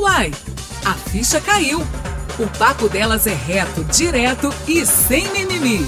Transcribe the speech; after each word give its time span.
Uai, 0.00 0.32
a 0.86 0.94
ficha 0.94 1.38
caiu. 1.42 1.80
O 2.38 2.58
papo 2.58 2.88
delas 2.88 3.26
é 3.26 3.34
reto, 3.34 3.84
direto 3.84 4.48
e 4.66 4.86
sem 4.86 5.30
mimimi. 5.30 5.86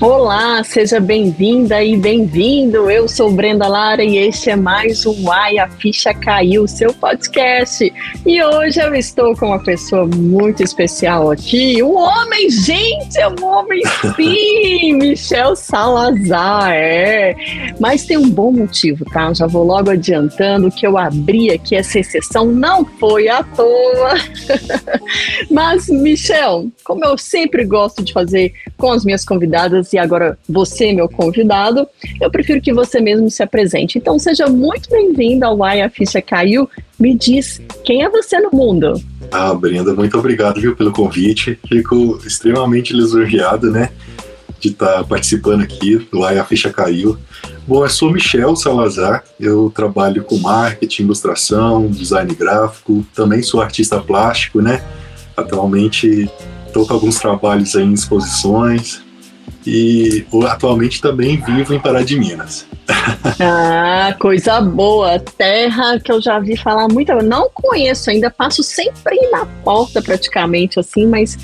Olá, 0.00 0.64
seja 0.64 0.98
bem-vinda 0.98 1.84
e 1.84 1.94
bem-vindo. 1.94 2.90
Eu 2.90 3.06
sou 3.06 3.30
Brenda 3.30 3.68
Lara 3.68 4.02
e 4.02 4.16
este 4.16 4.48
é 4.48 4.56
mais 4.56 5.04
um 5.04 5.26
Uai, 5.26 5.58
a 5.58 5.68
Ficha 5.68 6.14
Caiu, 6.14 6.66
seu 6.66 6.90
podcast. 6.94 7.92
E 8.24 8.42
hoje 8.42 8.80
eu 8.80 8.94
estou 8.94 9.36
com 9.36 9.48
uma 9.48 9.62
pessoa 9.62 10.06
muito 10.06 10.62
especial 10.62 11.30
aqui, 11.30 11.82
um 11.82 11.98
homem, 11.98 12.48
gente, 12.48 13.18
é 13.18 13.28
um 13.28 13.44
homem 13.44 13.82
sim, 14.16 14.94
Michel 14.96 15.54
Salazar, 15.54 16.72
é. 16.72 17.34
Mas 17.78 18.06
tem 18.06 18.16
um 18.16 18.30
bom 18.30 18.52
motivo, 18.52 19.04
tá? 19.04 19.34
Já 19.34 19.46
vou 19.46 19.64
logo 19.64 19.90
adiantando 19.90 20.70
que 20.70 20.86
eu 20.86 20.96
abri 20.96 21.50
aqui 21.50 21.76
essa 21.76 21.98
exceção, 21.98 22.46
não 22.46 22.86
foi 22.86 23.28
à 23.28 23.42
toa. 23.42 24.14
Mas, 25.50 25.90
Michel, 25.90 26.70
como 26.84 27.04
eu 27.04 27.18
sempre 27.18 27.66
gosto 27.66 28.02
de 28.02 28.14
fazer 28.14 28.54
com 28.78 28.92
as 28.92 29.04
minhas 29.04 29.26
convidadas, 29.26 29.89
e 29.92 29.98
agora 29.98 30.38
você, 30.48 30.92
meu 30.92 31.08
convidado, 31.08 31.86
eu 32.20 32.30
prefiro 32.30 32.60
que 32.60 32.72
você 32.72 33.00
mesmo 33.00 33.30
se 33.30 33.42
apresente. 33.42 33.98
Então, 33.98 34.18
seja 34.18 34.46
muito 34.48 34.88
bem-vindo 34.90 35.44
ao 35.44 35.58
Why 35.60 35.82
a 35.82 35.90
Ficha 35.90 36.20
Caiu. 36.20 36.68
Me 36.98 37.14
diz, 37.14 37.60
quem 37.84 38.02
é 38.02 38.08
você 38.08 38.38
no 38.40 38.50
mundo? 38.52 39.00
Ah, 39.30 39.54
Brenda, 39.54 39.94
muito 39.94 40.18
obrigado 40.18 40.60
viu, 40.60 40.74
pelo 40.74 40.92
convite. 40.92 41.58
Fico 41.68 42.20
extremamente 42.26 42.92
lisonjeado, 42.92 43.70
né, 43.70 43.90
de 44.58 44.68
estar 44.68 44.94
tá 44.94 45.04
participando 45.04 45.62
aqui 45.62 45.96
do 46.10 46.20
Why 46.20 46.38
a 46.38 46.44
Ficha 46.44 46.70
Caiu. 46.70 47.16
Bom, 47.66 47.84
eu 47.84 47.88
sou 47.88 48.12
Michel 48.12 48.56
Salazar, 48.56 49.24
eu 49.38 49.70
trabalho 49.74 50.24
com 50.24 50.36
marketing, 50.38 51.04
ilustração, 51.04 51.86
design 51.88 52.34
gráfico, 52.34 53.06
também 53.14 53.42
sou 53.42 53.60
artista 53.60 54.00
plástico, 54.00 54.60
né? 54.60 54.82
Atualmente 55.36 56.28
estou 56.66 56.86
com 56.86 56.94
alguns 56.94 57.18
trabalhos 57.18 57.74
em 57.74 57.92
exposições, 57.92 59.02
e 59.66 60.24
atualmente 60.48 61.00
também 61.00 61.36
vivo 61.36 61.74
em 61.74 61.80
Pará 61.80 62.02
de 62.02 62.18
Minas. 62.18 62.66
Ah, 63.42 64.14
coisa 64.18 64.60
boa. 64.60 65.18
Terra 65.18 65.98
que 65.98 66.10
eu 66.10 66.20
já 66.20 66.38
vi 66.38 66.56
falar 66.56 66.88
muito. 66.88 67.10
Eu 67.10 67.22
não 67.22 67.48
conheço 67.52 68.10
ainda, 68.10 68.30
passo 68.30 68.62
sempre 68.62 69.16
na 69.30 69.46
porta 69.46 70.02
praticamente 70.02 70.78
assim, 70.78 71.06
mas 71.06 71.38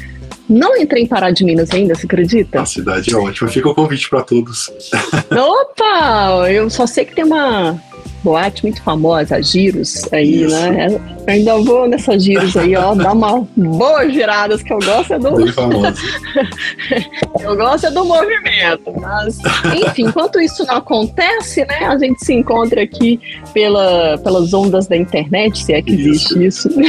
não 0.48 0.76
entrei 0.76 1.04
em 1.04 1.06
Pará 1.06 1.30
de 1.30 1.44
Minas 1.44 1.70
ainda, 1.70 1.94
você 1.94 2.06
acredita? 2.06 2.60
A 2.60 2.66
cidade 2.66 3.12
é 3.12 3.16
ótima. 3.16 3.48
Fica 3.48 3.68
o 3.68 3.74
convite 3.74 4.08
para 4.08 4.22
todos. 4.22 4.70
Opa! 5.30 6.50
Eu 6.50 6.68
só 6.68 6.86
sei 6.86 7.04
que 7.04 7.14
tem 7.14 7.24
uma 7.24 7.80
boate 8.26 8.64
muito 8.64 8.82
famosa, 8.82 9.40
Giros, 9.40 10.12
aí, 10.12 10.42
Isso. 10.42 10.56
né? 10.56 10.88
Eu 10.90 11.00
ainda 11.28 11.58
vou 11.58 11.88
nessas 11.88 12.24
Giros 12.24 12.56
aí, 12.56 12.74
ó, 12.74 12.92
dar 12.92 13.12
uma 13.12 13.46
boa 13.56 14.10
giradas 14.10 14.64
que 14.64 14.72
eu 14.72 14.78
gosto 14.80 15.14
é 15.14 15.18
do. 15.18 15.36
Bem 15.36 15.46
eu 17.40 17.56
gosto 17.56 17.86
é 17.86 17.90
do 17.92 18.04
movimento, 18.04 18.92
mas, 19.00 19.38
enfim, 19.76 20.06
enquanto 20.06 20.40
isso 20.40 20.66
não 20.66 20.76
acontece, 20.76 21.64
né? 21.66 21.86
A 21.86 21.96
gente 21.96 22.24
se 22.24 22.34
encontra 22.34 22.82
aqui 22.82 23.20
pela, 23.54 24.18
pelas 24.18 24.52
ondas 24.52 24.88
da 24.88 24.96
internet, 24.96 25.62
se 25.62 25.72
é 25.72 25.80
que 25.80 25.92
existe 25.92 26.44
isso. 26.44 26.68
isso. 26.68 26.80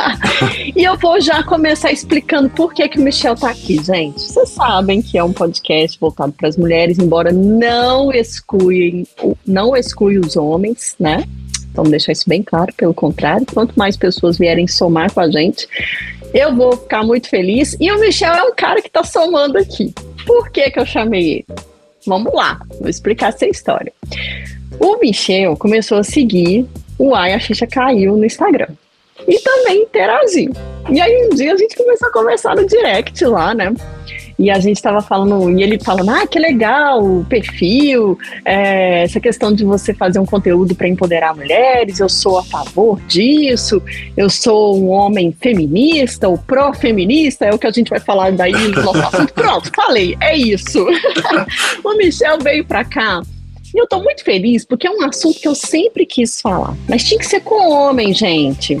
e 0.74 0.84
eu 0.84 0.96
vou 0.96 1.20
já 1.20 1.42
começar 1.42 1.92
explicando 1.92 2.48
por 2.48 2.72
que, 2.72 2.88
que 2.88 2.98
o 2.98 3.02
Michel 3.02 3.36
tá 3.36 3.50
aqui, 3.50 3.78
gente. 3.84 4.22
Vocês 4.22 4.48
sabem 4.48 5.02
que 5.02 5.18
é 5.18 5.22
um 5.22 5.34
podcast 5.34 6.00
voltado 6.00 6.32
para 6.32 6.48
as 6.48 6.56
mulheres, 6.56 6.98
embora 6.98 7.30
não 7.30 8.10
exclui, 8.10 9.06
não 9.46 9.76
exclui 9.76 10.18
os 10.18 10.34
homens 10.34 10.77
né? 10.98 11.24
Vamos 11.74 11.90
deixar 11.90 12.12
isso 12.12 12.28
bem 12.28 12.42
claro, 12.42 12.72
pelo 12.74 12.94
contrário, 12.94 13.46
quanto 13.52 13.78
mais 13.78 13.96
pessoas 13.96 14.38
vierem 14.38 14.66
somar 14.66 15.12
com 15.12 15.20
a 15.20 15.30
gente, 15.30 15.68
eu 16.34 16.54
vou 16.54 16.76
ficar 16.76 17.04
muito 17.04 17.28
feliz. 17.28 17.76
E 17.78 17.90
o 17.90 18.00
Michel 18.00 18.34
é 18.34 18.42
um 18.42 18.54
cara 18.54 18.80
que 18.80 18.88
está 18.88 19.04
somando 19.04 19.58
aqui. 19.58 19.94
Por 20.26 20.50
que, 20.50 20.70
que 20.70 20.78
eu 20.80 20.86
chamei 20.86 21.32
ele? 21.34 21.46
Vamos 22.06 22.32
lá, 22.32 22.60
vou 22.80 22.88
explicar 22.88 23.28
essa 23.28 23.46
história. 23.46 23.92
O 24.80 24.96
Michel 24.98 25.56
começou 25.56 25.98
a 25.98 26.04
seguir 26.04 26.66
o 26.98 27.14
Ai, 27.14 27.32
a 27.32 27.40
ficha 27.40 27.66
caiu 27.66 28.16
no 28.16 28.24
Instagram. 28.24 28.68
E 29.26 29.38
também 29.40 29.82
interagiu. 29.82 30.52
E 30.90 31.00
aí 31.00 31.28
um 31.30 31.34
dia 31.34 31.52
a 31.52 31.56
gente 31.56 31.76
começou 31.76 32.08
a 32.08 32.12
conversar 32.12 32.56
no 32.56 32.66
direct 32.66 33.24
lá, 33.24 33.54
né? 33.54 33.72
E 34.38 34.50
a 34.50 34.60
gente 34.60 34.76
estava 34.76 35.00
falando, 35.00 35.50
e 35.50 35.62
ele 35.62 35.78
falando, 35.82 36.10
ah, 36.10 36.26
que 36.26 36.38
legal, 36.38 37.04
o 37.04 37.24
perfil, 37.24 38.16
é, 38.44 39.02
essa 39.02 39.18
questão 39.18 39.52
de 39.52 39.64
você 39.64 39.92
fazer 39.92 40.20
um 40.20 40.24
conteúdo 40.24 40.76
para 40.76 40.86
empoderar 40.86 41.34
mulheres, 41.34 41.98
eu 41.98 42.08
sou 42.08 42.38
a 42.38 42.44
favor 42.44 43.00
disso, 43.08 43.82
eu 44.16 44.30
sou 44.30 44.78
um 44.78 44.90
homem 44.90 45.34
feminista, 45.40 46.28
ou 46.28 46.38
pró-feminista, 46.38 47.46
é 47.46 47.50
o 47.52 47.58
que 47.58 47.66
a 47.66 47.72
gente 47.72 47.90
vai 47.90 47.98
falar 47.98 48.30
daí 48.30 48.52
no 48.52 48.82
nosso 48.82 48.98
assunto. 48.98 49.34
Pronto, 49.34 49.72
falei, 49.74 50.16
é 50.20 50.36
isso. 50.36 50.86
o 51.82 51.96
Michel 51.96 52.38
veio 52.38 52.64
para 52.64 52.84
cá. 52.84 53.20
E 53.74 53.78
eu 53.78 53.88
tô 53.88 54.00
muito 54.00 54.24
feliz 54.24 54.64
porque 54.64 54.86
é 54.86 54.90
um 54.90 55.04
assunto 55.04 55.40
que 55.40 55.48
eu 55.48 55.54
sempre 55.54 56.06
quis 56.06 56.40
falar. 56.40 56.74
Mas 56.88 57.04
tinha 57.04 57.18
que 57.18 57.26
ser 57.26 57.40
com 57.40 57.70
homem, 57.70 58.14
gente 58.14 58.78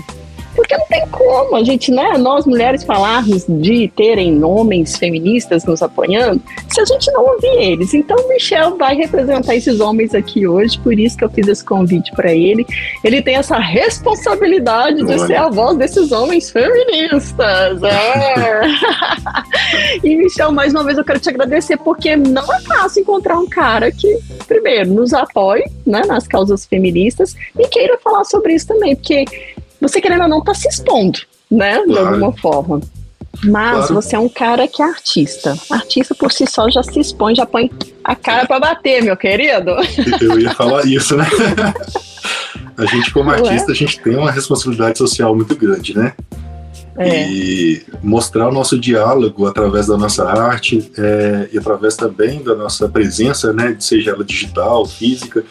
porque 0.58 0.76
não 0.76 0.86
tem 0.86 1.06
como 1.06 1.54
a 1.54 1.62
gente, 1.62 1.92
né, 1.92 2.18
nós 2.18 2.44
mulheres 2.44 2.82
falarmos 2.82 3.44
de 3.46 3.86
terem 3.94 4.42
homens 4.42 4.98
feministas 4.98 5.64
nos 5.64 5.80
apoiando, 5.80 6.42
se 6.68 6.80
a 6.80 6.84
gente 6.84 7.12
não 7.12 7.24
ouvir 7.26 7.62
eles. 7.62 7.94
Então, 7.94 8.16
o 8.16 8.28
Michel 8.28 8.76
vai 8.76 8.96
representar 8.96 9.54
esses 9.54 9.78
homens 9.78 10.16
aqui 10.16 10.48
hoje, 10.48 10.76
por 10.80 10.98
isso 10.98 11.16
que 11.16 11.22
eu 11.22 11.30
fiz 11.30 11.46
esse 11.46 11.64
convite 11.64 12.10
para 12.10 12.32
ele. 12.32 12.66
Ele 13.04 13.22
tem 13.22 13.36
essa 13.36 13.56
responsabilidade 13.56 15.04
de 15.04 15.26
ser 15.28 15.36
a 15.36 15.48
voz 15.48 15.78
desses 15.78 16.10
homens 16.10 16.50
feministas. 16.50 17.80
É. 17.84 18.62
e, 20.02 20.16
Michel, 20.16 20.50
mais 20.50 20.74
uma 20.74 20.82
vez 20.82 20.98
eu 20.98 21.04
quero 21.04 21.20
te 21.20 21.28
agradecer, 21.28 21.76
porque 21.76 22.16
não 22.16 22.52
é 22.52 22.60
fácil 22.62 23.02
encontrar 23.02 23.38
um 23.38 23.48
cara 23.48 23.92
que, 23.92 24.18
primeiro, 24.48 24.92
nos 24.92 25.14
apoie 25.14 25.70
né, 25.86 26.02
nas 26.04 26.26
causas 26.26 26.66
feministas 26.66 27.36
e 27.56 27.68
queira 27.68 27.96
falar 27.98 28.24
sobre 28.24 28.54
isso 28.54 28.66
também, 28.66 28.96
porque 28.96 29.24
você 29.80 30.00
querendo 30.00 30.22
ou 30.22 30.28
não 30.28 30.42
tá 30.42 30.54
se 30.54 30.68
expondo, 30.68 31.18
né? 31.50 31.82
De 31.84 31.98
alguma 31.98 32.32
forma. 32.32 32.80
Mas 33.44 33.86
claro. 33.86 33.94
você 33.94 34.16
é 34.16 34.18
um 34.18 34.28
cara 34.28 34.66
que 34.66 34.82
é 34.82 34.84
artista. 34.84 35.56
Artista 35.70 36.14
por 36.14 36.32
si 36.32 36.44
só 36.46 36.68
já 36.68 36.82
se 36.82 36.98
expõe, 36.98 37.34
já 37.34 37.46
põe 37.46 37.70
a 38.02 38.16
cara 38.16 38.46
para 38.46 38.58
bater, 38.58 39.02
meu 39.02 39.16
querido. 39.16 39.70
Eu 40.20 40.40
ia 40.40 40.50
falar 40.54 40.84
isso, 40.86 41.16
né? 41.16 41.26
a 42.76 42.86
gente, 42.86 43.12
como 43.12 43.30
artista, 43.30 43.72
a 43.72 43.74
gente 43.74 44.00
tem 44.00 44.16
uma 44.16 44.30
responsabilidade 44.30 44.98
social 44.98 45.34
muito 45.34 45.54
grande, 45.54 45.96
né? 45.96 46.14
É. 46.96 47.30
E 47.30 47.84
mostrar 48.02 48.48
o 48.48 48.52
nosso 48.52 48.76
diálogo 48.76 49.46
através 49.46 49.86
da 49.86 49.96
nossa 49.96 50.28
arte 50.28 50.90
é, 50.98 51.48
e 51.52 51.58
através 51.58 51.94
também 51.94 52.42
da 52.42 52.56
nossa 52.56 52.88
presença, 52.88 53.52
né, 53.52 53.76
seja 53.78 54.10
ela 54.10 54.24
digital, 54.24 54.84
física, 54.84 55.44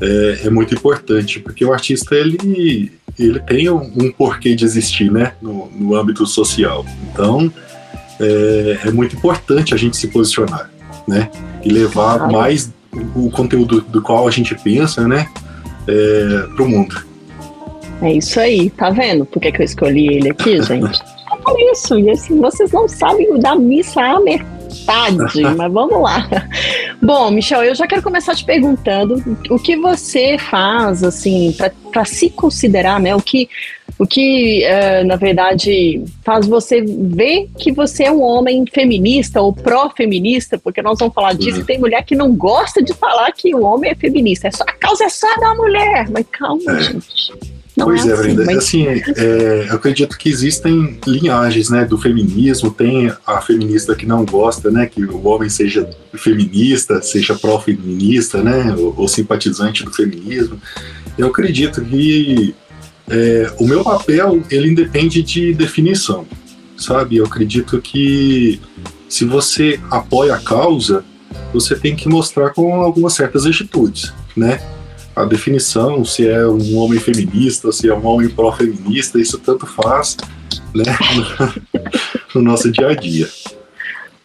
é, 0.00 0.40
é 0.46 0.50
muito 0.50 0.74
importante, 0.74 1.38
porque 1.38 1.64
o 1.64 1.72
artista 1.72 2.16
ele 2.16 2.92
ele 3.18 3.40
tem 3.40 3.70
um, 3.70 3.80
um 3.96 4.12
porquê 4.12 4.54
de 4.54 4.64
existir, 4.64 5.10
né, 5.10 5.32
no, 5.40 5.70
no 5.74 5.94
âmbito 5.94 6.26
social. 6.26 6.84
Então, 7.10 7.52
é, 8.20 8.78
é, 8.86 8.90
muito 8.90 9.16
importante 9.16 9.74
a 9.74 9.76
gente 9.76 9.96
se 9.96 10.08
posicionar, 10.08 10.70
né, 11.06 11.30
e 11.64 11.70
levar 11.70 12.30
mais 12.30 12.72
o, 13.14 13.30
conteúdo 13.30 13.80
do 13.80 14.02
qual 14.02 14.26
a 14.26 14.30
gente 14.30 14.54
pensa, 14.54 15.06
né, 15.06 15.26
é, 15.86 16.46
para 16.54 16.64
o 16.64 16.68
mundo. 16.68 17.04
É 18.02 18.12
isso 18.14 18.40
aí, 18.40 18.70
tá 18.70 18.90
vendo? 18.90 19.26
Por 19.26 19.40
que, 19.40 19.52
que 19.52 19.60
eu 19.60 19.64
escolhi 19.64 20.06
ele 20.08 20.30
aqui, 20.30 20.62
gente? 20.62 20.98
É 21.48 21.72
isso, 21.72 21.98
e 21.98 22.10
assim, 22.10 22.38
vocês 22.38 22.70
não 22.70 22.86
sabem 22.86 23.38
da 23.40 23.56
missa 23.56 24.00
a 24.00 24.20
metade, 24.70 25.42
mas 25.56 25.72
vamos 25.72 26.00
lá. 26.00 26.28
Bom, 27.02 27.30
Michel, 27.30 27.62
eu 27.64 27.74
já 27.74 27.86
quero 27.86 28.02
começar 28.02 28.34
te 28.34 28.44
perguntando 28.44 29.22
o 29.50 29.58
que 29.58 29.76
você 29.76 30.38
faz, 30.38 31.02
assim, 31.02 31.54
para 31.92 32.04
se 32.04 32.30
considerar, 32.30 33.00
né? 33.00 33.14
O 33.14 33.20
que, 33.20 33.48
o 33.98 34.06
que 34.06 34.64
uh, 34.64 35.06
na 35.06 35.16
verdade, 35.16 36.04
faz 36.24 36.46
você 36.46 36.82
ver 36.82 37.48
que 37.58 37.72
você 37.72 38.04
é 38.04 38.12
um 38.12 38.22
homem 38.22 38.64
feminista 38.72 39.40
ou 39.40 39.52
pró-feminista, 39.52 40.58
porque 40.58 40.82
nós 40.82 40.98
vamos 40.98 41.14
falar 41.14 41.34
disso, 41.34 41.60
uhum. 41.60 41.64
tem 41.64 41.78
mulher 41.78 42.04
que 42.04 42.14
não 42.14 42.32
gosta 42.34 42.82
de 42.82 42.94
falar 42.94 43.32
que 43.32 43.54
o 43.54 43.64
homem 43.64 43.90
é 43.90 43.94
feminista. 43.94 44.48
É 44.48 44.50
só, 44.50 44.64
a 44.64 44.72
causa 44.72 45.04
é 45.04 45.08
só 45.08 45.28
da 45.38 45.54
mulher. 45.54 46.08
Mas 46.10 46.26
calma, 46.30 46.78
é. 46.78 46.80
gente. 46.80 47.59
Não 47.80 47.86
pois 47.86 48.06
é, 48.06 48.10
é 48.10 48.12
assim, 48.12 48.22
Brenda. 48.22 48.44
Mas... 48.44 48.56
Assim, 48.58 48.86
é, 48.86 49.66
eu 49.68 49.74
acredito 49.74 50.16
que 50.16 50.28
existem 50.28 50.98
linhagens, 51.06 51.70
né, 51.70 51.84
do 51.84 51.98
feminismo. 51.98 52.70
Tem 52.70 53.12
a 53.26 53.40
feminista 53.40 53.94
que 53.94 54.06
não 54.06 54.24
gosta, 54.24 54.70
né, 54.70 54.86
que 54.86 55.04
o 55.04 55.26
homem 55.26 55.48
seja 55.48 55.88
feminista, 56.14 57.02
seja 57.02 57.34
pró-feminista, 57.34 58.42
né, 58.42 58.74
ou, 58.76 58.94
ou, 58.96 59.08
simpatizante 59.08 59.84
do 59.84 59.92
feminismo. 59.92 60.60
Eu 61.18 61.28
acredito 61.28 61.82
que 61.82 62.54
é, 63.08 63.52
o 63.58 63.66
meu 63.66 63.82
papel 63.82 64.42
ele 64.50 64.70
independe 64.70 65.22
de 65.22 65.52
definição, 65.52 66.26
sabe? 66.76 67.16
Eu 67.16 67.24
acredito 67.26 67.80
que 67.80 68.60
se 69.08 69.24
você 69.24 69.80
apoia 69.90 70.34
a 70.34 70.38
causa, 70.38 71.04
você 71.52 71.74
tem 71.74 71.96
que 71.96 72.08
mostrar 72.08 72.50
com 72.50 72.74
algumas 72.74 73.14
certas 73.14 73.44
atitudes, 73.44 74.12
né? 74.36 74.60
A 75.14 75.24
definição, 75.24 76.04
se 76.04 76.28
é 76.28 76.46
um 76.46 76.76
homem 76.76 76.98
feminista, 76.98 77.72
se 77.72 77.88
é 77.88 77.94
um 77.94 78.06
homem 78.06 78.28
pró-feminista, 78.28 79.20
isso 79.20 79.38
tanto 79.38 79.66
faz, 79.66 80.16
né, 80.74 80.84
no 82.34 82.42
nosso 82.42 82.70
dia 82.70 82.88
a 82.88 82.94
dia. 82.94 83.28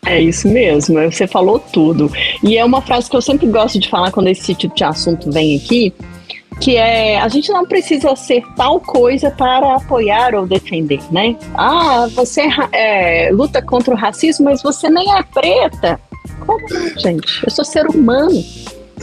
É 0.06 0.22
isso 0.22 0.48
mesmo, 0.48 1.02
você 1.02 1.26
falou 1.26 1.60
tudo. 1.60 2.12
E 2.44 2.58
é 2.58 2.64
uma 2.64 2.82
frase 2.82 3.10
que 3.10 3.16
eu 3.16 3.22
sempre 3.22 3.48
gosto 3.48 3.80
de 3.80 3.90
falar 3.90 4.12
quando 4.12 4.28
esse 4.28 4.54
tipo 4.54 4.76
de 4.76 4.84
assunto 4.84 5.32
vem 5.32 5.58
aqui, 5.58 5.92
que 6.62 6.78
é 6.78 7.20
a 7.20 7.28
gente 7.28 7.52
não 7.52 7.66
precisa 7.66 8.16
ser 8.16 8.44
tal 8.56 8.80
coisa 8.80 9.32
para 9.32 9.76
apoiar 9.76 10.36
ou 10.36 10.46
defender, 10.46 11.02
né? 11.12 11.36
Ah, 11.56 12.08
você 12.14 12.44
é, 12.72 13.30
luta 13.32 13.62
contra 13.62 13.94
o 13.94 13.98
racismo, 13.98 14.46
mas 14.46 14.62
você 14.62 14.90
nem 14.90 15.12
é 15.12 15.24
preta. 15.24 16.00
Como 16.46 16.60
gente? 16.98 17.44
Eu 17.44 17.50
sou 17.50 17.66
ser 17.66 17.88
humano. 17.88 18.44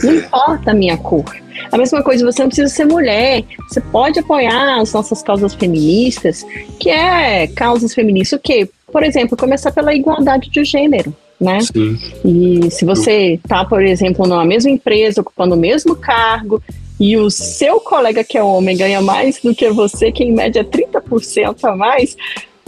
Não 0.01 0.13
importa 0.15 0.71
a 0.71 0.73
minha 0.73 0.97
cor. 0.97 1.25
A 1.71 1.77
mesma 1.77 2.01
coisa, 2.01 2.25
você 2.25 2.41
não 2.41 2.49
precisa 2.49 2.73
ser 2.73 2.85
mulher. 2.85 3.43
Você 3.67 3.81
pode 3.81 4.19
apoiar 4.19 4.79
as 4.79 4.93
nossas 4.93 5.21
causas 5.21 5.53
feministas, 5.53 6.45
que 6.79 6.89
é 6.89 7.47
causas 7.47 7.93
feministas 7.93 8.39
o 8.39 8.41
quê? 8.41 8.69
Por 8.91 9.03
exemplo, 9.03 9.37
começar 9.37 9.71
pela 9.71 9.93
igualdade 9.93 10.49
de 10.49 10.63
gênero. 10.63 11.15
Né? 11.39 11.59
Sim. 11.61 11.97
E 12.23 12.71
se 12.71 12.85
você 12.85 13.33
está, 13.33 13.65
por 13.65 13.83
exemplo, 13.83 14.25
numa 14.25 14.45
mesma 14.45 14.71
empresa, 14.71 15.21
ocupando 15.21 15.55
o 15.55 15.57
mesmo 15.57 15.95
cargo, 15.95 16.61
e 16.99 17.17
o 17.17 17.29
seu 17.29 17.81
colega 17.81 18.23
que 18.23 18.37
é 18.37 18.43
homem 18.43 18.77
ganha 18.77 19.01
mais 19.01 19.41
do 19.41 19.53
que 19.53 19.69
você, 19.71 20.11
que 20.11 20.23
em 20.23 20.31
média 20.31 20.61
é 20.61 20.63
30% 20.63 21.63
a 21.63 21.75
mais, 21.75 22.15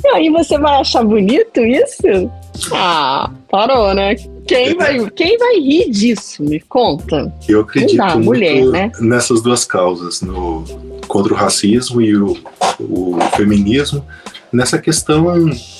e 0.03 0.07
aí 0.09 0.29
você 0.29 0.57
vai 0.57 0.81
achar 0.81 1.03
bonito 1.03 1.61
isso? 1.61 2.29
Ah, 2.73 3.31
parou, 3.49 3.93
né? 3.93 4.15
Quem 4.47 4.75
vai, 4.77 5.09
quem 5.11 5.37
vai 5.37 5.59
rir 5.59 5.89
disso? 5.89 6.43
Me 6.43 6.59
conta. 6.59 7.33
Eu 7.47 7.61
acredito 7.61 7.97
dá, 7.97 8.15
muito 8.15 8.25
mulher, 8.25 8.65
né? 8.65 8.91
nessas 8.99 9.41
duas 9.41 9.65
causas, 9.65 10.21
no, 10.21 10.63
contra 11.07 11.33
o 11.33 11.35
racismo 11.35 12.01
e 12.01 12.15
o, 12.15 12.37
o 12.79 13.17
feminismo. 13.35 14.05
Nessa 14.51 14.77
questão, 14.77 15.27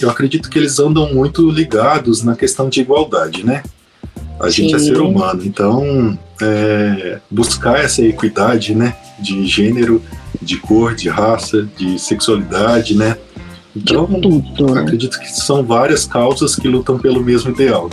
eu 0.01 0.09
acredito 0.09 0.49
que 0.49 0.57
eles 0.57 0.79
andam 0.79 1.13
muito 1.13 1.49
ligados 1.49 2.23
na 2.23 2.35
questão 2.35 2.67
de 2.67 2.81
igualdade, 2.81 3.45
né? 3.45 3.63
A 4.39 4.49
Sim. 4.49 4.63
gente 4.63 4.75
é 4.75 4.79
ser 4.79 4.97
humano, 4.99 5.43
então 5.45 6.17
é, 6.41 7.19
buscar 7.31 7.79
essa 7.79 8.03
equidade, 8.03 8.75
né, 8.75 8.95
de 9.19 9.45
gênero, 9.45 10.01
de 10.41 10.57
cor, 10.57 10.93
de 10.93 11.07
raça, 11.07 11.67
de 11.77 11.97
sexualidade, 11.97 12.95
né. 12.95 13.17
Então, 13.75 14.05
tudo, 14.05 14.73
né? 14.73 14.81
acredito 14.81 15.19
que 15.19 15.27
são 15.27 15.63
várias 15.63 16.05
causas 16.05 16.55
que 16.55 16.67
lutam 16.67 16.97
pelo 16.97 17.23
mesmo 17.23 17.51
ideal. 17.51 17.89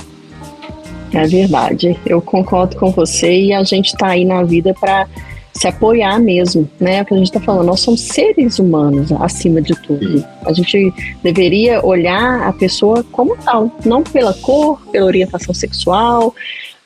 É 1.13 1.27
verdade, 1.27 1.99
eu 2.07 2.21
concordo 2.23 2.77
com 2.77 2.91
você 2.91 3.33
e 3.33 3.53
a 3.53 3.63
gente 3.65 3.89
está 3.89 4.09
aí 4.09 4.25
na 4.25 4.43
vida 4.43 4.75
para 4.79 5.07
se 5.53 5.69
apoiar 5.69 6.19
mesmo, 6.19 6.69
né? 6.81 6.97
É 6.97 7.03
o 7.03 7.05
que 7.05 7.15
a 7.15 7.17
gente 7.17 7.27
está 7.27 7.41
falando, 7.41 7.67
nós 7.67 7.81
somos 7.81 8.01
seres 8.01 8.59
humanos 8.59 9.13
acima 9.13 9.61
de 9.61 9.75
tudo. 9.83 10.25
A 10.47 10.53
gente 10.53 10.93
deveria 11.23 11.85
olhar 11.85 12.49
a 12.49 12.53
pessoa 12.53 13.05
como 13.13 13.37
tal, 13.37 13.71
não 13.85 14.03
pela 14.03 14.33
cor, 14.33 14.81
pela 14.91 15.07
orientação 15.07 15.53
sexual, 15.53 16.35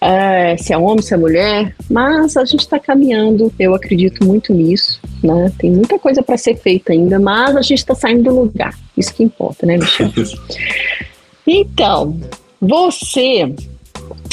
é, 0.01 0.57
se 0.57 0.73
é 0.73 0.79
homem, 0.79 1.01
se 1.01 1.15
é 1.15 1.17
mulher, 1.17 1.75
mas 1.89 2.37
a 2.37 2.45
gente 2.45 2.61
está 2.61 2.79
caminhando, 2.79 3.53
eu 3.59 3.75
acredito 3.75 4.25
muito 4.25 4.53
nisso, 4.53 5.01
né? 5.23 5.51
Tem 5.59 5.71
muita 5.71 5.99
coisa 5.99 6.23
para 6.23 6.37
ser 6.37 6.57
feita 6.57 6.93
ainda, 6.93 7.19
mas 7.19 7.57
a 7.57 7.63
gente 7.63 7.79
está 7.79 7.95
saindo 7.95 8.25
do 8.25 8.41
lugar, 8.41 8.75
isso 8.97 9.15
que 9.15 9.23
importa, 9.23 9.65
né, 9.65 9.79
Michel? 9.79 10.11
então, 11.47 12.19
você 12.61 13.55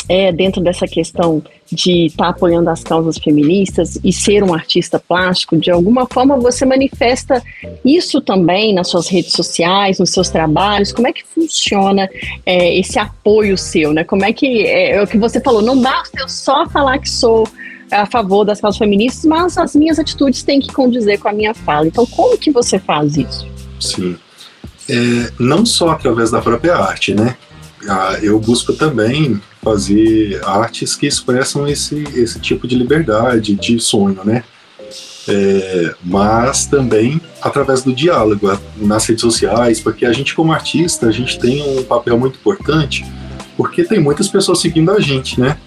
é, 0.07 0.31
dentro 0.31 0.61
dessa 0.61 0.87
questão 0.87 1.41
de 1.71 2.07
estar 2.07 2.25
tá 2.25 2.29
apoiando 2.29 2.69
as 2.69 2.83
causas 2.83 3.17
feministas 3.17 3.99
e 4.03 4.11
ser 4.13 4.43
um 4.43 4.53
artista 4.53 4.99
plástico, 4.99 5.57
de 5.57 5.71
alguma 5.71 6.05
forma 6.05 6.37
você 6.37 6.65
manifesta 6.65 7.41
isso 7.83 8.21
também 8.21 8.73
nas 8.73 8.89
suas 8.89 9.07
redes 9.07 9.33
sociais, 9.33 9.99
nos 9.99 10.11
seus 10.11 10.29
trabalhos? 10.29 10.91
Como 10.91 11.07
é 11.07 11.13
que 11.13 11.23
funciona 11.25 12.09
é, 12.45 12.77
esse 12.77 12.99
apoio 12.99 13.57
seu, 13.57 13.93
né? 13.93 14.03
Como 14.03 14.23
é 14.23 14.31
que 14.31 14.65
é, 14.65 14.97
é 14.97 15.01
o 15.03 15.07
que 15.07 15.17
você 15.17 15.39
falou? 15.39 15.61
Não 15.61 15.81
basta 15.81 16.19
eu 16.19 16.29
só 16.29 16.67
falar 16.67 16.99
que 16.99 17.09
sou 17.09 17.47
a 17.91 18.05
favor 18.05 18.43
das 18.43 18.59
causas 18.59 18.77
feministas, 18.77 19.25
mas 19.25 19.57
as 19.57 19.75
minhas 19.75 19.99
atitudes 19.99 20.43
têm 20.43 20.59
que 20.59 20.71
condizer 20.73 21.19
com 21.19 21.27
a 21.27 21.33
minha 21.33 21.53
fala. 21.53 21.87
Então, 21.87 22.05
como 22.05 22.37
que 22.37 22.51
você 22.51 22.79
faz 22.79 23.17
isso? 23.17 23.47
Sim. 23.79 24.17
É, 24.89 25.31
não 25.39 25.65
só 25.65 25.89
através 25.89 26.31
da 26.31 26.41
própria 26.41 26.75
arte, 26.75 27.13
né? 27.13 27.37
Ah, 27.87 28.17
eu 28.21 28.39
busco 28.39 28.73
também 28.73 29.41
fazer 29.63 30.41
artes 30.43 30.95
que 30.95 31.07
expressam 31.07 31.67
esse, 31.67 32.03
esse 32.15 32.39
tipo 32.39 32.67
de 32.67 32.75
liberdade, 32.75 33.55
de 33.55 33.79
sonho, 33.79 34.19
né? 34.23 34.43
É, 35.27 35.95
mas 36.03 36.65
também 36.65 37.21
através 37.41 37.81
do 37.81 37.93
diálogo 37.93 38.51
nas 38.75 39.05
redes 39.05 39.21
sociais, 39.21 39.79
porque 39.79 40.05
a 40.05 40.11
gente 40.11 40.35
como 40.35 40.51
artista 40.51 41.07
a 41.07 41.11
gente 41.11 41.39
tem 41.39 41.61
um 41.61 41.83
papel 41.83 42.17
muito 42.17 42.37
importante, 42.37 43.05
porque 43.55 43.83
tem 43.85 43.99
muitas 43.99 44.27
pessoas 44.27 44.59
seguindo 44.59 44.91
a 44.91 44.99
gente, 44.99 45.39
né? 45.39 45.57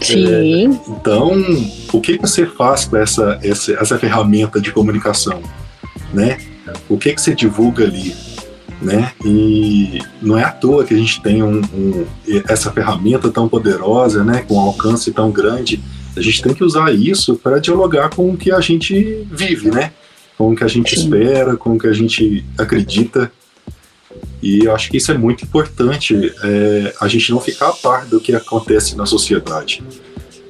Sim. 0.00 0.26
É, 0.28 0.62
então, 0.62 1.32
o 1.92 2.00
que 2.00 2.18
você 2.18 2.46
faz 2.46 2.84
com 2.84 2.96
essa, 2.96 3.40
essa, 3.42 3.72
essa 3.72 3.98
ferramenta 3.98 4.60
de 4.60 4.70
comunicação, 4.70 5.42
né? 6.12 6.38
O 6.88 6.98
que 6.98 7.12
que 7.12 7.20
você 7.20 7.34
divulga 7.34 7.84
ali? 7.84 8.14
Né? 8.80 9.12
E 9.24 10.00
não 10.20 10.38
é 10.38 10.44
à 10.44 10.50
toa 10.50 10.84
que 10.84 10.94
a 10.94 10.96
gente 10.96 11.20
tem 11.22 11.42
um, 11.42 11.60
um, 11.60 12.06
essa 12.48 12.70
ferramenta 12.70 13.30
tão 13.30 13.48
poderosa, 13.48 14.22
né? 14.22 14.44
Com 14.46 14.54
um 14.54 14.60
alcance 14.60 15.12
tão 15.12 15.30
grande. 15.30 15.82
A 16.16 16.20
gente 16.20 16.42
tem 16.42 16.54
que 16.54 16.64
usar 16.64 16.92
isso 16.94 17.36
para 17.36 17.58
dialogar 17.58 18.10
com 18.10 18.30
o 18.30 18.36
que 18.36 18.50
a 18.52 18.60
gente 18.60 19.26
vive, 19.30 19.70
né? 19.70 19.92
Com 20.36 20.52
o 20.52 20.56
que 20.56 20.64
a 20.64 20.68
gente 20.68 20.94
Sim. 20.94 21.02
espera, 21.02 21.56
com 21.56 21.74
o 21.74 21.78
que 21.78 21.86
a 21.86 21.92
gente 21.92 22.44
acredita. 22.58 23.30
E 24.42 24.64
eu 24.64 24.74
acho 24.74 24.90
que 24.90 24.96
isso 24.96 25.10
é 25.10 25.18
muito 25.18 25.44
importante, 25.44 26.32
é, 26.42 26.94
a 27.00 27.08
gente 27.08 27.30
não 27.30 27.40
ficar 27.40 27.68
a 27.68 27.72
par 27.72 28.06
do 28.06 28.20
que 28.20 28.34
acontece 28.34 28.96
na 28.96 29.06
sociedade, 29.06 29.82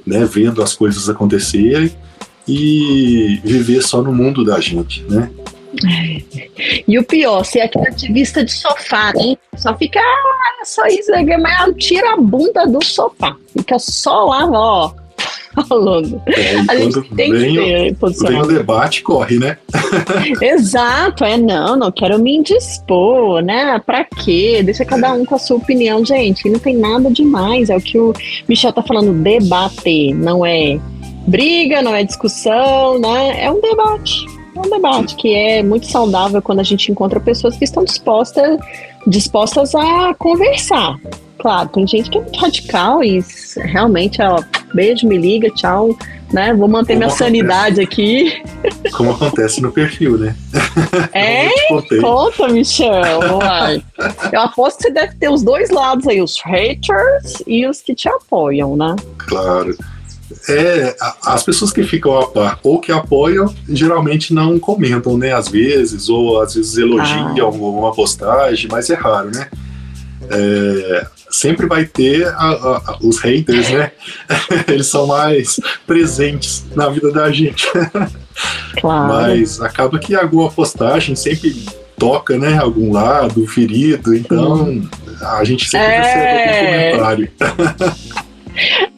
né? 0.05 0.25
Vendo 0.25 0.61
as 0.61 0.73
coisas 0.73 1.09
acontecerem 1.09 1.91
e 2.47 3.41
viver 3.43 3.81
só 3.81 4.01
no 4.01 4.13
mundo 4.13 4.43
da 4.43 4.59
gente, 4.59 5.03
né? 5.03 5.29
E 6.87 6.97
o 6.97 7.03
pior, 7.03 7.43
ser 7.43 7.61
aquele 7.61 7.87
ativista 7.87 8.43
de 8.43 8.51
sofá, 8.51 9.13
né? 9.15 9.35
Só 9.55 9.75
fica 9.75 9.99
ah, 9.99 10.65
só 10.65 10.85
isso, 10.87 11.11
mas 11.41 11.75
tira 11.77 12.13
a 12.13 12.17
bunda 12.17 12.65
do 12.65 12.83
sofá. 12.83 13.35
Fica 13.53 13.77
só 13.79 14.25
lá, 14.25 14.49
ó. 14.49 14.91
Falando. 15.67 16.21
É, 16.27 16.55
a 16.69 16.75
gente 16.75 17.01
tem 17.15 17.31
vem, 17.31 17.51
que 17.51 17.57
ter 17.57 17.95
posição. 17.95 18.27
Vem 18.27 18.41
o 18.41 18.47
debate, 18.47 19.01
corre, 19.01 19.39
né? 19.39 19.57
Exato, 20.41 21.23
é 21.23 21.35
não, 21.35 21.75
não 21.75 21.91
quero 21.91 22.19
me 22.19 22.35
indispor, 22.35 23.41
né? 23.41 23.81
Pra 23.83 24.03
quê? 24.03 24.61
Deixa 24.63 24.85
cada 24.85 25.13
um 25.13 25.25
com 25.25 25.35
a 25.35 25.39
sua 25.39 25.57
opinião, 25.57 26.05
gente. 26.05 26.49
Não 26.49 26.59
tem 26.59 26.77
nada 26.77 27.09
demais. 27.09 27.69
É 27.69 27.75
o 27.75 27.81
que 27.81 27.97
o 27.97 28.13
Michel 28.47 28.71
tá 28.71 28.83
falando, 28.83 29.13
debater, 29.13 30.13
não 30.13 30.45
é 30.45 30.79
briga, 31.27 31.81
não 31.81 31.95
é 31.95 32.03
discussão, 32.03 32.99
né? 32.99 33.43
É 33.43 33.51
um 33.51 33.59
debate 33.59 34.36
um 34.59 34.69
debate 34.69 35.15
que 35.15 35.33
é 35.33 35.63
muito 35.63 35.87
saudável 35.87 36.41
quando 36.41 36.59
a 36.59 36.63
gente 36.63 36.91
encontra 36.91 37.19
pessoas 37.19 37.57
que 37.57 37.63
estão 37.63 37.83
dispostas, 37.83 38.59
dispostas 39.05 39.73
a 39.75 40.13
conversar. 40.17 40.97
Claro, 41.39 41.69
tem 41.69 41.85
gente 41.85 42.09
que 42.09 42.17
é 42.17 42.21
muito 42.21 42.39
radical 42.39 43.03
e 43.03 43.23
realmente, 43.57 44.21
ó, 44.21 44.41
beijo, 44.73 45.07
me 45.07 45.17
liga, 45.17 45.49
tchau, 45.51 45.95
né? 46.33 46.53
Vou 46.53 46.67
manter 46.67 46.93
Como 46.93 46.99
minha 46.99 47.07
acontece. 47.07 47.17
sanidade 47.17 47.81
aqui. 47.81 48.41
Como 48.91 49.11
acontece 49.11 49.61
no 49.61 49.71
perfil, 49.71 50.17
né? 50.17 50.35
É? 51.13 51.47
Conta, 52.01 52.47
Michel. 52.47 53.19
Uai. 53.35 53.83
Eu 54.31 54.41
aposto 54.41 54.77
que 54.77 54.83
você 54.83 54.91
deve 54.91 55.15
ter 55.15 55.29
os 55.29 55.43
dois 55.43 55.69
lados 55.69 56.07
aí, 56.07 56.21
os 56.21 56.41
haters 56.41 57.43
e 57.45 57.67
os 57.67 57.81
que 57.81 57.93
te 57.93 58.09
apoiam, 58.09 58.75
né? 58.75 58.95
Claro 59.19 59.75
é, 60.49 60.95
as 61.25 61.43
pessoas 61.43 61.71
que 61.71 61.83
ficam 61.83 62.17
a 62.17 62.27
par 62.27 62.59
ou 62.63 62.79
que 62.79 62.91
apoiam, 62.91 63.53
geralmente 63.67 64.33
não 64.33 64.57
comentam, 64.57 65.17
né? 65.17 65.33
Às 65.33 65.49
vezes, 65.49 66.09
ou 66.09 66.41
às 66.41 66.55
vezes 66.55 66.77
elogiam 66.77 67.37
ah. 67.37 67.41
alguma 67.41 67.93
postagem, 67.93 68.69
mas 68.71 68.89
é 68.89 68.95
raro, 68.95 69.29
né? 69.31 69.49
É, 70.29 71.07
sempre 71.29 71.67
vai 71.67 71.85
ter 71.85 72.27
a, 72.27 72.33
a, 72.35 72.97
os 73.01 73.19
haters, 73.19 73.69
né? 73.69 73.91
Eles 74.67 74.87
são 74.87 75.07
mais 75.07 75.59
presentes 75.85 76.65
na 76.75 76.89
vida 76.89 77.11
da 77.11 77.31
gente. 77.31 77.67
Claro. 78.79 79.07
Mas 79.07 79.59
acaba 79.59 79.97
que 79.97 80.13
alguma 80.13 80.51
postagem 80.51 81.15
sempre 81.15 81.65
toca, 81.97 82.37
né? 82.37 82.55
Algum 82.59 82.93
lado, 82.93 83.47
ferido, 83.47 84.15
então 84.15 84.69
hum. 84.69 84.87
a 85.19 85.43
gente 85.43 85.67
sempre 85.67 85.87
é... 85.87 86.01
recebe 86.01 86.27
algum 86.27 87.01
comentário. 87.01 88.17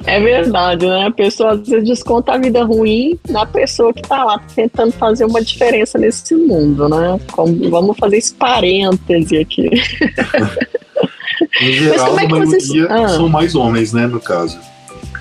É 0.06 0.20
verdade, 0.20 0.86
né? 0.86 1.08
A 1.08 1.12
pessoa 1.12 1.52
às 1.52 1.68
vezes 1.68 1.88
desconta 1.88 2.34
a 2.34 2.38
vida 2.38 2.64
ruim 2.64 3.20
na 3.30 3.46
pessoa 3.46 3.94
que 3.94 4.02
tá 4.02 4.24
lá 4.24 4.40
tentando 4.56 4.92
fazer 4.94 5.26
uma 5.26 5.42
diferença 5.42 5.98
nesse 5.98 6.36
mundo, 6.36 6.88
né? 6.88 7.20
Como, 7.32 7.70
vamos 7.70 7.98
fazer 7.98 8.18
esse 8.18 8.34
parêntese 8.34 9.38
aqui. 9.38 9.70
em 11.62 11.74
geral, 11.74 12.16
Mas 12.16 12.24
como 12.24 12.36
é 12.36 12.40
que 12.40 12.46
vocês... 12.46 12.86
ah. 12.90 13.08
são 13.10 13.30
mais 13.30 13.56
homens, 13.56 13.94
né, 13.94 14.08
no 14.08 14.20
caso. 14.20 14.58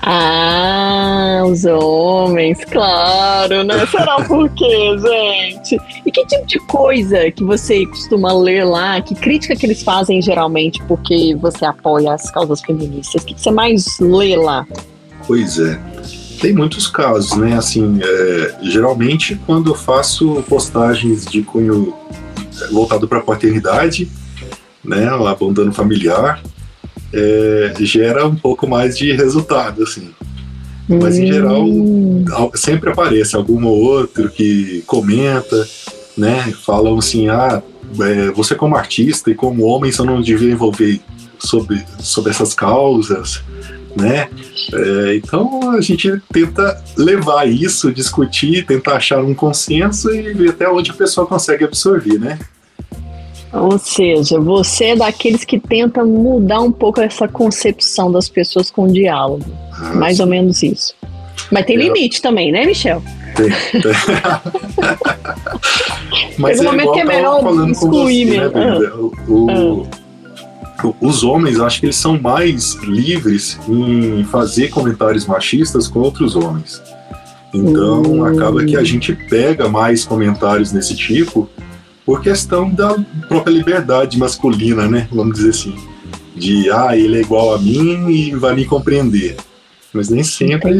Ah, 0.01 1.43
os 1.45 1.65
homens, 1.65 2.63
claro, 2.65 3.63
né? 3.63 3.85
Será 3.87 4.15
por 4.23 4.49
quê, 4.49 4.95
gente? 4.97 5.77
E 6.05 6.11
que 6.11 6.25
tipo 6.25 6.45
de 6.45 6.59
coisa 6.59 7.29
que 7.31 7.43
você 7.43 7.85
costuma 7.85 8.33
ler 8.33 8.63
lá? 8.63 9.01
Que 9.01 9.13
crítica 9.13 9.55
que 9.55 9.65
eles 9.65 9.83
fazem 9.83 10.21
geralmente 10.21 10.81
porque 10.83 11.35
você 11.35 11.65
apoia 11.65 12.13
as 12.13 12.31
causas 12.31 12.61
feministas? 12.61 13.23
O 13.23 13.25
que 13.25 13.39
você 13.39 13.51
mais 13.51 13.99
lê 13.99 14.35
lá? 14.35 14.65
Pois 15.27 15.59
é. 15.59 15.79
Tem 16.39 16.53
muitos 16.53 16.87
casos, 16.87 17.35
né? 17.37 17.57
Assim, 17.57 17.99
é, 18.01 18.55
geralmente 18.61 19.35
quando 19.45 19.71
eu 19.71 19.75
faço 19.75 20.41
postagens 20.47 21.25
de 21.25 21.43
cunho 21.43 21.93
voltado 22.71 23.07
para 23.07 23.19
a 23.19 23.21
paternidade, 23.21 24.09
né, 24.83 25.13
o 25.13 25.27
abandono 25.27 25.71
familiar, 25.71 26.41
é, 27.13 27.73
gera 27.79 28.27
um 28.27 28.35
pouco 28.35 28.67
mais 28.67 28.97
de 28.97 29.11
resultado, 29.11 29.83
assim. 29.83 30.09
Mas 30.87 31.19
em 31.19 31.27
geral, 31.27 31.63
hum. 31.65 32.25
sempre 32.55 32.89
aparece 32.89 33.35
algum 33.35 33.63
ou 33.65 33.77
outro 33.77 34.27
que 34.29 34.83
comenta, 34.87 35.67
né? 36.17 36.51
Falam 36.65 36.97
assim, 36.97 37.29
ah, 37.29 37.61
é, 38.01 38.31
você 38.31 38.55
como 38.55 38.75
artista 38.75 39.29
e 39.29 39.35
como 39.35 39.65
homem 39.65 39.91
você 39.91 40.01
não 40.03 40.19
devia 40.19 40.51
envolver 40.51 40.99
sobre, 41.37 41.83
sobre 41.99 42.31
essas 42.31 42.55
causas, 42.55 43.43
né? 43.95 44.29
É, 44.73 45.15
então 45.15 45.71
a 45.71 45.81
gente 45.81 46.21
tenta 46.31 46.83
levar 46.97 47.47
isso, 47.47 47.91
discutir, 47.91 48.65
tentar 48.65 48.95
achar 48.95 49.23
um 49.23 49.35
consenso 49.35 50.09
e 50.11 50.33
ver 50.33 50.49
até 50.49 50.67
onde 50.69 50.91
a 50.91 50.95
pessoa 50.95 51.27
consegue 51.27 51.63
absorver, 51.63 52.19
né? 52.19 52.39
Ou 53.51 53.79
seja, 53.79 54.39
você 54.39 54.85
é 54.85 54.95
daqueles 54.95 55.43
que 55.43 55.59
tenta 55.59 56.05
mudar 56.05 56.61
um 56.61 56.71
pouco 56.71 57.01
essa 57.01 57.27
concepção 57.27 58.11
das 58.11 58.29
pessoas 58.29 58.69
com 58.69 58.87
diálogo. 58.87 59.43
Ah, 59.73 59.95
Mais 59.95 60.17
sim. 60.17 60.23
ou 60.23 60.29
menos 60.29 60.61
isso. 60.61 60.93
Mas 61.51 61.65
tem 61.65 61.75
é. 61.75 61.79
limite 61.79 62.21
também, 62.21 62.51
né, 62.51 62.63
Michel? 62.65 63.01
Tem. 63.35 63.49
tem. 63.81 63.91
Mas 66.37 66.57
Tem 66.57 66.65
um 66.65 66.69
é 66.69 66.71
momento 66.71 66.93
que 66.93 66.99
é 66.99 67.05
melhor 67.05 67.41
excluir 67.69 68.25
você, 68.25 68.39
mesmo. 68.39 68.57
Né, 68.57 68.87
ah. 68.87 68.95
o, 69.27 69.87
ah. 70.83 70.93
os 71.01 71.23
homens, 71.23 71.59
acho 71.59 71.79
que 71.79 71.87
eles 71.87 71.95
são 71.95 72.19
mais 72.19 72.75
livres 72.75 73.59
em 73.67 74.23
fazer 74.25 74.69
comentários 74.69 75.25
machistas 75.25 75.87
com 75.87 75.99
outros 75.99 76.35
homens. 76.35 76.79
Então, 77.53 78.01
hum. 78.03 78.25
acaba 78.25 78.63
que 78.63 78.77
a 78.77 78.83
gente 78.83 79.13
pega 79.13 79.67
mais 79.67 80.05
comentários 80.05 80.71
desse 80.71 80.95
tipo 80.95 81.49
por 82.09 82.23
questão 82.23 82.71
da 82.71 82.95
própria 83.27 83.53
liberdade 83.53 84.17
masculina, 84.17 84.87
né? 84.87 85.07
Vamos 85.11 85.35
dizer 85.35 85.51
assim. 85.51 85.75
De, 86.35 86.67
ah, 86.71 86.97
ele 86.97 87.19
é 87.19 87.21
igual 87.21 87.53
a 87.53 87.59
mim 87.59 88.09
e 88.09 88.31
vai 88.33 88.55
me 88.55 88.65
compreender. 88.65 89.37
Mas 89.93 90.09
nem 90.09 90.23
sempre 90.23 90.79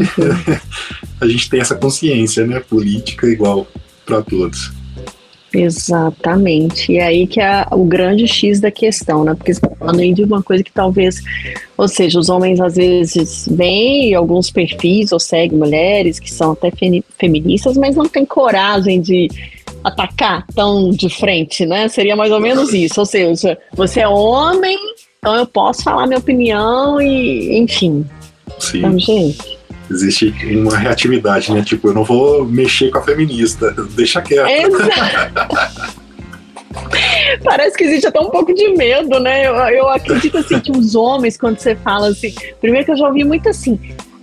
a 1.22 1.28
gente 1.28 1.48
tem 1.48 1.62
essa 1.62 1.76
consciência, 1.76 2.48
né? 2.48 2.60
Política 2.60 3.28
igual 3.28 3.68
para 4.08 4.24
todos. 4.24 4.72
Exatamente. 5.54 6.94
E 6.94 6.98
é 6.98 7.06
aí 7.06 7.28
que 7.28 7.40
é 7.40 7.64
o 7.72 7.84
grande 7.84 8.28
X 8.28 8.60
da 8.60 8.72
questão, 8.72 9.24
né? 9.24 9.36
Porque 9.36 9.54
você 9.54 9.62
tá 9.62 9.70
falando 9.78 10.00
aí 10.00 10.12
de 10.12 10.24
uma 10.24 10.42
coisa 10.42 10.64
que 10.64 10.72
talvez, 10.72 11.22
ou 11.78 11.88
seja, 11.88 12.20
os 12.20 12.30
homens 12.30 12.60
às 12.60 12.76
vezes 12.76 13.48
veem 13.52 14.16
alguns 14.16 14.50
perfis 14.50 15.12
ou 15.12 15.20
seguem 15.20 15.60
mulheres 15.60 16.20
que 16.20 16.32
são 16.32 16.54
até 16.54 16.72
feministas, 17.20 17.78
mas 17.78 17.96
não 17.96 18.08
têm 18.08 18.26
coragem 18.26 19.00
de 19.00 19.28
atacar 19.84 20.46
tão 20.54 20.90
de 20.90 21.10
frente, 21.10 21.66
né? 21.66 21.88
Seria 21.88 22.16
mais 22.16 22.32
ou 22.32 22.40
menos 22.40 22.74
isso. 22.74 23.00
Ou 23.00 23.06
seja, 23.06 23.58
você 23.74 24.02
é 24.02 24.08
homem, 24.08 24.78
então 25.20 25.36
eu 25.36 25.46
posso 25.46 25.84
falar 25.84 26.08
minha 26.08 26.20
opinião 26.20 27.02
e, 27.02 27.58
enfim. 27.58 28.06
Sim. 28.60 28.80
Então, 28.80 29.00
gente. 29.00 29.60
Existe 29.90 30.34
uma 30.56 30.78
reatividade, 30.78 31.52
né? 31.52 31.64
Tipo, 31.64 31.90
eu 31.90 31.94
não 31.94 32.04
vou 32.04 32.46
mexer 32.46 32.92
com 32.92 33.00
a 33.00 33.04
feminista, 33.04 33.72
deixa 33.96 34.22
quieto. 34.22 34.48
Exato. 34.48 36.00
Parece 37.44 37.78
que 37.78 37.84
existe 37.84 38.08
até 38.08 38.20
um 38.20 38.30
pouco 38.30 38.54
de 38.54 38.70
medo, 38.76 39.20
né? 39.20 39.48
Eu, 39.48 39.56
eu 39.56 39.90
acredito 39.90 40.38
assim 40.38 40.60
que 40.60 40.72
os 40.72 40.96
homens, 40.96 41.38
quando 41.38 41.60
você 41.60 41.76
fala 41.76 42.10
assim, 42.10 42.34
primeiro 42.62 42.86
que 42.86 42.92
eu 42.92 42.98
já 42.98 43.08
ouvi 43.08 43.24
muito 43.24 43.50
assim, 43.50 43.80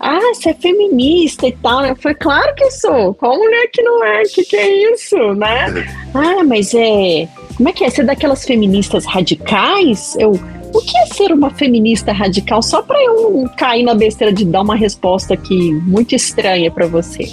ah, 0.08 0.20
você 0.32 0.50
é 0.50 0.54
feminista 0.54 1.48
e 1.48 1.52
tal, 1.52 1.80
né? 1.80 1.96
Foi 2.00 2.14
claro 2.14 2.54
que 2.54 2.70
sou. 2.70 3.12
Qual 3.14 3.36
mulher 3.36 3.68
que 3.72 3.82
não 3.82 4.04
é? 4.04 4.22
Que 4.22 4.44
que 4.44 4.54
é 4.54 4.92
isso, 4.92 5.16
né? 5.34 5.84
Ah, 6.14 6.44
mas 6.44 6.72
é. 6.74 7.28
Como 7.56 7.68
é 7.68 7.72
que 7.72 7.84
é? 7.84 7.90
Você 7.90 8.02
é 8.02 8.04
daquelas 8.04 8.44
feministas 8.44 9.04
radicais? 9.04 10.14
Eu. 10.16 10.38
O 10.72 10.80
que 10.80 10.96
é 10.98 11.06
ser 11.06 11.32
uma 11.32 11.50
feminista 11.50 12.12
radical? 12.12 12.62
Só 12.62 12.82
para 12.82 13.02
eu 13.02 13.48
cair 13.56 13.82
na 13.82 13.94
besteira 13.94 14.32
de 14.32 14.44
dar 14.44 14.60
uma 14.60 14.76
resposta 14.76 15.34
aqui 15.34 15.72
muito 15.72 16.14
estranha 16.14 16.70
para 16.70 16.86
você. 16.86 17.24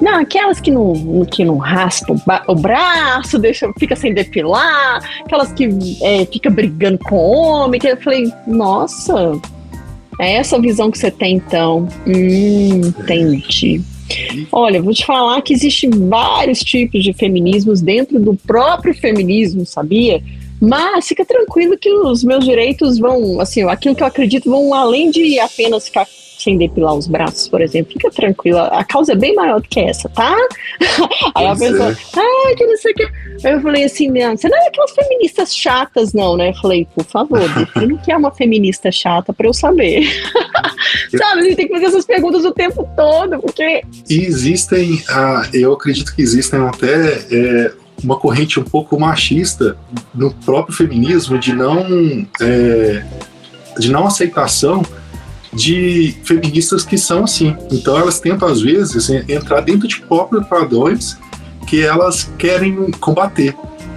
Não, 0.00 0.20
aquelas 0.20 0.60
que 0.60 0.70
não, 0.70 1.24
que 1.24 1.44
não 1.44 1.56
raspam 1.56 2.16
o 2.46 2.54
braço, 2.54 3.38
deixa, 3.38 3.70
fica 3.78 3.96
sem 3.96 4.12
depilar, 4.14 5.02
aquelas 5.24 5.52
que 5.52 5.68
é, 6.02 6.26
fica 6.26 6.50
brigando 6.50 6.98
com 6.98 7.16
homem, 7.16 7.80
que 7.80 7.88
eu 7.88 7.96
falei, 7.96 8.30
nossa, 8.46 9.32
é 10.20 10.34
essa 10.34 10.58
visão 10.58 10.90
que 10.90 10.98
você 10.98 11.10
tem, 11.10 11.36
então. 11.36 11.88
Hum, 12.06 12.80
entendi. 12.88 13.80
Olha, 14.52 14.80
vou 14.80 14.94
te 14.94 15.04
falar 15.04 15.40
que 15.42 15.52
existem 15.52 15.90
vários 15.90 16.60
tipos 16.60 17.02
de 17.02 17.12
feminismos 17.12 17.80
dentro 17.80 18.20
do 18.20 18.34
próprio 18.34 18.94
feminismo, 18.94 19.66
sabia? 19.66 20.22
Mas 20.60 21.08
fica 21.08 21.24
tranquilo 21.24 21.76
que 21.76 21.90
os 21.90 22.24
meus 22.24 22.44
direitos 22.44 22.98
vão, 22.98 23.40
assim, 23.40 23.62
aquilo 23.64 23.94
que 23.94 24.02
eu 24.02 24.06
acredito 24.06 24.48
vão 24.48 24.72
além 24.72 25.10
de 25.10 25.38
apenas 25.38 25.86
ficar 25.86 26.06
sem 26.46 26.56
depilar 26.56 26.94
os 26.94 27.08
braços, 27.08 27.48
por 27.48 27.60
exemplo. 27.60 27.92
Fica 27.92 28.08
tranquila, 28.08 28.68
a 28.68 28.84
causa 28.84 29.14
é 29.14 29.16
bem 29.16 29.34
maior 29.34 29.60
do 29.60 29.68
que 29.68 29.80
essa, 29.80 30.08
tá? 30.08 30.32
Aí 31.34 31.44
a 31.44 31.56
pessoa, 31.56 31.88
ai, 31.88 32.54
que 32.54 32.64
não 32.64 32.76
sei 32.76 32.92
o 32.92 32.94
que. 32.94 33.08
Aí 33.44 33.52
eu 33.52 33.60
falei 33.60 33.82
assim, 33.82 34.08
não, 34.08 34.36
você 34.36 34.48
não 34.48 34.56
é 34.56 34.68
aquelas 34.68 34.92
feministas 34.92 35.56
chatas, 35.56 36.12
não, 36.12 36.36
né? 36.36 36.50
Eu 36.50 36.54
falei, 36.54 36.86
por 36.94 37.04
favor, 37.04 37.40
define 37.40 37.94
o 37.94 37.98
que 37.98 38.12
é 38.12 38.16
uma 38.16 38.30
feminista 38.30 38.92
chata 38.92 39.32
pra 39.32 39.48
eu 39.48 39.52
saber. 39.52 40.06
Sabe, 41.18 41.40
a 41.40 41.42
gente 41.42 41.56
tem 41.56 41.66
que 41.66 41.74
fazer 41.74 41.86
essas 41.86 42.06
perguntas 42.06 42.44
o 42.44 42.52
tempo 42.52 42.88
todo, 42.94 43.40
porque. 43.40 43.82
E 44.08 44.20
existem, 44.20 45.02
ah, 45.08 45.48
eu 45.52 45.72
acredito 45.72 46.14
que 46.14 46.22
existem 46.22 46.60
até. 46.60 47.26
É, 47.30 47.72
uma 48.04 48.18
corrente 48.18 48.60
um 48.60 48.62
pouco 48.62 49.00
machista 49.00 49.74
no 50.14 50.30
próprio 50.30 50.76
feminismo 50.76 51.38
de 51.38 51.54
não 51.54 52.28
é, 52.42 53.02
de 53.78 53.90
não 53.90 54.06
aceitação 54.06 54.82
de 55.56 56.14
feministas 56.22 56.84
que 56.84 56.98
são 56.98 57.24
assim. 57.24 57.56
Então 57.72 57.96
elas 57.96 58.20
tentam, 58.20 58.46
às 58.46 58.60
vezes, 58.60 59.08
entrar 59.28 59.62
dentro 59.62 59.88
de 59.88 60.00
próprios 60.02 60.46
padrões 60.46 61.18
que 61.66 61.82
elas 61.82 62.30
querem 62.38 62.90
combater. 62.92 63.56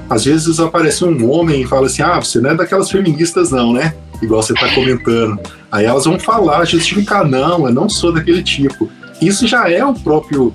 Às 0.10 0.26
vezes 0.26 0.60
aparece 0.60 1.04
um 1.04 1.30
homem 1.30 1.62
e 1.62 1.68
fala 1.68 1.86
assim: 1.86 2.02
ah, 2.02 2.20
você 2.20 2.40
não 2.40 2.52
é 2.52 2.56
daquelas 2.56 2.90
feministas, 2.90 3.52
não, 3.52 3.74
né? 3.74 3.94
Igual 4.22 4.42
você 4.42 4.54
está 4.54 4.74
comentando. 4.74 5.40
Aí 5.72 5.86
elas 5.86 6.06
vão 6.06 6.18
falar, 6.18 6.66
justificar: 6.66 7.28
não, 7.28 7.68
eu 7.68 7.74
não 7.74 7.90
sou 7.90 8.12
daquele 8.12 8.42
tipo. 8.42 8.90
Isso 9.22 9.46
já 9.46 9.70
é 9.70 9.86
o 9.86 9.94
próprio 9.94 10.54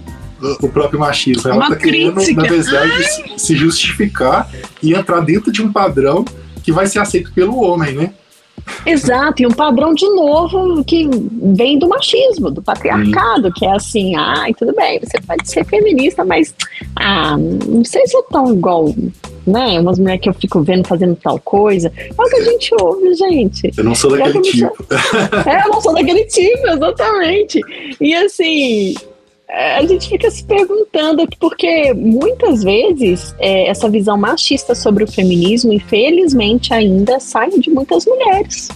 o 0.60 0.68
próprio 0.68 0.98
machismo. 0.98 1.50
Ela 1.50 1.64
está 1.64 1.76
querendo, 1.76 2.20
na 2.34 2.42
verdade, 2.42 2.92
Ai. 2.92 3.38
se 3.38 3.56
justificar 3.56 4.50
e 4.82 4.92
entrar 4.92 5.20
dentro 5.20 5.52
de 5.52 5.62
um 5.62 5.72
padrão 5.72 6.24
que 6.62 6.72
vai 6.72 6.86
ser 6.86 6.98
aceito 6.98 7.32
pelo 7.32 7.62
homem, 7.62 7.94
né? 7.94 8.12
Exato, 8.86 9.42
e 9.42 9.46
um 9.46 9.50
padrão 9.50 9.94
de 9.94 10.08
novo 10.10 10.84
que 10.84 11.08
vem 11.56 11.78
do 11.78 11.88
machismo, 11.88 12.50
do 12.50 12.62
patriarcado, 12.62 13.52
que 13.52 13.64
é 13.64 13.72
assim, 13.72 14.14
ai, 14.16 14.52
tudo 14.54 14.74
bem, 14.74 15.00
você 15.00 15.20
pode 15.20 15.48
ser 15.48 15.64
feminista, 15.64 16.24
mas 16.24 16.54
ah, 16.96 17.36
não 17.36 17.84
sei 17.84 18.06
se 18.06 18.16
é 18.16 18.22
tão 18.30 18.52
igual, 18.52 18.94
né? 19.46 19.80
Umas 19.80 19.98
mulheres 19.98 20.22
que 20.22 20.28
eu 20.28 20.34
fico 20.34 20.62
vendo 20.62 20.86
fazendo 20.86 21.16
tal 21.16 21.38
coisa. 21.40 21.92
É 21.96 22.22
o 22.22 22.28
que 22.28 22.36
a 22.36 22.44
gente 22.44 22.74
ouve, 22.80 23.14
gente. 23.14 23.70
Eu 23.76 23.84
não 23.84 23.94
sou 23.94 24.10
daquele 24.10 24.40
tipo. 24.40 24.84
É, 25.46 25.66
eu 25.66 25.70
não 25.70 25.80
sou 25.80 25.94
daquele 25.94 26.24
tipo, 26.24 26.66
exatamente. 26.66 27.60
E 28.00 28.14
assim, 28.14 28.94
a 29.48 29.86
gente 29.86 30.08
fica 30.08 30.30
se 30.30 30.44
perguntando, 30.44 31.28
porque 31.38 31.92
muitas 31.94 32.62
vezes 32.62 33.34
é, 33.38 33.68
essa 33.68 33.88
visão 33.88 34.16
machista 34.16 34.74
sobre 34.74 35.04
o 35.04 35.06
feminismo, 35.06 35.72
infelizmente, 35.72 36.72
ainda 36.72 37.20
sai 37.20 37.50
de 37.50 37.70
muitas 37.70 38.06
mulheres, 38.06 38.68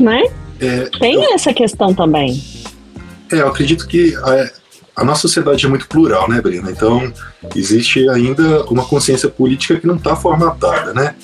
né? 0.00 0.22
É, 0.60 0.88
Tem 0.98 1.14
eu, 1.14 1.34
essa 1.34 1.52
questão 1.52 1.94
também. 1.94 2.42
É, 3.30 3.36
eu 3.40 3.48
acredito 3.48 3.86
que 3.86 4.14
a, 4.16 4.50
a, 5.02 5.04
nossa 5.04 5.22
sociedade 5.22 5.66
é 5.66 5.68
muito 5.68 5.86
plural, 5.86 6.28
né, 6.28 6.40
Brina? 6.40 6.70
Então, 6.70 7.12
existe 7.54 8.08
ainda 8.08 8.64
uma 8.64 8.84
consciência 8.84 9.28
política 9.28 9.78
que 9.78 9.86
não 9.86 9.96
está 9.96 10.16
formatada, 10.16 10.94
né? 10.94 11.14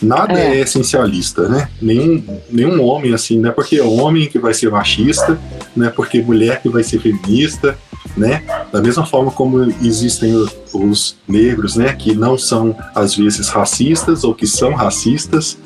Nada 0.00 0.38
é. 0.38 0.58
é. 0.58 0.60
essencialista, 0.60 1.48
né? 1.48 1.68
Nenhum, 1.80 2.22
nenhum 2.50 2.82
homem, 2.82 3.14
assim, 3.14 3.38
não 3.38 3.50
é 3.50 3.52
porque 3.52 3.76
é 3.76 3.82
homem 3.82 4.28
que 4.28 4.38
vai 4.38 4.52
ser 4.52 4.70
machista, 4.70 5.38
não 5.74 5.86
é 5.86 5.90
porque 5.90 6.20
mulher 6.20 6.60
que 6.60 6.68
vai 6.68 6.82
ser 6.82 7.00
feminista, 7.00 7.78
né? 8.16 8.42
Da 8.72 8.80
mesma 8.80 9.04
forma 9.06 9.30
como 9.30 9.62
existem 9.82 10.34
os 10.72 11.16
negros, 11.26 11.76
né, 11.76 11.92
que 11.92 12.14
não 12.14 12.36
são 12.36 12.76
às 12.94 13.14
vezes 13.14 13.48
racistas 13.48 14.24
ou 14.24 14.34
que 14.34 14.46
são 14.46 14.74
racistas, 14.74 15.58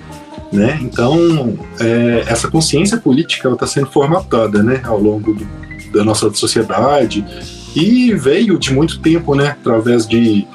né? 0.53 0.79
Então 0.83 1.59
é, 1.81 2.25
essa 2.27 2.49
consciência 2.49 2.99
política 2.99 3.49
está 3.49 3.67
sendo 3.67 3.87
formatada, 3.87 4.63
né, 4.63 4.81
ao 4.85 5.01
longo 5.01 5.35
do, 5.35 5.47
da 5.93 6.05
nossa 6.05 6.33
sociedade 6.35 7.25
e 7.75 8.15
veio 8.15 8.59
de 8.59 8.73
muito 8.73 9.01
tempo, 9.01 9.35
né, 9.35 9.49
através 9.61 10.07
de, 10.07 10.47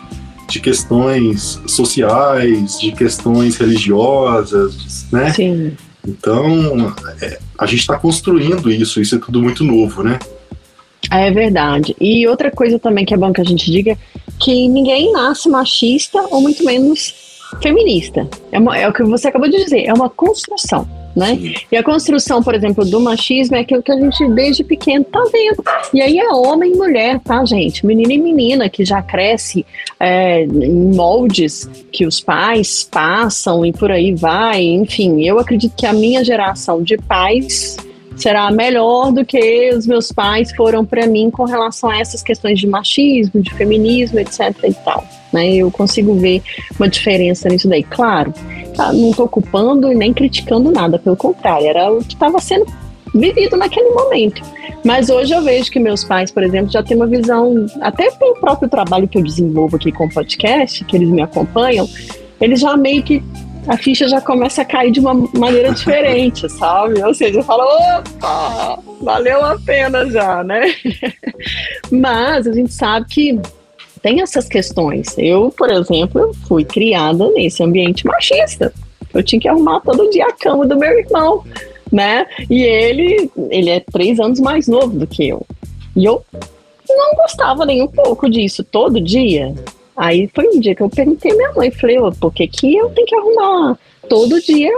de 0.49 0.59
questões 0.59 1.61
sociais, 1.67 2.79
de 2.79 2.91
questões 2.91 3.57
religiosas, 3.57 5.07
né? 5.11 5.31
Sim. 5.33 5.75
Então, 6.07 6.95
é, 7.21 7.39
a 7.57 7.65
gente 7.67 7.81
está 7.81 7.95
construindo 7.97 8.71
isso, 8.71 8.99
isso 8.99 9.15
é 9.15 9.19
tudo 9.19 9.39
muito 9.41 9.63
novo, 9.63 10.01
né? 10.01 10.17
É 11.11 11.29
verdade. 11.29 11.95
E 11.99 12.25
outra 12.27 12.49
coisa 12.49 12.79
também 12.79 13.05
que 13.05 13.13
é 13.13 13.17
bom 13.17 13.33
que 13.33 13.41
a 13.41 13.45
gente 13.45 13.69
diga 13.69 13.97
que 14.39 14.67
ninguém 14.67 15.11
nasce 15.11 15.49
machista 15.49 16.19
ou 16.31 16.41
muito 16.41 16.63
menos 16.63 17.13
feminista. 17.61 18.27
É, 18.51 18.57
uma, 18.57 18.77
é 18.77 18.87
o 18.87 18.93
que 18.93 19.03
você 19.03 19.27
acabou 19.27 19.49
de 19.49 19.57
dizer, 19.57 19.85
é 19.85 19.93
uma 19.93 20.09
construção 20.09 20.87
né? 21.15 21.35
Sim. 21.35 21.53
E 21.71 21.77
a 21.77 21.83
construção, 21.83 22.41
por 22.41 22.55
exemplo, 22.55 22.85
do 22.85 22.99
machismo 22.99 23.55
é 23.55 23.59
aquilo 23.59 23.83
que 23.83 23.91
a 23.91 23.99
gente 23.99 24.27
desde 24.29 24.63
pequeno 24.63 25.05
tá 25.05 25.23
vendo. 25.31 25.63
E 25.93 26.01
aí 26.01 26.19
é 26.19 26.29
homem 26.29 26.71
e 26.73 26.77
mulher, 26.77 27.19
tá, 27.19 27.43
gente? 27.45 27.85
Menina 27.85 28.13
e 28.13 28.17
menina 28.17 28.69
que 28.69 28.85
já 28.85 29.01
cresce 29.01 29.65
é, 29.99 30.43
em 30.43 30.95
moldes 30.95 31.69
que 31.91 32.05
os 32.05 32.19
pais 32.19 32.83
passam 32.89 33.65
e 33.65 33.71
por 33.71 33.91
aí 33.91 34.13
vai. 34.13 34.63
Enfim, 34.63 35.23
eu 35.23 35.39
acredito 35.39 35.75
que 35.75 35.85
a 35.85 35.93
minha 35.93 36.23
geração 36.23 36.81
de 36.81 36.97
pais 36.97 37.77
será 38.15 38.51
melhor 38.51 39.11
do 39.11 39.25
que 39.25 39.71
os 39.73 39.87
meus 39.87 40.11
pais 40.11 40.53
foram 40.55 40.85
para 40.85 41.07
mim 41.07 41.29
com 41.29 41.45
relação 41.45 41.89
a 41.89 41.99
essas 41.99 42.21
questões 42.21 42.59
de 42.59 42.67
machismo, 42.67 43.41
de 43.41 43.53
feminismo, 43.53 44.19
etc. 44.19 44.55
e 44.63 44.73
tal. 44.73 45.03
Né? 45.31 45.55
Eu 45.55 45.71
consigo 45.71 46.13
ver 46.15 46.41
uma 46.77 46.89
diferença 46.89 47.47
nisso 47.49 47.67
daí. 47.67 47.83
Claro, 47.83 48.33
tá, 48.75 48.91
não 48.91 49.11
estou 49.11 49.27
culpando 49.27 49.91
e 49.91 49.95
nem 49.95 50.13
criticando 50.13 50.71
nada, 50.71 50.99
pelo 50.99 51.15
contrário, 51.15 51.67
era 51.67 51.91
o 51.91 51.99
que 51.99 52.13
estava 52.13 52.39
sendo 52.39 52.65
vivido 53.13 53.57
naquele 53.57 53.89
momento. 53.89 54.41
Mas 54.83 55.09
hoje 55.09 55.33
eu 55.33 55.41
vejo 55.41 55.69
que 55.69 55.79
meus 55.79 56.03
pais, 56.03 56.31
por 56.31 56.43
exemplo, 56.43 56.71
já 56.71 56.81
têm 56.81 56.97
uma 56.97 57.07
visão, 57.07 57.65
até 57.81 58.09
pelo 58.11 58.35
próprio 58.35 58.69
trabalho 58.69 59.07
que 59.07 59.17
eu 59.17 59.23
desenvolvo 59.23 59.75
aqui 59.75 59.91
com 59.91 60.05
o 60.05 60.13
podcast, 60.13 60.83
que 60.85 60.95
eles 60.95 61.09
me 61.09 61.21
acompanham, 61.21 61.87
eles 62.39 62.59
já 62.59 62.75
meio 62.75 63.03
que 63.03 63.21
a 63.67 63.77
ficha 63.77 64.07
já 64.07 64.19
começa 64.19 64.61
a 64.61 64.65
cair 64.65 64.91
de 64.91 64.99
uma 64.99 65.13
maneira 65.13 65.71
diferente, 65.73 66.49
sabe? 66.49 67.01
Ou 67.01 67.13
seja, 67.13 67.39
eu 67.39 67.43
falo, 67.43 67.63
opa, 67.63 68.79
valeu 69.01 69.43
a 69.43 69.57
pena 69.59 70.09
já, 70.09 70.43
né? 70.43 70.73
Mas 71.91 72.47
a 72.47 72.53
gente 72.53 72.73
sabe 72.73 73.05
que 73.07 73.39
tem 74.01 74.21
essas 74.21 74.47
questões. 74.47 75.15
Eu, 75.17 75.53
por 75.55 75.71
exemplo, 75.71 76.33
fui 76.47 76.65
criada 76.65 77.29
nesse 77.29 77.63
ambiente 77.63 78.05
machista. 78.05 78.73
Eu 79.13 79.21
tinha 79.23 79.39
que 79.39 79.47
arrumar 79.47 79.81
todo 79.81 80.09
dia 80.09 80.25
a 80.25 80.33
cama 80.33 80.65
do 80.65 80.77
meu 80.77 80.97
irmão, 80.97 81.43
né? 81.91 82.25
E 82.49 82.63
ele, 82.63 83.29
ele 83.49 83.69
é 83.69 83.79
três 83.79 84.19
anos 84.19 84.39
mais 84.39 84.67
novo 84.67 84.97
do 84.97 85.05
que 85.05 85.27
eu. 85.27 85.45
E 85.95 86.05
eu 86.05 86.23
não 86.87 87.15
gostava 87.15 87.65
nem 87.65 87.81
um 87.81 87.87
pouco 87.87 88.29
disso, 88.29 88.63
todo 88.63 89.01
dia. 89.01 89.53
Aí 89.95 90.29
foi 90.33 90.47
um 90.47 90.59
dia 90.59 90.75
que 90.75 90.81
eu 90.81 90.89
perguntei 90.89 91.31
à 91.31 91.35
minha 91.35 91.51
mãe, 91.53 91.71
falei, 91.71 91.97
por 92.19 92.33
que, 92.33 92.47
que 92.47 92.75
eu 92.75 92.89
tenho 92.89 93.07
que 93.07 93.15
arrumar 93.15 93.77
todo 94.07 94.41
dia 94.41 94.71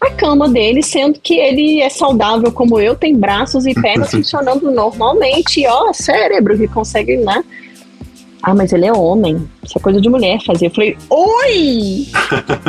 a 0.00 0.10
cama 0.10 0.48
dele, 0.48 0.82
sendo 0.82 1.18
que 1.18 1.34
ele 1.34 1.80
é 1.80 1.88
saudável 1.88 2.52
como 2.52 2.78
eu, 2.78 2.94
tem 2.94 3.16
braços 3.16 3.66
e 3.66 3.74
pernas 3.74 4.10
funcionando 4.12 4.70
normalmente, 4.70 5.60
e 5.60 5.66
ó, 5.66 5.92
cérebro 5.92 6.56
que 6.56 6.68
consegue, 6.68 7.16
né? 7.16 7.44
Ah, 8.42 8.54
mas 8.54 8.72
ele 8.72 8.86
é 8.86 8.92
homem. 8.92 9.48
Isso 9.64 9.78
é 9.78 9.80
coisa 9.80 10.00
de 10.00 10.08
mulher 10.08 10.38
fazer. 10.44 10.66
Eu 10.66 10.70
falei, 10.70 10.96
oi! 11.10 12.06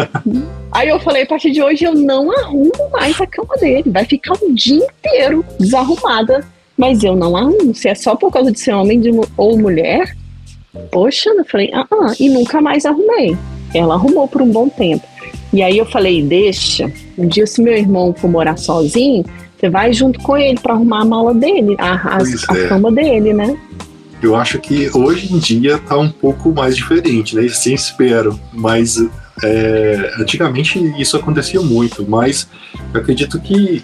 Aí 0.71 0.89
eu 0.89 0.99
falei, 0.99 1.23
a 1.23 1.25
partir 1.27 1.51
de 1.51 1.61
hoje 1.61 1.85
eu 1.85 1.93
não 1.93 2.31
arrumo 2.31 2.89
mais 2.91 3.19
a 3.21 3.27
cama 3.27 3.55
dele. 3.57 3.89
Vai 3.91 4.03
ficar 4.05 4.33
um 4.41 4.53
dia 4.53 4.83
inteiro 4.83 5.45
desarrumada. 5.59 6.45
Mas 6.75 7.03
eu 7.03 7.15
não 7.15 7.37
arrumo. 7.37 7.75
Se 7.75 7.87
é 7.87 7.93
só 7.93 8.15
por 8.15 8.31
causa 8.31 8.51
de 8.51 8.59
ser 8.59 8.73
homem 8.73 8.99
de, 8.99 9.11
ou 9.37 9.59
mulher, 9.59 10.15
poxa, 10.91 11.29
eu 11.29 11.45
falei, 11.45 11.71
ah, 11.73 11.85
ah, 11.91 12.13
e 12.19 12.29
nunca 12.29 12.61
mais 12.61 12.85
arrumei. 12.85 13.37
Ela 13.73 13.95
arrumou 13.95 14.27
por 14.27 14.41
um 14.41 14.49
bom 14.49 14.69
tempo. 14.69 15.05
E 15.51 15.61
aí 15.61 15.77
eu 15.77 15.85
falei, 15.85 16.21
deixa. 16.21 16.91
Um 17.17 17.27
dia, 17.27 17.45
se 17.45 17.61
meu 17.61 17.73
irmão 17.73 18.13
for 18.13 18.29
morar 18.29 18.57
sozinho, 18.57 19.25
você 19.57 19.69
vai 19.69 19.91
junto 19.91 20.19
com 20.19 20.37
ele 20.37 20.59
para 20.59 20.73
arrumar 20.73 21.01
a 21.01 21.05
mala 21.05 21.33
dele, 21.33 21.75
a, 21.77 21.93
a, 21.93 22.17
a 22.17 22.57
é. 22.57 22.67
cama 22.67 22.91
dele, 22.91 23.33
né? 23.33 23.57
Eu 24.21 24.35
acho 24.35 24.59
que 24.59 24.89
hoje 24.93 25.33
em 25.33 25.39
dia 25.39 25.75
está 25.75 25.97
um 25.97 26.09
pouco 26.09 26.51
mais 26.51 26.75
diferente, 26.75 27.35
né? 27.35 27.47
Sim, 27.49 27.73
espero, 27.73 28.39
mas 28.53 28.97
é, 29.43 30.11
antigamente 30.19 30.79
isso 30.99 31.15
acontecia 31.15 31.61
muito, 31.61 32.05
mas 32.07 32.47
eu 32.93 32.99
acredito 32.99 33.39
que 33.39 33.83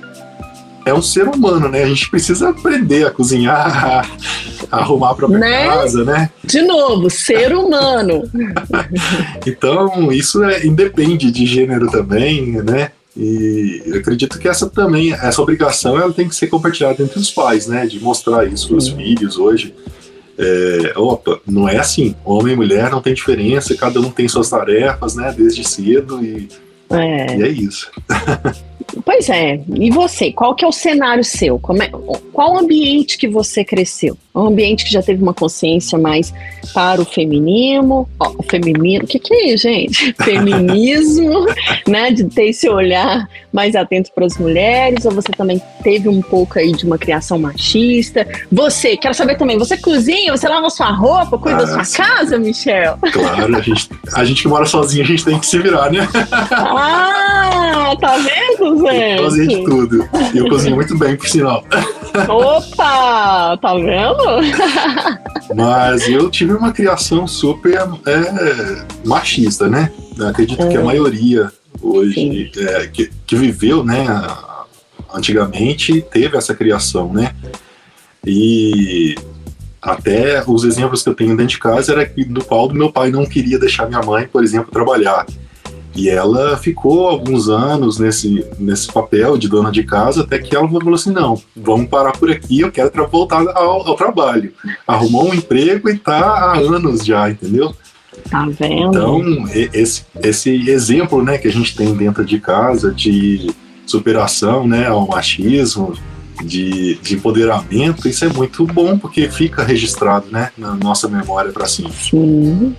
é 0.86 0.94
um 0.94 1.02
ser 1.02 1.28
humano, 1.28 1.68
né? 1.68 1.84
A 1.84 1.88
gente 1.88 2.10
precisa 2.10 2.50
aprender 2.50 3.08
a 3.08 3.12
cozinhar, 3.12 4.08
a 4.72 4.78
arrumar 4.78 5.12
a 5.12 5.16
própria 5.16 5.40
né? 5.40 5.66
casa, 5.66 6.06
né? 6.06 6.30
De 6.44 6.62
novo, 6.62 7.10
ser 7.10 7.56
humano. 7.56 8.24
então, 9.46 10.12
isso 10.12 10.44
é, 10.44 10.66
independe 10.66 11.32
de 11.32 11.46
gênero 11.46 11.90
também, 11.90 12.62
né? 12.62 12.92
E 13.18 13.82
eu 13.86 13.98
acredito 13.98 14.38
que 14.38 14.48
essa 14.48 14.70
também, 14.70 15.14
essa 15.14 15.42
obrigação, 15.42 15.98
ela 15.98 16.14
tem 16.14 16.28
que 16.28 16.36
ser 16.36 16.48
compartilhada 16.48 17.02
entre 17.02 17.18
os 17.18 17.32
pais, 17.32 17.66
né? 17.66 17.88
De 17.88 18.00
mostrar 18.00 18.46
isso 18.46 18.68
para 18.68 18.78
os 18.78 18.90
filhos 18.90 19.38
hoje. 19.38 19.74
É, 20.38 20.94
opa, 20.98 21.40
não 21.48 21.68
é 21.68 21.78
assim. 21.78 22.14
Homem 22.24 22.54
e 22.54 22.58
mulher 22.58 22.92
não 22.92 23.02
tem 23.02 23.14
diferença, 23.14 23.74
cada 23.76 24.00
um 24.02 24.12
tem 24.12 24.28
suas 24.28 24.50
tarefas, 24.50 25.16
né? 25.16 25.34
Desde 25.36 25.64
cedo 25.64 26.24
e 26.24 26.50
é, 26.90 27.38
e 27.38 27.44
é 27.44 27.48
isso. 27.48 27.90
Pois 29.04 29.30
é. 29.30 29.60
E 29.76 29.90
você? 29.90 30.32
Qual 30.32 30.56
que 30.56 30.64
é 30.64 30.68
o 30.68 30.72
cenário 30.72 31.24
seu? 31.24 31.60
É, 31.82 31.90
qual 32.32 32.58
ambiente 32.58 33.18
que 33.18 33.28
você 33.28 33.64
cresceu? 33.64 34.18
Um 34.34 34.48
ambiente 34.48 34.86
que 34.86 34.92
já 34.92 35.02
teve 35.02 35.22
uma 35.22 35.34
consciência 35.34 35.98
mais 35.98 36.34
para 36.74 37.02
o 37.02 37.06
feminismo, 37.06 38.10
ó, 38.20 38.34
o 38.38 38.44
feminino, 38.44 39.06
o 39.06 39.08
que 39.08 39.18
que 39.18 39.34
é, 39.34 39.58
gente? 39.58 40.14
Feminismo, 40.22 41.46
né? 41.88 42.12
De 42.12 42.26
ter 42.26 42.50
esse 42.50 42.68
olhar 42.70 43.30
mais 43.54 43.76
atento 43.76 44.12
para 44.14 44.26
as 44.26 44.38
mulheres, 44.38 45.06
ou 45.06 45.12
você 45.12 45.32
também 45.32 45.62
teve 45.84 46.10
um 46.10 46.22
pouco 46.22 46.60
aí 46.60 46.74
de 46.74 46.86
uma 46.86 46.98
criação 46.98 47.40
machista? 47.40 48.28
Você, 48.52 48.98
quero 48.98 49.14
saber 49.14 49.38
também, 49.38 49.58
você 49.58 49.78
cozinha, 49.78 50.36
você 50.36 50.48
lava 50.50 50.70
sua 50.70 50.92
roupa, 50.92 51.38
cuida 51.38 51.58
ah, 51.58 51.62
da 51.62 51.68
sua 51.68 51.84
sim. 51.86 51.98
casa, 51.98 52.38
Michel? 52.38 52.98
Claro, 53.14 53.56
a 53.56 53.62
gente, 53.62 53.90
a 54.14 54.26
gente 54.26 54.42
que 54.42 54.48
mora 54.48 54.66
sozinho, 54.66 55.04
a 55.04 55.08
gente 55.08 55.24
tem 55.24 55.40
que 55.40 55.46
se 55.46 55.58
virar, 55.60 55.90
né? 55.92 56.08
Ah, 57.88 57.96
tá 58.00 58.18
vendo, 58.18 58.75
Zé? 58.80 59.18
Cozinha 59.18 59.48
de 59.48 59.64
tudo. 59.64 60.10
E 60.34 60.38
eu 60.38 60.50
cozinho 60.50 60.76
muito 60.76 60.98
bem, 60.98 61.16
por 61.16 61.28
sinal. 61.28 61.64
Opa, 62.30 63.58
tá 63.58 63.74
vendo? 63.76 64.24
Mas 65.56 66.08
eu 66.08 66.30
tive 66.30 66.54
uma 66.54 66.72
criação 66.72 67.28
super 67.28 67.80
é, 68.06 68.86
machista, 69.06 69.68
né? 69.68 69.92
acredito 70.24 70.64
é. 70.64 70.70
que 70.70 70.78
a 70.78 70.82
é. 70.82 70.84
maioria 70.84 71.52
hoje 71.82 72.52
é, 72.58 72.88
que, 72.88 73.12
que 73.26 73.36
viveu, 73.36 73.84
né, 73.84 74.06
antigamente 75.14 76.02
teve 76.02 76.38
essa 76.38 76.56
criação, 76.56 77.12
né? 77.12 77.34
E 78.26 79.16
até 79.82 80.44
os 80.48 80.64
exemplos 80.64 81.04
que 81.04 81.10
eu 81.10 81.14
tenho 81.14 81.38
dentro 81.38 81.54
de 81.54 81.60
casa 81.60 81.92
era 81.92 82.12
do 82.28 82.44
qual 82.44 82.72
meu 82.74 82.92
pai 82.92 83.12
não 83.12 83.26
queria 83.26 83.60
deixar 83.60 83.88
minha 83.88 84.02
mãe, 84.02 84.28
por 84.28 84.44
exemplo, 84.44 84.72
trabalhar. 84.72 85.26
E 85.96 86.10
ela 86.10 86.58
ficou 86.58 87.08
alguns 87.08 87.48
anos 87.48 87.98
nesse, 87.98 88.46
nesse 88.60 88.92
papel 88.92 89.38
de 89.38 89.48
dona 89.48 89.72
de 89.72 89.84
casa, 89.84 90.22
até 90.22 90.38
que 90.38 90.56
ela 90.56 90.68
falou 90.68 90.94
assim: 90.94 91.12
não, 91.12 91.42
vamos 91.56 91.88
parar 91.88 92.12
por 92.12 92.30
aqui, 92.30 92.62
eu 92.62 92.72
quero 92.72 92.92
voltar 93.08 93.48
ao, 93.56 93.88
ao 93.88 93.96
trabalho. 93.96 94.54
Arrumou 94.86 95.30
um 95.30 95.34
emprego 95.34 95.90
e 95.90 95.98
tá 95.98 96.20
há 96.20 96.58
anos 96.58 97.06
já, 97.06 97.30
entendeu? 97.30 97.74
Tá 98.30 98.46
vendo? 98.48 98.90
Então, 98.90 99.46
esse, 99.74 100.06
esse 100.22 100.70
exemplo 100.70 101.24
né, 101.24 101.38
que 101.38 101.48
a 101.48 101.52
gente 101.52 101.76
tem 101.76 101.94
dentro 101.94 102.26
de 102.26 102.40
casa 102.40 102.92
de 102.92 103.52
superação 103.86 104.68
né, 104.68 104.88
ao 104.88 105.08
machismo, 105.08 105.94
de, 106.44 106.96
de 106.96 107.16
empoderamento, 107.16 108.08
isso 108.08 108.26
é 108.26 108.30
muito 108.30 108.66
bom, 108.66 108.98
porque 108.98 109.30
fica 109.30 109.64
registrado 109.64 110.28
né, 110.30 110.52
na 110.58 110.76
nossa 110.76 111.08
memória 111.08 111.52
para 111.52 111.66
sempre. 111.68 111.94
Sim. 111.94 112.76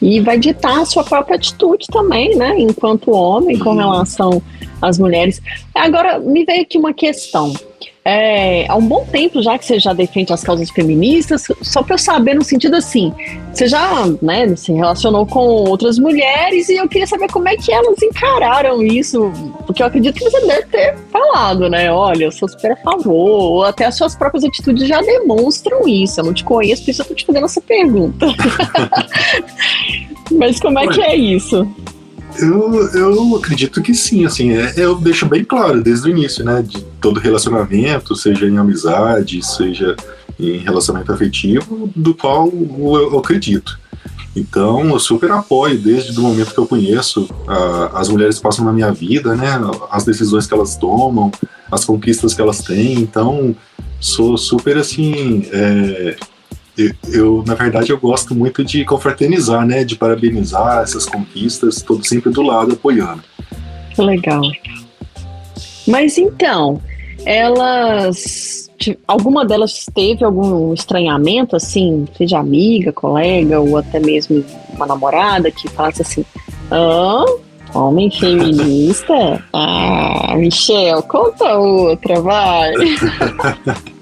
E 0.00 0.20
vai 0.20 0.38
ditar 0.38 0.80
a 0.80 0.84
sua 0.84 1.02
própria 1.02 1.36
atitude 1.36 1.86
também, 1.88 2.36
né? 2.36 2.58
Enquanto 2.58 3.10
homem, 3.10 3.58
com 3.58 3.74
relação 3.74 4.42
às 4.80 4.98
mulheres. 4.98 5.42
Agora, 5.74 6.18
me 6.18 6.44
veio 6.44 6.62
aqui 6.62 6.78
uma 6.78 6.92
questão. 6.92 7.52
É, 8.10 8.66
há 8.66 8.74
um 8.74 8.88
bom 8.88 9.04
tempo 9.04 9.42
já 9.42 9.58
que 9.58 9.66
você 9.66 9.78
já 9.78 9.92
defende 9.92 10.32
as 10.32 10.42
causas 10.42 10.70
feministas, 10.70 11.42
só 11.60 11.82
para 11.82 11.92
eu 11.92 11.98
saber 11.98 12.32
no 12.32 12.42
sentido 12.42 12.74
assim, 12.76 13.12
você 13.52 13.68
já 13.68 14.06
né, 14.22 14.56
se 14.56 14.72
relacionou 14.72 15.26
com 15.26 15.40
outras 15.40 15.98
mulheres 15.98 16.70
e 16.70 16.76
eu 16.76 16.88
queria 16.88 17.06
saber 17.06 17.30
como 17.30 17.46
é 17.50 17.56
que 17.56 17.70
elas 17.70 18.00
encararam 18.02 18.82
isso, 18.82 19.30
porque 19.66 19.82
eu 19.82 19.86
acredito 19.88 20.14
que 20.14 20.24
você 20.24 20.46
deve 20.46 20.66
ter 20.68 20.96
falado, 21.12 21.68
né? 21.68 21.92
Olha, 21.92 22.24
eu 22.24 22.32
sou 22.32 22.48
super 22.48 22.72
a 22.72 22.76
favor, 22.76 23.12
ou 23.12 23.64
até 23.64 23.84
as 23.84 23.94
suas 23.94 24.16
próprias 24.16 24.42
atitudes 24.42 24.88
já 24.88 25.02
demonstram 25.02 25.86
isso. 25.86 26.18
Eu 26.18 26.24
não 26.24 26.32
te 26.32 26.44
conheço, 26.44 26.84
por 26.84 26.90
isso 26.90 27.02
eu 27.02 27.06
tô 27.08 27.14
te 27.14 27.26
fazendo 27.26 27.44
essa 27.44 27.60
pergunta. 27.60 28.26
Mas 30.32 30.58
como 30.58 30.78
é 30.78 30.86
que 30.86 31.02
é 31.02 31.14
isso? 31.14 31.68
Eu, 32.40 32.88
eu 32.94 33.36
acredito 33.36 33.82
que 33.82 33.94
sim, 33.94 34.24
assim, 34.24 34.52
é, 34.52 34.72
eu 34.76 34.96
deixo 34.96 35.26
bem 35.26 35.44
claro 35.44 35.82
desde 35.82 36.08
o 36.08 36.10
início, 36.10 36.44
né, 36.44 36.62
de 36.62 36.82
todo 37.00 37.20
relacionamento, 37.20 38.14
seja 38.14 38.46
em 38.46 38.58
amizade, 38.58 39.44
seja 39.44 39.96
em 40.38 40.58
relacionamento 40.58 41.12
afetivo, 41.12 41.90
do 41.94 42.14
qual 42.14 42.48
eu, 42.48 43.10
eu 43.12 43.18
acredito. 43.18 43.78
Então, 44.36 44.88
eu 44.88 44.98
super 45.00 45.32
apoio 45.32 45.78
desde 45.78 46.18
o 46.18 46.22
momento 46.22 46.52
que 46.52 46.58
eu 46.58 46.66
conheço 46.66 47.28
a, 47.46 48.00
as 48.00 48.08
mulheres 48.08 48.36
que 48.36 48.42
passam 48.42 48.64
na 48.64 48.72
minha 48.72 48.92
vida, 48.92 49.34
né, 49.34 49.58
as 49.90 50.04
decisões 50.04 50.46
que 50.46 50.54
elas 50.54 50.76
tomam, 50.76 51.32
as 51.70 51.84
conquistas 51.84 52.34
que 52.34 52.40
elas 52.40 52.60
têm. 52.60 52.94
Então, 52.94 53.54
sou 54.00 54.36
super 54.36 54.76
assim. 54.76 55.46
É, 55.52 56.16
eu, 56.78 56.94
eu, 57.12 57.44
na 57.44 57.54
verdade, 57.54 57.90
eu 57.90 57.98
gosto 57.98 58.34
muito 58.36 58.64
de 58.64 58.84
confraternizar, 58.84 59.66
né? 59.66 59.82
De 59.82 59.96
parabenizar 59.96 60.82
essas 60.82 61.04
conquistas, 61.04 61.78
estou 61.78 62.02
sempre 62.04 62.30
do 62.30 62.40
lado 62.40 62.74
apoiando. 62.74 63.22
Legal. 63.98 64.42
Mas 65.88 66.16
então, 66.16 66.80
elas. 67.26 68.68
Alguma 69.08 69.44
delas 69.44 69.86
teve 69.92 70.24
algum 70.24 70.72
estranhamento, 70.72 71.56
assim, 71.56 72.06
seja 72.16 72.38
amiga, 72.38 72.92
colega, 72.92 73.58
ou 73.58 73.76
até 73.76 73.98
mesmo 73.98 74.44
uma 74.72 74.86
namorada 74.86 75.50
que 75.50 75.68
falasse 75.68 76.02
assim: 76.02 76.24
ah, 76.70 77.24
homem 77.74 78.08
feminista? 78.08 79.44
Ah, 79.52 80.36
Michel, 80.36 81.02
conta 81.02 81.58
outra, 81.58 82.20
vai. 82.20 82.72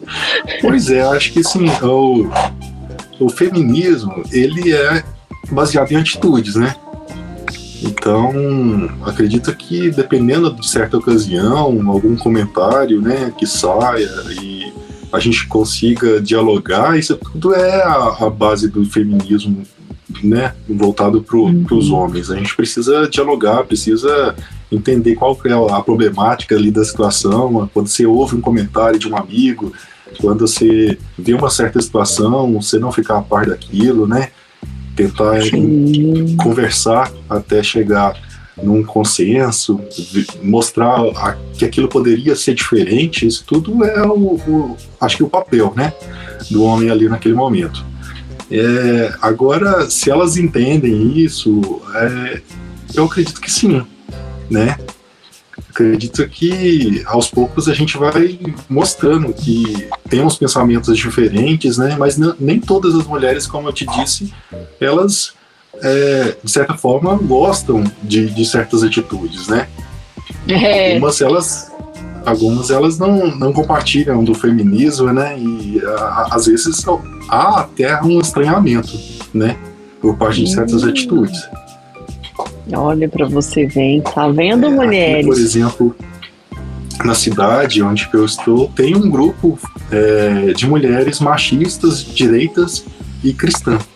pois 0.61 0.91
é, 0.91 1.03
acho 1.03 1.33
que 1.33 1.43
sim. 1.43 1.67
O, 1.83 2.31
o 3.19 3.29
feminismo, 3.29 4.23
ele 4.31 4.73
é 4.73 5.03
baseado 5.51 5.93
em 5.93 5.97
atitudes, 5.97 6.55
né? 6.55 6.75
Então, 7.83 8.33
acredito 9.05 9.55
que 9.55 9.91
dependendo 9.91 10.53
de 10.55 10.69
certa 10.69 10.97
ocasião, 10.97 11.89
algum 11.89 12.17
comentário, 12.17 13.01
né, 13.03 13.33
que 13.37 13.47
saia 13.47 14.09
e 14.41 14.73
a 15.13 15.21
gente 15.21 15.47
consiga 15.47 16.21
dialogar, 16.21 16.99
isso 16.99 17.17
tudo 17.17 17.55
é 17.55 17.83
a, 17.83 18.17
a 18.21 18.31
base 18.31 18.69
do 18.69 18.85
feminismo, 18.85 19.63
né, 20.23 20.55
voltado 20.69 21.23
para 21.23 21.37
uhum. 21.37 21.67
os 21.71 21.91
homens. 21.91 22.31
A 22.31 22.37
gente 22.37 22.57
precisa 22.57 23.09
dialogar, 23.09 23.65
precisa 23.65 24.35
entender 24.73 25.15
qual 25.15 25.39
é 25.45 25.53
a 25.75 25.81
problemática 25.81 26.57
ali 26.57 26.71
da 26.71 26.85
situação. 26.85 27.69
Quando 27.73 27.89
você 27.89 28.07
ouve 28.07 28.37
um 28.37 28.41
comentário 28.41 28.99
de 28.99 29.09
um 29.09 29.17
amigo, 29.17 29.73
quando 30.21 30.47
você 30.47 30.99
vê 31.19 31.35
uma 31.35 31.51
certa 31.51 31.81
situação, 31.81 32.61
você 32.61 32.79
não 32.79 32.93
ficar 32.93 33.19
a 33.19 33.23
par 33.23 33.47
daquilo, 33.47 34.07
né? 34.07 34.31
Tentar 34.95 35.43
Sim. 35.43 36.37
conversar 36.37 37.13
até 37.29 37.63
chegar 37.63 38.15
num 38.63 38.83
consenso, 38.83 39.81
mostrar 40.43 40.99
a, 41.17 41.37
que 41.59 41.65
aquilo 41.65 41.89
poderia 41.89 42.35
ser 42.35 42.55
diferente, 42.55 43.27
isso 43.27 43.45
tudo 43.47 43.85
é 43.85 44.03
o, 44.07 44.35
o, 44.35 44.77
acho 44.99 45.19
que 45.19 45.23
o 45.23 45.29
papel, 45.29 45.75
né, 45.77 45.93
do 46.51 46.63
homem 46.63 46.91
ali 46.91 47.09
naquele 47.09 47.35
momento. 47.35 47.85
É, 48.51 49.15
agora, 49.21 49.91
se 49.91 50.11
elas 50.11 50.37
entendem 50.37 51.19
isso, 51.19 51.83
é, 51.95 52.41
eu 52.95 53.05
acredito 53.05 53.41
que 53.41 53.51
sim, 53.51 53.85
né? 54.49 54.79
Acredito 55.77 56.27
que 56.27 57.03
aos 57.05 57.29
poucos 57.29 57.69
a 57.69 57.75
gente 57.75 57.99
vai 57.99 58.39
mostrando 58.67 59.33
que 59.35 59.87
temos 60.09 60.37
pensamentos 60.37 60.97
diferentes, 60.97 61.77
né? 61.77 61.95
Mas 61.99 62.19
nem 62.41 62.59
todas 62.59 62.95
as 62.95 63.07
mulheres, 63.07 63.47
como 63.47 63.69
eu 63.69 63.73
te 63.73 63.85
disse, 63.85 64.33
elas 64.81 65.35
é, 65.83 66.35
de 66.43 66.51
certa 66.51 66.75
forma 66.75 67.15
gostam 67.17 67.85
de, 68.03 68.27
de 68.31 68.47
certas 68.47 68.83
atitudes, 68.83 69.49
né? 69.49 69.69
É. 70.49 70.95
Algumas 70.95 71.21
elas 71.21 71.73
algumas 72.25 72.71
elas 72.71 72.99
não, 72.99 73.37
não 73.37 73.53
compartilham 73.53 74.25
do 74.25 74.35
feminismo, 74.35 75.13
né? 75.13 75.39
E 75.39 75.83
a, 75.85 76.29
às 76.31 76.47
vezes 76.47 76.83
há 77.29 77.61
até 77.61 78.01
um 78.03 78.19
estranhamento, 78.19 78.99
né? 79.35 79.59
Por 80.01 80.17
parte 80.17 80.43
de 80.43 80.51
certas 80.51 80.83
hum. 80.83 80.89
atitudes. 80.89 81.49
Olha 82.75 83.09
para 83.09 83.27
você 83.27 83.67
ver, 83.67 84.03
tá 84.03 84.29
vendo, 84.29 84.67
é, 84.67 84.71
mulheres? 84.71 85.17
Aqui, 85.17 85.27
por 85.27 85.39
exemplo, 85.39 85.97
na 87.05 87.15
cidade 87.15 87.83
onde 87.83 88.09
eu 88.13 88.25
estou, 88.25 88.69
tem 88.69 88.97
um 88.97 89.09
grupo 89.09 89.59
é, 89.91 90.53
de 90.53 90.67
mulheres 90.67 91.21
machistas, 91.21 92.05
direitas 92.05 92.85
e 93.23 93.33
cristãs. 93.33 93.87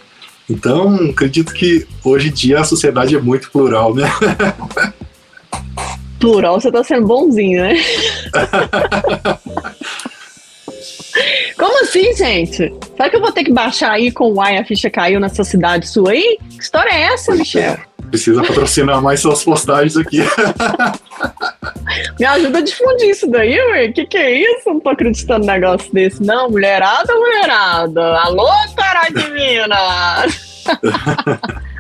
Então, 0.49 0.95
acredito 1.11 1.53
que 1.53 1.87
hoje 2.05 2.29
em 2.29 2.33
dia 2.33 2.61
a 2.61 2.65
sociedade 2.65 3.15
é 3.15 3.21
muito 3.21 3.51
plural, 3.51 3.95
né? 3.95 4.11
Plural, 6.19 6.61
você 6.61 6.71
tá 6.71 6.85
sendo 6.85 7.07
bonzinho, 7.07 7.63
né? 7.63 7.75
Como 11.57 11.83
assim, 11.83 12.15
gente? 12.15 12.73
Será 12.97 13.09
que 13.09 13.17
eu 13.17 13.21
vou 13.21 13.33
ter 13.33 13.45
que 13.45 13.53
baixar 13.53 13.93
aí 13.93 14.11
com 14.11 14.33
o 14.33 14.41
Ai 14.41 14.59
a 14.59 14.65
ficha 14.65 14.91
caiu 14.91 15.21
nessa 15.21 15.45
cidade 15.45 15.89
sua 15.89 16.11
aí? 16.11 16.39
Que 16.51 16.63
história 16.63 16.91
é 16.91 17.03
essa, 17.13 17.35
Michel? 17.35 17.79
Precisa 18.11 18.43
patrocinar 18.43 19.01
mais 19.01 19.21
suas 19.21 19.45
postagens 19.45 19.97
aqui. 19.97 20.19
Me 22.19 22.27
ajuda 22.27 22.59
a 22.59 22.61
difundir 22.61 23.11
isso 23.11 23.31
daí, 23.31 23.57
ué. 23.71 23.93
Que 23.93 24.05
que 24.05 24.17
é 24.17 24.41
isso? 24.41 24.69
Não 24.69 24.81
tô 24.81 24.91
acreditando 24.91 25.47
num 25.47 25.53
negócio 25.53 25.93
desse, 25.93 26.23
não. 26.23 26.51
Mulherada, 26.51 27.15
mulherada. 27.15 28.19
Alô, 28.21 28.49
Tará 28.77 29.07
Minas! 29.33 30.51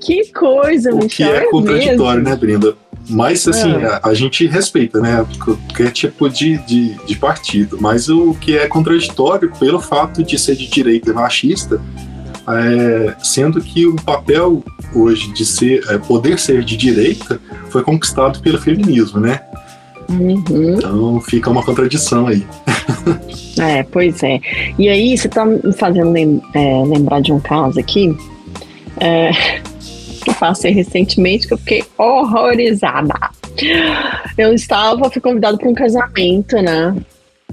que 0.00 0.32
coisa, 0.32 0.94
o 0.94 1.06
Que 1.06 1.22
é, 1.22 1.36
é 1.36 1.50
contraditório, 1.50 2.22
mesmo. 2.22 2.24
né, 2.30 2.36
Brenda? 2.36 2.74
Mas, 3.08 3.48
assim, 3.48 3.72
é. 3.72 3.86
a, 3.86 4.00
a, 4.04 4.14
gente 4.14 4.46
respeita, 4.46 5.00
né? 5.00 5.26
Qualquer 5.42 5.90
tipo 5.90 6.28
de, 6.28 6.58
de, 6.58 6.94
de, 6.94 7.16
partido. 7.16 7.76
Mas 7.80 8.08
o 8.08 8.34
que 8.34 8.56
é 8.56 8.68
contraditório, 8.68 9.50
pelo 9.58 9.80
fato 9.80 10.22
de 10.22 10.38
ser 10.38 10.54
de 10.54 10.68
direita 10.68 11.10
e 11.10 11.12
machista, 11.12 11.80
é, 12.48 13.14
sendo 13.22 13.60
que 13.60 13.86
o 13.86 13.96
papel 13.96 14.62
hoje 14.94 15.32
de 15.32 15.44
ser, 15.44 15.82
é, 15.88 15.98
poder 15.98 16.38
ser 16.38 16.64
de 16.64 16.76
direita 16.76 17.40
foi 17.70 17.82
conquistado 17.82 18.40
pelo 18.40 18.60
feminismo, 18.60 19.20
né? 19.20 19.40
Uhum. 20.08 20.74
Então 20.76 21.20
fica 21.20 21.50
uma 21.50 21.62
contradição 21.62 22.26
aí. 22.26 22.44
é, 23.60 23.82
pois 23.84 24.22
é. 24.22 24.40
E 24.78 24.88
aí, 24.88 25.16
você 25.16 25.28
está 25.28 25.44
me 25.44 25.72
fazendo 25.72 26.16
é, 26.54 26.82
lembrar 26.84 27.20
de 27.20 27.32
um 27.32 27.38
caso 27.38 27.78
aqui 27.78 28.16
é, 28.98 29.30
que 30.22 30.30
eu 30.30 30.34
passei 30.34 30.72
recentemente 30.72 31.46
que 31.46 31.54
eu 31.54 31.58
fiquei 31.58 31.84
horrorizada. 31.96 33.14
Eu 34.36 34.52
estava, 34.52 35.10
fui 35.10 35.20
convidado 35.20 35.58
para 35.58 35.68
um 35.68 35.74
casamento, 35.74 36.56
né? 36.56 36.96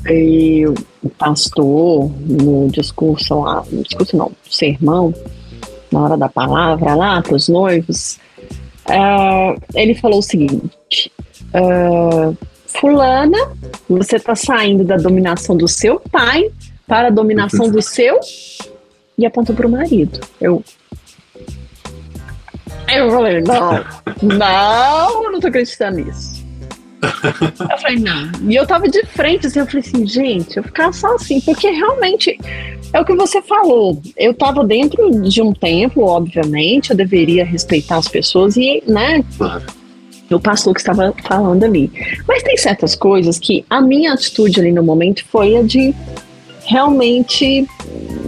E 0.10 0.66
o 0.66 1.10
pastor, 1.18 2.10
no 2.26 2.70
discurso 2.70 3.42
lá, 3.42 3.64
no 3.70 3.84
discurso 3.84 4.16
não, 4.16 4.32
sermão, 4.50 5.14
na 5.92 6.02
hora 6.02 6.18
da 6.18 6.30
palavra 6.30 6.96
lá 6.96 7.22
para 7.22 7.36
os 7.36 7.50
noivos, 7.50 8.18
uh, 8.88 9.60
ele 9.74 9.96
falou 9.96 10.20
o 10.20 10.24
seguinte: 10.24 11.12
uh, 11.54 12.38
Fulana, 12.66 13.38
você 13.90 14.18
está 14.18 14.36
saindo 14.36 14.84
da 14.84 14.98
dominação 14.98 15.58
do 15.58 15.68
seu 15.68 16.00
pai 16.00 16.52
para 16.88 17.08
a 17.08 17.12
dominação 17.12 17.70
do 17.70 17.82
seu. 17.82 18.20
E 19.18 19.26
apontou 19.26 19.56
para 19.56 19.66
o 19.66 19.72
marido. 19.72 20.20
Eu. 20.40 20.64
Eu 22.88 23.10
falei: 23.10 23.42
não, 23.42 23.84
não, 24.22 25.24
eu 25.24 25.32
não 25.32 25.40
tô 25.40 25.48
acreditando 25.48 25.98
nisso. 25.98 26.37
Eu 27.02 27.78
falei, 27.80 28.00
não. 28.00 28.32
E 28.50 28.56
eu 28.56 28.66
tava 28.66 28.88
de 28.88 29.06
frente, 29.06 29.48
assim, 29.48 29.60
eu 29.60 29.66
falei 29.66 29.82
assim, 29.82 30.08
gente, 30.08 30.58
eu 30.58 30.64
ficava 30.64 30.92
só 30.92 31.16
assim, 31.16 31.40
porque 31.42 31.70
realmente 31.70 32.38
é 32.94 33.00
o 33.00 33.06
que 33.06 33.14
você 33.14 33.42
falou. 33.42 34.02
Eu 34.16 34.32
estava 34.32 34.64
dentro 34.64 35.10
de 35.22 35.42
um 35.42 35.54
templo, 35.54 36.04
obviamente, 36.04 36.92
eu 36.92 36.98
deveria 36.98 37.46
respeitar 37.46 37.98
as 37.98 38.08
pessoas 38.08 38.58
e, 38.58 38.84
né? 38.88 39.24
Claro. 39.38 39.64
O 40.30 40.40
pastor 40.40 40.74
que 40.74 40.82
estava 40.82 41.14
falando 41.24 41.64
ali. 41.64 41.90
Mas 42.28 42.44
tem 42.44 42.58
certas 42.58 42.96
coisas 42.96 43.40
que 43.40 43.64
a 43.70 43.80
minha 43.80 44.14
atitude 44.14 44.60
ali 44.60 44.74
no 44.74 44.84
momento 44.84 45.24
foi 45.26 45.56
a 45.56 45.62
de 45.62 45.96
realmente 46.66 47.66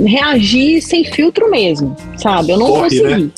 reagir 0.06 0.82
sem 0.82 1.04
filtro 1.04 1.50
mesmo, 1.52 1.96
sabe? 2.18 2.52
Eu 2.54 2.58
não 2.58 2.68
Corre, 2.68 2.84
consegui. 2.84 3.24
Né? 3.24 3.32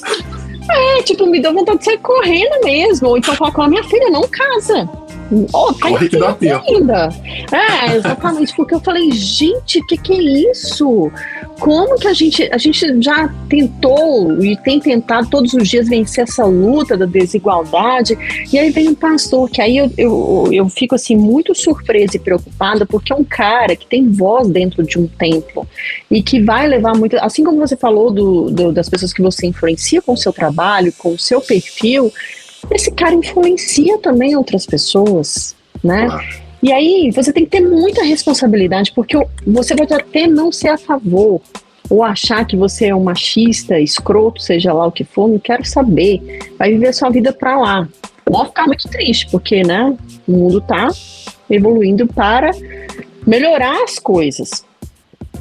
É, 0.69 1.01
tipo, 1.03 1.25
me 1.25 1.41
deu 1.41 1.53
vontade 1.53 1.79
de 1.79 1.85
sair 1.85 1.97
correndo 1.97 2.63
mesmo. 2.63 3.09
Ou 3.09 3.17
então 3.17 3.35
falar 3.35 3.51
com 3.51 3.63
a 3.63 3.67
minha 3.67 3.83
filha, 3.83 4.09
não 4.09 4.21
casa. 4.27 4.87
Oh, 5.53 5.73
tá 5.73 5.87
Corre 5.89 6.09
que 6.09 6.19
dá 6.19 6.33
tempo. 6.33 6.63
ainda. 6.67 7.09
É, 7.51 7.95
exatamente, 7.95 8.53
porque 8.55 8.75
eu 8.75 8.79
falei, 8.81 9.11
gente, 9.11 9.79
o 9.79 9.85
que, 9.85 9.97
que 9.97 10.13
é 10.13 10.51
isso? 10.51 11.09
Como 11.59 11.97
que 11.97 12.07
a 12.07 12.13
gente, 12.13 12.49
a 12.51 12.57
gente 12.57 13.01
já 13.01 13.29
tentou 13.47 14.43
e 14.43 14.57
tem 14.57 14.79
tentado 14.79 15.29
todos 15.29 15.53
os 15.53 15.67
dias 15.67 15.87
vencer 15.87 16.23
essa 16.23 16.43
luta 16.43 16.97
da 16.97 17.05
desigualdade, 17.05 18.17
e 18.51 18.59
aí 18.59 18.71
vem 18.71 18.89
um 18.89 18.95
pastor, 18.95 19.49
que 19.49 19.61
aí 19.61 19.77
eu, 19.77 19.91
eu, 19.97 20.49
eu 20.51 20.69
fico 20.69 20.95
assim 20.95 21.15
muito 21.15 21.55
surpresa 21.55 22.17
e 22.17 22.19
preocupada, 22.19 22.85
porque 22.85 23.13
é 23.13 23.15
um 23.15 23.23
cara 23.23 23.75
que 23.75 23.85
tem 23.85 24.09
voz 24.09 24.49
dentro 24.49 24.83
de 24.83 24.99
um 24.99 25.07
templo 25.07 25.67
e 26.09 26.21
que 26.21 26.41
vai 26.41 26.67
levar 26.67 26.95
muito, 26.97 27.15
assim 27.17 27.43
como 27.43 27.59
você 27.59 27.77
falou 27.77 28.11
do, 28.11 28.49
do 28.49 28.71
das 28.71 28.89
pessoas 28.89 29.13
que 29.13 29.21
você 29.21 29.47
influencia 29.47 30.01
com 30.01 30.13
o 30.13 30.17
seu 30.17 30.33
trabalho, 30.33 30.93
com 30.97 31.13
o 31.13 31.19
seu 31.19 31.39
perfil, 31.39 32.11
esse 32.69 32.91
cara 32.91 33.15
influencia 33.15 33.97
também 33.97 34.35
outras 34.35 34.65
pessoas, 34.65 35.55
né? 35.83 36.07
E 36.61 36.71
aí 36.71 37.09
você 37.11 37.33
tem 37.33 37.43
que 37.43 37.51
ter 37.51 37.61
muita 37.61 38.03
responsabilidade, 38.03 38.91
porque 38.93 39.17
você 39.45 39.75
pode 39.75 39.93
até 39.93 40.27
não 40.27 40.51
ser 40.51 40.69
a 40.69 40.77
favor, 40.77 41.41
ou 41.89 42.03
achar 42.03 42.45
que 42.45 42.55
você 42.55 42.87
é 42.87 42.95
um 42.95 43.03
machista, 43.03 43.79
escroto, 43.79 44.41
seja 44.41 44.71
lá 44.71 44.85
o 44.85 44.91
que 44.91 45.03
for, 45.03 45.27
não 45.27 45.39
quero 45.39 45.65
saber. 45.65 46.39
Vai 46.57 46.71
viver 46.71 46.89
a 46.89 46.93
sua 46.93 47.09
vida 47.09 47.33
para 47.33 47.57
lá. 47.57 47.87
Vou 48.29 48.45
ficar 48.45 48.65
muito 48.65 48.87
triste, 48.87 49.27
porque 49.29 49.63
né, 49.63 49.97
o 50.27 50.31
mundo 50.31 50.61
tá 50.61 50.87
evoluindo 51.49 52.07
para 52.07 52.51
melhorar 53.25 53.83
as 53.83 53.99
coisas. 53.99 54.63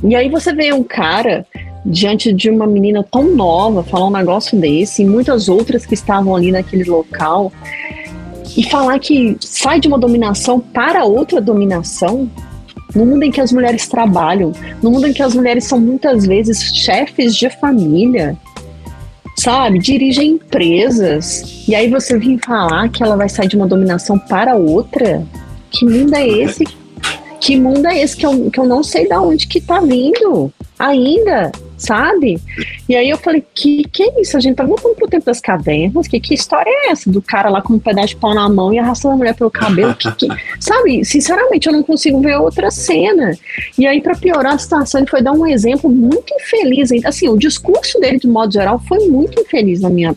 E 0.03 0.15
aí 0.15 0.29
você 0.29 0.53
vê 0.53 0.73
um 0.73 0.83
cara 0.83 1.47
diante 1.85 2.33
de 2.33 2.51
uma 2.51 2.67
menina 2.67 3.03
tão 3.03 3.35
nova 3.35 3.83
falar 3.83 4.07
um 4.07 4.13
negócio 4.13 4.59
desse 4.59 5.03
e 5.03 5.07
muitas 5.07 5.49
outras 5.49 5.87
que 5.87 5.95
estavam 5.95 6.35
ali 6.37 6.53
naquele 6.53 6.85
local 6.85 7.53
e 8.57 8.69
falar 8.69 8.99
que 8.99 9.37
sai 9.41 9.81
de 9.81 9.89
uma 9.89 9.99
dominação 9.99 10.61
para 10.61 11.05
outra 11.05 11.41
dominação 11.41 12.29
no 12.95 13.07
mundo 13.07 13.23
em 13.23 13.31
que 13.31 13.41
as 13.41 13.53
mulheres 13.53 13.87
trabalham, 13.87 14.53
no 14.83 14.91
mundo 14.91 15.07
em 15.07 15.13
que 15.13 15.23
as 15.23 15.35
mulheres 15.35 15.65
são 15.65 15.81
muitas 15.81 16.27
vezes 16.27 16.63
chefes 16.75 17.37
de 17.37 17.49
família, 17.49 18.37
sabe, 19.37 19.79
dirigem 19.79 20.33
empresas, 20.33 21.65
e 21.69 21.75
aí 21.75 21.89
você 21.89 22.19
vem 22.19 22.37
falar 22.39 22.89
que 22.89 23.03
ela 23.03 23.17
vai 23.17 23.29
sair 23.29 23.49
de 23.49 23.57
uma 23.57 23.67
dominação 23.67 24.19
para 24.19 24.57
outra? 24.57 25.25
Que 25.71 25.85
mundo 25.85 26.15
é 26.15 26.27
esse? 26.27 26.65
Que 27.41 27.57
mundo 27.57 27.87
é 27.87 28.01
esse 28.01 28.17
que 28.17 28.27
eu, 28.27 28.51
que 28.51 28.61
eu 28.61 28.67
não 28.67 28.83
sei 28.83 29.09
de 29.09 29.15
onde 29.15 29.47
que 29.47 29.61
tá 29.61 29.81
vindo 29.81 30.53
ainda? 30.79 31.51
sabe? 31.81 32.39
E 32.89 32.95
aí 32.95 33.09
eu 33.09 33.17
falei, 33.17 33.43
que 33.55 33.85
que 33.91 34.03
é 34.03 34.21
isso? 34.21 34.37
A 34.37 34.41
gente 34.41 34.57
tá 34.57 34.65
voltando 34.65 34.95
pro 34.95 35.09
tempo 35.09 35.25
das 35.25 35.41
cavernas, 35.41 36.07
que, 36.07 36.21
que 36.21 36.35
história 36.35 36.71
é 36.71 36.91
essa? 36.91 37.11
Do 37.11 37.23
cara 37.23 37.49
lá 37.49 37.63
com 37.63 37.75
um 37.75 37.79
pedaço 37.79 38.09
de 38.09 38.17
pau 38.17 38.35
na 38.35 38.49
mão 38.49 38.73
e 38.73 38.79
arrastando 38.79 39.15
a 39.15 39.17
mulher 39.17 39.35
pelo 39.35 39.51
cabelo, 39.51 39.95
que, 39.95 40.13
que... 40.13 40.29
sabe? 40.61 41.05
Sinceramente, 41.05 41.67
eu 41.67 41.73
não 41.73 41.83
consigo 41.83 42.21
ver 42.21 42.37
outra 42.37 42.71
cena. 42.71 43.33
E 43.79 43.87
aí, 43.87 44.01
para 44.01 44.15
piorar 44.15 44.55
a 44.55 44.59
situação, 44.59 45.01
ele 45.01 45.11
foi 45.11 45.23
dar 45.23 45.33
um 45.33 45.47
exemplo 45.47 45.89
muito 45.91 46.33
infeliz. 46.35 46.91
Assim, 47.05 47.29
o 47.29 47.37
discurso 47.37 47.99
dele, 47.99 48.19
de 48.19 48.29
modo 48.29 48.53
geral, 48.53 48.79
foi 48.87 49.09
muito 49.09 49.41
infeliz 49.41 49.81
na 49.81 49.89
minha 49.89 50.15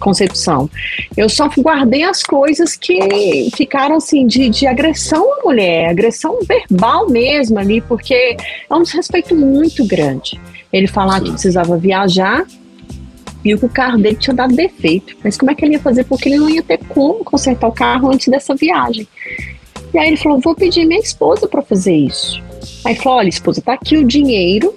concepção. 0.00 0.68
Eu 1.16 1.28
só 1.28 1.48
guardei 1.58 2.02
as 2.02 2.22
coisas 2.22 2.76
que 2.76 3.50
ficaram 3.54 3.96
assim 3.96 4.26
de, 4.26 4.48
de 4.48 4.66
agressão 4.66 5.32
à 5.34 5.42
mulher, 5.44 5.90
agressão 5.90 6.38
verbal 6.42 7.08
mesmo 7.08 7.58
ali, 7.58 7.80
porque 7.80 8.36
é 8.68 8.74
um 8.74 8.82
desrespeito 8.82 9.36
muito 9.36 9.86
grande 9.86 10.40
ele 10.72 10.86
falar 10.86 11.18
Sim. 11.18 11.24
que 11.24 11.30
precisava 11.32 11.76
viajar 11.76 12.46
e 13.44 13.56
que 13.56 13.64
o 13.64 13.68
carro 13.68 13.98
dele 13.98 14.16
tinha 14.16 14.34
dado 14.34 14.54
defeito. 14.54 15.16
Mas 15.24 15.36
como 15.36 15.50
é 15.50 15.54
que 15.54 15.64
ele 15.64 15.74
ia 15.74 15.80
fazer? 15.80 16.04
Porque 16.04 16.28
ele 16.28 16.38
não 16.38 16.48
ia 16.48 16.62
ter 16.62 16.78
como 16.88 17.24
consertar 17.24 17.68
o 17.68 17.72
carro 17.72 18.10
antes 18.12 18.28
dessa 18.28 18.54
viagem. 18.54 19.06
E 19.92 19.98
aí 19.98 20.08
ele 20.08 20.16
falou: 20.16 20.40
vou 20.40 20.54
pedir 20.54 20.84
minha 20.84 21.00
esposa 21.00 21.48
para 21.48 21.62
fazer 21.62 21.94
isso. 21.94 22.42
Aí 22.84 22.94
falou: 22.94 23.18
olha, 23.18 23.28
esposa, 23.28 23.60
tá 23.60 23.72
aqui 23.72 23.96
o 23.96 24.06
dinheiro. 24.06 24.74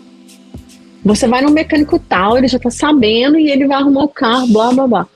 Você 1.04 1.28
vai 1.28 1.42
no 1.42 1.52
mecânico 1.52 2.00
tal, 2.00 2.38
ele 2.38 2.48
já 2.48 2.58
tá 2.58 2.70
sabendo 2.70 3.38
e 3.38 3.52
ele 3.52 3.68
vai 3.68 3.78
arrumar 3.78 4.04
o 4.04 4.10
carro, 4.10 4.48
blá 4.48 4.72
blá 4.72 4.88
blá. 4.88 5.08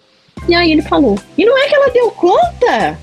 E 0.47 0.53
aí 0.53 0.71
ele 0.71 0.81
falou: 0.81 1.17
e 1.37 1.45
não 1.45 1.57
é 1.57 1.67
que 1.67 1.75
ela 1.75 1.91
deu 1.91 2.11
conta? 2.11 2.99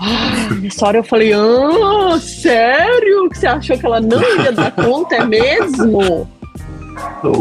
Ah, 0.00 0.54
nessa 0.60 0.86
hora 0.86 0.98
eu 0.98 1.04
falei: 1.04 1.32
ah, 1.32 2.18
sério? 2.18 3.28
Que 3.28 3.38
você 3.38 3.46
achou 3.46 3.78
que 3.78 3.86
ela 3.86 4.00
não 4.00 4.22
ia 4.42 4.50
dar 4.50 4.70
conta? 4.72 5.16
É 5.16 5.24
mesmo? 5.24 6.28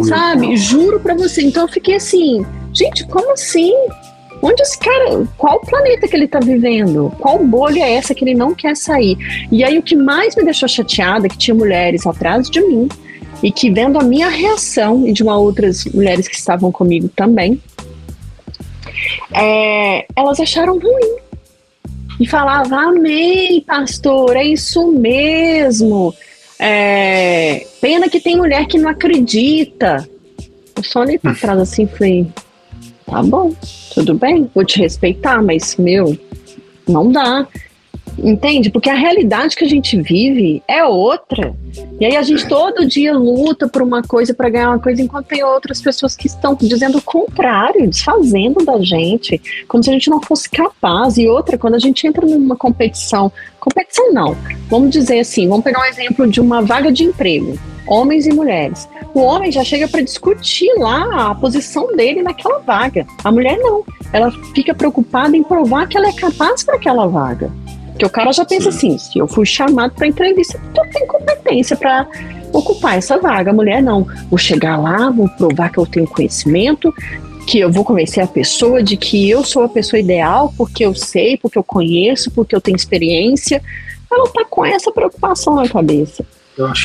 Sabe? 0.08 0.58
Juro 0.58 1.00
pra 1.00 1.14
você. 1.14 1.42
Então 1.42 1.64
eu 1.64 1.70
fiquei 1.70 1.96
assim, 1.96 2.46
gente, 2.74 3.06
como 3.08 3.32
assim? 3.32 3.74
Onde 4.44 4.62
esse 4.64 4.78
cara, 4.80 5.24
qual 5.38 5.60
planeta 5.62 6.08
que 6.08 6.16
ele 6.16 6.28
tá 6.28 6.40
vivendo? 6.40 7.14
Qual 7.20 7.38
bolha 7.46 7.84
é 7.84 7.94
essa 7.94 8.16
que 8.16 8.24
ele 8.24 8.34
não 8.34 8.56
quer 8.56 8.76
sair? 8.76 9.16
E 9.52 9.64
aí 9.64 9.78
o 9.78 9.84
que 9.84 9.96
mais 9.96 10.36
me 10.36 10.44
deixou 10.44 10.68
chateada 10.68 11.28
é 11.28 11.30
que 11.30 11.38
tinha 11.38 11.54
mulheres 11.54 12.08
atrás 12.08 12.50
de 12.50 12.60
mim 12.60 12.90
e 13.42 13.52
que 13.52 13.72
vendo 13.72 13.98
a 13.98 14.04
minha 14.04 14.30
reação 14.30 15.08
e 15.08 15.14
de 15.14 15.24
uma 15.24 15.38
outras 15.38 15.86
mulheres 15.86 16.28
que 16.28 16.36
estavam 16.36 16.72
comigo 16.72 17.10
também, 17.10 17.62
é, 19.34 20.06
elas 20.16 20.40
acharam 20.40 20.80
ruim. 20.80 21.18
E 22.20 22.28
falava, 22.28 22.76
amei, 22.76 23.62
pastor, 23.62 24.36
é 24.36 24.44
isso 24.44 24.92
mesmo. 24.92 26.14
É, 26.60 27.66
pena 27.82 28.08
que 28.08 28.20
tem 28.20 28.38
mulher 28.38 28.68
que 28.68 28.78
não 28.78 28.90
acredita. 28.90 30.08
Eu 30.76 30.84
só 30.84 31.00
olhei 31.00 31.18
pra 31.18 31.34
trás 31.34 31.60
assim 31.60 31.84
e 31.84 31.88
falei: 31.88 32.28
tá 33.08 33.24
bom, 33.24 33.52
tudo 33.94 34.14
bem, 34.14 34.48
vou 34.54 34.64
te 34.64 34.80
respeitar, 34.80 35.42
mas, 35.42 35.76
meu, 35.78 36.16
não 36.88 37.12
dá. 37.12 37.48
Entende? 38.24 38.70
Porque 38.70 38.90
a 38.90 38.94
realidade 38.94 39.56
que 39.56 39.64
a 39.64 39.68
gente 39.68 40.00
vive 40.00 40.62
é 40.68 40.84
outra. 40.86 41.56
E 42.00 42.06
aí 42.06 42.16
a 42.16 42.22
gente 42.22 42.48
todo 42.48 42.86
dia 42.86 43.14
luta 43.14 43.68
por 43.68 43.82
uma 43.82 44.04
coisa 44.04 44.34
para 44.34 44.50
ganhar 44.50 44.70
uma 44.70 44.80
coisa, 44.80 45.02
enquanto 45.02 45.28
tem 45.28 45.44
outras 45.44 45.82
pessoas 45.82 46.16
que 46.16 46.28
estão 46.28 46.56
dizendo 46.56 47.00
o 47.00 47.02
contrário, 47.02 47.90
desfazendo 47.90 48.64
da 48.64 48.80
gente, 48.80 49.42
como 49.68 49.84
se 49.84 49.90
a 49.90 49.94
gente 49.94 50.10
não 50.10 50.22
fosse 50.22 50.50
capaz. 50.50 51.18
E 51.18 51.28
outra, 51.28 51.58
quando 51.58 51.76
a 51.76 51.80
gente 51.80 52.06
entra 52.06 52.26
numa 52.26 52.56
competição, 52.56 53.32
competição 53.60 54.14
não, 54.14 54.36
vamos 54.70 54.92
dizer 54.92 55.20
assim, 55.20 55.48
vamos 55.48 55.64
pegar 55.64 55.82
um 55.82 55.86
exemplo 55.86 56.28
de 56.28 56.40
uma 56.40 56.62
vaga 56.62 56.92
de 56.92 57.04
emprego, 57.04 57.58
homens 57.88 58.28
e 58.28 58.34
mulheres. 58.34 58.88
O 59.14 59.20
homem 59.20 59.52
já 59.52 59.64
chega 59.64 59.88
para 59.88 60.02
discutir 60.02 60.72
lá 60.78 61.32
a 61.32 61.36
posição 61.36 61.96
dele 61.96 62.22
naquela 62.22 62.60
vaga. 62.60 63.06
A 63.24 63.32
mulher 63.32 63.58
não. 63.58 63.84
Ela 64.14 64.32
fica 64.56 64.74
preocupada 64.74 65.36
em 65.36 65.44
provar 65.44 65.88
que 65.88 65.98
ela 65.98 66.08
é 66.08 66.14
capaz 66.14 66.64
para 66.64 66.76
aquela 66.76 67.08
vaga. 67.08 67.52
Porque 67.92 68.06
o 68.06 68.10
cara 68.10 68.32
já 68.32 68.46
pensa 68.46 68.72
Sim. 68.72 68.96
assim: 68.96 68.98
se 68.98 69.20
eu 69.20 69.28
fui 69.28 69.46
chamado 69.46 69.94
para 69.94 70.08
entrevista, 70.08 70.60
tu 70.74 70.82
tem 70.92 71.06
competência 71.08 71.76
para 71.76 72.08
ocupar 72.52 72.98
essa 72.98 73.18
vaga. 73.18 73.52
A 73.52 73.54
mulher 73.54 73.82
não. 73.82 74.08
Vou 74.30 74.38
chegar 74.38 74.78
lá, 74.78 75.10
vou 75.10 75.28
provar 75.30 75.70
que 75.70 75.78
eu 75.78 75.86
tenho 75.86 76.08
conhecimento, 76.08 76.94
que 77.48 77.60
eu 77.60 77.72
vou 77.72 77.84
convencer 77.84 78.24
a 78.24 78.28
pessoa 78.28 78.82
de 78.82 78.98
que 78.98 79.30
eu 79.30 79.44
sou 79.44 79.64
a 79.64 79.70
pessoa 79.70 80.00
ideal, 80.00 80.54
porque 80.58 80.86
eu 80.86 80.96
sei, 80.96 81.38
porque 81.38 81.58
eu 81.58 81.64
conheço, 81.64 82.32
porque 82.32 82.56
eu 82.56 82.62
tenho 82.62 82.76
experiência. 82.76 83.62
Ela 84.12 84.28
tá 84.30 84.46
com 84.50 84.66
essa 84.66 84.92
preocupação 84.92 85.56
na 85.56 85.68
cabeça. 85.68 86.26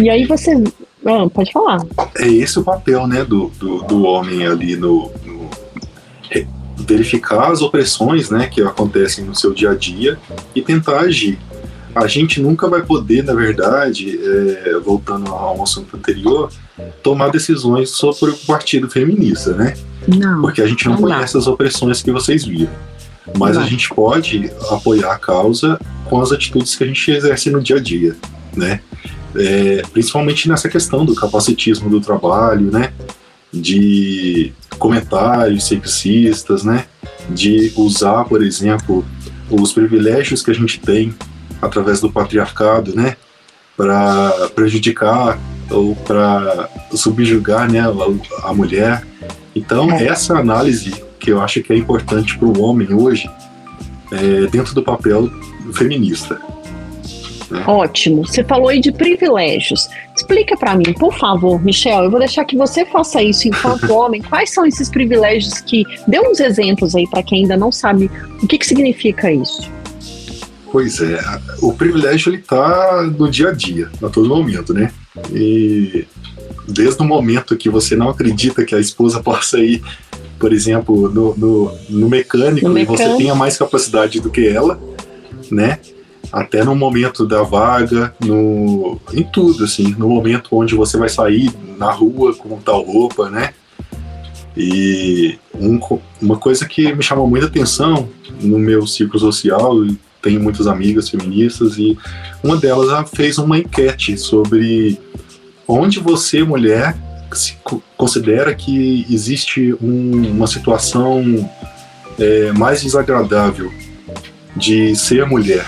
e 0.01 0.11
aí 0.11 0.25
você. 0.27 0.63
Ah, 1.05 1.29
pode 1.33 1.53
falar. 1.53 1.79
É 2.19 2.27
esse 2.27 2.59
o 2.59 2.65
papel, 2.65 3.07
né, 3.07 3.25
do, 3.25 3.49
do, 3.51 3.83
do 3.83 4.03
homem 4.05 4.45
ali 4.47 4.77
no, 4.77 5.11
no 5.25 5.49
verificar 6.87 7.51
as 7.51 7.63
opressões 7.63 8.31
né, 8.31 8.47
que 8.47 8.61
acontecem 8.63 9.25
no 9.25 9.35
seu 9.35 9.53
dia 9.53 9.71
a 9.71 9.75
dia 9.75 10.19
e 10.55 10.63
tentar 10.63 11.01
agir. 11.01 11.39
A 11.95 12.07
gente 12.07 12.41
nunca 12.41 12.69
vai 12.69 12.83
poder, 12.83 13.25
na 13.25 13.35
verdade, 13.35 14.21
é, 14.23 14.79
voltando 14.85 15.31
ao 15.31 15.63
assunto 15.63 15.97
anterior, 15.97 16.51
tomar 17.03 17.31
decisões 17.31 17.91
sobre 17.91 18.31
o 18.31 18.37
partido 18.37 18.89
feminista, 18.91 19.55
né? 19.55 19.75
Não. 20.07 20.43
Porque 20.43 20.61
a 20.61 20.67
gente 20.67 20.85
não, 20.85 20.93
não 20.93 21.03
conhece 21.03 21.33
dá. 21.33 21.39
as 21.39 21.47
opressões 21.47 22.03
que 22.03 22.13
vocês 22.13 22.45
viram. 22.45 22.73
Mas 23.39 23.57
não. 23.57 23.63
a 23.63 23.67
gente 23.67 23.89
pode 23.89 24.51
apoiar 24.71 25.13
a 25.13 25.19
causa 25.19 25.81
com 26.05 26.21
as 26.21 26.33
atitudes 26.33 26.77
que 26.77 26.85
a 26.85 26.87
gente 26.87 27.11
exerce 27.11 27.51
no 27.51 27.63
dia 27.63 27.77
a 27.77 27.81
dia, 27.81 28.15
né? 28.55 28.81
É, 29.35 29.83
principalmente 29.91 30.49
nessa 30.49 30.69
questão 30.69 31.05
do 31.05 31.15
capacitismo 31.15 31.89
do 31.89 32.01
trabalho, 32.01 32.71
né? 32.71 32.93
de 33.53 34.53
comentários 34.79 35.65
sexistas, 35.65 36.65
né? 36.65 36.87
De 37.31 37.73
usar, 37.77 38.25
por 38.25 38.43
exemplo, 38.43 39.05
os 39.51 39.73
privilégios 39.73 40.43
que 40.43 40.51
a 40.51 40.55
gente 40.55 40.81
tem 40.81 41.15
através 41.61 42.01
do 42.01 42.11
patriarcado, 42.11 42.95
né? 42.95 43.17
Para 43.77 44.51
prejudicar 44.55 45.39
ou 45.71 45.95
para 45.97 46.69
subjugar, 46.95 47.71
né, 47.71 47.81
a, 48.43 48.55
mulher. 48.55 49.07
Então, 49.55 49.91
essa 49.91 50.39
análise 50.39 50.95
que 51.19 51.31
eu 51.31 51.41
acho 51.41 51.63
que 51.63 51.73
é 51.73 51.77
importante 51.77 52.39
para 52.39 52.47
o 52.47 52.61
homem 52.63 52.95
hoje, 52.95 53.29
é, 54.13 54.47
dentro 54.47 54.75
do 54.75 54.83
papel 54.83 55.29
feminista. 55.75 56.41
Ótimo. 57.67 58.27
Você 58.27 58.43
falou 58.43 58.69
aí 58.69 58.81
de 58.81 58.91
privilégios. 58.91 59.89
Explica 60.17 60.57
para 60.57 60.75
mim, 60.75 60.93
por 60.99 61.17
favor, 61.17 61.63
Michel. 61.63 62.05
Eu 62.05 62.11
vou 62.11 62.19
deixar 62.19 62.45
que 62.45 62.57
você 62.57 62.85
faça 62.85 63.23
isso 63.23 63.49
enquanto 63.49 63.91
homem. 63.95 64.23
Quais 64.23 64.51
são 64.51 64.67
esses 64.67 64.89
privilégios 64.89 65.61
que. 65.61 65.85
Dê 66.09 66.19
uns 66.21 66.41
exemplos 66.41 66.95
aí 66.95 67.09
para 67.09 67.23
quem 67.23 67.43
ainda 67.43 67.57
não 67.57 67.71
sabe 67.71 68.11
o 68.43 68.47
que, 68.47 68.59
que 68.59 68.67
significa 68.67 69.31
isso. 69.31 69.71
Pois 70.73 71.01
é, 71.01 71.21
o 71.63 71.73
privilégio 71.73 72.33
ele 72.33 72.43
tá 72.43 73.03
no 73.17 73.31
dia 73.31 73.49
a 73.49 73.53
dia, 73.53 73.89
a 74.03 74.09
todo 74.09 74.29
momento, 74.29 74.75
né? 74.75 74.93
E 75.33 76.05
desde 76.69 77.01
o 77.01 77.05
momento 77.05 77.57
que 77.57 77.71
você 77.71 77.97
não 77.97 78.11
acredita 78.11 78.65
que 78.65 78.75
a 78.75 78.81
esposa 78.81 79.23
possa 79.25 79.59
ir, 79.59 79.83
por 80.39 80.53
exemplo, 80.53 81.09
no, 81.09 81.37
no, 81.37 81.79
no 81.89 82.09
mecânico, 82.11 82.69
no 82.69 82.79
e 82.79 82.85
você 82.85 83.17
tenha 83.17 83.35
mais 83.35 83.57
capacidade 83.57 84.21
do 84.21 84.29
que 84.29 84.47
ela, 84.47 84.79
né? 85.51 85.79
Até 86.33 86.65
no 86.65 86.75
momento 86.75 87.27
da 87.27 87.43
vaga, 87.43 88.15
no, 88.21 89.01
em 89.13 89.23
tudo, 89.23 89.65
assim, 89.65 89.95
no 89.99 90.09
momento 90.09 90.49
onde 90.53 90.75
você 90.75 90.97
vai 90.99 91.09
sair 91.09 91.53
na 91.79 91.91
rua 91.91 92.35
com 92.35 92.59
tal 92.59 92.83
roupa, 92.83 93.31
né? 93.31 93.55
E 94.57 95.39
um, 95.55 95.79
uma 96.21 96.37
coisa 96.37 96.67
que 96.67 96.93
me 96.95 97.03
chamou 97.03 97.29
muita 97.29 97.47
atenção 97.47 98.09
no 98.41 98.59
meu 98.59 98.87
ciclo 98.87 99.19
social, 99.19 99.75
tenho 100.23 100.41
muitas 100.41 100.67
amigas 100.67 101.09
feministas, 101.09 101.77
e 101.77 101.97
uma 102.43 102.57
delas 102.57 103.09
fez 103.11 103.39
uma 103.39 103.59
enquete 103.59 104.17
sobre 104.17 104.99
onde 105.69 106.01
você, 106.01 106.43
mulher, 106.43 106.97
se 107.33 107.57
considera 107.97 108.55
que 108.55 109.07
existe 109.11 109.75
um, 109.81 110.31
uma 110.31 110.47
situação 110.47 111.23
é, 112.19 112.53
mais 112.53 112.83
desagradável 112.83 113.71
de 114.57 114.97
ser 114.97 115.27
mulher. 115.27 115.67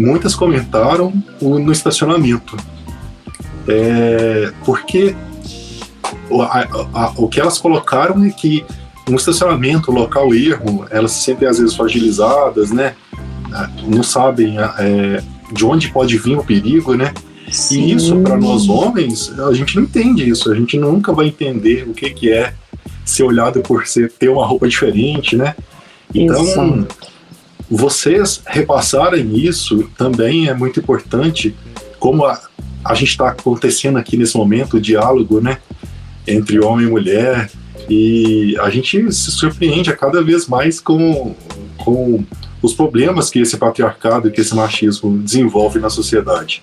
Muitas 0.00 0.34
comentaram 0.34 1.12
o, 1.40 1.58
no 1.58 1.72
estacionamento. 1.72 2.56
É, 3.68 4.52
porque 4.64 5.14
o, 6.28 6.42
a, 6.42 6.66
a, 6.94 7.12
o 7.16 7.28
que 7.28 7.40
elas 7.40 7.58
colocaram 7.58 8.24
é 8.24 8.30
que 8.30 8.64
no 9.08 9.16
estacionamento, 9.16 9.90
local 9.90 10.34
erro, 10.34 10.86
elas 10.90 11.12
se 11.12 11.24
sentem 11.24 11.46
às 11.46 11.58
vezes 11.58 11.74
fragilizadas, 11.74 12.70
né? 12.70 12.94
Ah, 13.52 13.68
não 13.86 14.02
sabem 14.02 14.56
é, 14.58 15.22
de 15.52 15.64
onde 15.64 15.88
pode 15.88 16.16
vir 16.16 16.38
o 16.38 16.44
perigo, 16.44 16.94
né? 16.94 17.12
Sim. 17.50 17.82
E 17.82 17.94
isso, 17.94 18.16
para 18.20 18.36
nós 18.36 18.68
homens, 18.68 19.36
a 19.38 19.52
gente 19.52 19.74
não 19.76 19.82
entende 19.82 20.28
isso. 20.28 20.50
A 20.50 20.54
gente 20.54 20.78
nunca 20.78 21.12
vai 21.12 21.26
entender 21.26 21.86
o 21.88 21.92
que, 21.92 22.08
que 22.10 22.32
é 22.32 22.54
ser 23.04 23.24
olhado 23.24 23.60
por 23.60 23.86
ser, 23.86 24.10
ter 24.12 24.28
uma 24.28 24.46
roupa 24.46 24.68
diferente, 24.68 25.36
né? 25.36 25.54
Então, 26.14 26.42
isso. 26.42 26.86
Vocês 27.70 28.42
repassarem 28.46 29.38
isso 29.38 29.88
também 29.96 30.48
é 30.48 30.54
muito 30.54 30.80
importante, 30.80 31.54
como 32.00 32.24
a, 32.24 32.40
a 32.84 32.94
gente 32.94 33.10
está 33.10 33.28
acontecendo 33.28 33.96
aqui 33.96 34.16
nesse 34.16 34.36
momento, 34.36 34.76
o 34.76 34.80
diálogo, 34.80 35.40
né? 35.40 35.58
Entre 36.26 36.58
homem 36.58 36.86
e 36.86 36.90
mulher, 36.90 37.50
e 37.88 38.56
a 38.60 38.70
gente 38.70 39.12
se 39.12 39.30
surpreende 39.30 39.90
a 39.90 39.96
cada 39.96 40.22
vez 40.22 40.46
mais 40.46 40.80
com, 40.80 41.34
com 41.78 42.24
os 42.60 42.74
problemas 42.74 43.30
que 43.30 43.38
esse 43.38 43.56
patriarcado 43.56 44.30
que 44.30 44.40
esse 44.40 44.54
machismo 44.54 45.18
desenvolve 45.18 45.78
na 45.78 45.90
sociedade. 45.90 46.62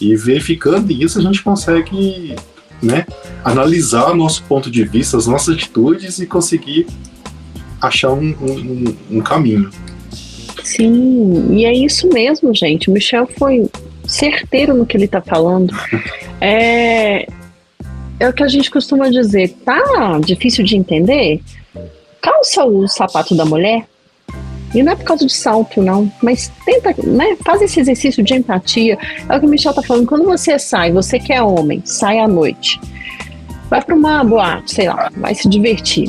E 0.00 0.16
verificando 0.16 0.90
isso, 0.90 1.18
a 1.18 1.22
gente 1.22 1.42
consegue 1.42 2.34
né, 2.82 3.06
analisar 3.44 4.14
nosso 4.14 4.42
ponto 4.44 4.70
de 4.70 4.84
vista, 4.84 5.16
as 5.16 5.26
nossas 5.26 5.56
atitudes 5.56 6.18
e 6.18 6.26
conseguir 6.26 6.86
achar 7.80 8.12
um, 8.12 8.34
um, 8.40 8.96
um 9.10 9.20
caminho. 9.20 9.70
Sim, 10.62 11.54
e 11.54 11.64
é 11.64 11.72
isso 11.72 12.08
mesmo, 12.08 12.54
gente. 12.54 12.90
O 12.90 12.92
Michel 12.92 13.26
foi 13.38 13.68
certeiro 14.06 14.74
no 14.74 14.86
que 14.86 14.96
ele 14.96 15.04
está 15.04 15.20
falando. 15.20 15.74
É, 16.40 17.26
é 18.20 18.28
o 18.28 18.32
que 18.32 18.44
a 18.44 18.46
gente 18.46 18.70
costuma 18.70 19.10
dizer. 19.10 19.56
Tá 19.64 20.20
difícil 20.24 20.64
de 20.64 20.76
entender? 20.76 21.40
Calça 22.22 22.64
o 22.64 22.86
sapato 22.86 23.34
da 23.34 23.44
mulher, 23.44 23.84
e 24.74 24.82
não 24.82 24.92
é 24.92 24.96
por 24.96 25.04
causa 25.04 25.26
de 25.26 25.32
salto, 25.32 25.80
não. 25.80 26.10
Mas 26.22 26.52
tenta, 26.64 26.94
né? 27.04 27.36
Faz 27.44 27.62
esse 27.62 27.80
exercício 27.80 28.22
de 28.22 28.34
empatia. 28.34 28.98
É 29.28 29.36
o 29.36 29.40
que 29.40 29.46
o 29.46 29.48
Michel 29.48 29.72
tá 29.72 29.82
falando. 29.82 30.06
Quando 30.06 30.24
você 30.24 30.58
sai, 30.58 30.92
você 30.92 31.18
que 31.18 31.32
é 31.32 31.42
homem, 31.42 31.82
sai 31.84 32.18
à 32.18 32.28
noite. 32.28 32.78
Vai 33.70 33.82
para 33.82 33.94
uma 33.94 34.24
boate, 34.24 34.74
sei 34.74 34.88
lá, 34.88 35.10
vai 35.16 35.34
se 35.34 35.48
divertir. 35.48 36.08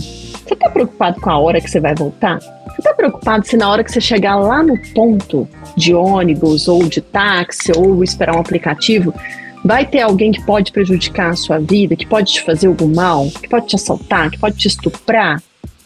Você 0.50 0.56
tá 0.56 0.68
preocupado 0.68 1.22
com 1.22 1.30
a 1.30 1.38
hora 1.38 1.62
que 1.62 1.70
você 1.70 1.80
vai 1.80 1.94
voltar? 1.94 2.40
Você 2.76 2.82
tá 2.82 2.92
preocupado 2.92 3.46
se 3.46 3.56
na 3.56 3.70
hora 3.70 3.84
que 3.84 3.92
você 3.92 4.02
chegar 4.02 4.36
lá 4.36 4.64
no 4.64 4.76
ponto 4.96 5.48
de 5.78 5.94
ônibus 5.94 6.68
ou 6.68 6.90
de 6.90 7.02
táxi 7.02 7.72
ou 7.78 8.04
esperar 8.04 8.36
um 8.36 8.40
aplicativo, 8.40 9.14
vai 9.64 9.86
ter 9.86 10.02
alguém 10.02 10.32
que 10.32 10.44
pode 10.44 10.72
prejudicar 10.72 11.30
a 11.30 11.36
sua 11.36 11.60
vida, 11.60 11.96
que 11.96 12.08
pode 12.08 12.34
te 12.34 12.42
fazer 12.42 12.66
algum 12.66 12.88
mal, 12.88 13.28
que 13.30 13.48
pode 13.48 13.68
te 13.68 13.76
assaltar, 13.76 14.32
que 14.32 14.40
pode 14.40 14.58
te 14.58 14.68
estuprar? 14.68 15.40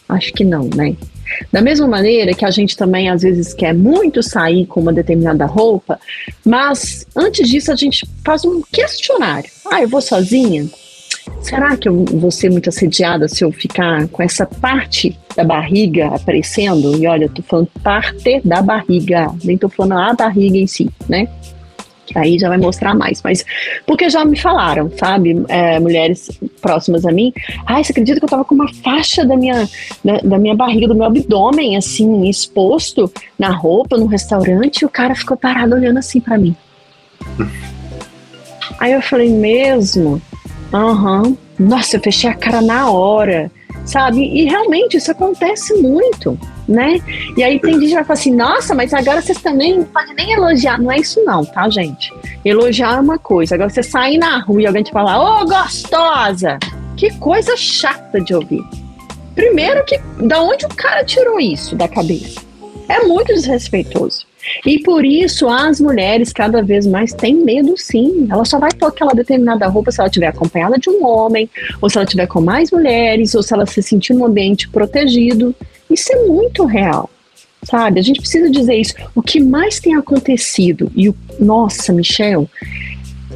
Acho 0.08 0.32
que 0.32 0.44
não, 0.44 0.70
né? 0.74 0.96
Da 1.52 1.60
mesma 1.60 1.86
maneira 1.86 2.32
que 2.32 2.46
a 2.46 2.50
gente 2.50 2.74
também 2.74 3.10
às 3.10 3.20
vezes 3.20 3.52
quer 3.52 3.74
muito 3.74 4.22
sair 4.22 4.64
com 4.64 4.80
uma 4.80 4.94
determinada 4.94 5.44
roupa, 5.44 6.00
mas 6.42 7.06
antes 7.14 7.50
disso 7.50 7.70
a 7.70 7.76
gente 7.76 8.08
faz 8.24 8.46
um 8.46 8.62
questionário. 8.72 9.50
Ah, 9.70 9.82
eu 9.82 9.88
vou 9.88 10.00
sozinha? 10.00 10.66
Será 11.44 11.76
que 11.76 11.86
eu 11.86 12.04
vou 12.06 12.30
ser 12.30 12.50
muito 12.50 12.70
assediada 12.70 13.28
se 13.28 13.44
eu 13.44 13.52
ficar 13.52 14.08
com 14.08 14.22
essa 14.22 14.46
parte 14.46 15.14
da 15.36 15.44
barriga 15.44 16.06
aparecendo? 16.06 16.96
E 16.96 17.06
olha, 17.06 17.26
eu 17.26 17.28
tô 17.28 17.42
falando 17.42 17.68
parte 17.82 18.40
da 18.42 18.62
barriga, 18.62 19.30
nem 19.44 19.58
tô 19.58 19.68
falando 19.68 19.92
a 19.92 20.14
barriga 20.14 20.56
em 20.56 20.66
si, 20.66 20.88
né? 21.06 21.28
aí 22.14 22.38
já 22.38 22.48
vai 22.48 22.56
mostrar 22.56 22.94
mais. 22.94 23.20
Mas 23.22 23.44
porque 23.86 24.08
já 24.08 24.24
me 24.24 24.38
falaram, 24.38 24.90
sabe, 24.96 25.44
é, 25.48 25.78
mulheres 25.78 26.30
próximas 26.62 27.04
a 27.04 27.12
mim, 27.12 27.30
ai, 27.66 27.84
você 27.84 27.92
acredita 27.92 28.18
que 28.18 28.24
eu 28.24 28.28
tava 28.28 28.44
com 28.44 28.54
uma 28.54 28.72
faixa 28.72 29.22
da 29.22 29.36
minha, 29.36 29.68
da, 30.02 30.16
da, 30.20 30.38
minha 30.38 30.54
barriga, 30.54 30.88
do 30.88 30.94
meu 30.94 31.04
abdômen, 31.04 31.76
assim, 31.76 32.26
exposto 32.26 33.12
na 33.38 33.50
roupa, 33.50 33.98
no 33.98 34.06
restaurante, 34.06 34.80
e 34.80 34.86
o 34.86 34.90
cara 34.90 35.14
ficou 35.14 35.36
parado 35.36 35.74
olhando 35.74 35.98
assim 35.98 36.20
para 36.20 36.38
mim. 36.38 36.56
Aí 38.78 38.92
eu 38.92 39.02
falei, 39.02 39.28
mesmo? 39.28 40.22
Uhum. 40.72 41.36
Nossa, 41.58 41.96
eu 41.96 42.00
fechei 42.00 42.30
a 42.30 42.34
cara 42.34 42.60
na 42.60 42.90
hora, 42.90 43.50
sabe? 43.84 44.20
E 44.20 44.44
realmente 44.44 44.96
isso 44.96 45.10
acontece 45.10 45.74
muito 45.74 46.38
né? 46.68 47.00
E 47.36 47.42
aí 47.42 47.60
tem 47.60 47.74
gente 47.74 47.88
que 47.88 47.94
vai 47.94 48.04
falar 48.04 48.18
assim, 48.18 48.34
nossa, 48.34 48.74
mas 48.74 48.92
agora 48.92 49.20
vocês 49.20 49.40
também 49.40 49.78
não 49.78 49.84
podem 49.84 50.14
nem 50.14 50.32
elogiar. 50.32 50.80
Não 50.80 50.90
é 50.90 50.98
isso 50.98 51.22
não, 51.24 51.44
tá, 51.44 51.68
gente? 51.68 52.12
Elogiar 52.44 52.96
é 52.96 53.00
uma 53.00 53.18
coisa. 53.18 53.54
Agora 53.54 53.70
você 53.70 53.82
sair 53.82 54.18
na 54.18 54.40
rua 54.40 54.62
e 54.62 54.66
alguém 54.66 54.82
te 54.82 54.92
falar, 54.92 55.18
ô 55.18 55.42
oh, 55.42 55.46
gostosa! 55.46 56.58
Que 56.96 57.12
coisa 57.18 57.56
chata 57.56 58.20
de 58.20 58.34
ouvir. 58.34 58.62
Primeiro 59.34 59.84
que, 59.84 59.98
da 60.22 60.42
onde 60.42 60.64
o 60.64 60.68
cara 60.68 61.04
tirou 61.04 61.40
isso 61.40 61.74
da 61.74 61.88
cabeça? 61.88 62.40
É 62.88 63.00
muito 63.00 63.34
desrespeitoso. 63.34 64.26
E 64.64 64.78
por 64.80 65.04
isso 65.04 65.48
as 65.48 65.80
mulheres 65.80 66.32
cada 66.32 66.62
vez 66.62 66.86
mais 66.86 67.12
têm 67.12 67.34
medo 67.34 67.74
sim. 67.76 68.26
Ela 68.30 68.44
só 68.44 68.58
vai 68.58 68.72
pôr 68.72 68.86
aquela 68.86 69.12
determinada 69.12 69.66
roupa 69.68 69.90
se 69.90 70.00
ela 70.00 70.08
estiver 70.08 70.28
acompanhada 70.28 70.78
de 70.78 70.90
um 70.90 71.06
homem, 71.06 71.48
ou 71.80 71.88
se 71.88 71.96
ela 71.96 72.04
estiver 72.04 72.26
com 72.26 72.40
mais 72.40 72.70
mulheres, 72.70 73.34
ou 73.34 73.42
se 73.42 73.52
ela 73.52 73.66
se 73.66 73.82
sentir 73.82 74.14
num 74.14 74.24
ambiente 74.24 74.68
protegido. 74.68 75.54
Isso 75.90 76.12
é 76.12 76.26
muito 76.26 76.64
real, 76.64 77.10
sabe? 77.62 78.00
A 78.00 78.02
gente 78.02 78.20
precisa 78.20 78.50
dizer 78.50 78.74
isso. 78.74 78.94
O 79.14 79.22
que 79.22 79.40
mais 79.40 79.80
tem 79.80 79.94
acontecido, 79.94 80.90
e 80.94 81.08
o. 81.08 81.14
Nossa, 81.38 81.92
Michel. 81.92 82.48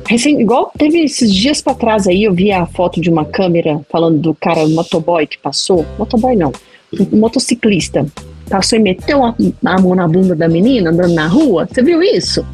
Recém, 0.06 0.40
igual 0.40 0.72
teve 0.78 1.04
esses 1.04 1.32
dias 1.34 1.60
para 1.60 1.74
trás 1.74 2.06
aí, 2.06 2.24
eu 2.24 2.32
vi 2.32 2.50
a 2.50 2.64
foto 2.64 3.00
de 3.00 3.10
uma 3.10 3.24
câmera 3.24 3.80
falando 3.90 4.18
do 4.18 4.34
cara, 4.34 4.60
o 4.60 4.70
motoboy 4.70 5.26
que 5.26 5.36
passou. 5.36 5.84
Motoboy 5.98 6.34
não, 6.34 6.52
um 7.12 7.18
motociclista. 7.18 8.06
Passou 8.48 8.78
e 8.78 8.82
meteu 8.82 9.24
a, 9.24 9.34
a 9.64 9.80
mão 9.80 9.94
na 9.94 10.08
bunda 10.08 10.34
da 10.34 10.48
menina 10.48 10.90
andando 10.90 11.14
na 11.14 11.26
rua. 11.26 11.68
Você 11.70 11.82
viu 11.82 12.02
isso? 12.02 12.44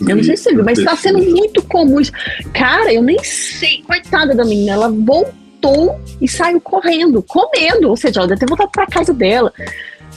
Eu 0.00 0.16
não 0.16 0.24
sei 0.24 0.36
se 0.36 0.44
você 0.44 0.54
viu, 0.54 0.64
mas 0.64 0.78
está 0.78 0.96
sendo 0.96 1.18
muito 1.18 1.62
comum 1.62 2.00
isso. 2.00 2.12
Cara, 2.54 2.92
eu 2.92 3.02
nem 3.02 3.22
sei. 3.22 3.82
Coitada 3.86 4.34
da 4.34 4.44
menina, 4.44 4.72
ela 4.72 4.88
voltou 4.88 6.00
e 6.20 6.28
saiu 6.28 6.60
correndo, 6.60 7.22
comendo. 7.22 7.88
Ou 7.88 7.96
seja, 7.96 8.20
ela 8.20 8.28
deve 8.28 8.40
ter 8.40 8.46
voltado 8.46 8.70
para 8.70 8.86
casa 8.86 9.12
dela. 9.12 9.52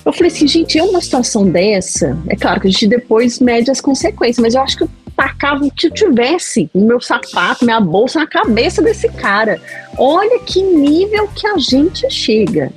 Eu 0.05 0.11
falei 0.11 0.31
assim, 0.31 0.47
gente, 0.47 0.77
é 0.77 0.83
uma 0.83 1.01
situação 1.01 1.45
dessa. 1.45 2.17
É 2.27 2.35
claro 2.35 2.59
que 2.59 2.67
a 2.67 2.71
gente 2.71 2.87
depois 2.87 3.39
mede 3.39 3.71
as 3.71 3.79
consequências, 3.79 4.41
mas 4.41 4.53
eu 4.53 4.61
acho 4.61 4.77
que 4.77 4.83
eu 4.83 4.89
tacava 5.15 5.63
o 5.65 5.71
que 5.71 5.87
eu 5.87 5.91
tivesse 5.91 6.69
o 6.73 6.81
meu 6.81 6.99
sapato, 6.99 7.63
minha 7.63 7.79
bolsa 7.79 8.19
na 8.19 8.27
cabeça 8.27 8.81
desse 8.81 9.07
cara. 9.09 9.61
Olha 9.97 10.39
que 10.39 10.61
nível 10.61 11.27
que 11.29 11.47
a 11.47 11.57
gente 11.57 12.09
chega. 12.09 12.71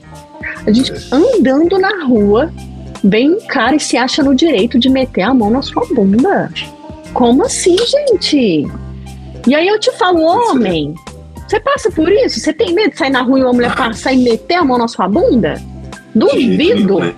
A 0.67 0.73
gente 0.73 0.93
andando 1.13 1.79
na 1.79 2.05
rua, 2.05 2.53
vem 3.03 3.35
um 3.35 3.47
cara 3.47 3.77
e 3.77 3.81
se 3.81 3.97
acha 3.97 4.23
no 4.23 4.35
direito 4.35 4.79
de 4.79 4.89
meter 4.89 5.23
a 5.23 5.35
mão 5.35 5.51
na 5.51 5.63
sua 5.63 5.87
bunda. 5.87 6.51
Como 7.13 7.45
assim, 7.45 7.77
gente? 7.79 8.67
E 9.47 9.55
aí 9.55 9.69
eu 9.69 9.79
te 9.79 9.93
falo, 9.93 10.21
homem, 10.21 10.95
você 11.47 11.61
passa 11.61 11.91
por 11.91 12.11
isso? 12.11 12.41
Você 12.41 12.53
tem 12.53 12.75
medo 12.75 12.91
de 12.91 12.99
sair 12.99 13.11
na 13.11 13.23
rua 13.23 13.39
e 13.39 13.43
uma 13.43 13.53
mulher 13.53 13.75
passar 13.75 14.13
e 14.13 14.19
meter 14.19 14.57
a 14.57 14.65
mão 14.65 14.79
na 14.79 14.89
sua 14.89 15.09
bunda? 15.09 15.63
Duvido. 16.15 16.99
Né? 16.99 17.15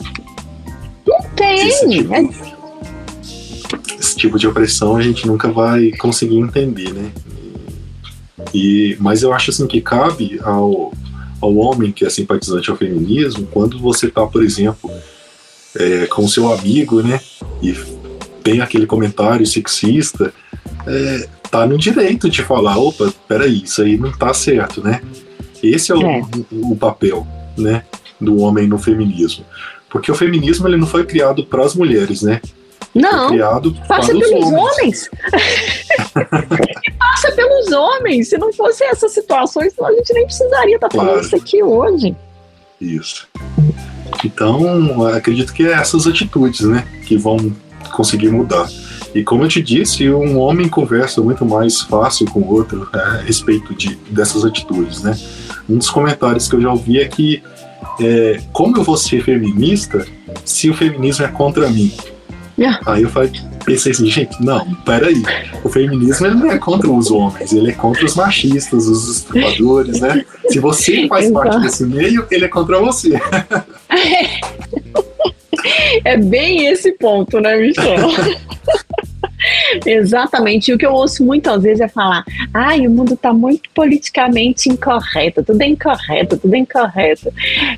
Não 1.07 1.23
tem. 1.35 1.69
Esse 1.69 1.89
tipo, 1.89 2.15
é... 2.15 2.29
esse 3.99 4.17
tipo, 4.17 4.39
de 4.39 4.47
opressão 4.47 4.97
a 4.97 5.03
gente 5.03 5.27
nunca 5.27 5.51
vai 5.51 5.93
conseguir 5.93 6.39
entender, 6.39 6.93
né? 6.93 7.11
E, 8.53 8.97
mas 9.01 9.23
eu 9.23 9.33
acho 9.33 9.51
assim 9.51 9.67
que 9.67 9.81
cabe 9.81 10.39
ao, 10.43 10.93
ao 11.41 11.55
homem 11.57 11.93
que 11.93 12.05
é 12.05 12.11
simpatizante 12.11 12.71
ao 12.71 12.77
feminismo, 12.77 13.47
quando 13.51 13.79
você 13.79 14.09
tá, 14.09 14.27
por 14.27 14.43
exemplo, 14.43 14.91
é, 15.77 16.07
com 16.07 16.27
seu 16.27 16.53
amigo, 16.53 17.03
né? 17.03 17.21
E 17.63 17.75
tem 18.43 18.61
aquele 18.61 18.87
comentário 18.87 19.47
sexista, 19.47 20.33
é, 20.87 21.29
tá 21.51 21.67
no 21.67 21.79
direito 21.79 22.29
de 22.29 22.43
falar, 22.43 22.79
opa, 22.79 23.13
peraí, 23.27 23.63
isso 23.63 23.83
aí 23.83 23.97
não 23.97 24.13
tá 24.13 24.33
certo, 24.33 24.83
né? 24.83 25.03
Esse 25.63 25.93
é 25.93 25.95
o, 25.95 26.03
é. 26.03 26.23
o, 26.51 26.77
papel, 26.77 27.27
né, 27.57 27.85
do 28.21 28.39
homem 28.39 28.67
no 28.67 28.79
feminismo. 28.79 29.45
Porque 29.91 30.11
o 30.11 30.15
feminismo 30.15 30.69
ele 30.69 30.77
não 30.77 30.87
foi 30.87 31.05
criado 31.05 31.45
para 31.45 31.65
as 31.65 31.75
mulheres, 31.75 32.23
né? 32.23 32.41
Não. 32.95 33.29
criado 33.29 33.75
passa 33.87 34.13
pelos 34.13 34.31
homens. 34.47 34.53
homens. 34.53 35.11
homens. 37.73 38.29
Se 38.29 38.39
não 38.39 38.53
fosse 38.53 38.85
essas 38.85 39.13
situações, 39.13 39.73
a 39.81 39.93
gente 39.93 40.13
nem 40.13 40.25
precisaria 40.25 40.75
estar 40.77 40.91
falando 40.91 41.13
claro. 41.13 41.27
isso 41.27 41.37
aqui 41.37 41.63
hoje. 41.63 42.17
Isso. 42.81 43.29
Então, 44.25 45.07
acredito 45.07 45.53
que 45.53 45.67
é 45.67 45.73
essas 45.73 46.07
atitudes, 46.07 46.61
né, 46.63 46.87
que 47.07 47.17
vão 47.17 47.53
conseguir 47.93 48.31
mudar. 48.31 48.69
E 49.15 49.23
como 49.23 49.45
eu 49.45 49.49
te 49.49 49.63
disse, 49.63 50.09
um 50.11 50.39
homem 50.39 50.69
conversa 50.69 51.21
muito 51.23 51.45
mais 51.45 51.81
fácil 51.81 52.27
com 52.31 52.41
o 52.41 52.53
outro 52.53 52.89
né, 52.93 53.01
a 53.01 53.17
respeito 53.17 53.75
de, 53.75 53.97
dessas 54.11 54.45
atitudes, 54.45 55.03
né? 55.03 55.19
Um 55.69 55.79
dos 55.79 55.89
comentários 55.91 56.49
que 56.49 56.55
eu 56.55 56.61
já 56.61 56.71
ouvi 56.71 56.99
é 56.99 57.09
que 57.09 57.43
é, 58.01 58.41
como 58.53 58.77
eu 58.77 58.83
vou 58.83 58.97
ser 58.97 59.23
feminista 59.23 60.07
se 60.45 60.71
o 60.71 60.75
feminismo 60.75 61.25
é 61.25 61.29
contra 61.29 61.69
mim? 61.69 61.93
Yeah. 62.59 62.81
Aí 62.87 63.03
eu 63.03 63.09
falei, 63.09 63.33
pensei 63.69 63.93
assim, 63.93 64.07
gente, 64.07 64.43
não, 64.43 64.75
peraí. 64.85 65.23
O 65.63 65.69
feminismo 65.69 66.27
ele 66.27 66.37
não 66.37 66.51
é 66.51 66.59
contra 66.59 66.91
os 66.91 67.11
homens, 67.11 67.53
ele 67.53 67.71
é 67.71 67.75
contra 67.75 68.05
os 68.05 68.15
machistas, 68.15 68.87
os 68.87 69.19
estupradores, 69.19 70.01
né? 70.01 70.25
Se 70.49 70.59
você 70.59 71.07
faz 71.07 71.31
parte 71.31 71.61
desse 71.61 71.85
meio, 71.85 72.27
ele 72.31 72.45
é 72.45 72.49
contra 72.49 72.81
você. 72.81 73.21
É 76.05 76.17
bem 76.17 76.67
esse 76.67 76.93
ponto, 76.93 77.41
né, 77.41 77.57
Michel? 77.57 77.97
Exatamente. 79.85 80.71
E 80.71 80.75
o 80.75 80.79
que 80.79 80.87
eu 80.87 80.93
ouço 80.93 81.25
muitas 81.25 81.63
vezes 81.63 81.81
é 81.81 81.89
falar: 81.89 82.25
ai, 82.53 82.87
o 82.87 82.91
mundo 82.91 83.15
está 83.15 83.33
muito 83.33 83.69
politicamente 83.75 84.69
incorreto, 84.69 85.43
tudo 85.43 85.61
é 85.61 85.67
incorreto, 85.67 86.37
tudo 86.37 86.55
é 86.55 86.59
incorreto. 86.59 87.33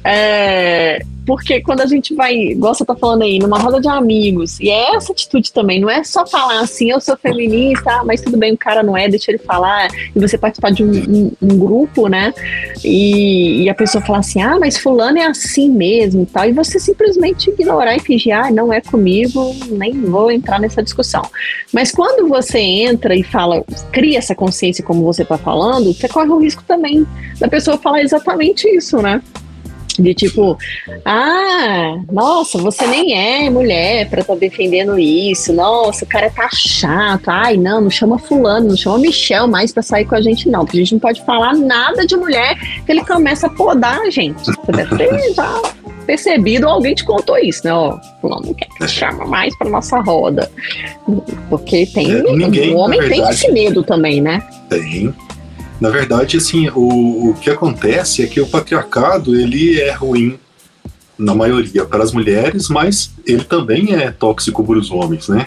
É, 0.05 1.03
porque 1.27 1.61
quando 1.61 1.81
a 1.81 1.87
gente 1.87 2.15
vai, 2.15 2.35
igual 2.35 2.75
você 2.75 2.85
tá 2.85 2.95
falando 2.95 3.23
aí, 3.23 3.39
numa 3.39 3.59
roda 3.59 3.81
de 3.81 3.89
amigos, 3.89 4.59
e 4.61 4.71
é 4.71 4.95
essa 4.97 5.13
atitude 5.13 5.53
também, 5.53 5.81
não 5.81 5.91
é 5.91 6.03
só 6.03 6.27
falar 6.27 6.61
assim, 6.61 6.91
eu 6.91 7.01
sou 7.01 7.17
feminista, 7.17 8.03
mas 8.05 8.21
tudo 8.21 8.37
bem, 8.37 8.53
o 8.53 8.59
cara 8.59 8.83
não 8.83 8.97
é, 8.97 9.09
deixa 9.09 9.31
ele 9.31 9.39
falar, 9.39 9.89
e 10.15 10.19
você 10.19 10.39
participar 10.39 10.71
de 10.71 10.83
um, 10.83 10.91
um, 10.91 11.33
um 11.43 11.59
grupo, 11.59 12.09
né? 12.09 12.33
E, 12.85 13.65
e, 13.65 13.71
a 13.71 13.75
pessoa 13.75 14.05
falar 14.05 14.21
assim, 14.21 14.43
ah, 14.43 14.59
mas 14.59 14.79
fulano 14.79 15.19
é 15.19 15.27
assim 15.27 15.71
mesmo 15.71 16.23
e 16.23 16.27
tal, 16.27 16.49
e 16.49 16.53
você 16.53 16.79
simplesmente 16.79 17.51
ignorar 17.51 17.97
e 17.97 18.01
fingir, 18.01 18.37
ah, 18.37 18.51
não 18.51 18.73
é 18.73 18.81
comigo, 18.81 19.55
nem 19.69 19.93
vou 20.01 20.31
entrar 20.31 20.59
nessa 20.59 20.83
discussão. 20.83 21.23
Mas 21.73 21.93
quando 21.93 22.29
você 22.29 22.59
entra 22.59 23.15
e 23.15 23.23
fala, 23.23 23.63
cria 23.93 24.19
essa 24.19 24.35
consciência 24.35 24.85
como 24.85 25.05
você 25.05 25.25
tá 25.25 25.39
falando, 25.39 25.93
você 25.93 26.09
corre 26.09 26.29
o 26.31 26.39
risco 26.39 26.63
também 26.67 27.07
da 27.39 27.49
pessoa 27.49 27.79
falar 27.79 28.03
exatamente 28.03 28.69
isso, 28.69 28.99
né? 28.99 29.23
De 30.01 30.15
tipo, 30.15 30.57
ah, 31.05 31.97
nossa, 32.11 32.59
você 32.59 32.87
nem 32.87 33.13
é 33.15 33.51
mulher 33.51 34.07
estar 34.07 34.25
tá 34.25 34.35
defendendo 34.35 34.99
isso. 34.99 35.53
Nossa, 35.53 36.05
o 36.05 36.09
cara 36.09 36.31
tá 36.31 36.49
chato. 36.53 37.29
Ai, 37.29 37.57
não, 37.57 37.81
não 37.81 37.91
chama 37.91 38.19
fulano, 38.19 38.69
não 38.69 38.77
chama 38.77 38.99
Michel 38.99 39.47
mais 39.47 39.73
para 39.73 39.83
sair 39.83 40.05
com 40.05 40.15
a 40.15 40.23
gente, 40.23 40.49
não. 40.49 40.65
Porque 40.65 40.79
a 40.79 40.81
gente 40.81 40.93
não 40.93 41.01
pode 41.01 41.25
falar 41.25 41.55
nada 41.55 42.07
de 42.07 42.17
mulher 42.17 42.57
que 42.85 42.93
ele 42.93 43.05
começa 43.05 43.47
a 43.47 43.51
podar 43.51 44.01
a 44.01 44.11
gente. 44.11 44.39
Você 44.45 44.73
deve 44.73 44.97
ter 44.97 45.35
já 45.35 45.63
percebido, 46.07 46.69
alguém 46.69 46.95
te 46.95 47.05
contou 47.05 47.39
isso, 47.39 47.65
né? 47.65 47.73
Ó, 47.73 47.97
fulano 48.21 48.47
não 48.47 48.55
quer 48.55 48.69
que 48.69 48.89
chama 48.89 49.25
mais 49.27 49.57
para 49.57 49.71
nossa 49.71 50.01
roda. 50.01 50.51
Porque 51.49 51.87
tem. 51.87 52.11
É, 52.11 52.23
ninguém, 52.23 52.75
o 52.75 52.79
homem 52.79 53.01
tem 53.09 53.29
esse 53.29 53.51
medo 53.53 53.83
também, 53.83 54.21
né? 54.21 54.43
Tem. 54.69 55.15
Na 55.81 55.89
verdade, 55.89 56.37
assim, 56.37 56.69
o, 56.69 57.31
o 57.31 57.35
que 57.35 57.49
acontece 57.49 58.23
é 58.23 58.27
que 58.27 58.41
o 58.41 58.47
patriarcado 58.47 59.35
ele 59.35 59.81
é 59.81 59.93
ruim 59.93 60.39
na 61.19 61.35
maioria 61.35 61.85
para 61.85 62.03
as 62.03 62.13
mulheres, 62.13 62.69
mas 62.69 63.13
ele 63.27 63.45
também 63.45 63.95
é 63.95 64.11
tóxico 64.11 64.63
para 64.65 64.79
os 64.79 64.91
homens, 64.91 65.29
né? 65.29 65.47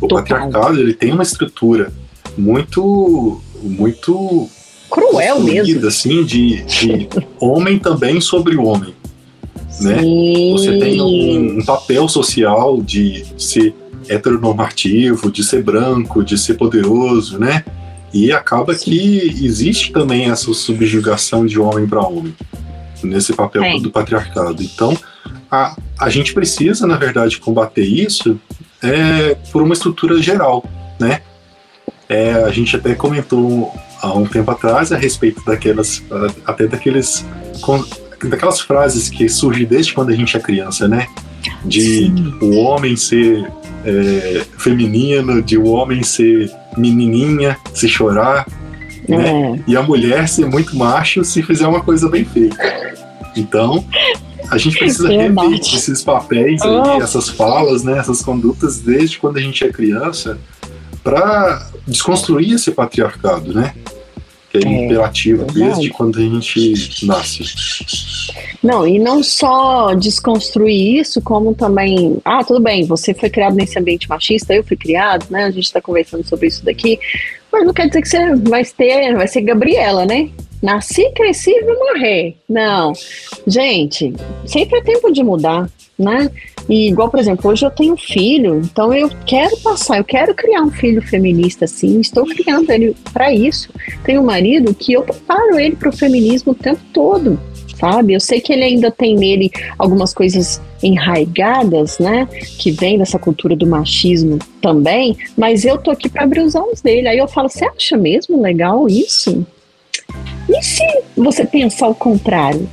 O 0.00 0.08
Total. 0.08 0.18
patriarcado 0.18 0.80
ele 0.80 0.94
tem 0.94 1.12
uma 1.12 1.22
estrutura 1.22 1.92
muito 2.36 3.40
muito 3.62 4.48
cruel 4.90 5.40
mesmo, 5.40 5.86
assim, 5.86 6.24
de, 6.24 6.62
de 6.64 7.08
homem 7.40 7.78
também 7.78 8.20
sobre 8.20 8.56
homem, 8.56 8.94
né? 9.80 9.96
Você 10.52 10.78
tem 10.78 11.00
um, 11.00 11.58
um 11.58 11.64
papel 11.64 12.08
social 12.08 12.80
de 12.80 13.24
ser 13.36 13.74
heteronormativo, 14.08 15.30
de 15.30 15.44
ser 15.44 15.62
branco, 15.62 16.24
de 16.24 16.38
ser 16.38 16.54
poderoso, 16.54 17.38
né? 17.38 17.64
E 18.12 18.32
acaba 18.32 18.74
que 18.74 19.44
existe 19.44 19.92
também 19.92 20.30
essa 20.30 20.52
subjugação 20.54 21.44
de 21.44 21.60
homem 21.60 21.86
para 21.86 22.00
homem 22.00 22.34
nesse 23.02 23.32
papel 23.32 23.62
é. 23.62 23.78
do 23.78 23.90
patriarcado. 23.90 24.62
Então, 24.62 24.96
a, 25.50 25.76
a 25.98 26.08
gente 26.08 26.32
precisa, 26.32 26.86
na 26.86 26.96
verdade, 26.96 27.38
combater 27.38 27.84
isso 27.84 28.40
é, 28.82 29.34
por 29.52 29.62
uma 29.62 29.74
estrutura 29.74 30.20
geral, 30.20 30.64
né? 30.98 31.20
É, 32.08 32.32
a 32.32 32.50
gente 32.50 32.74
até 32.74 32.94
comentou 32.94 33.72
há 34.00 34.12
um 34.14 34.24
tempo 34.24 34.50
atrás 34.50 34.92
a 34.92 34.96
respeito 34.96 35.44
daquelas, 35.44 36.02
até 36.46 36.66
daqueles, 36.66 37.24
daquelas 38.24 38.60
frases 38.60 39.10
que 39.10 39.28
surgem 39.28 39.66
desde 39.66 39.92
quando 39.92 40.10
a 40.10 40.16
gente 40.16 40.34
é 40.36 40.40
criança, 40.40 40.88
né? 40.88 41.06
De 41.64 42.06
Sim. 42.06 42.34
o 42.40 42.56
homem 42.56 42.96
ser 42.96 43.50
é, 43.84 44.44
feminino, 44.58 45.42
de 45.42 45.56
o 45.56 45.66
homem 45.66 46.02
ser 46.02 46.50
menininha, 46.76 47.56
se 47.72 47.88
chorar, 47.88 48.46
né? 49.08 49.28
é. 49.28 49.50
né? 49.50 49.64
E 49.66 49.76
a 49.76 49.82
mulher 49.82 50.28
ser 50.28 50.46
muito 50.46 50.76
macho 50.76 51.24
se 51.24 51.42
fizer 51.42 51.66
uma 51.66 51.80
coisa 51.80 52.08
bem 52.08 52.24
feita. 52.24 52.56
Então, 53.36 53.84
a 54.50 54.58
gente 54.58 54.76
precisa 54.78 55.08
rever 55.08 55.60
esses 55.60 56.02
papéis 56.02 56.62
aí, 56.62 56.70
oh. 56.70 57.02
essas 57.02 57.28
falas, 57.28 57.82
né, 57.82 57.98
essas 57.98 58.22
condutas 58.22 58.78
desde 58.78 59.18
quando 59.18 59.38
a 59.38 59.40
gente 59.40 59.64
é 59.64 59.68
criança, 59.68 60.38
para 61.02 61.66
desconstruir 61.86 62.54
esse 62.54 62.70
patriarcado, 62.70 63.54
né? 63.54 63.74
É, 64.66 65.42
é 65.42 65.44
desde 65.52 65.90
quando 65.90 66.18
a 66.18 66.22
gente 66.22 67.06
nasce. 67.06 67.44
Não, 68.62 68.86
e 68.86 68.98
não 68.98 69.22
só 69.22 69.94
desconstruir 69.94 71.00
isso, 71.00 71.20
como 71.22 71.54
também. 71.54 72.18
Ah, 72.24 72.42
tudo 72.42 72.60
bem, 72.60 72.84
você 72.84 73.14
foi 73.14 73.30
criado 73.30 73.54
nesse 73.54 73.78
ambiente 73.78 74.08
machista, 74.08 74.54
eu 74.54 74.64
fui 74.64 74.76
criado, 74.76 75.26
né? 75.30 75.44
A 75.44 75.50
gente 75.50 75.64
está 75.64 75.80
conversando 75.80 76.26
sobre 76.26 76.48
isso 76.48 76.64
daqui. 76.64 76.98
Mas 77.52 77.64
não 77.64 77.72
quer 77.72 77.86
dizer 77.86 78.02
que 78.02 78.08
você 78.08 78.34
vai 78.36 78.64
ter, 78.64 79.14
vai 79.14 79.28
ser 79.28 79.42
Gabriela, 79.42 80.04
né? 80.04 80.28
Nasci, 80.62 81.10
cresci 81.14 81.50
e 81.50 81.64
vou 81.64 81.78
morrer. 81.78 82.36
Não. 82.48 82.92
Gente, 83.46 84.12
sempre 84.44 84.78
é 84.78 84.82
tempo 84.82 85.12
de 85.12 85.22
mudar, 85.22 85.70
né? 85.98 86.30
E 86.68 86.88
igual, 86.88 87.10
por 87.10 87.18
exemplo, 87.18 87.50
hoje 87.50 87.64
eu 87.64 87.70
tenho 87.70 87.96
filho, 87.96 88.60
então 88.60 88.92
eu 88.92 89.10
quero 89.26 89.56
passar, 89.58 89.98
eu 89.98 90.04
quero 90.04 90.34
criar 90.34 90.62
um 90.62 90.70
filho 90.70 91.02
feminista 91.02 91.64
assim, 91.64 92.00
estou 92.00 92.24
criando 92.24 92.70
ele 92.70 92.94
para 93.12 93.32
isso. 93.32 93.70
Tenho 94.04 94.20
um 94.20 94.26
marido 94.26 94.74
que 94.74 94.92
eu 94.92 95.02
preparo 95.02 95.58
ele 95.58 95.76
para 95.76 95.88
o 95.88 95.96
feminismo 95.96 96.52
o 96.52 96.54
tempo 96.54 96.80
todo 96.92 97.38
sabe? 97.78 98.12
Eu 98.12 98.20
sei 98.20 98.40
que 98.40 98.52
ele 98.52 98.64
ainda 98.64 98.90
tem 98.90 99.14
nele 99.14 99.50
algumas 99.78 100.12
coisas 100.12 100.60
enraigadas, 100.82 101.98
né? 101.98 102.28
Que 102.58 102.70
vem 102.70 102.98
dessa 102.98 103.18
cultura 103.18 103.54
do 103.54 103.66
machismo 103.66 104.38
também, 104.60 105.16
mas 105.36 105.64
eu 105.64 105.78
tô 105.78 105.90
aqui 105.90 106.08
para 106.08 106.24
abrir 106.24 106.40
os 106.40 106.54
olhos 106.54 106.80
dele. 106.80 107.08
Aí 107.08 107.18
eu 107.18 107.28
falo, 107.28 107.48
você 107.48 107.64
acha 107.64 107.96
mesmo 107.96 108.40
legal 108.40 108.88
isso? 108.88 109.46
E 110.48 110.62
se 110.62 110.84
você 111.16 111.44
pensar 111.44 111.88
o 111.88 111.94
contrário? 111.94 112.68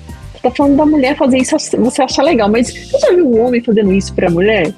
Tá 0.45 0.51
falando 0.51 0.77
da 0.77 0.85
mulher 0.85 1.17
fazer 1.17 1.39
isso, 1.39 1.57
você 1.79 2.03
acha 2.03 2.21
legal, 2.21 2.47
mas 2.47 2.67
você 2.67 2.99
já 2.99 3.11
viu 3.15 3.27
um 3.27 3.43
homem 3.43 3.63
fazendo 3.63 3.91
isso 3.91 4.13
pra 4.13 4.29
mulher? 4.29 4.71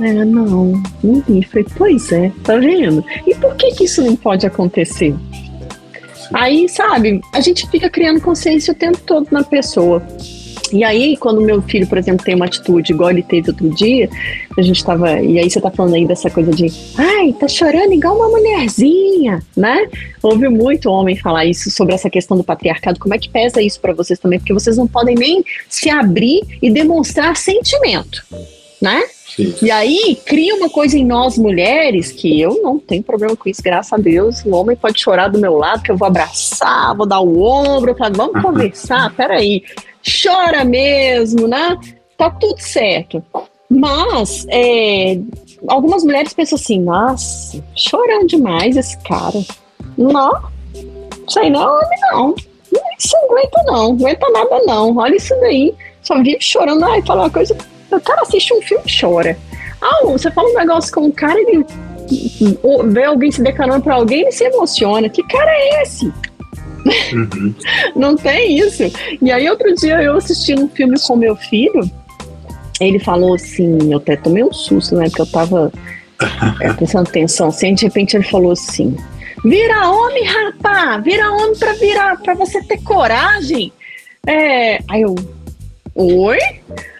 É, 0.00 0.12
não, 0.24 0.80
não 1.02 1.20
vi. 1.26 1.42
Falei, 1.42 1.66
pois 1.76 2.12
é, 2.12 2.30
tá 2.44 2.54
vendo? 2.56 3.04
E 3.26 3.34
por 3.34 3.56
que 3.56 3.72
que 3.72 3.82
isso 3.82 4.00
não 4.00 4.14
pode 4.14 4.46
acontecer? 4.46 5.12
Aí, 6.32 6.68
sabe, 6.68 7.20
a 7.32 7.40
gente 7.40 7.68
fica 7.68 7.90
criando 7.90 8.20
consciência 8.20 8.70
o 8.70 8.76
tempo 8.76 8.98
todo 9.04 9.26
na 9.32 9.42
pessoa. 9.42 10.00
E 10.72 10.82
aí, 10.82 11.16
quando 11.16 11.40
meu 11.40 11.60
filho, 11.60 11.86
por 11.86 11.98
exemplo, 11.98 12.24
tem 12.24 12.34
uma 12.34 12.46
atitude 12.46 12.92
igual 12.92 13.10
ele 13.10 13.22
teve 13.22 13.50
outro 13.50 13.68
dia, 13.70 14.08
a 14.56 14.62
gente 14.62 14.84
tava. 14.84 15.20
E 15.20 15.38
aí 15.38 15.50
você 15.50 15.60
tá 15.60 15.70
falando 15.70 15.94
aí 15.94 16.06
dessa 16.06 16.30
coisa 16.30 16.50
de 16.50 16.66
ai, 16.96 17.32
tá 17.32 17.46
chorando 17.46 17.92
igual 17.92 18.16
uma 18.16 18.28
mulherzinha, 18.28 19.42
né? 19.56 19.86
Ouve 20.22 20.48
muito 20.48 20.88
homem 20.88 21.16
falar 21.16 21.44
isso 21.44 21.70
sobre 21.70 21.94
essa 21.94 22.08
questão 22.08 22.36
do 22.36 22.44
patriarcado. 22.44 22.98
Como 22.98 23.14
é 23.14 23.18
que 23.18 23.28
pesa 23.28 23.60
isso 23.60 23.80
para 23.80 23.92
vocês 23.92 24.18
também? 24.18 24.38
Porque 24.38 24.54
vocês 24.54 24.76
não 24.76 24.86
podem 24.86 25.14
nem 25.14 25.44
se 25.68 25.90
abrir 25.90 26.42
e 26.62 26.70
demonstrar 26.70 27.36
sentimento, 27.36 28.24
né? 28.80 29.02
Sim. 29.34 29.54
E 29.62 29.70
aí 29.70 30.18
cria 30.26 30.54
uma 30.56 30.68
coisa 30.68 30.98
em 30.98 31.06
nós 31.06 31.38
mulheres 31.38 32.12
que 32.12 32.38
eu 32.38 32.60
não 32.62 32.78
tenho 32.78 33.02
problema 33.02 33.34
com 33.34 33.48
isso, 33.48 33.62
graças 33.62 33.92
a 33.92 33.96
Deus. 33.96 34.44
O 34.44 34.54
homem 34.54 34.76
pode 34.76 35.00
chorar 35.00 35.28
do 35.28 35.38
meu 35.38 35.56
lado, 35.56 35.82
que 35.82 35.90
eu 35.90 35.96
vou 35.96 36.06
abraçar, 36.06 36.94
vou 36.94 37.06
dar 37.06 37.20
o 37.20 37.42
ombro, 37.42 37.96
falar, 37.96 38.12
vamos 38.14 38.42
conversar, 38.42 39.10
peraí, 39.16 39.62
chora 40.02 40.64
mesmo, 40.64 41.48
né? 41.48 41.76
Tá 42.16 42.30
tudo 42.30 42.60
certo. 42.60 43.22
Mas 43.68 44.46
é, 44.50 45.18
algumas 45.66 46.04
mulheres 46.04 46.34
pensam 46.34 46.56
assim, 46.56 46.80
nossa, 46.80 47.62
chorando 47.74 48.26
demais 48.26 48.76
esse 48.76 48.98
cara. 48.98 49.40
Não, 49.96 50.32
sei 51.28 51.50
não, 51.50 51.74
homem 51.74 51.98
não. 52.12 52.34
Isso 52.98 53.16
não 53.16 53.30
aguenta 53.30 53.62
não, 53.64 53.74
não 53.74 53.92
aguenta 53.94 54.30
nada 54.30 54.62
não. 54.66 54.96
Olha 54.96 55.16
isso 55.16 55.34
daí. 55.40 55.74
Só 56.02 56.16
vive 56.22 56.40
chorando. 56.40 56.84
Ai, 56.84 57.02
fala 57.02 57.22
uma 57.22 57.30
coisa. 57.30 57.56
O 57.90 58.00
cara 58.00 58.22
assiste 58.22 58.52
um 58.54 58.62
filme 58.62 58.84
e 58.86 59.00
chora. 59.00 59.36
Ah, 59.80 60.04
você 60.04 60.30
fala 60.30 60.48
um 60.48 60.54
negócio 60.54 60.92
com 60.92 61.02
um 61.02 61.10
cara, 61.10 61.38
ele 61.40 61.64
vê 62.92 63.04
alguém 63.04 63.30
se 63.30 63.42
declarando 63.42 63.82
pra 63.82 63.94
alguém 63.94 64.28
e 64.28 64.32
se 64.32 64.44
emociona. 64.44 65.08
Que 65.08 65.22
cara 65.24 65.50
é 65.50 65.82
esse? 65.82 66.12
Uhum. 67.12 67.54
não 67.94 68.16
tem 68.16 68.58
isso. 68.58 68.82
E 69.20 69.30
aí, 69.30 69.48
outro 69.48 69.74
dia, 69.74 70.02
eu 70.02 70.16
assisti 70.16 70.54
um 70.54 70.68
filme 70.68 70.98
com 71.00 71.16
meu 71.16 71.36
filho. 71.36 71.90
Ele 72.80 72.98
falou 72.98 73.34
assim, 73.34 73.92
eu 73.92 73.98
até 73.98 74.16
tomei 74.16 74.42
um 74.42 74.52
susto, 74.52 74.96
né? 74.96 75.04
Porque 75.04 75.22
eu 75.22 75.26
tava 75.26 75.72
é, 76.60 76.72
prestando 76.72 77.08
atenção 77.08 77.48
assim, 77.48 77.74
de 77.74 77.84
repente 77.84 78.16
ele 78.16 78.24
falou 78.24 78.52
assim: 78.52 78.96
Vira 79.44 79.90
homem, 79.90 80.24
rapá! 80.24 80.98
Vira 80.98 81.32
homem 81.32 81.56
pra 81.56 81.72
virar, 81.74 82.20
para 82.20 82.34
você 82.34 82.62
ter 82.62 82.80
coragem. 82.82 83.72
É, 84.26 84.78
aí 84.88 85.02
eu, 85.02 85.14
oi? 85.94 86.38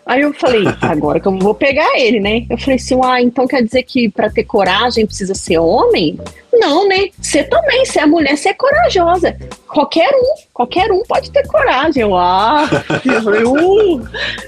Aí 0.05 0.23
eu 0.23 0.35
falei, 0.35 0.65
agora 0.81 1.21
que 1.21 1.29
eu 1.29 1.39
vou 1.39 1.55
pegar 1.55 1.99
ele, 1.99 2.19
né? 2.19 2.45
Eu 2.51 2.59
falei 2.59 2.77
assim, 2.77 2.99
ah, 3.05 3.23
então 3.23 3.47
quer 3.47 3.63
dizer 3.63 3.85
que 3.85 4.09
para 4.09 4.29
ter 4.29 4.43
coragem 4.43 5.07
precisa 5.07 5.35
ser 5.35 5.59
homem? 5.59 6.19
Não, 6.53 6.87
né? 6.87 7.09
Você 7.19 7.43
também, 7.45 7.85
se 7.87 7.99
é 7.99 8.05
mulher, 8.05 8.37
você 8.37 8.51
é 8.51 8.55
corajosa. 8.55 9.35
Qualquer 9.67 10.11
um, 10.15 10.35
qualquer 10.53 10.93
um 10.93 11.03
pode 11.03 11.31
ter 11.31 11.47
coragem. 11.47 12.03
Eu, 12.03 12.15
ah, 12.15 12.69
eu 13.05 13.23
falei, 13.23 13.45
uh, 13.45 14.03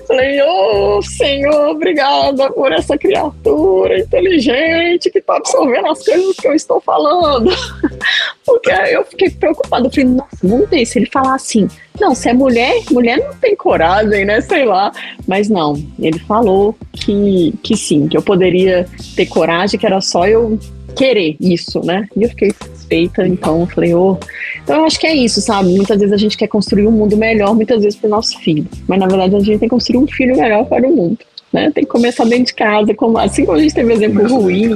falei, 0.07 0.43
oh, 0.43 1.01
Senhor, 1.01 1.71
obrigada 1.71 2.51
por 2.53 2.71
essa 2.73 2.99
criatura 2.99 3.99
inteligente 3.99 5.11
que 5.11 5.21
tá 5.23 5.37
absorvendo 5.37 5.87
as 5.87 6.05
coisas 6.05 6.37
que 6.37 6.47
eu 6.47 6.53
estou 6.53 6.79
falando. 6.81 7.51
Porque 8.45 8.71
eu 8.71 9.05
fiquei 9.07 9.31
preocupada. 9.31 9.87
Eu 9.87 9.91
falei, 9.91 10.05
nossa, 10.11 10.37
vamos 10.43 10.69
ver 10.69 10.85
se 10.85 10.99
ele 10.99 11.07
falar 11.07 11.37
assim. 11.37 11.67
Não, 11.99 12.15
se 12.15 12.29
é 12.29 12.35
mulher, 12.35 12.83
mulher 12.91 13.19
não 13.19 13.35
tem 13.35 13.57
coragem, 13.57 14.27
né? 14.27 14.43
Sei 14.43 14.67
lá. 14.67 14.93
Mas 15.27 15.49
não, 15.49 15.75
ele 15.99 16.19
falou 16.19 16.77
que, 16.93 17.55
que 17.63 17.77
sim, 17.77 18.09
que 18.09 18.17
eu 18.17 18.23
poderia 18.23 18.87
ter 19.17 19.25
coragem, 19.25 19.81
que 19.81 19.87
era 19.87 20.03
só 20.03 20.27
eu 20.27 20.59
querer 20.95 21.37
isso, 21.41 21.85
né? 21.85 22.09
E 22.17 22.23
eu 22.23 22.29
fiquei 22.31 22.51
satisfeita, 22.51 23.27
então 23.27 23.61
eu 23.61 23.67
falei, 23.67 23.95
oh. 23.95 24.19
Então 24.63 24.77
eu 24.77 24.85
acho 24.85 24.99
que 24.99 25.07
é 25.07 25.15
isso, 25.15 25.41
sabe? 25.41 25.71
Muitas 25.71 25.99
vezes 25.99 26.13
a 26.13 26.17
gente 26.17 26.37
quer 26.37 26.49
construir 26.49 26.87
um 26.87 26.93
mundo 26.93 27.17
melhor, 27.17 27.55
muitas 27.55 27.83
vezes 27.83 27.99
para 27.99 28.09
o 28.09 28.11
nosso 28.11 28.39
filho. 28.41 28.67
Mas 28.87 28.99
na 28.99 29.07
verdade 29.07 29.35
a 29.35 29.41
gente 29.41 29.59
tem 29.59 29.69
que 29.69 29.75
construir 29.75 29.99
um 29.99 30.07
filho 30.07 30.37
melhor 30.37 30.65
para 30.67 30.87
o 30.87 30.95
mundo. 30.95 31.19
Né? 31.53 31.71
Tem 31.73 31.85
que 31.85 31.91
começar 31.91 32.25
dentro 32.25 32.47
de 32.47 32.55
casa, 32.55 32.93
como, 32.95 33.17
assim 33.17 33.45
como 33.45 33.57
a 33.57 33.63
gente 33.63 33.75
teve 33.75 33.93
exemplo 33.93 34.27
ruim 34.27 34.71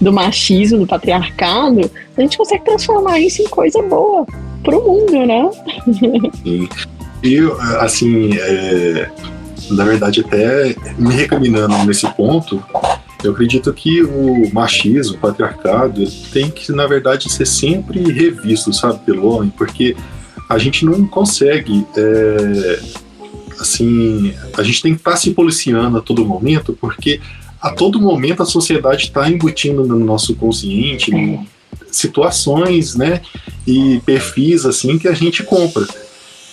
do 0.00 0.12
machismo, 0.12 0.78
do 0.78 0.86
patriarcado, 0.86 1.88
a 2.16 2.20
gente 2.20 2.36
consegue 2.36 2.64
transformar 2.64 3.20
isso 3.20 3.40
em 3.40 3.46
coisa 3.46 3.80
boa 3.82 4.26
para 4.64 4.76
o 4.76 4.84
mundo, 4.84 5.24
né? 5.24 5.48
Sim. 6.42 6.68
E, 7.22 7.38
assim, 7.78 8.30
é, 8.36 9.08
na 9.70 9.84
verdade, 9.84 10.20
até 10.20 10.74
me 10.98 11.14
recaminando 11.14 11.84
nesse 11.84 12.08
ponto, 12.14 12.62
eu 13.22 13.32
acredito 13.32 13.72
que 13.72 14.02
o 14.02 14.48
machismo, 14.52 15.16
o 15.16 15.18
patriarcado, 15.18 16.04
tem 16.32 16.50
que, 16.50 16.70
na 16.70 16.86
verdade, 16.86 17.30
ser 17.30 17.46
sempre 17.46 18.00
revisto, 18.12 18.72
sabe, 18.72 19.00
pelo 19.04 19.26
homem, 19.26 19.52
porque 19.56 19.96
a 20.48 20.56
gente 20.56 20.84
não 20.84 21.06
consegue, 21.06 21.84
é, 21.96 22.80
assim, 23.58 24.34
a 24.56 24.62
gente 24.62 24.82
tem 24.82 24.94
que 24.94 25.00
estar 25.00 25.12
tá 25.12 25.16
se 25.16 25.32
policiando 25.32 25.98
a 25.98 26.00
todo 26.00 26.24
momento, 26.24 26.72
porque 26.80 27.20
a 27.60 27.70
todo 27.70 28.00
momento 28.00 28.42
a 28.42 28.46
sociedade 28.46 29.04
está 29.04 29.28
embutindo 29.28 29.84
no 29.84 29.98
nosso 29.98 30.34
consciente 30.36 31.12
é. 31.12 31.40
situações, 31.90 32.94
né, 32.94 33.20
e 33.66 34.00
perfis, 34.06 34.64
assim, 34.64 34.96
que 34.96 35.08
a 35.08 35.12
gente 35.12 35.42
compra. 35.42 35.86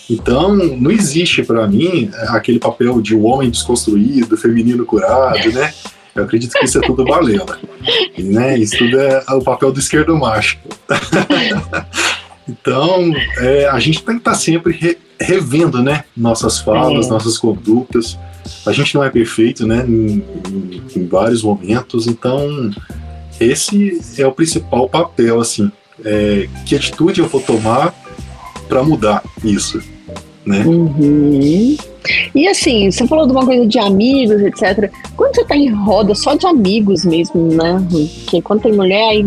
Então, 0.09 0.55
não 0.55 0.91
existe 0.91 1.43
para 1.43 1.67
mim 1.67 2.09
aquele 2.27 2.59
papel 2.59 3.01
de 3.01 3.15
o 3.15 3.23
homem 3.23 3.49
desconstruído, 3.49 4.37
feminino 4.37 4.85
curado, 4.85 5.51
né? 5.51 5.73
Eu 6.15 6.23
acredito 6.23 6.53
que 6.53 6.63
isso 6.63 6.77
é 6.77 6.81
tudo 6.81 7.03
balela. 7.03 7.59
E, 8.17 8.23
né, 8.23 8.57
isso 8.57 8.77
tudo 8.77 8.97
é 8.99 9.21
o 9.31 9.41
papel 9.41 9.71
do 9.71 9.79
esquerdo 9.79 10.17
macho. 10.17 10.57
então, 12.47 13.13
é, 13.37 13.67
a 13.67 13.77
gente 13.79 14.01
tem 14.01 14.15
que 14.15 14.21
estar 14.21 14.31
tá 14.31 14.37
sempre 14.37 14.73
re, 14.73 14.97
revendo 15.19 15.83
né, 15.83 16.05
nossas 16.15 16.59
falas, 16.59 17.07
é. 17.07 17.09
nossas 17.09 17.37
condutas. 17.37 18.17
A 18.65 18.71
gente 18.71 18.95
não 18.95 19.03
é 19.03 19.09
perfeito 19.09 19.67
né, 19.67 19.85
em, 19.85 20.23
em, 20.49 20.81
em, 20.95 21.05
vários 21.05 21.43
momentos, 21.43 22.07
então 22.07 22.71
esse 23.37 23.99
é 24.17 24.25
o 24.25 24.31
principal 24.31 24.87
papel. 24.87 25.41
assim. 25.41 25.69
É, 26.03 26.47
que 26.65 26.75
atitude 26.75 27.19
eu 27.19 27.27
vou 27.27 27.41
tomar 27.41 27.93
para 28.67 28.83
mudar 28.83 29.23
isso? 29.43 29.81
Né? 30.45 30.63
Uhum. 30.65 31.77
E 32.35 32.47
assim, 32.47 32.91
você 32.91 33.07
falou 33.07 33.25
de 33.25 33.31
uma 33.31 33.45
coisa 33.45 33.65
de 33.65 33.79
amigos, 33.79 34.39
etc. 34.41 34.91
Quando 35.15 35.35
você 35.35 35.43
tá 35.43 35.55
em 35.55 35.69
roda 35.69 36.13
só 36.13 36.35
de 36.35 36.45
amigos 36.45 37.03
mesmo, 37.03 37.47
né? 37.47 37.83
Porque 37.89 38.41
quando 38.41 38.61
tem 38.61 38.73
mulher, 38.73 39.09
aí 39.09 39.25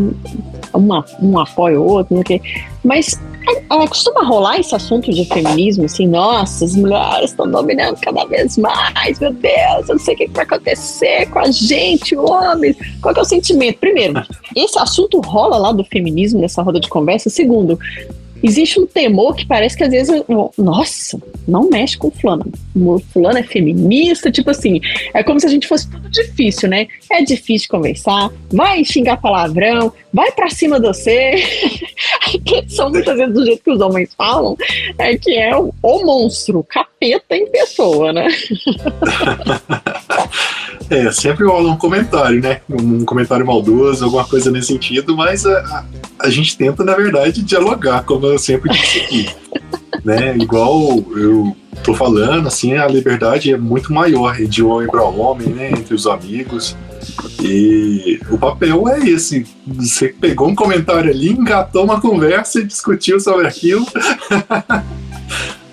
uma, 0.73 1.05
um 1.21 1.39
apoia 1.39 1.81
o 1.81 1.85
outro, 1.85 2.15
não 2.15 2.23
sei 2.27 2.41
Mas 2.85 3.19
é, 3.49 3.83
é, 3.83 3.87
costuma 3.89 4.23
rolar 4.23 4.59
esse 4.59 4.75
assunto 4.75 5.11
de 5.11 5.25
feminismo, 5.25 5.87
assim, 5.87 6.07
nossa, 6.07 6.65
as 6.65 6.77
mulheres 6.77 7.31
estão 7.31 7.51
dominando 7.51 7.99
cada 8.01 8.25
vez 8.27 8.59
mais, 8.59 9.19
meu 9.19 9.33
Deus, 9.33 9.89
eu 9.89 9.95
não 9.95 9.99
sei 9.99 10.15
o 10.15 10.19
que 10.19 10.27
vai 10.29 10.45
acontecer 10.45 11.27
com 11.31 11.39
a 11.39 11.51
gente, 11.51 12.15
homens. 12.17 12.77
Qual 13.01 13.15
é 13.15 13.21
o 13.21 13.25
sentimento? 13.25 13.79
Primeiro, 13.79 14.23
esse 14.55 14.79
assunto 14.79 15.21
rola 15.21 15.57
lá 15.57 15.73
do 15.73 15.85
feminismo 15.85 16.41
nessa 16.41 16.63
roda 16.63 16.79
de 16.79 16.89
conversa. 16.89 17.31
Segundo, 17.31 17.79
existe 18.43 18.81
um 18.81 18.87
temor 18.87 19.35
que 19.35 19.47
parece 19.47 19.77
que 19.77 19.85
às 19.85 19.91
vezes, 19.91 20.23
nossa, 20.57 21.21
não 21.47 21.69
mexe 21.69 21.97
com 21.97 22.11
fulano. 22.11 22.47
O 22.75 22.99
fulano 23.13 23.39
é 23.39 23.43
feminista, 23.43 24.31
tipo 24.31 24.51
assim, 24.51 24.81
é 25.15 25.23
como 25.23 25.41
se 25.41 25.47
a 25.47 25.51
gente 25.51 25.67
fosse 25.67 25.91
tudo 25.91 26.09
difícil, 26.09 26.69
né? 26.69 26.87
É 27.11 27.23
difícil 27.23 27.69
conversar, 27.69 28.31
vai 28.53 28.85
xingar 28.85 29.17
palavrão, 29.19 29.93
vai 30.13 30.31
para 30.33 30.51
cima 30.51 30.79
de 30.81 30.87
você. 30.87 31.43
são 32.69 32.91
muitas 32.91 33.17
vezes 33.17 33.35
do 33.35 33.45
jeito 33.45 33.63
que 33.63 33.71
os 33.71 33.81
homens 33.81 34.15
falam, 34.17 34.57
é 34.99 35.17
que 35.17 35.35
é 35.37 35.57
o, 35.57 35.73
o 35.83 36.05
monstro, 36.05 36.65
capeta 36.65 37.37
em 37.37 37.51
pessoa, 37.51 38.13
né? 38.13 38.29
é, 40.91 41.11
sempre 41.13 41.45
rola 41.45 41.71
um 41.71 41.77
comentário, 41.77 42.41
né? 42.41 42.61
Um 42.69 43.05
comentário 43.05 43.47
maldoso, 43.47 44.05
alguma 44.05 44.25
coisa 44.25 44.51
nesse 44.51 44.69
sentido, 44.69 45.17
mas 45.17 45.45
a, 45.47 45.59
a, 45.59 45.85
a 46.27 46.31
gente 46.31 46.57
tenta, 46.57 46.85
na 46.85 46.95
verdade, 46.95 47.43
dialogar, 47.43 48.05
como 48.05 48.27
sempre 48.37 48.71
disse 48.71 48.99
aqui. 49.01 49.29
né? 50.05 50.37
Igual 50.37 51.03
eu 51.17 51.57
tô 51.83 51.95
falando, 51.95 52.49
assim, 52.49 52.75
a 52.75 52.87
liberdade 52.87 53.53
é 53.53 53.57
muito 53.57 53.93
maior 53.93 54.37
de 54.37 54.63
homem 54.63 54.89
para 54.89 55.03
homem, 55.05 55.49
né? 55.49 55.71
Entre 55.71 55.95
os 55.95 56.07
amigos. 56.07 56.77
E 57.43 58.21
o 58.31 58.37
papel 58.37 58.89
é 58.89 58.99
esse. 59.09 59.47
Você 59.67 60.09
pegou 60.09 60.49
um 60.49 60.55
comentário 60.55 61.11
ali, 61.11 61.31
engatou 61.31 61.85
uma 61.85 62.01
conversa 62.01 62.61
e 62.61 62.65
discutiu 62.65 63.21
sobre 63.21 63.47
aquilo. 63.47 63.87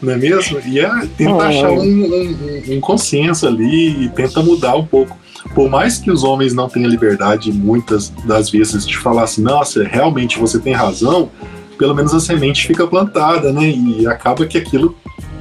Não 0.02 0.14
é 0.14 0.18
mesmo? 0.18 0.60
E 0.66 0.80
é, 0.80 0.90
tenta 1.18 1.44
é. 1.44 1.48
achar 1.48 1.72
um, 1.72 1.80
um, 1.82 2.76
um, 2.76 2.82
consenso 2.82 3.48
ali 3.48 4.06
e 4.06 4.10
tenta 4.10 4.42
mudar 4.44 4.76
um 4.76 4.86
pouco. 4.86 5.18
Por 5.54 5.70
mais 5.70 5.98
que 5.98 6.12
os 6.12 6.24
homens 6.24 6.54
não 6.54 6.68
tenham 6.68 6.90
liberdade 6.90 7.52
muitas 7.52 8.10
das 8.26 8.50
vezes 8.50 8.86
de 8.86 8.98
falar 8.98 9.24
assim, 9.24 9.42
nossa, 9.42 9.84
realmente 9.84 10.38
você 10.38 10.60
tem 10.60 10.74
razão, 10.74 11.32
pelo 11.78 11.94
menos 11.94 12.14
a 12.14 12.20
semente 12.20 12.68
fica 12.68 12.86
plantada, 12.88 13.52
né? 13.52 13.70
E 13.70 14.08
acaba 14.08 14.46
que 14.46 14.58
aquilo 14.58 14.96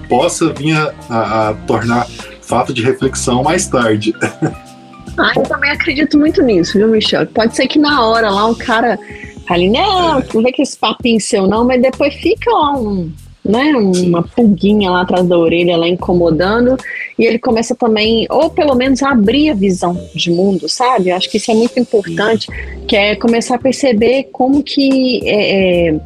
possa 0.08 0.52
vir 0.52 0.76
a, 0.76 0.94
a, 1.08 1.48
a 1.48 1.54
tornar 1.54 2.06
fato 2.42 2.72
de 2.72 2.82
reflexão 2.82 3.42
mais 3.42 3.66
tarde. 3.66 4.14
Ah, 5.16 5.30
eu 5.36 5.44
também 5.44 5.70
acredito 5.70 6.18
muito 6.18 6.42
nisso, 6.42 6.76
viu, 6.76 6.88
Michel? 6.88 7.24
Pode 7.28 7.54
ser 7.54 7.68
que 7.68 7.78
na 7.78 8.04
hora 8.04 8.28
lá 8.30 8.46
o 8.46 8.56
cara 8.56 8.98
fale, 9.46 9.70
não, 9.70 10.20
não 10.34 10.42
vê 10.42 10.50
que 10.50 10.60
esse 10.60 10.76
papinho 10.76 11.20
seu 11.20 11.46
não, 11.46 11.64
mas 11.64 11.80
depois 11.80 12.12
fica 12.14 12.50
lá 12.50 12.76
um, 12.76 13.12
né, 13.44 13.72
uma 13.76 14.22
pulguinha 14.22 14.90
lá 14.90 15.02
atrás 15.02 15.26
da 15.26 15.38
orelha, 15.38 15.76
lá 15.76 15.86
incomodando, 15.86 16.76
e 17.18 17.26
ele 17.26 17.38
começa 17.38 17.74
também, 17.74 18.26
ou 18.30 18.48
pelo 18.48 18.74
menos 18.74 19.02
a 19.02 19.10
abrir 19.10 19.50
a 19.50 19.54
visão 19.54 20.00
de 20.14 20.30
mundo, 20.30 20.68
sabe? 20.68 21.10
Acho 21.10 21.28
que 21.28 21.36
isso 21.36 21.50
é 21.50 21.54
muito 21.54 21.78
importante, 21.78 22.48
que 22.88 22.96
é 22.96 23.14
começar 23.14 23.56
a 23.56 23.58
perceber 23.58 24.30
como 24.32 24.62
que 24.62 25.20
é, 25.28 25.88
é, 25.90 26.00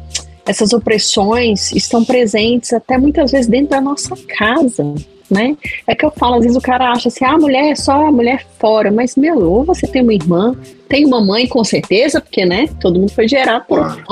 essas 0.45 0.73
opressões 0.73 1.71
estão 1.71 2.03
presentes 2.03 2.73
até 2.73 2.97
muitas 2.97 3.31
vezes 3.31 3.47
dentro 3.47 3.69
da 3.69 3.79
nossa 3.79 4.15
casa, 4.37 4.83
né? 5.31 5.55
É 5.87 5.95
que 5.95 6.05
eu 6.05 6.11
falo, 6.11 6.35
às 6.35 6.41
vezes 6.41 6.57
o 6.57 6.61
cara 6.61 6.91
acha 6.91 7.07
assim, 7.07 7.23
ah, 7.23 7.33
a 7.33 7.37
mulher 7.37 7.71
é 7.71 7.75
só 7.75 8.07
a 8.07 8.11
mulher 8.11 8.45
fora, 8.59 8.91
mas, 8.91 9.15
meu, 9.15 9.39
ou 9.49 9.63
você 9.63 9.87
tem 9.87 10.01
uma 10.01 10.13
irmã, 10.13 10.55
tem 10.89 11.05
uma 11.05 11.23
mãe 11.23 11.47
com 11.47 11.63
certeza, 11.63 12.19
porque, 12.19 12.45
né, 12.45 12.67
todo 12.81 12.99
mundo 12.99 13.11
foi 13.11 13.27
gerado 13.29 13.63
por 13.65 13.79
claro. 13.79 14.03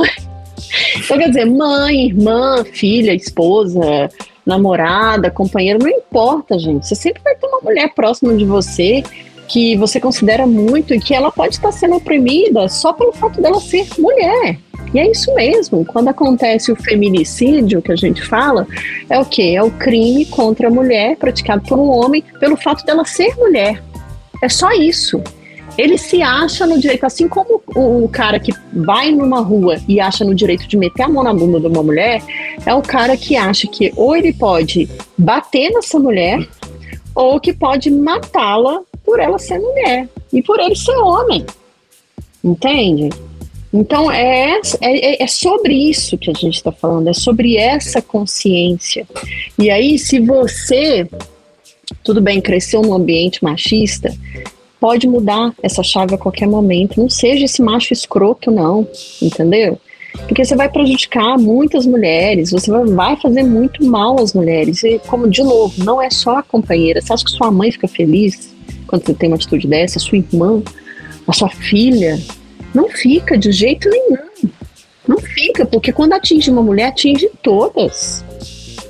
Então, 0.97 1.17
quer 1.17 1.29
dizer, 1.29 1.45
mãe, 1.45 2.07
irmã, 2.07 2.63
filha, 2.63 3.13
esposa, 3.13 4.09
namorada, 4.45 5.29
companheira, 5.29 5.79
não 5.79 5.89
importa, 5.89 6.57
gente. 6.57 6.87
Você 6.87 6.95
sempre 6.95 7.21
vai 7.23 7.35
ter 7.35 7.47
uma 7.47 7.59
mulher 7.61 7.93
próxima 7.93 8.33
de 8.33 8.45
você 8.45 9.03
que 9.47 9.77
você 9.77 9.99
considera 9.99 10.45
muito 10.45 10.93
e 10.93 10.99
que 10.99 11.13
ela 11.13 11.31
pode 11.31 11.55
estar 11.55 11.71
sendo 11.71 11.95
oprimida 11.95 12.67
só 12.67 12.91
pelo 12.93 13.13
fato 13.13 13.41
dela 13.41 13.59
ser 13.59 13.87
mulher. 13.97 14.57
E 14.93 14.99
é 14.99 15.11
isso 15.11 15.33
mesmo. 15.33 15.85
Quando 15.85 16.09
acontece 16.09 16.71
o 16.71 16.75
feminicídio, 16.75 17.81
que 17.81 17.91
a 17.91 17.95
gente 17.95 18.23
fala, 18.23 18.65
é 19.09 19.19
o 19.19 19.25
quê? 19.25 19.53
É 19.55 19.63
o 19.63 19.71
crime 19.71 20.25
contra 20.25 20.67
a 20.67 20.71
mulher 20.71 21.17
praticado 21.17 21.63
por 21.63 21.77
um 21.77 21.89
homem 21.89 22.23
pelo 22.39 22.55
fato 22.55 22.85
dela 22.85 23.05
ser 23.05 23.35
mulher. 23.35 23.81
É 24.41 24.49
só 24.49 24.71
isso. 24.71 25.21
Ele 25.77 25.97
se 25.97 26.21
acha 26.21 26.65
no 26.65 26.79
direito, 26.79 27.05
assim 27.05 27.27
como 27.27 27.61
o, 27.75 28.09
cara 28.09 28.39
que 28.39 28.51
vai 28.73 29.11
numa 29.11 29.41
rua 29.41 29.77
e 29.87 29.99
acha 29.99 30.25
no 30.25 30.33
direito 30.33 30.67
de 30.67 30.75
meter 30.75 31.03
a 31.03 31.09
mão 31.09 31.23
na 31.23 31.33
bunda 31.33 31.59
de 31.59 31.67
uma 31.67 31.83
mulher, 31.83 32.21
é 32.65 32.73
o 32.73 32.81
cara 32.81 33.15
que 33.15 33.35
acha 33.35 33.67
que 33.67 33.93
ou 33.95 34.15
ele 34.15 34.33
pode 34.33 34.89
bater 35.17 35.69
nessa 35.71 35.99
mulher 35.99 36.47
ou 37.13 37.39
que 37.39 37.53
pode 37.53 37.91
matá-la 37.91 38.81
por 39.05 39.19
ela 39.19 39.37
ser 39.37 39.59
mulher 39.59 40.09
e 40.33 40.41
por 40.41 40.59
ele 40.59 40.75
ser 40.75 40.95
homem. 40.97 41.45
Entende? 42.43 43.09
Então 43.71 44.11
é, 44.11 44.59
é, 44.81 45.23
é 45.23 45.27
sobre 45.27 45.73
isso 45.73 46.17
que 46.17 46.31
a 46.31 46.33
gente 46.33 46.55
está 46.55 46.71
falando, 46.71 47.09
é 47.09 47.13
sobre 47.13 47.57
essa 47.57 48.01
consciência. 48.01 49.07
E 49.59 49.69
aí, 49.69 49.99
se 49.99 50.19
você, 50.19 51.07
tudo 52.03 52.21
bem, 52.21 52.41
cresceu 52.41 52.81
num 52.81 52.93
ambiente 52.93 53.43
machista, 53.43 54.13
pode 54.79 55.07
mudar 55.07 55.53
essa 55.61 55.83
chave 55.83 56.15
a 56.15 56.17
qualquer 56.17 56.47
momento. 56.47 56.99
Não 56.99 57.09
seja 57.09 57.45
esse 57.45 57.61
macho 57.61 57.93
escroto, 57.93 58.51
não, 58.51 58.87
entendeu? 59.21 59.79
Porque 60.27 60.43
você 60.43 60.55
vai 60.55 60.69
prejudicar 60.69 61.37
muitas 61.37 61.85
mulheres, 61.85 62.51
você 62.51 62.71
vai 62.71 63.15
fazer 63.17 63.43
muito 63.43 63.85
mal 63.85 64.19
às 64.19 64.33
mulheres. 64.33 64.83
E, 64.83 64.99
como, 65.07 65.29
de 65.29 65.43
novo, 65.43 65.83
não 65.83 66.01
é 66.01 66.09
só 66.09 66.37
a 66.37 66.43
companheira. 66.43 67.01
Você 67.01 67.13
acha 67.13 67.25
que 67.25 67.31
sua 67.31 67.51
mãe 67.51 67.71
fica 67.71 67.87
feliz 67.87 68.55
quando 68.87 69.05
você 69.05 69.13
tem 69.13 69.29
uma 69.29 69.35
atitude 69.35 69.67
dessa? 69.67 69.99
Sua 69.99 70.17
irmã, 70.17 70.61
a 71.27 71.33
sua 71.33 71.49
filha? 71.49 72.19
Não 72.73 72.89
fica 72.89 73.37
de 73.37 73.51
jeito 73.51 73.89
nenhum. 73.89 74.17
Não 75.07 75.17
fica, 75.19 75.65
porque 75.65 75.93
quando 75.93 76.13
atinge 76.13 76.49
uma 76.49 76.63
mulher, 76.63 76.87
atinge 76.87 77.29
todas 77.41 78.25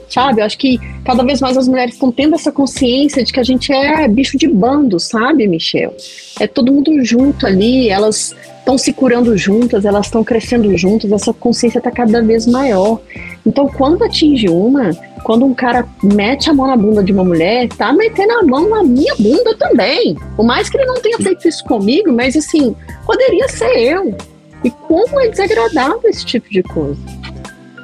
sabe? 0.10 0.42
Eu 0.42 0.46
acho 0.46 0.58
que 0.58 0.80
cada 1.04 1.24
vez 1.24 1.42
mais 1.42 1.58
as 1.58 1.68
mulheres 1.68 1.94
estão 1.94 2.12
tendo 2.12 2.36
essa 2.36 2.52
consciência 2.52 3.24
de 3.24 3.32
que 3.32 3.40
a 3.40 3.44
gente 3.44 3.72
é 3.72 4.08
bicho 4.08 4.38
de 4.38 4.48
bando, 4.48 5.00
sabe, 5.00 5.48
Michel? 5.48 5.96
É 6.40 6.48
todo 6.48 6.72
mundo 6.72 7.04
junto 7.04 7.46
ali, 7.46 7.90
elas 7.90 8.36
estão 8.60 8.78
se 8.78 8.92
curando 8.92 9.38
juntas, 9.38 9.86
elas 9.86 10.08
estão 10.08 10.24
crescendo 10.24 10.76
juntas, 10.78 11.12
essa 11.12 11.34
consciência 11.34 11.78
está 11.78 11.90
cada 11.90 12.22
vez 12.22 12.46
maior. 12.46 13.00
Então, 13.46 13.68
quando 13.68 14.04
atinge 14.04 14.50
uma, 14.50 14.92
quando 15.24 15.46
um 15.46 15.54
cara 15.54 15.88
mete 16.04 16.50
a 16.50 16.54
mão 16.54 16.68
na 16.68 16.76
bunda 16.76 17.02
de 17.02 17.14
uma 17.14 17.24
mulher, 17.24 17.70
tá 17.70 17.94
metendo 17.94 18.34
a 18.34 18.44
mão 18.44 18.70
na 18.70 18.84
minha 18.84 19.16
bunda 19.18 19.56
também. 19.58 20.18
Por 20.36 20.46
mais 20.46 20.70
que 20.70 20.78
ele 20.78 20.86
não 20.86 21.02
tenha 21.02 21.18
feito 21.18 21.48
isso 21.48 21.64
comigo, 21.64 22.12
mas 22.12 22.36
assim, 22.36 22.76
poderia 23.06 23.48
ser 23.48 23.72
eu. 23.78 24.16
E 24.64 24.70
como 24.70 25.20
é 25.22 25.30
desagradável 25.30 26.02
esse 26.10 26.26
tipo 26.26 26.50
de 26.50 26.62
coisa 26.64 27.00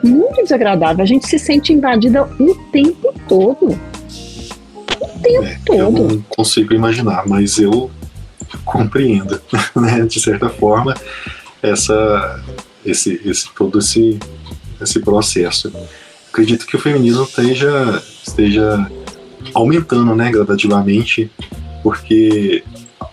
muito 0.03 0.43
desagradável. 0.43 1.03
A 1.03 1.07
gente 1.07 1.27
se 1.27 1.39
sente 1.39 1.73
invadida 1.73 2.23
o 2.39 2.55
tempo 2.71 3.13
todo. 3.27 3.67
O 3.69 5.19
tempo 5.21 5.45
é, 5.45 5.59
todo. 5.65 5.79
Eu 5.79 5.91
não 5.91 6.21
consigo 6.29 6.73
imaginar, 6.73 7.27
mas 7.27 7.57
eu 7.57 7.89
compreendo, 8.65 9.41
né, 9.75 10.01
de 10.01 10.19
certa 10.19 10.49
forma, 10.49 10.93
essa, 11.61 12.43
esse, 12.85 13.21
esse, 13.25 13.49
todo 13.53 13.79
esse, 13.79 14.19
esse 14.81 14.99
processo. 14.99 15.71
Acredito 16.29 16.65
que 16.65 16.75
o 16.75 16.79
feminismo 16.79 17.23
esteja, 17.23 18.01
esteja 18.25 18.91
aumentando 19.53 20.15
né, 20.15 20.31
gradativamente, 20.31 21.31
porque 21.81 22.63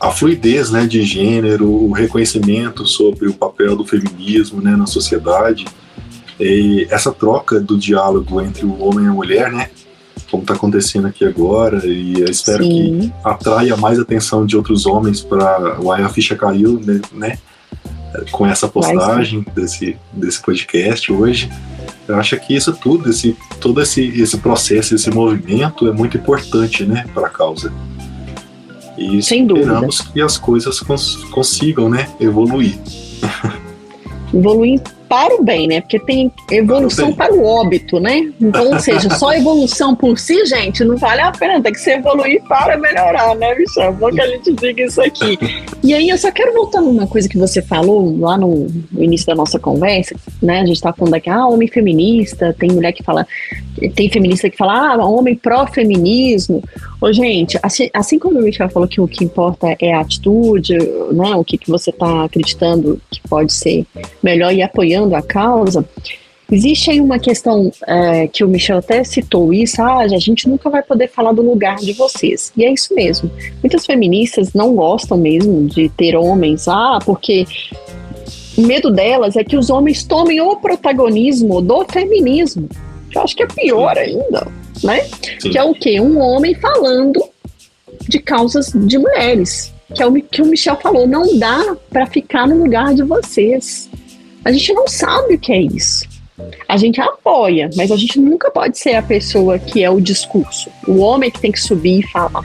a 0.00 0.10
fluidez 0.10 0.70
né, 0.70 0.86
de 0.86 1.02
gênero, 1.02 1.68
o 1.68 1.92
reconhecimento 1.92 2.86
sobre 2.86 3.28
o 3.28 3.34
papel 3.34 3.76
do 3.76 3.84
feminismo 3.84 4.60
né, 4.60 4.74
na 4.74 4.86
sociedade, 4.86 5.66
e 6.40 6.86
essa 6.90 7.12
troca 7.12 7.60
do 7.60 7.78
diálogo 7.78 8.40
entre 8.40 8.64
o 8.64 8.82
homem 8.82 9.04
e 9.04 9.08
a 9.08 9.12
mulher, 9.12 9.52
né? 9.52 9.68
Como 10.30 10.42
está 10.42 10.54
acontecendo 10.54 11.06
aqui 11.06 11.24
agora, 11.24 11.84
e 11.86 12.20
eu 12.20 12.30
espero 12.30 12.64
Sim. 12.64 12.70
que 12.98 13.12
atraia 13.22 13.76
mais 13.76 13.98
atenção 13.98 14.46
de 14.46 14.56
outros 14.56 14.86
homens 14.86 15.20
para 15.20 15.80
o 15.80 15.92
a 15.92 16.08
ficha 16.08 16.34
caiu, 16.34 16.80
né, 16.80 17.00
né? 17.12 17.38
Com 18.30 18.46
essa 18.46 18.66
postagem 18.66 19.44
desse, 19.54 19.96
desse 20.12 20.40
podcast 20.40 21.12
hoje. 21.12 21.50
Eu 22.08 22.16
acho 22.16 22.36
que 22.40 22.56
isso 22.56 22.72
tudo, 22.72 23.10
esse, 23.10 23.36
todo 23.60 23.80
esse, 23.80 24.02
esse 24.20 24.38
processo, 24.38 24.94
esse 24.94 25.10
movimento 25.10 25.86
é 25.86 25.92
muito 25.92 26.16
importante, 26.16 26.84
né, 26.84 27.04
para 27.14 27.26
a 27.26 27.30
causa. 27.30 27.72
E 28.98 29.18
esperamos 29.18 30.00
que 30.00 30.20
as 30.20 30.36
coisas 30.36 30.80
cons 30.80 31.16
consigam, 31.30 31.88
né, 31.88 32.08
evoluir. 32.18 32.78
Evoluir 34.32 34.80
para 35.10 35.34
o 35.34 35.42
bem, 35.42 35.66
né? 35.66 35.80
Porque 35.80 35.98
tem 35.98 36.30
evolução 36.52 37.12
para 37.12 37.34
o 37.34 37.44
óbito, 37.44 37.98
né? 37.98 38.32
Então, 38.40 38.72
ou 38.72 38.78
seja, 38.78 39.10
só 39.10 39.32
evolução 39.32 39.92
por 39.92 40.16
si, 40.16 40.46
gente, 40.46 40.84
não 40.84 40.96
vale 40.96 41.20
a 41.20 41.32
pena, 41.32 41.60
tem 41.60 41.72
que 41.72 41.80
se 41.80 41.90
evoluir 41.90 42.40
para 42.44 42.78
melhorar, 42.78 43.34
né, 43.34 43.52
Michel? 43.56 43.82
É 43.82 43.92
bom 43.92 44.08
que 44.12 44.20
a 44.20 44.28
gente 44.28 44.52
diga 44.52 44.84
isso 44.84 45.02
aqui. 45.02 45.36
E 45.82 45.92
aí, 45.92 46.08
eu 46.08 46.16
só 46.16 46.30
quero 46.30 46.52
voltar 46.52 46.80
numa 46.80 47.08
coisa 47.08 47.28
que 47.28 47.36
você 47.36 47.60
falou 47.60 48.16
lá 48.20 48.38
no, 48.38 48.68
no 48.92 49.02
início 49.02 49.26
da 49.26 49.34
nossa 49.34 49.58
conversa, 49.58 50.14
né? 50.40 50.60
A 50.60 50.66
gente 50.66 50.80
tá 50.80 50.92
falando 50.92 51.14
aqui, 51.14 51.28
ah, 51.28 51.44
homem 51.44 51.66
feminista, 51.66 52.54
tem 52.56 52.70
mulher 52.70 52.92
que 52.92 53.02
fala, 53.02 53.26
tem 53.96 54.08
feminista 54.08 54.48
que 54.48 54.56
fala, 54.56 54.94
ah, 54.94 55.04
homem 55.04 55.34
pró-feminismo. 55.34 56.62
Ô, 57.00 57.12
gente, 57.12 57.58
assim, 57.64 57.90
assim 57.92 58.16
como 58.16 58.38
o 58.38 58.42
Michel 58.42 58.68
falou 58.68 58.86
que 58.86 59.00
o 59.00 59.08
que 59.08 59.24
importa 59.24 59.74
é 59.80 59.92
a 59.92 60.00
atitude, 60.00 60.78
né? 61.12 61.34
O 61.34 61.42
que, 61.42 61.58
que 61.58 61.68
você 61.68 61.90
tá 61.90 62.26
acreditando 62.26 63.00
que 63.10 63.20
pode 63.28 63.52
ser 63.52 63.84
melhor 64.22 64.52
e 64.52 64.62
apoiando 64.62 64.99
apoiando 65.00 65.14
a 65.14 65.22
causa, 65.22 65.84
existe 66.50 66.90
aí 66.90 67.00
uma 67.00 67.18
questão 67.18 67.72
é, 67.86 68.28
que 68.28 68.44
o 68.44 68.48
Michel 68.48 68.78
até 68.78 69.02
citou 69.04 69.52
isso, 69.52 69.80
ah, 69.80 70.00
a 70.00 70.08
gente 70.18 70.48
nunca 70.48 70.68
vai 70.68 70.82
poder 70.82 71.08
falar 71.08 71.32
do 71.32 71.42
lugar 71.42 71.76
de 71.76 71.92
vocês. 71.92 72.52
E 72.56 72.64
é 72.64 72.72
isso 72.72 72.94
mesmo. 72.94 73.30
Muitas 73.62 73.86
feministas 73.86 74.52
não 74.52 74.74
gostam 74.74 75.16
mesmo 75.16 75.66
de 75.66 75.88
ter 75.90 76.16
homens, 76.16 76.68
ah, 76.68 76.98
porque 77.04 77.46
o 78.56 78.62
medo 78.62 78.90
delas 78.90 79.36
é 79.36 79.44
que 79.44 79.56
os 79.56 79.70
homens 79.70 80.04
tomem 80.04 80.40
o 80.40 80.56
protagonismo 80.56 81.60
do 81.60 81.84
feminismo. 81.84 82.68
Eu 83.14 83.22
acho 83.22 83.34
que 83.34 83.42
é 83.42 83.46
pior 83.46 83.96
ainda, 83.96 84.46
né? 84.84 85.02
Sim. 85.40 85.50
Que 85.50 85.58
é 85.58 85.64
o 85.64 85.74
quê? 85.74 86.00
Um 86.00 86.18
homem 86.20 86.54
falando 86.54 87.20
de 88.08 88.18
causas 88.20 88.72
de 88.72 88.98
mulheres. 88.98 89.72
Que 89.94 90.02
é 90.02 90.06
o 90.06 90.14
que 90.14 90.40
o 90.40 90.46
Michel 90.46 90.76
falou, 90.76 91.08
não 91.08 91.36
dá 91.36 91.76
para 91.90 92.06
ficar 92.06 92.46
no 92.46 92.62
lugar 92.62 92.94
de 92.94 93.02
vocês. 93.02 93.90
A 94.44 94.52
gente 94.52 94.72
não 94.72 94.88
sabe 94.88 95.34
o 95.34 95.38
que 95.38 95.52
é 95.52 95.60
isso. 95.60 96.08
A 96.68 96.76
gente 96.76 97.00
apoia, 97.00 97.68
mas 97.76 97.90
a 97.90 97.96
gente 97.96 98.18
nunca 98.18 98.50
pode 98.50 98.78
ser 98.78 98.94
a 98.94 99.02
pessoa 99.02 99.58
que 99.58 99.84
é 99.84 99.90
o 99.90 100.00
discurso, 100.00 100.70
o 100.86 100.98
homem 100.98 101.30
que 101.30 101.40
tem 101.40 101.52
que 101.52 101.60
subir 101.60 102.00
e 102.00 102.06
falar. 102.08 102.44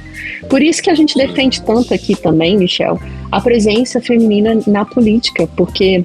Por 0.50 0.62
isso 0.62 0.82
que 0.82 0.90
a 0.90 0.96
gente 0.96 1.16
defende 1.16 1.62
tanto 1.62 1.94
aqui 1.94 2.16
também, 2.16 2.58
Michel, 2.58 3.00
a 3.32 3.40
presença 3.40 4.02
feminina 4.02 4.60
na 4.68 4.84
política, 4.84 5.48
porque 5.56 6.04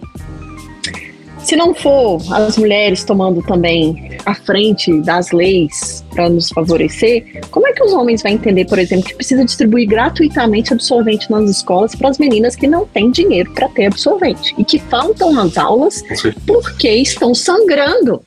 se 1.38 1.57
não 1.57 1.74
for 1.74 2.20
as 2.32 2.57
mulheres 2.57 3.03
tomando 3.03 3.43
também 3.43 4.16
a 4.24 4.34
frente 4.34 4.93
das 5.01 5.30
leis 5.32 6.05
para 6.11 6.28
nos 6.28 6.51
favorecer, 6.51 7.41
como 7.51 7.66
é 7.66 7.70
que 7.81 7.85
os 7.85 7.95
homens 7.95 8.22
vão 8.22 8.33
entender, 8.33 8.66
por 8.66 8.78
exemplo, 8.78 9.07
que 9.07 9.14
precisa 9.14 9.43
distribuir 9.43 9.89
gratuitamente 9.89 10.72
absorvente 10.72 11.31
nas 11.31 11.49
escolas 11.49 11.95
para 11.95 12.11
as 12.11 12.18
meninas 12.18 12.55
que 12.55 12.66
não 12.66 12.85
têm 12.85 13.11
dinheiro 13.11 13.51
para 13.53 13.70
ter 13.70 13.87
absorvente 13.87 14.55
e 14.59 14.64
que 14.64 14.78
faltam 14.78 15.33
nas 15.33 15.57
aulas 15.57 16.03
porque 16.47 16.91
estão 16.91 17.35
sangrando 17.35 18.20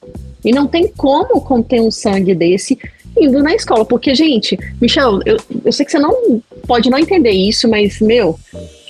e 0.43 0.51
não 0.51 0.66
tem 0.66 0.88
como 0.88 1.39
conter 1.41 1.80
um 1.82 1.91
sangue 1.91 2.34
desse 2.34 2.80
indo 3.16 3.43
na 3.43 3.54
escola? 3.54 3.86
Porque, 3.86 4.16
gente, 4.16 4.58
Michel, 4.82 5.20
eu, 5.24 5.38
eu 5.64 5.72
sei 5.72 5.86
que 5.86 5.91
você 5.91 5.99
não 5.99 6.41
pode 6.68 6.89
não 6.89 6.97
entender 6.97 7.30
isso, 7.30 7.70
mas, 7.70 8.01
meu, 8.01 8.39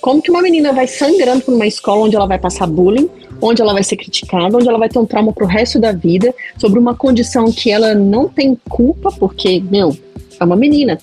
como 0.02 0.22
que 0.22 0.32
uma 0.32 0.42
menina 0.42 0.72
vai 0.72 0.88
sangrando 0.88 1.44
por 1.44 1.54
uma 1.54 1.68
escola 1.68 2.06
onde 2.06 2.16
ela 2.16 2.26
vai 2.26 2.40
passar 2.40 2.68
bullying? 2.68 3.10
onde 3.42 3.62
ela 3.62 3.74
vai 3.74 3.84
ser 3.84 3.98
criticada, 3.98 4.56
onde 4.56 4.70
ela 4.70 4.78
vai 4.78 4.88
ter 4.88 4.98
um 5.00 5.06
trauma 5.06 5.34
pro 5.34 5.46
resto 5.46 5.78
da 5.78 5.92
vida, 5.92 6.34
sobre 6.58 6.80
uma 6.80 6.96
condição 6.96 7.52
que 7.52 7.70
ela 7.70 7.94
não 7.94 8.30
tem 8.30 8.58
culpa, 8.70 9.12
porque, 9.20 9.62
meu, 9.70 9.94
é 10.40 10.44
uma 10.44 10.56
menina, 10.56 10.98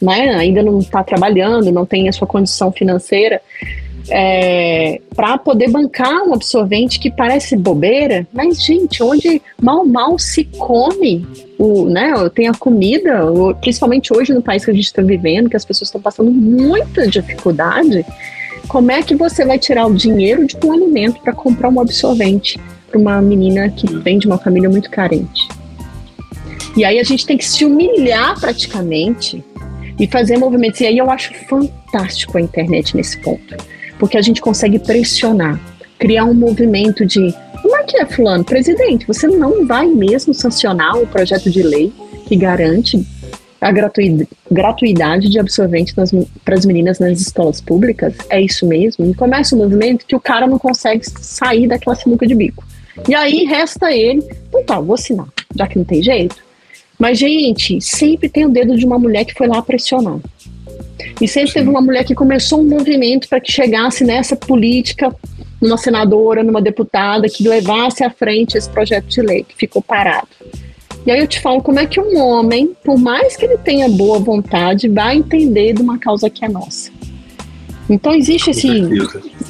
né? 0.00 0.34
Ainda 0.34 0.62
não 0.62 0.78
está 0.78 1.02
trabalhando, 1.02 1.70
não 1.72 1.86
tem 1.86 2.08
a 2.08 2.12
sua 2.12 2.26
condição 2.26 2.72
financeira. 2.72 3.40
É, 4.08 5.00
para 5.14 5.38
poder 5.38 5.68
bancar 5.68 6.22
um 6.26 6.34
absorvente 6.34 6.98
que 6.98 7.10
parece 7.10 7.56
bobeira, 7.56 8.26
mas 8.32 8.60
gente, 8.60 9.02
onde 9.02 9.40
mal 9.60 9.84
mal 9.84 10.18
se 10.18 10.44
come, 10.44 11.24
o, 11.58 11.84
né, 11.84 12.12
tem 12.34 12.48
a 12.48 12.54
comida, 12.54 13.20
principalmente 13.60 14.12
hoje 14.12 14.32
no 14.32 14.42
país 14.42 14.64
que 14.64 14.70
a 14.70 14.74
gente 14.74 14.86
está 14.86 15.02
vivendo, 15.02 15.50
que 15.50 15.56
as 15.56 15.64
pessoas 15.64 15.88
estão 15.88 16.00
passando 16.00 16.30
muita 16.30 17.06
dificuldade, 17.06 18.04
como 18.66 18.90
é 18.90 19.02
que 19.02 19.14
você 19.14 19.44
vai 19.44 19.58
tirar 19.58 19.86
o 19.86 19.94
dinheiro 19.94 20.46
de 20.46 20.56
um 20.64 20.72
alimento 20.72 21.20
para 21.20 21.32
comprar 21.32 21.68
um 21.68 21.80
absorvente 21.80 22.58
para 22.88 22.98
uma 22.98 23.20
menina 23.20 23.68
que 23.68 23.86
vem 23.98 24.18
de 24.18 24.26
uma 24.26 24.38
família 24.38 24.68
muito 24.68 24.90
carente? 24.90 25.48
E 26.76 26.84
aí 26.84 26.98
a 26.98 27.04
gente 27.04 27.26
tem 27.26 27.36
que 27.36 27.44
se 27.44 27.64
humilhar 27.64 28.38
praticamente 28.38 29.42
e 29.98 30.06
fazer 30.06 30.38
movimentos. 30.38 30.80
E 30.80 30.86
aí 30.86 30.98
eu 30.98 31.10
acho 31.10 31.34
fantástico 31.46 32.38
a 32.38 32.40
internet 32.40 32.96
nesse 32.96 33.20
ponto, 33.20 33.56
porque 33.98 34.16
a 34.16 34.22
gente 34.22 34.40
consegue 34.40 34.78
pressionar, 34.78 35.60
criar 35.98 36.24
um 36.24 36.34
movimento 36.34 37.04
de 37.04 37.34
como 37.60 37.76
é 37.76 37.82
que 37.84 37.98
é, 37.98 38.06
Fulano? 38.06 38.42
Presidente, 38.42 39.06
você 39.06 39.26
não 39.26 39.66
vai 39.66 39.86
mesmo 39.86 40.32
sancionar 40.32 40.96
o 40.96 41.06
projeto 41.06 41.50
de 41.50 41.62
lei 41.62 41.92
que 42.26 42.34
garante 42.34 43.06
a 43.60 43.70
gratuidade 44.50 45.28
de 45.28 45.38
absorvente 45.38 45.94
para 45.94 46.54
as 46.54 46.64
meninas 46.64 46.98
nas 46.98 47.20
escolas 47.20 47.60
públicas? 47.60 48.14
É 48.30 48.40
isso 48.40 48.66
mesmo? 48.66 49.04
E 49.04 49.14
começa 49.14 49.54
um 49.54 49.58
movimento 49.58 50.06
que 50.06 50.16
o 50.16 50.20
cara 50.20 50.46
não 50.46 50.58
consegue 50.58 51.04
sair 51.04 51.66
daquela 51.68 51.94
sinuca 51.94 52.26
de 52.26 52.34
bico. 52.34 52.64
E 53.06 53.14
aí 53.14 53.44
resta 53.44 53.92
ele, 53.92 54.24
então 54.48 54.64
tá, 54.64 54.80
vou 54.80 54.94
assinar, 54.94 55.26
já 55.54 55.66
que 55.66 55.76
não 55.76 55.84
tem 55.84 56.02
jeito. 56.02 56.36
Mas, 57.00 57.18
gente, 57.18 57.80
sempre 57.80 58.28
tem 58.28 58.44
o 58.44 58.50
dedo 58.50 58.76
de 58.76 58.84
uma 58.84 58.98
mulher 58.98 59.24
que 59.24 59.32
foi 59.32 59.48
lá 59.48 59.62
pressionar. 59.62 60.20
E 61.18 61.26
sempre 61.26 61.54
teve 61.54 61.68
uma 61.68 61.80
mulher 61.80 62.04
que 62.04 62.14
começou 62.14 62.60
um 62.60 62.68
movimento 62.68 63.26
para 63.26 63.40
que 63.40 63.50
chegasse 63.50 64.04
nessa 64.04 64.36
política, 64.36 65.10
numa 65.58 65.78
senadora, 65.78 66.42
numa 66.42 66.60
deputada, 66.60 67.26
que 67.26 67.48
levasse 67.48 68.04
à 68.04 68.10
frente 68.10 68.58
esse 68.58 68.68
projeto 68.68 69.06
de 69.06 69.22
lei, 69.22 69.44
que 69.44 69.56
ficou 69.56 69.80
parado. 69.80 70.28
E 71.06 71.10
aí 71.10 71.20
eu 71.20 71.26
te 71.26 71.40
falo 71.40 71.62
como 71.62 71.78
é 71.78 71.86
que 71.86 71.98
um 71.98 72.18
homem, 72.18 72.76
por 72.84 72.98
mais 72.98 73.34
que 73.34 73.46
ele 73.46 73.56
tenha 73.56 73.88
boa 73.88 74.18
vontade, 74.18 74.86
vai 74.86 75.16
entender 75.16 75.72
de 75.72 75.80
uma 75.80 75.98
causa 75.98 76.28
que 76.28 76.44
é 76.44 76.48
nossa. 76.50 76.90
Então 77.90 78.14
existe 78.14 78.50
esse 78.50 78.68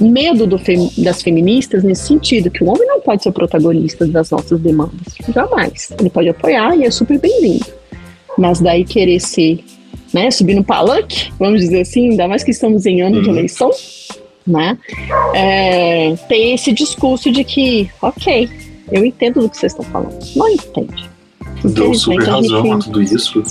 medo 0.01 0.59
fem, 0.59 0.91
das 0.99 1.23
feministas 1.23 1.85
nesse 1.85 2.09
sentido, 2.09 2.51
que 2.51 2.65
o 2.65 2.69
homem 2.69 2.87
não 2.87 3.01
pode 3.01 3.23
ser 3.23 3.33
protagonista 3.33 4.07
das 4.07 4.31
nossas 4.31 4.59
demandas. 4.59 5.15
Jamais. 5.33 5.93
Ele 6.01 6.09
pode 6.09 6.31
apoiar 6.31 6.75
e 6.75 6.85
é 6.85 6.91
super 6.91 7.19
bem-vindo. 7.19 7.67
Mas 8.39 8.59
daí 8.59 8.83
querer 8.85 9.21
ser, 9.21 9.63
né, 10.15 10.31
subir 10.31 10.55
no 10.55 10.65
palanque, 10.65 11.31
vamos 11.39 11.61
dizer 11.61 11.83
assim, 11.83 12.11
ainda 12.11 12.27
mais 12.27 12.43
que 12.43 12.51
estamos 12.51 12.87
em 12.87 13.03
ano 13.03 13.17
uhum. 13.17 13.23
de 13.23 13.29
eleição, 13.29 13.71
né? 14.47 14.79
É, 15.35 16.15
ter 16.27 16.55
esse 16.55 16.73
discurso 16.73 17.31
de 17.31 17.45
que, 17.45 17.91
ok, 18.01 18.49
eu 18.91 19.05
entendo 19.05 19.43
do 19.43 19.51
que 19.51 19.59
vocês 19.59 19.73
estão 19.73 19.85
falando. 19.85 20.19
Não 20.35 20.49
entende. 20.49 21.11
Dou 21.63 21.93
super 21.93 22.27
razão 22.27 22.73
a 22.73 22.79
tudo 22.79 23.03
isso. 23.03 23.43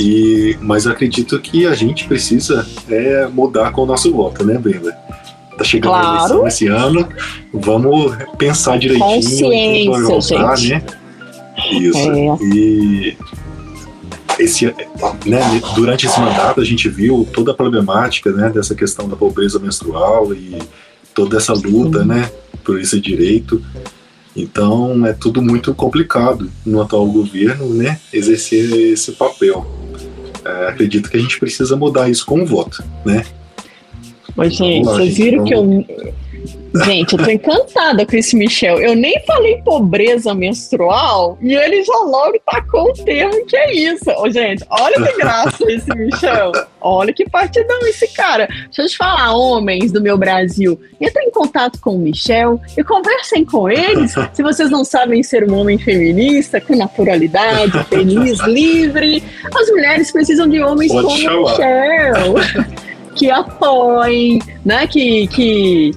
E, 0.00 0.56
mas 0.62 0.86
acredito 0.86 1.38
que 1.38 1.66
a 1.66 1.74
gente 1.74 2.06
precisa 2.06 2.66
é, 2.88 3.26
mudar 3.26 3.70
com 3.70 3.82
o 3.82 3.86
nosso 3.86 4.10
voto, 4.10 4.42
né, 4.42 4.56
Brenda? 4.56 4.92
Tá 5.58 5.62
chegando 5.62 5.92
claro. 5.92 6.06
a 6.06 6.16
eleição 6.16 6.48
esse 6.48 6.66
ano, 6.68 7.06
vamos 7.52 8.16
pensar 8.38 8.78
direitinho 8.78 9.92
Consciência, 9.92 10.38
votar, 10.38 10.56
gente. 10.56 10.72
né? 10.72 11.00
Isso. 11.70 11.98
É. 11.98 12.38
E 12.42 13.16
esse, 14.38 14.64
né, 15.26 15.60
durante 15.74 16.06
esse 16.06 16.18
mandato 16.18 16.62
a 16.62 16.64
gente 16.64 16.88
viu 16.88 17.28
toda 17.30 17.50
a 17.50 17.54
problemática 17.54 18.32
né, 18.32 18.48
dessa 18.48 18.74
questão 18.74 19.06
da 19.06 19.16
pobreza 19.16 19.58
menstrual 19.58 20.32
e 20.32 20.56
toda 21.14 21.36
essa 21.36 21.52
luta 21.52 22.06
né, 22.06 22.32
por 22.64 22.80
esse 22.80 22.98
direito. 22.98 23.62
Então 24.34 25.04
é 25.04 25.12
tudo 25.12 25.42
muito 25.42 25.74
complicado 25.74 26.50
no 26.64 26.80
atual 26.80 27.04
governo 27.06 27.74
né, 27.74 28.00
exercer 28.14 28.92
esse 28.92 29.12
papel 29.12 29.89
é, 30.44 30.68
acredito 30.68 31.10
que 31.10 31.16
a 31.16 31.20
gente 31.20 31.38
precisa 31.38 31.76
mudar 31.76 32.08
isso 32.08 32.24
com 32.24 32.42
o 32.42 32.46
voto, 32.46 32.82
né? 33.04 33.24
Mas, 34.36 34.54
gente, 34.54 34.84
vocês 34.84 35.16
viram 35.16 35.44
que 35.44 35.54
eu. 35.54 35.64
Gente, 36.74 37.14
eu 37.14 37.24
tô 37.24 37.30
encantada 37.30 38.06
com 38.06 38.16
esse 38.16 38.36
Michel. 38.36 38.78
Eu 38.78 38.94
nem 38.94 39.20
falei 39.26 39.60
pobreza 39.62 40.34
menstrual 40.34 41.36
e 41.40 41.54
ele 41.54 41.82
já 41.82 41.96
logo 41.98 42.38
tacou 42.46 42.90
o 42.90 42.92
termo 42.92 43.44
que 43.46 43.56
é 43.56 43.74
isso. 43.74 44.10
Ô, 44.10 44.30
gente, 44.30 44.64
olha 44.70 45.02
que 45.02 45.16
graça 45.18 45.70
esse 45.70 45.90
Michel. 45.94 46.52
Olha 46.80 47.12
que 47.12 47.28
partidão 47.28 47.80
esse 47.82 48.06
cara. 48.14 48.46
Deixa 48.46 48.82
eu 48.82 48.86
te 48.86 48.96
falar, 48.96 49.34
homens 49.34 49.90
do 49.90 50.00
meu 50.00 50.16
Brasil, 50.16 50.80
entrem 51.00 51.28
em 51.28 51.30
contato 51.30 51.80
com 51.80 51.96
o 51.96 51.98
Michel 51.98 52.60
e 52.76 52.84
conversem 52.84 53.44
com 53.44 53.68
eles. 53.68 54.14
Se 54.32 54.42
vocês 54.42 54.70
não 54.70 54.84
sabem 54.84 55.22
ser 55.22 55.50
um 55.50 55.56
homem 55.56 55.78
feminista, 55.78 56.60
com 56.60 56.76
naturalidade, 56.76 57.82
feliz, 57.84 58.38
livre, 58.40 59.22
as 59.54 59.68
mulheres 59.70 60.10
precisam 60.10 60.48
de 60.48 60.62
homens 60.62 60.92
Pode 60.92 61.06
como 61.06 61.18
chamar. 61.18 62.34
Michel. 62.34 62.80
Que 63.14 63.28
apoiem, 63.28 64.38
né? 64.64 64.86
Que, 64.86 65.26
que 65.26 65.90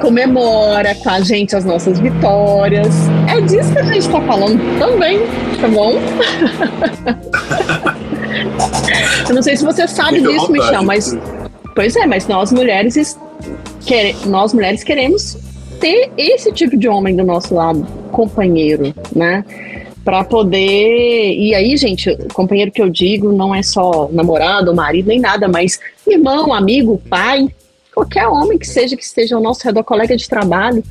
comemora 0.00 0.94
com 0.94 1.10
a 1.10 1.20
gente 1.20 1.54
as 1.54 1.64
nossas 1.64 1.98
vitórias. 1.98 2.94
É 3.28 3.40
disso 3.40 3.72
que 3.72 3.78
a 3.78 3.84
gente 3.84 3.98
está 3.98 4.20
falando 4.22 4.78
também, 4.78 5.20
tá 5.60 5.68
bom? 5.68 5.94
Eu 9.28 9.34
não 9.34 9.42
sei 9.42 9.56
se 9.56 9.64
você 9.64 9.86
sabe 9.86 10.18
Fica 10.18 10.32
disso, 10.32 10.52
Michel, 10.52 10.82
mas. 10.82 11.16
Pois 11.74 11.94
é, 11.96 12.06
mas 12.06 12.26
nós 12.26 12.52
mulheres, 12.52 13.18
quer, 13.86 14.14
nós 14.26 14.52
mulheres 14.52 14.82
queremos 14.82 15.38
ter 15.80 16.10
esse 16.16 16.52
tipo 16.52 16.76
de 16.76 16.88
homem 16.88 17.14
do 17.14 17.24
nosso 17.24 17.54
lado, 17.54 17.86
companheiro, 18.10 18.92
né? 19.14 19.44
Para 20.04 20.24
poder. 20.24 21.34
E 21.34 21.54
aí, 21.54 21.76
gente, 21.76 22.16
companheiro 22.32 22.72
que 22.72 22.82
eu 22.82 22.88
digo 22.88 23.32
não 23.32 23.54
é 23.54 23.62
só 23.62 24.08
namorado, 24.12 24.74
marido, 24.74 25.08
nem 25.08 25.20
nada, 25.20 25.46
mas 25.46 25.78
irmão, 26.06 26.52
amigo, 26.52 27.00
pai, 27.08 27.48
qualquer 27.98 28.28
homem 28.28 28.58
que 28.58 28.66
seja, 28.66 28.96
que 28.96 29.02
esteja 29.02 29.34
ao 29.34 29.42
nosso 29.42 29.64
redor, 29.64 29.82
colega 29.82 30.16
de 30.16 30.28
trabalho, 30.28 30.84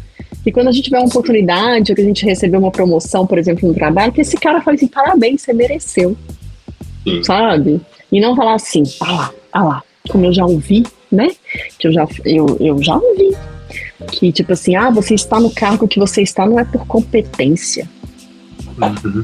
e 0.46 0.52
quando 0.52 0.68
a 0.68 0.72
gente 0.72 0.86
tiver 0.86 0.98
uma 0.98 1.08
oportunidade, 1.08 1.92
ou 1.92 1.96
que 1.96 2.02
a 2.02 2.06
gente 2.06 2.26
receber 2.26 2.58
uma 2.58 2.72
promoção, 2.72 3.26
por 3.26 3.38
exemplo, 3.38 3.68
no 3.68 3.74
trabalho, 3.74 4.12
que 4.12 4.22
esse 4.22 4.36
cara 4.38 4.62
fale 4.62 4.76
assim, 4.76 4.88
parabéns, 4.88 5.42
você 5.42 5.54
mereceu. 5.54 6.18
Sim. 7.04 7.24
Sabe? 7.24 7.82
E 8.12 8.20
não 8.20 8.36
falar 8.36 8.56
assim, 8.56 8.84
ah 9.00 9.12
lá, 9.12 9.34
ah 9.54 9.64
lá, 9.64 9.84
como 10.10 10.26
eu 10.26 10.34
já 10.34 10.46
ouvi, 10.46 10.86
né? 11.10 11.30
Que 11.80 11.88
eu 11.88 11.94
já, 11.94 12.06
eu, 12.26 12.58
eu 12.60 12.84
já 12.84 12.96
ouvi. 12.96 13.36
Que 14.12 14.32
tipo 14.32 14.52
assim, 14.52 14.76
ah, 14.76 14.90
você 14.90 15.14
está 15.14 15.40
no 15.40 15.50
cargo 15.50 15.88
que 15.88 16.00
você 16.00 16.22
está 16.22 16.46
não 16.46 16.60
é 16.60 16.66
por 16.66 16.86
competência. 16.86 17.90
Uhum. 18.78 19.24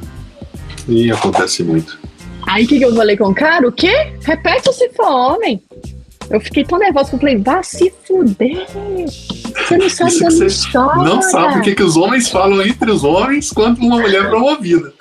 E 0.88 1.12
acontece 1.12 1.64
muito. 1.64 2.00
Aí 2.48 2.66
o 2.66 2.68
que, 2.68 2.78
que 2.78 2.86
eu 2.86 2.96
falei 2.96 3.16
com 3.16 3.30
o 3.30 3.36
cara? 3.36 3.68
O 3.68 3.72
quê? 3.72 4.14
Repete 4.22 4.74
se 4.74 4.90
for 4.90 5.10
homem. 5.10 5.62
Eu 6.30 6.40
fiquei 6.40 6.64
tão 6.64 6.80
nervosa 6.80 7.10
que 7.10 7.16
eu 7.16 7.20
falei, 7.20 7.38
vá 7.38 7.62
se 7.64 7.94
fuder. 8.06 8.66
Você 9.56 9.78
não 9.78 9.90
sabe 9.90 10.20
da 10.20 10.30
minha 10.30 10.48
história. 10.48 11.04
Não 11.04 11.22
sabe 11.22 11.60
o 11.60 11.62
que, 11.62 11.76
que 11.76 11.84
os 11.84 11.96
homens 11.96 12.30
falam 12.30 12.62
entre 12.62 12.90
os 12.90 13.04
homens 13.04 13.52
quanto 13.52 13.82
uma 13.82 14.00
mulher 14.00 14.30
promovida. 14.30 14.94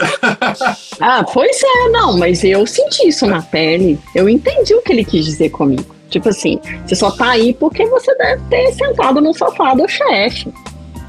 ah, 1.01 1.25
pois 1.25 1.63
é, 1.63 1.89
não, 1.91 2.19
mas 2.19 2.45
eu 2.45 2.67
senti 2.67 3.09
isso 3.09 3.27
na 3.27 3.41
pele. 3.41 3.99
Eu 4.15 4.29
entendi 4.29 4.75
o 4.75 4.83
que 4.83 4.93
ele 4.93 5.05
quis 5.05 5.25
dizer 5.25 5.51
comigo. 5.51 5.95
Tipo 6.11 6.29
assim, 6.29 6.61
você 6.87 6.95
só 6.95 7.11
tá 7.11 7.31
aí 7.31 7.55
porque 7.55 7.87
você 7.87 8.15
deve 8.17 8.43
ter 8.51 8.73
sentado 8.73 9.21
no 9.21 9.33
sofá 9.33 9.75
do 9.75 9.89
chefe. 9.89 10.53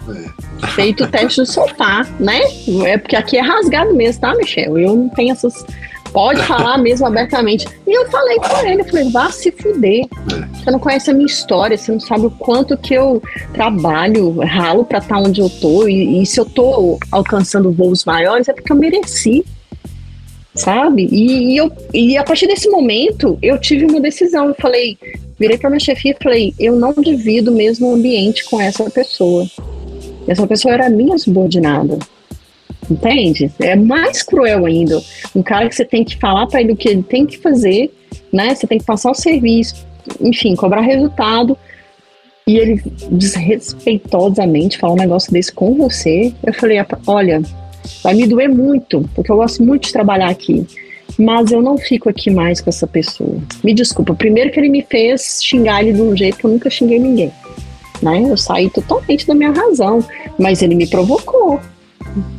É. 0.09 0.68
Feito 0.68 1.03
o 1.03 1.07
teste 1.07 1.41
do 1.41 1.45
sofá, 1.45 2.07
né? 2.20 2.39
É 2.86 2.97
porque 2.97 3.16
aqui 3.16 3.38
é 3.38 3.41
rasgado 3.41 3.93
mesmo, 3.93 4.22
tá, 4.22 4.34
Michel? 4.36 4.78
Eu 4.78 4.95
não 4.95 5.09
tenho 5.09 5.34
essas 5.34 5.66
Pode 6.14 6.43
falar 6.43 6.78
mesmo 6.78 7.07
abertamente. 7.07 7.68
E 7.88 7.91
eu 7.91 8.09
falei 8.09 8.38
com 8.38 8.66
ele, 8.66 8.82
eu 8.82 8.86
falei, 8.86 9.09
vá 9.09 9.32
se 9.32 9.51
fuder. 9.51 10.05
Você 10.53 10.70
não 10.70 10.80
conhece 10.80 11.09
a 11.09 11.14
minha 11.14 11.26
história, 11.26 11.76
você 11.76 11.91
não 11.91 11.99
sabe 11.99 12.28
o 12.28 12.32
quanto 12.32 12.78
que 12.78 12.93
eu 12.93 13.22
trabalho, 13.51 14.39
ralo 14.41 14.86
para 14.86 14.99
estar 14.99 15.16
tá 15.16 15.22
onde 15.22 15.41
eu 15.41 15.49
tô. 15.49 15.88
E, 15.88 16.22
e, 16.22 16.26
se 16.26 16.39
eu 16.39 16.45
tô 16.45 16.99
alcançando 17.11 17.72
voos 17.72 18.05
maiores, 18.05 18.47
é 18.47 18.53
porque 18.53 18.72
eu 18.72 18.78
mereci. 18.78 19.43
Sabe? 20.53 21.07
E, 21.11 21.53
e, 21.53 21.57
eu, 21.57 21.72
e 21.91 22.16
a 22.16 22.24
partir 22.24 22.45
desse 22.45 22.70
momento, 22.70 23.39
eu 23.41 23.59
tive 23.59 23.86
uma 23.86 23.99
decisão. 23.99 24.47
Eu 24.47 24.55
falei, 24.55 24.95
virei 25.39 25.57
para 25.57 25.72
minha 25.72 25.80
chefia 25.80 26.11
e 26.11 26.24
falei, 26.24 26.53
eu 26.59 26.76
não 26.76 26.93
divido 26.93 27.51
o 27.51 27.55
mesmo 27.55 27.91
ambiente 27.91 28.45
com 28.45 28.61
essa 28.61 28.88
pessoa. 28.88 29.47
Essa 30.28 30.45
pessoa 30.45 30.76
era 30.76 30.89
minha 30.91 31.18
subordinada. 31.18 31.97
Entende? 32.89 33.51
É 33.59 33.75
mais 33.75 34.21
cruel 34.21 34.65
ainda. 34.65 35.01
Um 35.36 35.41
cara 35.41 35.67
que 35.69 35.75
você 35.75 35.86
tem 35.86 36.03
que 36.03 36.17
falar 36.17 36.47
para 36.47 36.61
ele 36.61 36.73
o 36.73 36.75
que 36.75 36.89
ele 36.89 37.03
tem 37.03 37.25
que 37.25 37.38
fazer, 37.38 37.93
né? 38.31 38.53
Você 38.53 38.67
tem 38.67 38.77
que 38.77 38.86
passar 38.86 39.11
o 39.11 39.15
serviço, 39.15 39.86
enfim, 40.19 40.55
cobrar 40.55 40.81
resultado. 40.81 41.57
E 42.45 42.57
ele 42.57 42.84
desrespeitosamente 43.09 44.77
falar 44.77 44.93
um 44.93 44.97
negócio 44.97 45.31
desse 45.31 45.51
com 45.51 45.75
você. 45.75 46.34
Eu 46.45 46.53
falei: 46.53 46.77
olha, 47.07 47.41
vai 48.03 48.13
me 48.13 48.27
doer 48.27 48.49
muito, 48.49 49.09
porque 49.15 49.31
eu 49.31 49.38
gosto 49.38 49.63
muito 49.63 49.86
de 49.86 49.93
trabalhar 49.93 50.29
aqui. 50.29 50.65
Mas 51.17 51.51
eu 51.51 51.61
não 51.61 51.77
fico 51.77 52.09
aqui 52.09 52.31
mais 52.31 52.59
com 52.59 52.69
essa 52.69 52.88
pessoa. 52.88 53.38
Me 53.63 53.73
desculpa. 53.73 54.15
Primeiro 54.15 54.51
que 54.51 54.59
ele 54.59 54.69
me 54.69 54.81
fez 54.81 55.39
xingar 55.43 55.84
ele 55.84 55.93
de 55.93 56.01
um 56.01 56.15
jeito 56.15 56.38
que 56.38 56.45
eu 56.45 56.49
nunca 56.49 56.69
xinguei 56.69 56.99
ninguém. 56.99 57.31
Né? 58.01 58.23
Eu 58.27 58.36
saí 58.36 58.69
totalmente 58.69 59.27
da 59.27 59.36
minha 59.36 59.51
razão. 59.51 60.03
Mas 60.39 60.61
ele 60.61 60.75
me 60.75 60.88
provocou. 60.88 61.59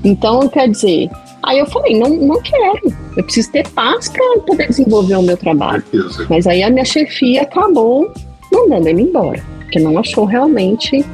Então, 0.03 0.49
quer 0.49 0.69
dizer, 0.69 1.11
aí 1.43 1.59
eu 1.59 1.67
falei, 1.67 1.99
não, 1.99 2.11
não 2.11 2.41
quero. 2.41 2.93
Eu 3.17 3.25
preciso 3.25 3.51
ter 3.53 3.69
paz 3.71 4.09
para 4.09 4.41
poder 4.41 4.69
desenvolver 4.69 5.17
o 5.17 5.23
meu 5.23 5.37
trabalho. 5.37 5.85
Mas 6.29 6.47
aí 6.47 6.63
a 6.63 6.71
minha 6.71 6.85
chefia 6.85 7.43
acabou 7.43 8.13
mandando 8.53 8.89
ele 8.89 9.03
embora, 9.03 9.43
porque 9.61 9.79
não 9.79 9.99
achou 9.99 10.25
realmente 10.25 11.05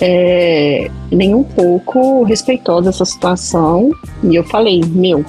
é, 0.00 0.90
nem 1.10 1.34
um 1.34 1.44
pouco 1.44 2.24
respeitosa 2.24 2.90
essa 2.90 3.04
situação. 3.04 3.90
E 4.22 4.34
eu 4.34 4.44
falei, 4.44 4.80
meu, 4.84 5.24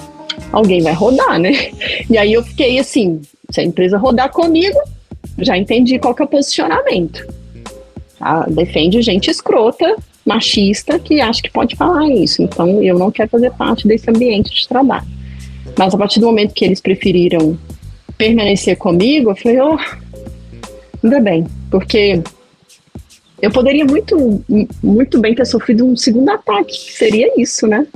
alguém 0.52 0.82
vai 0.82 0.92
rodar, 0.92 1.38
né? 1.38 1.52
E 2.10 2.18
aí 2.18 2.32
eu 2.32 2.42
fiquei 2.42 2.78
assim, 2.78 3.20
Se 3.50 3.60
a 3.60 3.64
empresa 3.64 3.98
rodar 3.98 4.30
comigo, 4.30 4.78
já 5.38 5.56
entendi 5.56 5.98
qual 5.98 6.14
que 6.14 6.22
é 6.22 6.24
o 6.24 6.28
posicionamento. 6.28 7.26
Tá? 8.18 8.46
Defende 8.48 9.02
gente 9.02 9.30
escrota, 9.30 9.96
machista, 10.26 10.98
que 10.98 11.20
acha 11.20 11.40
que 11.40 11.50
pode 11.50 11.76
falar 11.76 12.08
isso. 12.08 12.42
Então, 12.42 12.82
eu 12.82 12.98
não 12.98 13.10
quero 13.10 13.30
fazer 13.30 13.52
parte 13.52 13.86
desse 13.86 14.10
ambiente 14.10 14.52
de 14.52 14.68
trabalho. 14.68 15.06
Mas 15.78 15.94
a 15.94 15.98
partir 15.98 16.18
do 16.18 16.26
momento 16.26 16.52
que 16.52 16.64
eles 16.64 16.80
preferiram 16.80 17.56
permanecer 18.18 18.76
comigo, 18.76 19.30
eu 19.30 19.36
falei, 19.36 19.60
oh, 19.60 19.78
ainda 21.02 21.20
bem, 21.20 21.46
porque 21.70 22.22
eu 23.40 23.50
poderia 23.50 23.84
muito, 23.84 24.42
muito 24.82 25.20
bem 25.20 25.34
ter 25.34 25.44
sofrido 25.44 25.86
um 25.86 25.96
segundo 25.96 26.30
ataque, 26.30 26.72
que 26.72 26.92
seria 26.92 27.32
isso, 27.40 27.66
né? 27.66 27.86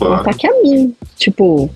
Um 0.00 0.12
ataque 0.12 0.46
a 0.46 0.62
mim. 0.62 0.94
Tipo, 1.16 1.68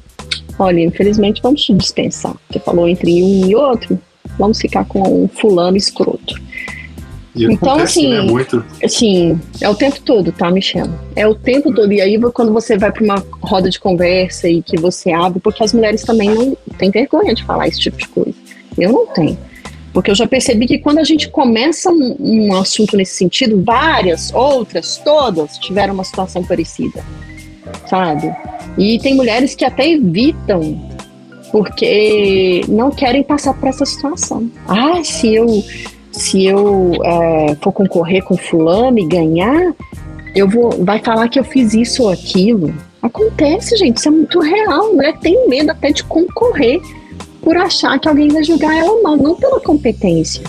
olha, 0.58 0.80
infelizmente 0.80 1.42
vamos 1.42 1.62
te 1.62 1.74
dispensar. 1.74 2.36
Você 2.50 2.60
falou 2.60 2.88
entre 2.88 3.22
um 3.22 3.46
e 3.46 3.54
outro, 3.54 3.98
vamos 4.38 4.58
ficar 4.60 4.84
com 4.84 5.24
um 5.24 5.28
fulano 5.28 5.76
escroto. 5.76 6.47
E 7.34 7.44
então, 7.44 7.78
assim, 7.78 8.08
né, 8.08 8.20
muito. 8.22 8.64
assim, 8.82 9.38
é 9.60 9.68
o 9.68 9.74
tempo 9.74 10.00
todo, 10.00 10.32
tá, 10.32 10.50
Michelle? 10.50 10.90
É 11.14 11.26
o 11.26 11.34
tempo 11.34 11.72
todo. 11.72 11.92
E 11.92 12.00
aí, 12.00 12.18
quando 12.32 12.52
você 12.52 12.76
vai 12.76 12.90
para 12.90 13.04
uma 13.04 13.24
roda 13.40 13.68
de 13.68 13.78
conversa 13.78 14.48
e 14.48 14.62
que 14.62 14.76
você 14.78 15.12
abre, 15.12 15.40
porque 15.40 15.62
as 15.62 15.72
mulheres 15.72 16.02
também 16.02 16.34
não 16.34 16.56
têm 16.78 16.90
vergonha 16.90 17.34
de 17.34 17.44
falar 17.44 17.68
esse 17.68 17.78
tipo 17.78 17.96
de 17.96 18.08
coisa. 18.08 18.34
Eu 18.76 18.92
não 18.92 19.06
tenho. 19.06 19.38
Porque 19.92 20.10
eu 20.10 20.14
já 20.14 20.26
percebi 20.26 20.66
que 20.66 20.78
quando 20.78 20.98
a 20.98 21.04
gente 21.04 21.28
começa 21.28 21.90
um, 21.90 22.16
um 22.20 22.54
assunto 22.54 22.96
nesse 22.96 23.16
sentido, 23.16 23.62
várias, 23.64 24.32
outras, 24.32 24.98
todas 24.98 25.58
tiveram 25.58 25.94
uma 25.94 26.04
situação 26.04 26.44
parecida, 26.44 27.02
sabe? 27.88 28.32
E 28.76 28.98
tem 29.00 29.14
mulheres 29.14 29.54
que 29.54 29.64
até 29.64 29.88
evitam 29.88 30.88
porque 31.50 32.62
não 32.68 32.90
querem 32.90 33.22
passar 33.22 33.54
por 33.54 33.68
essa 33.68 33.84
situação. 33.84 34.50
Ah, 34.66 35.02
se 35.02 35.34
eu 35.34 35.64
se 36.18 36.44
eu 36.44 36.92
é, 37.04 37.56
for 37.62 37.72
concorrer 37.72 38.22
com 38.24 38.36
fulano 38.36 38.98
e 38.98 39.06
ganhar, 39.06 39.72
eu 40.34 40.48
vou 40.48 40.84
vai 40.84 40.98
falar 40.98 41.28
que 41.28 41.38
eu 41.38 41.44
fiz 41.44 41.74
isso 41.74 42.02
ou 42.02 42.10
aquilo. 42.10 42.74
Acontece, 43.00 43.76
gente, 43.76 43.98
isso 43.98 44.08
é 44.08 44.10
muito 44.10 44.40
real. 44.40 44.90
A 44.90 44.92
mulher 44.92 45.16
tem 45.18 45.48
medo 45.48 45.70
até 45.70 45.92
de 45.92 46.02
concorrer 46.02 46.80
por 47.40 47.56
achar 47.56 47.98
que 48.00 48.08
alguém 48.08 48.28
vai 48.28 48.42
julgar 48.42 48.76
ela 48.76 49.00
mal, 49.00 49.16
não 49.16 49.36
pela 49.36 49.60
competência. 49.60 50.42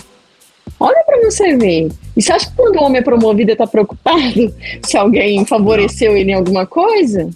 Olha 0.78 1.02
para 1.06 1.22
você 1.22 1.56
ver. 1.56 1.88
E 2.16 2.22
você 2.22 2.32
acha 2.32 2.50
que 2.50 2.56
quando 2.56 2.76
o 2.76 2.82
homem 2.82 3.00
é 3.00 3.04
promovido 3.04 3.52
está 3.52 3.66
preocupado 3.66 4.52
se 4.82 4.96
alguém 4.96 5.44
favoreceu 5.44 6.16
ele 6.16 6.32
em 6.32 6.34
alguma 6.34 6.66
coisa? 6.66 7.30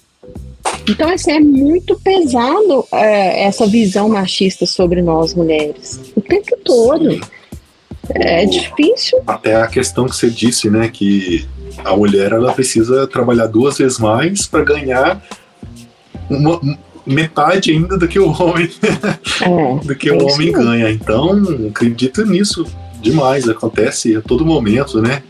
Então, 0.88 1.08
assim, 1.08 1.30
é 1.30 1.40
muito 1.40 1.98
pesado 2.00 2.84
é, 2.92 3.44
essa 3.44 3.66
visão 3.66 4.08
machista 4.08 4.66
sobre 4.66 5.00
nós 5.00 5.34
mulheres. 5.34 6.00
O 6.16 6.20
tempo 6.20 6.56
todo. 6.64 7.20
É 8.10 8.44
difícil. 8.44 9.20
Até 9.26 9.56
a 9.56 9.66
questão 9.66 10.06
que 10.06 10.16
você 10.16 10.30
disse, 10.30 10.68
né? 10.70 10.88
Que 10.88 11.46
a 11.84 11.96
mulher 11.96 12.32
ela 12.32 12.52
precisa 12.52 13.06
trabalhar 13.06 13.46
duas 13.46 13.78
vezes 13.78 13.98
mais 13.98 14.46
para 14.46 14.64
ganhar 14.64 15.22
uma, 16.28 16.60
metade 17.06 17.70
ainda 17.70 17.98
do 17.98 18.08
que 18.08 18.18
o 18.18 18.30
homem 18.30 18.70
é, 18.82 19.84
do 19.84 19.94
que 19.94 20.10
o 20.10 20.26
homem 20.26 20.52
ganha. 20.52 20.90
Então, 20.90 21.42
acredito 21.68 22.24
nisso 22.24 22.64
demais. 23.00 23.48
Acontece 23.48 24.16
a 24.16 24.22
todo 24.22 24.44
momento, 24.44 25.00
né? 25.00 25.22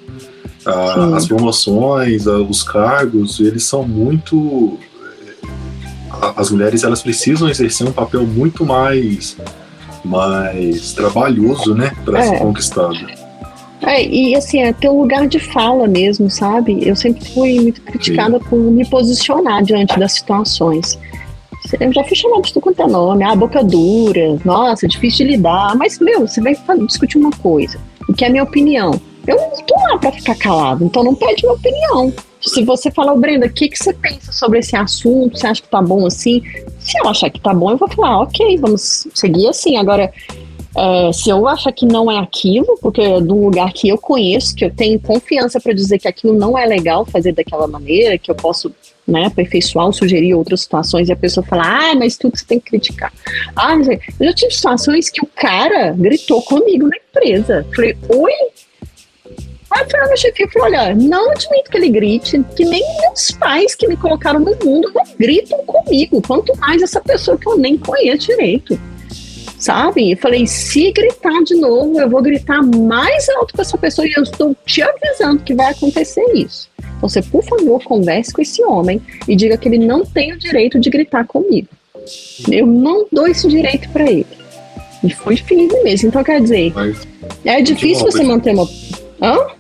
as 1.14 1.26
promoções, 1.26 2.26
os 2.26 2.62
cargos, 2.62 3.38
eles 3.38 3.64
são 3.64 3.86
muito 3.86 4.78
as 6.36 6.50
mulheres 6.50 6.84
elas 6.84 7.02
precisam 7.02 7.50
exercer 7.50 7.86
um 7.86 7.92
papel 7.92 8.26
muito 8.26 8.64
mais 8.64 9.36
mais 10.04 10.92
trabalhoso, 10.92 11.74
né, 11.74 11.92
para 12.04 12.20
é. 12.20 12.22
ser 12.22 12.38
conquistado. 12.38 13.24
É, 13.82 14.02
e 14.02 14.34
assim, 14.34 14.62
é 14.62 14.72
ter 14.72 14.88
um 14.88 15.00
lugar 15.00 15.26
de 15.26 15.38
fala 15.38 15.86
mesmo, 15.86 16.30
sabe? 16.30 16.86
Eu 16.86 16.96
sempre 16.96 17.24
fui 17.30 17.60
muito 17.60 17.82
criticada 17.82 18.38
Sim. 18.38 18.44
por 18.48 18.58
me 18.58 18.84
posicionar 18.88 19.62
diante 19.62 19.98
das 19.98 20.12
situações. 20.12 20.98
Eu 21.80 21.92
já 21.92 22.04
fui 22.04 22.16
chamada 22.16 22.42
de 22.42 22.52
tudo 22.52 22.62
quanto 22.62 22.82
é 22.82 22.86
nome, 22.86 23.24
ah, 23.24 23.34
boca 23.34 23.62
dura, 23.62 24.38
nossa, 24.44 24.86
difícil 24.86 25.26
de 25.26 25.32
lidar. 25.32 25.74
Mas, 25.76 25.98
meu, 25.98 26.26
você 26.26 26.40
vai 26.40 26.56
discutir 26.86 27.18
uma 27.18 27.30
coisa, 27.30 27.78
o 28.08 28.12
que 28.12 28.24
é 28.24 28.28
a 28.28 28.30
minha 28.30 28.44
opinião. 28.44 29.00
Eu 29.26 29.36
não 29.36 29.50
tô 29.66 29.74
lá 29.74 29.98
para 29.98 30.12
ficar 30.12 30.36
calado, 30.36 30.84
então 30.84 31.02
não 31.02 31.14
pede 31.14 31.42
minha 31.42 31.54
opinião. 31.54 32.12
Se 32.40 32.62
você 32.62 32.90
falar, 32.90 33.16
Brenda, 33.16 33.46
o 33.46 33.50
que, 33.50 33.68
que 33.68 33.78
você 33.78 33.94
pensa 33.94 34.30
sobre 34.30 34.58
esse 34.58 34.76
assunto? 34.76 35.38
Você 35.38 35.46
acha 35.46 35.62
que 35.62 35.68
tá 35.68 35.80
bom 35.80 36.06
assim? 36.06 36.42
Se 36.84 36.98
eu 36.98 37.08
achar 37.08 37.30
que 37.30 37.40
tá 37.40 37.54
bom, 37.54 37.70
eu 37.70 37.78
vou 37.78 37.88
falar, 37.88 38.20
ok, 38.20 38.58
vamos 38.58 39.08
seguir 39.14 39.48
assim. 39.48 39.78
Agora, 39.78 40.12
é, 40.76 41.12
se 41.12 41.30
eu 41.30 41.48
achar 41.48 41.72
que 41.72 41.86
não 41.86 42.10
é 42.10 42.18
aquilo, 42.18 42.76
porque 42.82 43.00
é 43.00 43.20
de 43.20 43.32
um 43.32 43.46
lugar 43.46 43.72
que 43.72 43.88
eu 43.88 43.96
conheço, 43.96 44.54
que 44.54 44.66
eu 44.66 44.70
tenho 44.70 45.00
confiança 45.00 45.58
para 45.58 45.72
dizer 45.72 45.98
que 45.98 46.06
aquilo 46.06 46.34
não 46.34 46.58
é 46.58 46.66
legal 46.66 47.06
fazer 47.06 47.32
daquela 47.32 47.66
maneira, 47.66 48.18
que 48.18 48.30
eu 48.30 48.34
posso 48.34 48.70
né, 49.06 49.26
aperfeiçoar 49.26 49.86
ou 49.86 49.92
sugerir 49.92 50.34
outras 50.34 50.60
situações 50.60 51.08
e 51.08 51.12
a 51.12 51.16
pessoa 51.16 51.46
fala, 51.46 51.62
ah, 51.64 51.94
mas 51.94 52.18
tudo 52.18 52.36
você 52.36 52.44
tem 52.44 52.60
que 52.60 52.66
criticar. 52.66 53.12
Ah, 53.56 53.76
eu 54.20 54.26
já 54.26 54.32
tive 54.34 54.52
situações 54.52 55.08
que 55.08 55.24
o 55.24 55.28
cara 55.34 55.92
gritou 55.92 56.42
comigo 56.42 56.86
na 56.86 56.96
empresa. 56.96 57.66
Falei, 57.74 57.96
oi? 58.08 58.32
Aí 59.74 59.84
foi 59.90 60.06
meu 60.06 60.16
chefe 60.16 60.48
falou: 60.50 60.68
olha, 60.68 60.94
não 60.94 61.32
admito 61.32 61.70
que 61.70 61.76
ele 61.76 61.88
grite, 61.88 62.42
que 62.54 62.64
nem 62.64 62.82
meus 63.00 63.32
pais 63.32 63.74
que 63.74 63.88
me 63.88 63.96
colocaram 63.96 64.38
no 64.38 64.56
mundo 64.64 64.90
não 64.94 65.04
gritam 65.18 65.58
comigo, 65.66 66.22
quanto 66.22 66.56
mais 66.58 66.80
essa 66.80 67.00
pessoa 67.00 67.36
que 67.36 67.48
eu 67.48 67.58
nem 67.58 67.76
conheço 67.76 68.28
direito. 68.28 68.78
Sabe? 69.58 70.12
E 70.12 70.16
falei: 70.16 70.46
se 70.46 70.92
gritar 70.92 71.42
de 71.42 71.56
novo, 71.56 72.00
eu 72.00 72.08
vou 72.08 72.22
gritar 72.22 72.62
mais 72.62 73.28
alto 73.30 73.54
com 73.54 73.62
essa 73.62 73.76
pessoa 73.76 74.06
e 74.06 74.12
eu 74.16 74.22
estou 74.22 74.54
te 74.64 74.80
avisando 74.82 75.42
que 75.42 75.54
vai 75.54 75.72
acontecer 75.72 76.24
isso. 76.34 76.68
Então, 76.78 77.08
você, 77.08 77.20
por 77.20 77.42
favor, 77.42 77.82
converse 77.82 78.32
com 78.32 78.42
esse 78.42 78.62
homem 78.62 79.02
e 79.26 79.34
diga 79.34 79.56
que 79.56 79.68
ele 79.68 79.78
não 79.78 80.04
tem 80.04 80.32
o 80.32 80.38
direito 80.38 80.78
de 80.78 80.88
gritar 80.88 81.26
comigo. 81.26 81.68
Eu 82.50 82.66
não 82.66 83.06
dou 83.10 83.26
esse 83.26 83.48
direito 83.48 83.88
para 83.90 84.04
ele. 84.04 84.26
E 85.02 85.10
foi 85.10 85.36
firme 85.36 85.82
mesmo. 85.82 86.08
Então, 86.08 86.22
quer 86.22 86.40
dizer, 86.40 86.72
Mas, 86.74 87.06
é 87.44 87.60
difícil 87.60 88.04
você 88.04 88.22
manter 88.22 88.54
uma. 88.54 88.68
Hã? 89.20 89.53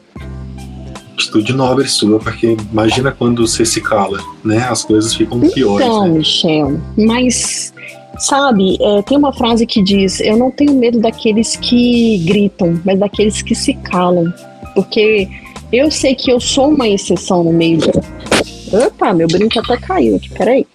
Atitude 1.34 1.52
nobre 1.52 1.88
sua, 1.88 2.18
porque 2.18 2.56
imagina 2.70 3.10
quando 3.10 3.46
você 3.46 3.64
se 3.64 3.80
cala, 3.80 4.18
né? 4.44 4.58
As 4.68 4.84
coisas 4.84 5.14
ficam 5.14 5.40
piores. 5.40 5.86
Então, 5.86 6.06
né? 6.06 6.18
Michel, 6.18 6.80
mas 6.96 7.72
sabe, 8.18 8.78
é, 8.80 9.02
tem 9.02 9.18
uma 9.18 9.32
frase 9.32 9.66
que 9.66 9.82
diz: 9.82 10.20
Eu 10.20 10.36
não 10.36 10.50
tenho 10.50 10.74
medo 10.74 11.00
daqueles 11.00 11.56
que 11.56 12.18
gritam, 12.18 12.80
mas 12.84 12.98
daqueles 12.98 13.42
que 13.42 13.54
se 13.54 13.74
calam. 13.74 14.32
Porque 14.74 15.28
eu 15.72 15.90
sei 15.90 16.14
que 16.14 16.30
eu 16.30 16.40
sou 16.40 16.68
uma 16.68 16.88
exceção 16.88 17.44
no 17.44 17.52
meio 17.52 17.78
de. 17.78 17.90
Opa, 18.72 19.12
meu 19.12 19.26
brinco 19.26 19.58
até 19.58 19.76
caiu 19.76 20.16
aqui, 20.16 20.30
peraí. 20.30 20.66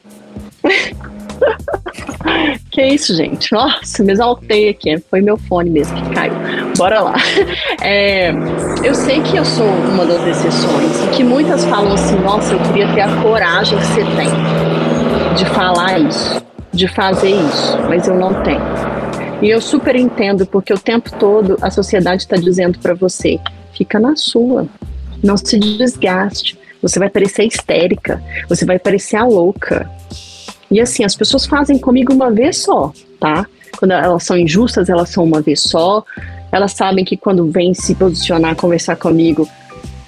que 2.72 2.82
isso, 2.82 3.16
gente? 3.16 3.52
Nossa, 3.52 4.04
me 4.04 4.14
exaltei 4.14 4.70
aqui. 4.70 4.98
Foi 5.10 5.22
meu 5.22 5.38
fone 5.38 5.70
mesmo 5.70 5.96
que 5.96 6.14
caiu. 6.14 6.34
Bora 6.80 7.02
lá. 7.02 7.16
É, 7.82 8.32
eu 8.84 8.94
sei 8.94 9.22
que 9.22 9.38
eu 9.38 9.46
sou 9.46 9.66
uma 9.66 10.06
das 10.06 10.26
exceções 10.28 11.04
e 11.06 11.08
que 11.16 11.24
muitas 11.24 11.64
falam 11.66 11.94
assim: 11.94 12.18
nossa, 12.20 12.54
eu 12.54 12.60
queria 12.60 12.94
ter 12.94 13.02
a 13.02 13.22
coragem 13.22 13.78
que 13.78 13.86
você 13.86 14.04
tem 14.04 14.30
de 15.36 15.46
falar 15.46 15.98
isso, 16.00 16.44
de 16.74 16.88
fazer 16.88 17.30
isso, 17.30 17.78
mas 17.88 18.08
eu 18.08 18.16
não 18.16 18.34
tenho. 18.44 18.62
E 19.42 19.50
eu 19.50 19.62
super 19.62 19.96
entendo, 19.96 20.46
porque 20.46 20.74
o 20.74 20.78
tempo 20.78 21.10
todo 21.18 21.58
a 21.62 21.72
sociedade 21.72 22.24
está 22.24 22.36
dizendo 22.36 22.80
para 22.80 22.94
você: 22.94 23.40
fica 23.72 24.00
na 24.00 24.16
sua, 24.16 24.68
não 25.24 25.38
se 25.38 25.58
desgaste. 25.58 26.58
Você 26.82 27.00
vai 27.00 27.10
parecer 27.10 27.46
histérica, 27.46 28.22
você 28.48 28.66
vai 28.66 28.80
parecer 28.80 29.18
a 29.18 29.26
louca, 29.26 29.90
e 30.72 30.80
assim, 30.80 31.04
as 31.04 31.16
pessoas 31.16 31.46
fazem 31.46 31.78
comigo 31.80 32.14
uma 32.14 32.30
vez 32.30 32.58
só, 32.58 32.94
tá? 33.20 33.46
Quando 33.78 33.92
elas 33.92 34.24
são 34.24 34.38
injustas, 34.38 34.90
elas 34.90 35.10
são 35.10 35.24
uma 35.24 35.42
vez 35.42 35.62
só. 35.62 36.04
Elas 36.52 36.74
sabem 36.74 37.06
que 37.06 37.16
quando 37.16 37.50
vêm 37.50 37.74
se 37.74 37.96
posicionar, 37.96 38.56
conversar 38.56 38.96
comigo, 38.96 39.48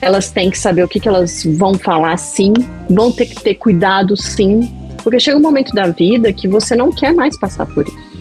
elas 0.02 0.32
têm 0.32 0.50
que 0.50 0.58
saber 0.58 0.84
o 0.84 0.88
que, 0.88 1.00
que 1.00 1.08
elas 1.08 1.44
vão 1.46 1.76
falar 1.76 2.18
sim, 2.18 2.54
vão 2.90 3.12
ter 3.12 3.28
que 3.28 3.36
ter 3.36 3.56
cuidado 3.56 4.18
sim, 4.18 4.70
porque 5.04 5.20
chega 5.20 5.38
um 5.38 5.42
momento 5.42 5.74
da 5.74 5.88
vida 5.88 6.34
que 6.34 6.48
você 6.48 6.76
não 6.76 6.92
quer 6.92 7.14
mais 7.14 7.38
passar 7.38 7.66
por 7.68 7.88
isso. 7.88 8.12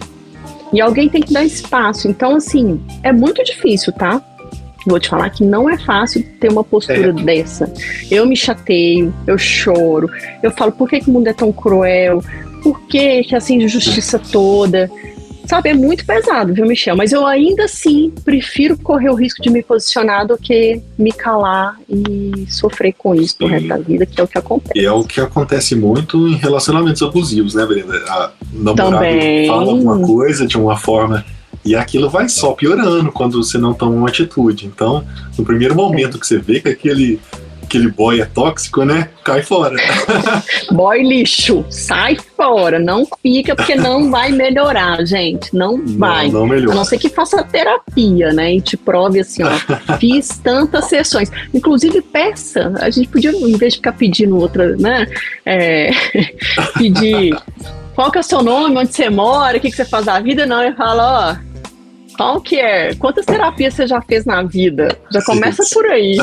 E 0.73 0.81
alguém 0.81 1.09
tem 1.09 1.21
que 1.21 1.33
dar 1.33 1.45
espaço. 1.45 2.09
Então, 2.09 2.37
assim, 2.37 2.81
é 3.03 3.13
muito 3.13 3.43
difícil, 3.43 3.93
tá? 3.93 4.23
Vou 4.87 4.99
te 4.99 5.09
falar 5.09 5.29
que 5.31 5.45
não 5.45 5.69
é 5.69 5.77
fácil 5.77 6.25
ter 6.39 6.51
uma 6.51 6.65
postura 6.65 7.11
é. 7.11 7.13
dessa. 7.13 7.73
Eu 8.11 8.27
me 8.27 8.37
chateio, 8.37 9.13
eu 9.27 9.37
choro, 9.37 10.09
eu 10.43 10.51
falo, 10.51 10.73
por 10.73 10.89
que, 10.89 11.01
que 11.01 11.11
o 11.11 11.13
mundo 11.13 11.27
é 11.27 11.33
tão 11.33 11.53
cruel? 11.53 12.23
Por 12.63 12.81
que, 12.83 13.25
que 13.25 13.35
essa 13.35 13.53
injustiça 13.53 14.19
toda? 14.19 14.91
Sabe, 15.51 15.71
é 15.71 15.75
muito 15.75 16.07
pesado, 16.07 16.55
viu, 16.55 16.65
Michel? 16.65 16.97
Mas 16.97 17.11
eu 17.11 17.27
ainda 17.27 17.65
assim 17.65 18.13
prefiro 18.25 18.79
correr 18.79 19.11
o 19.11 19.17
risco 19.17 19.43
de 19.43 19.51
me 19.51 19.65
posicionar 19.65 20.25
do 20.25 20.39
que 20.39 20.81
me 20.97 21.11
calar 21.13 21.77
e 21.89 22.47
sofrer 22.49 22.95
com 22.97 23.17
isso 23.17 23.37
pro 23.37 23.49
resto 23.49 23.67
da 23.67 23.77
vida, 23.77 24.07
que 24.07 24.21
é 24.21 24.23
o 24.23 24.29
que 24.29 24.39
acontece. 24.39 24.79
E 24.79 24.87
é 24.87 24.93
o 24.93 25.03
que 25.03 25.21
acontece 25.21 25.75
muito 25.75 26.29
em 26.29 26.37
relacionamentos 26.37 27.03
abusivos, 27.03 27.57
né, 27.57 27.67
Brenda? 27.67 27.97
A 28.07 28.31
namorada 28.53 28.99
Também. 28.99 29.49
fala 29.49 29.73
alguma 29.73 29.99
coisa 30.07 30.47
de 30.47 30.57
uma 30.57 30.77
forma 30.77 31.25
E 31.65 31.75
aquilo 31.75 32.09
vai 32.09 32.29
só 32.29 32.53
piorando 32.53 33.13
quando 33.13 33.43
você 33.43 33.59
não 33.59 33.75
toma 33.75 33.93
uma 33.93 34.09
atitude. 34.09 34.67
Então, 34.67 35.05
no 35.37 35.45
primeiro 35.45 35.75
momento 35.75 36.19
que 36.19 36.27
você 36.27 36.39
vê 36.39 36.61
que 36.61 36.69
aquele 36.69 37.21
aquele 37.71 37.89
boy 37.89 38.21
é 38.21 38.27
tóxico, 38.27 38.85
né? 38.85 39.09
Cai 39.25 39.43
fora. 39.43 39.77
boy 40.73 41.03
lixo, 41.03 41.65
sai 41.71 42.17
fora, 42.17 42.81
não 42.81 43.07
fica 43.23 43.55
porque 43.55 43.77
não 43.77 44.11
vai 44.11 44.33
melhorar, 44.33 45.07
gente, 45.07 45.55
não, 45.55 45.77
não 45.77 45.99
vai. 45.99 46.29
Não 46.29 46.47
melhora. 46.47 46.73
A 46.73 46.75
não 46.75 46.85
ser 46.85 46.99
que 46.99 47.09
faça 47.09 47.45
terapia, 47.45 48.33
né? 48.33 48.55
E 48.55 48.61
te 48.61 48.77
prove 48.77 49.21
assim, 49.21 49.45
ó, 49.45 49.51
fiz 49.99 50.41
tantas 50.43 50.87
sessões. 50.87 51.31
Inclusive 51.55 52.03
peça, 52.03 52.73
a 52.81 52.91
gente 52.91 53.09
podia, 53.09 53.31
em 53.31 53.57
vez 53.57 53.75
de 53.75 53.79
ficar 53.79 53.93
pedindo 53.93 54.37
outra, 54.37 54.77
né? 54.77 55.07
É, 55.47 55.91
pedir 56.77 57.37
qual 57.95 58.11
que 58.11 58.19
é 58.19 58.21
o 58.21 58.25
seu 58.25 58.43
nome, 58.43 58.77
onde 58.77 58.93
você 58.93 59.09
mora, 59.09 59.59
o 59.59 59.61
que, 59.61 59.71
que 59.71 59.77
você 59.77 59.85
faz 59.85 60.07
da 60.07 60.19
vida, 60.19 60.45
não, 60.45 60.63
eu 60.63 60.75
falo, 60.75 61.01
ó, 61.03 61.50
qual 62.21 62.39
que 62.39 62.61
é? 62.61 62.95
Quantas 62.97 63.25
terapias 63.25 63.73
você 63.73 63.87
já 63.87 63.99
fez 64.03 64.27
na 64.27 64.43
vida? 64.43 64.95
Já 65.11 65.23
começa 65.23 65.63
por 65.73 65.87
aí. 65.87 66.19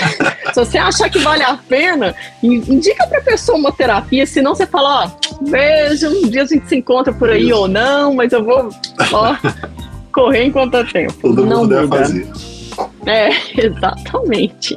Se 0.54 0.54
você 0.54 0.78
achar 0.78 1.10
que 1.10 1.18
vale 1.18 1.42
a 1.42 1.54
pena, 1.68 2.14
indica 2.42 3.06
pra 3.06 3.20
pessoa 3.20 3.58
uma 3.58 3.70
terapia, 3.70 4.24
senão 4.24 4.54
você 4.54 4.66
fala, 4.66 5.04
ó, 5.04 5.44
beijo, 5.46 6.08
um 6.08 6.30
dia 6.30 6.44
a 6.44 6.46
gente 6.46 6.66
se 6.66 6.76
encontra 6.76 7.12
por 7.12 7.28
aí 7.28 7.50
Isso. 7.50 7.58
ou 7.58 7.68
não, 7.68 8.14
mas 8.14 8.32
eu 8.32 8.42
vou, 8.42 8.70
ó, 9.12 9.36
correr 10.10 10.44
enquanto 10.44 10.76
há 10.76 10.84
tempo. 10.84 11.12
Todo 11.20 11.44
não 11.44 11.58
mundo 11.58 11.74
deve 11.74 11.88
fazer. 11.88 12.26
É, 13.04 13.28
exatamente. 13.66 14.74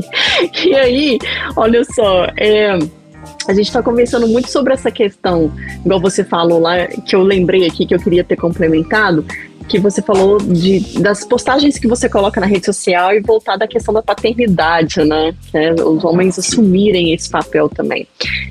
E 0.66 0.76
aí, 0.76 1.18
olha 1.56 1.82
só, 1.86 2.26
é, 2.36 2.78
a 3.48 3.54
gente 3.54 3.68
está 3.68 3.82
conversando 3.82 4.28
muito 4.28 4.52
sobre 4.52 4.74
essa 4.74 4.92
questão, 4.92 5.50
igual 5.86 6.02
você 6.02 6.26
falou 6.26 6.60
lá, 6.60 6.88
que 6.88 7.16
eu 7.16 7.24
lembrei 7.24 7.66
aqui 7.66 7.86
que 7.86 7.96
eu 7.96 8.00
queria 8.00 8.24
ter 8.26 8.36
complementado, 8.36 9.26
que 9.68 9.80
você 9.80 10.02
falou 10.02 10.38
de, 10.38 10.80
das 11.02 11.24
postagens 11.26 11.78
que 11.78 11.88
você 11.88 12.10
coloca 12.10 12.40
na 12.40 12.48
rede 12.48 12.66
social 12.66 13.14
e 13.14 13.20
voltar 13.20 13.58
da 13.58 13.68
questão 13.68 13.94
da 13.94 14.02
paternidade, 14.02 15.04
né? 15.04 15.34
É, 15.54 15.74
os 15.74 16.04
homens 16.04 16.40
assumirem 16.40 17.14
esse 17.14 17.30
papel 17.30 17.70
também. 17.70 18.08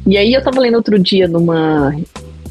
E 0.07 0.17
aí 0.17 0.33
eu 0.33 0.39
estava 0.39 0.61
lendo 0.61 0.77
outro 0.77 0.99
dia 0.99 1.27
numa 1.27 1.95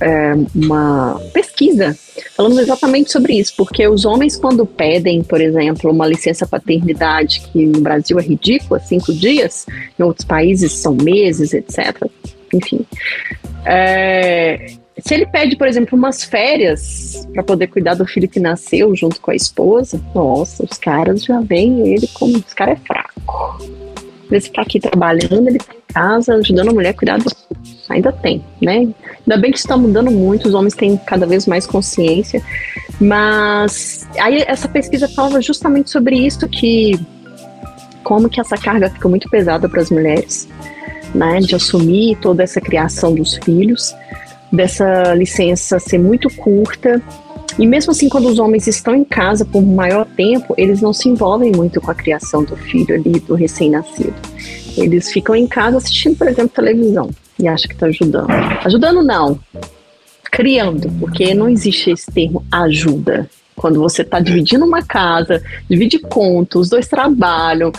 é, 0.02 0.34
uma 0.54 1.20
pesquisa 1.34 1.98
falando 2.36 2.60
exatamente 2.60 3.12
sobre 3.12 3.34
isso, 3.34 3.54
porque 3.56 3.88
os 3.88 4.06
homens 4.06 4.36
quando 4.36 4.66
pedem, 4.66 5.24
por 5.24 5.40
exemplo, 5.40 5.92
uma 5.92 6.08
licença 6.08 6.46
paternidade 6.46 7.42
que 7.52 7.66
no 7.66 7.80
Brasil 7.82 8.20
é 8.20 8.24
ridícula, 8.24 8.80
cinco 8.80 9.14
dias, 9.14 9.66
em 9.98 10.04
outros 10.04 10.26
países 10.26 10.72
são 10.74 10.96
meses, 10.96 11.54
etc. 11.54 12.04
Enfim, 12.54 12.86
é, 13.66 14.74
se 15.00 15.14
ele 15.14 15.26
pede, 15.26 15.58
por 15.58 15.68
exemplo, 15.68 15.98
umas 15.98 16.24
férias 16.24 17.28
para 17.34 17.44
poder 17.44 17.68
cuidar 17.68 17.96
do 17.96 18.06
filho 18.06 18.30
que 18.30 18.40
nasceu 18.40 18.96
junto 18.96 19.20
com 19.20 19.32
a 19.32 19.36
esposa, 19.36 20.02
nossa, 20.14 20.64
os 20.64 20.78
caras 20.78 21.24
já 21.24 21.42
veem 21.42 21.94
ele 21.94 22.08
como. 22.14 22.38
Esse 22.38 22.56
cara 22.56 22.72
é 22.72 22.76
fraco. 22.78 23.60
Ele 24.28 24.38
está 24.38 24.62
aqui 24.62 24.80
trabalhando, 24.80 25.48
ele 25.48 25.58
está 25.58 25.74
em 25.74 25.94
casa 25.94 26.36
ajudando 26.36 26.70
a 26.70 26.74
mulher 26.74 26.90
a 26.90 26.94
cuidar 26.94 27.20
do. 27.20 27.30
Ainda 27.90 28.12
tem, 28.12 28.44
né? 28.62 28.78
Ainda 28.78 29.38
bem 29.38 29.52
que 29.52 29.58
isso 29.58 29.68
está 29.68 29.78
mudando 29.78 30.10
muito, 30.10 30.48
os 30.48 30.54
homens 30.54 30.74
têm 30.74 30.98
cada 30.98 31.28
vez 31.28 31.46
mais 31.46 31.68
consciência. 31.68 32.42
Mas 33.00 34.08
aí 34.18 34.46
essa 34.48 34.70
pesquisa 34.70 35.10
falava 35.10 35.42
justamente 35.42 35.90
sobre 35.90 36.16
isso, 36.16 36.48
que 36.48 36.98
como 38.02 38.30
que 38.30 38.40
essa 38.40 38.58
carga 38.58 38.90
fica 38.90 39.10
muito 39.10 39.30
pesada 39.30 39.68
para 39.68 39.82
as 39.82 39.92
mulheres, 39.92 40.48
né? 41.14 41.40
De 41.42 41.54
assumir 41.54 42.18
toda 42.22 42.44
essa 42.44 42.62
criação 42.62 43.14
dos 43.14 43.36
filhos 43.36 43.94
dessa 44.56 45.14
licença 45.14 45.80
ser 45.80 45.98
muito 45.98 46.30
curta. 46.36 47.02
E 47.58 47.66
mesmo 47.66 47.92
assim, 47.92 48.10
quando 48.10 48.28
os 48.28 48.40
homens 48.40 48.68
estão 48.68 48.96
em 48.96 49.04
casa 49.04 49.46
por 49.46 49.62
maior 49.62 50.06
tempo, 50.06 50.54
eles 50.58 50.82
não 50.82 50.92
se 50.92 51.08
envolvem 51.08 51.52
muito 51.52 51.80
com 51.80 51.92
a 51.92 51.96
criação 51.96 52.44
do 52.44 52.56
filho 52.56 52.96
ali, 52.96 53.20
do 53.20 53.34
recém-nascido. 53.36 54.14
Eles 54.78 55.12
ficam 55.12 55.36
em 55.36 55.48
casa 55.48 55.78
assistindo, 55.78 56.18
por 56.18 56.28
exemplo, 56.28 56.50
televisão 56.50 57.10
e 57.40 57.48
acham 57.48 57.68
que 57.68 57.74
está 57.74 57.88
ajudando. 57.88 58.30
Ajudando 58.64 59.04
não, 59.04 59.40
criando, 60.24 60.90
porque 61.00 61.34
não 61.34 61.50
existe 61.50 61.92
esse 61.92 62.12
termo 62.12 62.46
ajuda. 62.52 63.30
Quando 63.56 63.80
você 63.80 64.02
está 64.02 64.20
dividindo 64.20 64.66
uma 64.66 64.84
casa, 64.84 65.42
divide 65.70 66.00
contas, 66.00 66.62
os 66.62 66.70
dois 66.70 66.88
trabalham, 66.88 67.72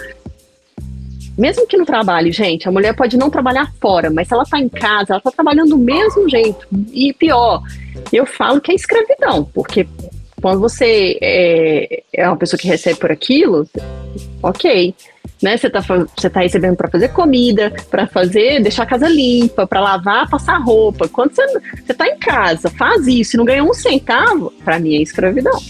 mesmo 1.37 1.67
que 1.67 1.77
no 1.77 1.85
trabalhe, 1.85 2.33
gente, 2.33 2.69
a 2.69 2.73
mulher 2.73 2.95
pode 2.95 3.17
não 3.17 3.29
trabalhar 3.29 3.71
fora, 3.81 4.11
mas 4.11 4.29
se 4.29 4.35
ela 4.35 4.43
está 4.43 4.59
em 4.59 4.69
casa, 4.69 5.13
ela 5.13 5.19
está 5.19 5.31
trabalhando 5.31 5.71
do 5.71 5.79
mesmo 5.79 6.29
jeito. 6.29 6.67
E 6.93 7.13
pior, 7.13 7.63
eu 8.13 8.25
falo 8.25 8.61
que 8.61 8.73
é 8.73 8.75
escravidão, 8.75 9.45
porque 9.55 9.87
quando 10.41 10.61
você 10.61 11.19
é, 11.21 12.03
é 12.13 12.27
uma 12.27 12.37
pessoa 12.37 12.59
que 12.59 12.69
recebe 12.69 12.99
por 12.99 13.11
aquilo, 13.11 13.69
ok. 14.43 14.95
Né, 15.43 15.55
você 15.55 15.67
está 15.67 15.81
você 15.81 16.31
tá 16.31 16.41
recebendo 16.41 16.77
para 16.77 16.89
fazer 16.89 17.09
comida, 17.09 17.71
para 17.91 18.07
fazer, 18.07 18.63
deixar 18.63 18.85
a 18.85 18.87
casa 18.87 19.07
limpa, 19.07 19.67
para 19.67 19.81
lavar, 19.81 20.31
passar 20.31 20.57
roupa. 20.57 21.09
Quando 21.09 21.35
você 21.35 21.43
está 21.91 22.09
em 22.09 22.17
casa, 22.17 22.71
faz 22.71 23.07
isso 23.07 23.37
e 23.37 23.39
não 23.39 23.45
ganha 23.45 23.63
um 23.63 23.75
centavo, 23.75 24.51
para 24.65 24.79
mim 24.79 24.97
é 24.97 25.03
escravidão. 25.03 25.61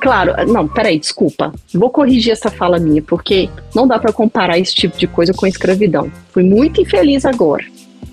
Claro, 0.00 0.32
não, 0.46 0.68
peraí, 0.68 0.98
desculpa. 0.98 1.52
Vou 1.74 1.90
corrigir 1.90 2.32
essa 2.32 2.50
fala 2.50 2.78
minha, 2.78 3.02
porque 3.02 3.48
não 3.74 3.86
dá 3.86 3.98
para 3.98 4.12
comparar 4.12 4.58
esse 4.58 4.74
tipo 4.74 4.96
de 4.96 5.06
coisa 5.06 5.32
com 5.32 5.46
escravidão. 5.46 6.10
Fui 6.30 6.42
muito 6.42 6.80
infeliz 6.80 7.24
agora, 7.24 7.64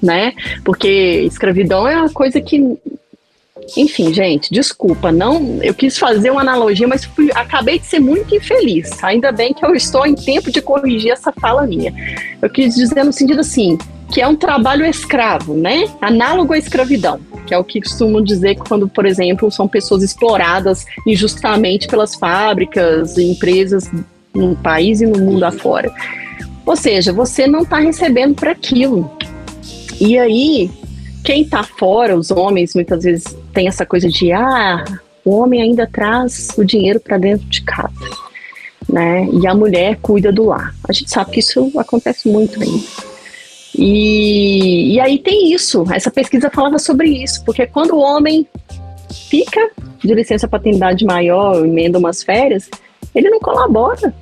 né? 0.02 0.34
Porque 0.64 0.88
escravidão 1.22 1.88
é 1.88 1.96
uma 1.98 2.10
coisa 2.10 2.42
que. 2.42 2.78
Enfim, 3.78 4.14
gente, 4.14 4.52
desculpa, 4.52 5.12
não, 5.12 5.60
eu 5.64 5.74
quis 5.74 5.98
fazer 5.98 6.30
uma 6.30 6.42
analogia, 6.42 6.88
mas 6.88 7.04
fui, 7.04 7.32
acabei 7.34 7.80
de 7.80 7.86
ser 7.86 8.00
muito 8.00 8.36
infeliz. 8.36 9.04
Ainda 9.04 9.32
bem 9.32 9.54
que 9.54 9.66
eu 9.66 9.74
estou 9.74 10.06
em 10.06 10.14
tempo 10.14 10.52
de 10.52 10.62
corrigir 10.62 11.12
essa 11.12 11.32
fala 11.32 11.66
minha. 11.66 11.94
Eu 12.42 12.50
quis 12.50 12.76
dizer 12.76 13.04
no 13.04 13.14
sentido 13.14 13.40
assim, 13.40 13.78
que 14.12 14.22
é 14.22 14.28
um 14.28 14.36
trabalho 14.36 14.86
escravo, 14.86 15.56
né? 15.56 15.86
Análogo 16.02 16.54
à 16.54 16.58
escravidão, 16.58 17.20
que 17.46 17.54
é 17.54 17.58
o 17.58 17.64
que 17.64 17.82
costumam 17.82 18.22
dizer 18.22 18.56
quando, 18.56 18.88
por 18.88 19.06
exemplo, 19.06 19.52
são 19.52 19.68
pessoas 19.68 20.04
exploradas 20.04 20.86
injustamente 21.06 21.88
pelas 21.88 22.16
fábricas 22.16 23.18
e 23.18 23.32
empresas 23.32 23.90
no 24.34 24.56
país 24.56 25.02
e 25.02 25.06
no 25.06 25.20
mundo 25.20 25.44
afora. 25.44 25.92
Ou 26.66 26.76
seja, 26.76 27.14
você 27.14 27.48
não 27.48 27.62
está 27.62 27.78
recebendo 27.78 28.36
para 28.36 28.52
aquilo. 28.52 29.10
E 30.00 30.18
aí, 30.18 30.70
quem 31.24 31.44
está 31.44 31.64
fora, 31.64 32.18
os 32.18 32.32
homens, 32.32 32.74
muitas 32.74 33.04
vezes 33.04 33.36
tem 33.54 33.68
essa 33.68 33.86
coisa 33.86 34.10
de 34.10 34.32
ah, 34.32 34.84
o 35.24 35.32
homem 35.38 35.62
ainda 35.62 35.88
traz 35.88 36.50
o 36.58 36.64
dinheiro 36.64 37.00
para 37.00 37.18
dentro 37.18 37.48
de 37.48 37.62
casa. 37.64 38.10
Né? 38.88 39.28
E 39.32 39.48
a 39.48 39.56
mulher 39.56 39.98
cuida 40.02 40.32
do 40.32 40.46
lar. 40.46 40.76
A 40.88 40.94
gente 40.94 41.10
sabe 41.10 41.32
que 41.32 41.40
isso 41.40 41.72
acontece 41.78 42.30
muito 42.30 42.62
ainda. 42.62 43.15
E, 43.78 44.94
e 44.94 45.00
aí 45.00 45.20
tem 45.20 45.54
isso, 45.54 45.86
essa 45.92 46.10
pesquisa 46.10 46.50
falava 46.50 46.80
sobre 46.80 47.10
isso, 47.10 47.44
porque 47.44 47.68
quando 47.68 47.92
o 47.92 48.00
homem 48.00 48.48
fica 49.30 49.70
de 50.00 50.14
licença 50.14 50.48
paternidade 50.48 51.04
maior, 51.04 51.66
emenda 51.66 52.00
umas 52.00 52.24
férias, 52.24 52.70
ele 53.14 53.30
não 53.30 53.40
colabora. 53.40 54.14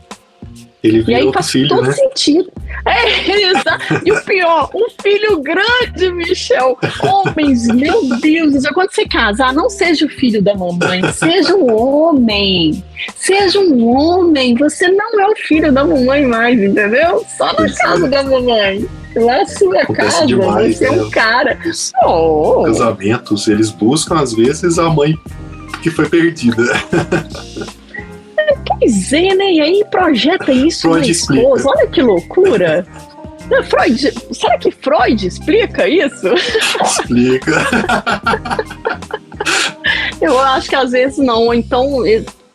Ele 0.84 1.04
e 1.08 1.16
aí 1.16 1.32
faz 1.32 1.50
filho, 1.50 1.70
todo 1.70 1.84
né? 1.84 1.94
sentido. 1.94 2.52
É, 2.86 3.50
exato. 3.50 4.02
E 4.04 4.12
o 4.12 4.22
pior, 4.26 4.70
um 4.76 4.90
filho 5.02 5.42
grande, 5.42 6.12
Michel. 6.12 6.78
Homens, 7.02 7.66
meu 7.68 8.10
Deus, 8.20 8.68
quando 8.74 8.92
você 8.92 9.08
casar, 9.08 9.54
não 9.54 9.70
seja 9.70 10.06
o 10.06 10.10
filho 10.10 10.42
da 10.42 10.54
mamãe, 10.54 11.02
seja 11.14 11.56
um 11.56 11.74
homem. 11.74 12.84
Seja 13.16 13.58
um 13.58 13.88
homem. 13.88 14.56
Você 14.56 14.90
não 14.90 15.18
é 15.18 15.28
o 15.30 15.36
filho 15.38 15.72
da 15.72 15.86
mamãe 15.86 16.26
mais, 16.26 16.62
entendeu? 16.62 17.26
Só 17.38 17.54
na 17.54 17.74
casa 17.74 18.10
da 18.10 18.22
mamãe. 18.22 18.86
Na 19.16 19.46
sua 19.46 19.82
Acontece 19.82 20.12
casa, 20.12 20.26
demais, 20.26 20.78
você 20.78 20.90
né? 20.90 20.98
é 20.98 21.02
um 21.02 21.06
né? 21.06 21.12
cara. 21.12 21.60
Os 21.66 21.92
oh. 22.04 22.64
casamentos, 22.66 23.48
eles 23.48 23.70
buscam, 23.70 24.20
às 24.20 24.34
vezes, 24.34 24.80
a 24.80 24.90
mãe 24.90 25.18
que 25.82 25.92
foi 25.92 26.10
perdida. 26.10 26.64
Pois 28.80 29.14
é, 29.14 29.34
né? 29.36 29.54
E 29.54 29.62
aí 29.62 29.86
projeta 29.90 30.52
isso 30.52 30.82
Freud 30.82 31.06
na 31.06 31.12
esposa. 31.12 31.42
Explica. 31.42 31.70
Olha 31.70 31.88
que 31.88 32.02
loucura. 32.02 32.86
Freud, 33.70 34.14
será 34.34 34.58
que 34.58 34.72
Freud 34.72 35.28
explica 35.28 35.88
isso? 35.88 36.28
Explica. 36.82 37.68
Eu 40.22 40.40
acho 40.40 40.70
que 40.70 40.76
às 40.76 40.92
vezes 40.92 41.18
não. 41.18 41.54
Então 41.54 42.06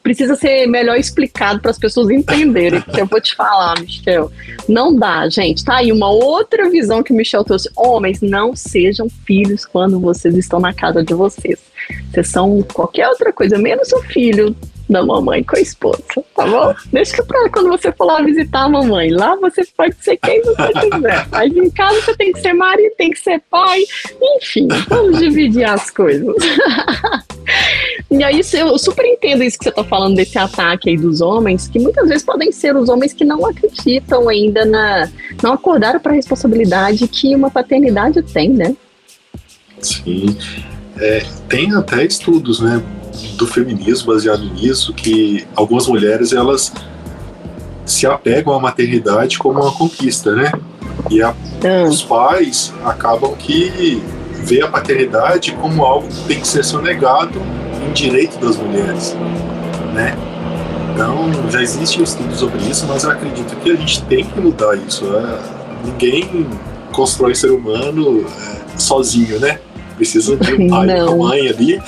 precisa 0.09 0.34
ser 0.36 0.66
melhor 0.66 0.96
explicado 0.96 1.61
para 1.61 1.70
as 1.70 1.78
pessoas 1.78 2.09
entenderem. 2.09 2.80
Que 2.80 3.02
eu 3.02 3.06
vou 3.06 3.20
te 3.20 3.36
falar, 3.36 3.78
Michel. 3.78 4.32
Não 4.66 4.96
dá, 4.96 5.28
gente. 5.28 5.62
Tá 5.62 5.76
aí 5.76 5.92
uma 5.92 6.11
outra 6.11 6.70
visão 6.70 7.02
que 7.02 7.12
o 7.12 7.14
Michel 7.14 7.44
trouxe. 7.44 7.68
Homens, 7.76 8.22
não 8.22 8.56
sejam 8.56 9.06
filhos 9.26 9.66
quando 9.66 10.00
vocês 10.00 10.34
estão 10.34 10.61
na 10.61 10.72
casa 10.72 11.04
de 11.04 11.12
vocês. 11.12 11.59
Vocês 12.11 12.28
são 12.28 12.62
qualquer 12.62 13.06
outra 13.06 13.34
coisa, 13.34 13.59
menos 13.59 13.92
o 13.92 14.02
filho 14.04 14.56
da 14.89 15.05
mamãe 15.05 15.45
com 15.45 15.57
a 15.57 15.61
esposa, 15.61 16.03
tá 16.34 16.47
bom? 16.47 16.74
Deixa 16.93 17.22
pra 17.22 17.49
quando 17.51 17.68
você 17.68 17.93
for 17.93 18.07
lá 18.07 18.22
visitar 18.22 18.64
a 18.64 18.68
mamãe. 18.68 19.11
Lá 19.11 19.36
você 19.36 19.64
pode 19.76 19.97
ser 20.01 20.16
quem 20.16 20.43
você 20.43 20.72
quiser. 20.72 21.28
Mas 21.30 21.57
em 21.57 21.70
casa 21.70 22.01
você 22.01 22.16
tem 22.16 22.32
que 22.32 22.41
ser 22.41 22.53
marido, 22.53 22.95
tem 22.97 23.11
que 23.11 23.20
ser 23.20 23.43
pai. 23.51 23.82
Enfim, 24.36 24.68
vamos 24.89 25.18
dividir 25.18 25.64
as 25.64 25.91
coisas. 25.91 26.34
E 28.11 28.24
aí 28.24 28.41
eu 28.55 28.78
super 28.78 29.05
entendo 29.05 29.43
isso 29.43 29.59
que 29.59 29.64
você 29.64 29.70
está 29.70 29.84
falando 29.84 30.16
desse 30.16 30.39
ataque 30.39 30.89
aí 30.89 30.97
dos 30.97 31.20
homens, 31.20 31.68
que 31.68 31.78
muitas 31.78 32.09
vezes 32.09 32.24
podem 32.24 32.51
ser 32.51 32.74
os 32.74 32.89
homens 32.89 33.12
que 33.12 33.24
não 33.24 33.45
acreditam 33.45 34.28
ainda 34.28 34.64
na. 34.64 35.11
não 35.43 35.53
acordaram 35.53 36.01
para 36.01 36.12
a 36.12 36.14
responsabilidade 36.14 37.07
que 37.07 37.34
uma 37.34 37.51
paternidade 37.51 38.22
tem, 38.22 38.51
né? 38.51 38.74
Sim. 39.80 40.36
É, 41.01 41.24
tem 41.49 41.74
até 41.74 42.05
estudos, 42.05 42.61
né, 42.61 42.82
do 43.36 43.46
feminismo 43.46 44.12
baseado 44.12 44.44
nisso, 44.44 44.92
que 44.92 45.46
algumas 45.55 45.86
mulheres 45.86 46.32
elas 46.32 46.72
se 47.86 48.07
apegam 48.07 48.53
à 48.53 48.61
maternidade 48.61 49.38
como 49.38 49.61
uma 49.61 49.72
conquista, 49.72 50.34
né? 50.34 50.53
E 51.11 51.22
a, 51.22 51.30
ah. 51.30 51.88
os 51.88 52.03
pais 52.03 52.72
acabam 52.84 53.34
que 53.34 54.03
vê 54.44 54.62
a 54.62 54.68
paternidade 54.68 55.53
como 55.53 55.82
algo 55.84 56.09
que 56.09 56.24
tem 56.24 56.40
que 56.40 56.49
ser 56.49 56.64
sonegado 56.64 57.40
em 57.86 57.92
direito 57.92 58.38
das 58.38 58.57
mulheres, 58.57 59.16
né? 59.94 60.16
Então, 60.92 61.30
já 61.51 61.62
existe 61.62 62.01
um 62.01 62.05
estudo 62.05 62.34
sobre 62.34 62.59
isso, 62.68 62.84
mas 62.88 63.05
eu 63.05 63.11
acredito 63.11 63.55
que 63.57 63.70
a 63.70 63.76
gente 63.76 64.03
tem 64.05 64.24
que 64.24 64.40
mudar 64.40 64.76
isso. 64.76 65.05
É, 65.14 65.38
ninguém 65.84 66.46
constrói 66.92 67.34
ser 67.34 67.53
humano 67.53 68.26
é, 68.26 68.78
sozinho, 68.78 69.38
né? 69.38 69.61
Precisa 69.99 70.36
de 70.36 70.55
um 70.55 70.68
pai 70.68 70.88
e 70.88 71.03
uma 71.03 71.16
mãe 71.28 71.49
ali. 71.49 71.82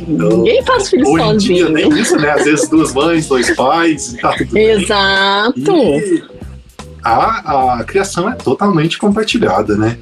Então, 0.00 0.28
Ninguém 0.28 0.62
faz 0.64 0.88
filho 0.88 1.08
hoje 1.08 1.24
sozinho. 1.24 1.68
Em 1.68 1.72
dia, 1.72 1.90
nem 1.90 2.00
isso, 2.00 2.16
né? 2.16 2.30
Às 2.30 2.44
vezes 2.44 2.68
duas 2.68 2.94
mães, 2.94 3.26
dois 3.26 3.50
pais, 3.56 4.14
tá 4.20 4.32
tudo 4.36 4.56
Exato. 4.56 5.60
bem. 5.60 5.98
E 5.98 6.24
a, 7.02 7.78
a 7.80 7.84
criação 7.84 8.28
é 8.30 8.34
totalmente 8.34 8.96
compartilhada, 8.98 9.76
né? 9.76 9.98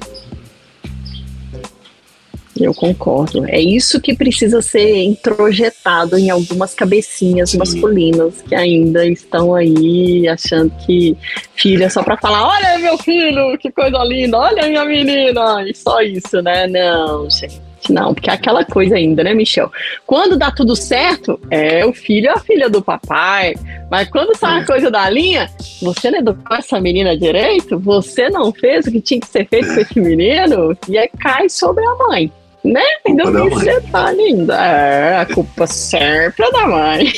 Eu 2.63 2.73
concordo. 2.73 3.45
É 3.47 3.59
isso 3.59 3.99
que 4.01 4.15
precisa 4.15 4.61
ser 4.61 5.03
introjetado 5.03 6.17
em 6.17 6.29
algumas 6.29 6.73
cabecinhas 6.73 7.51
Sim. 7.51 7.57
masculinas 7.57 8.41
que 8.41 8.55
ainda 8.55 9.05
estão 9.05 9.53
aí 9.53 10.27
achando 10.27 10.71
que 10.85 11.15
filho 11.55 11.83
é 11.83 11.89
só 11.89 12.03
para 12.03 12.17
falar: 12.17 12.47
olha 12.47 12.79
meu 12.79 12.97
filho, 12.97 13.57
que 13.57 13.71
coisa 13.71 13.97
linda, 14.03 14.37
olha 14.37 14.67
minha 14.67 14.85
menina, 14.85 15.63
e 15.67 15.75
só 15.75 16.01
isso, 16.01 16.41
né? 16.41 16.67
Não, 16.67 17.29
gente. 17.29 17.67
Não, 17.89 18.13
porque 18.13 18.29
é 18.29 18.33
aquela 18.33 18.65
coisa 18.65 18.95
ainda, 18.95 19.23
né, 19.23 19.33
Michel? 19.33 19.71
Quando 20.05 20.37
dá 20.37 20.51
tudo 20.51 20.75
certo, 20.75 21.39
é 21.49 21.85
o 21.85 21.93
filho 21.93 22.27
é 22.27 22.31
a 22.31 22.39
filha 22.39 22.69
do 22.69 22.81
papai. 22.81 23.55
Mas 23.89 24.09
quando 24.09 24.35
sai 24.35 24.61
a 24.61 24.65
coisa 24.65 24.91
da 24.91 25.09
linha, 25.09 25.49
você 25.81 26.11
não 26.11 26.19
educou 26.19 26.57
essa 26.57 26.79
menina 26.79 27.17
direito, 27.17 27.79
você 27.79 28.29
não 28.29 28.51
fez 28.51 28.87
o 28.87 28.91
que 28.91 29.01
tinha 29.01 29.19
que 29.19 29.27
ser 29.27 29.47
feito 29.47 29.73
com 29.73 29.79
esse 29.79 29.99
menino, 29.99 30.77
e 30.89 30.97
aí 30.97 31.09
cai 31.19 31.47
sobre 31.49 31.85
a 31.85 31.95
mãe. 31.95 32.31
Né? 32.63 32.83
Ainda 33.05 33.31
tem 33.31 33.47
esse 33.47 33.65
detalhe 33.65 34.21
ainda. 34.21 34.55
É, 34.55 35.17
a 35.19 35.25
culpa 35.25 35.67
sempre 35.67 36.45
é 36.45 36.51
da 36.51 36.67
mãe. 36.67 37.13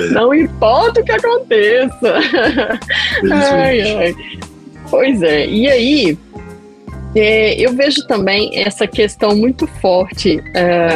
Não 0.12 0.34
importa 0.34 1.00
o 1.00 1.04
que 1.04 1.12
aconteça. 1.12 2.14
Ai, 3.30 3.80
ai. 3.80 4.14
Pois 4.90 5.22
é. 5.22 5.46
E 5.46 5.68
aí, 5.68 6.18
é, 7.14 7.54
eu 7.54 7.72
vejo 7.72 8.04
também 8.06 8.58
essa 8.58 8.86
questão 8.86 9.36
muito 9.36 9.66
forte. 9.66 10.42
É, 10.54 10.90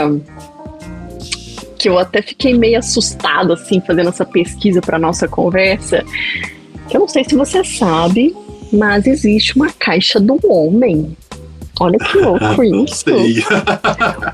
que 1.85 1.89
eu 1.91 1.99
até 1.99 2.23
fiquei 2.23 2.55
meio 2.55 2.79
assustado 2.79 3.53
assim 3.53 3.79
fazendo 3.79 4.09
essa 4.09 4.25
pesquisa 4.25 4.81
para 4.81 4.99
nossa 4.99 5.29
conversa. 5.29 6.03
Que 6.89 6.97
eu 6.97 7.01
não 7.01 7.09
sei 7.09 7.25
se 7.25 7.37
você 7.37 7.63
sabe, 7.63 8.35
mas 8.73 9.07
existe 9.07 9.55
uma 9.55 9.71
caixa 9.71 10.19
do 10.19 10.41
homem. 10.45 11.15
Olha 11.81 11.99
que 11.99 12.19
louco 12.19 12.63
isso. 12.63 13.05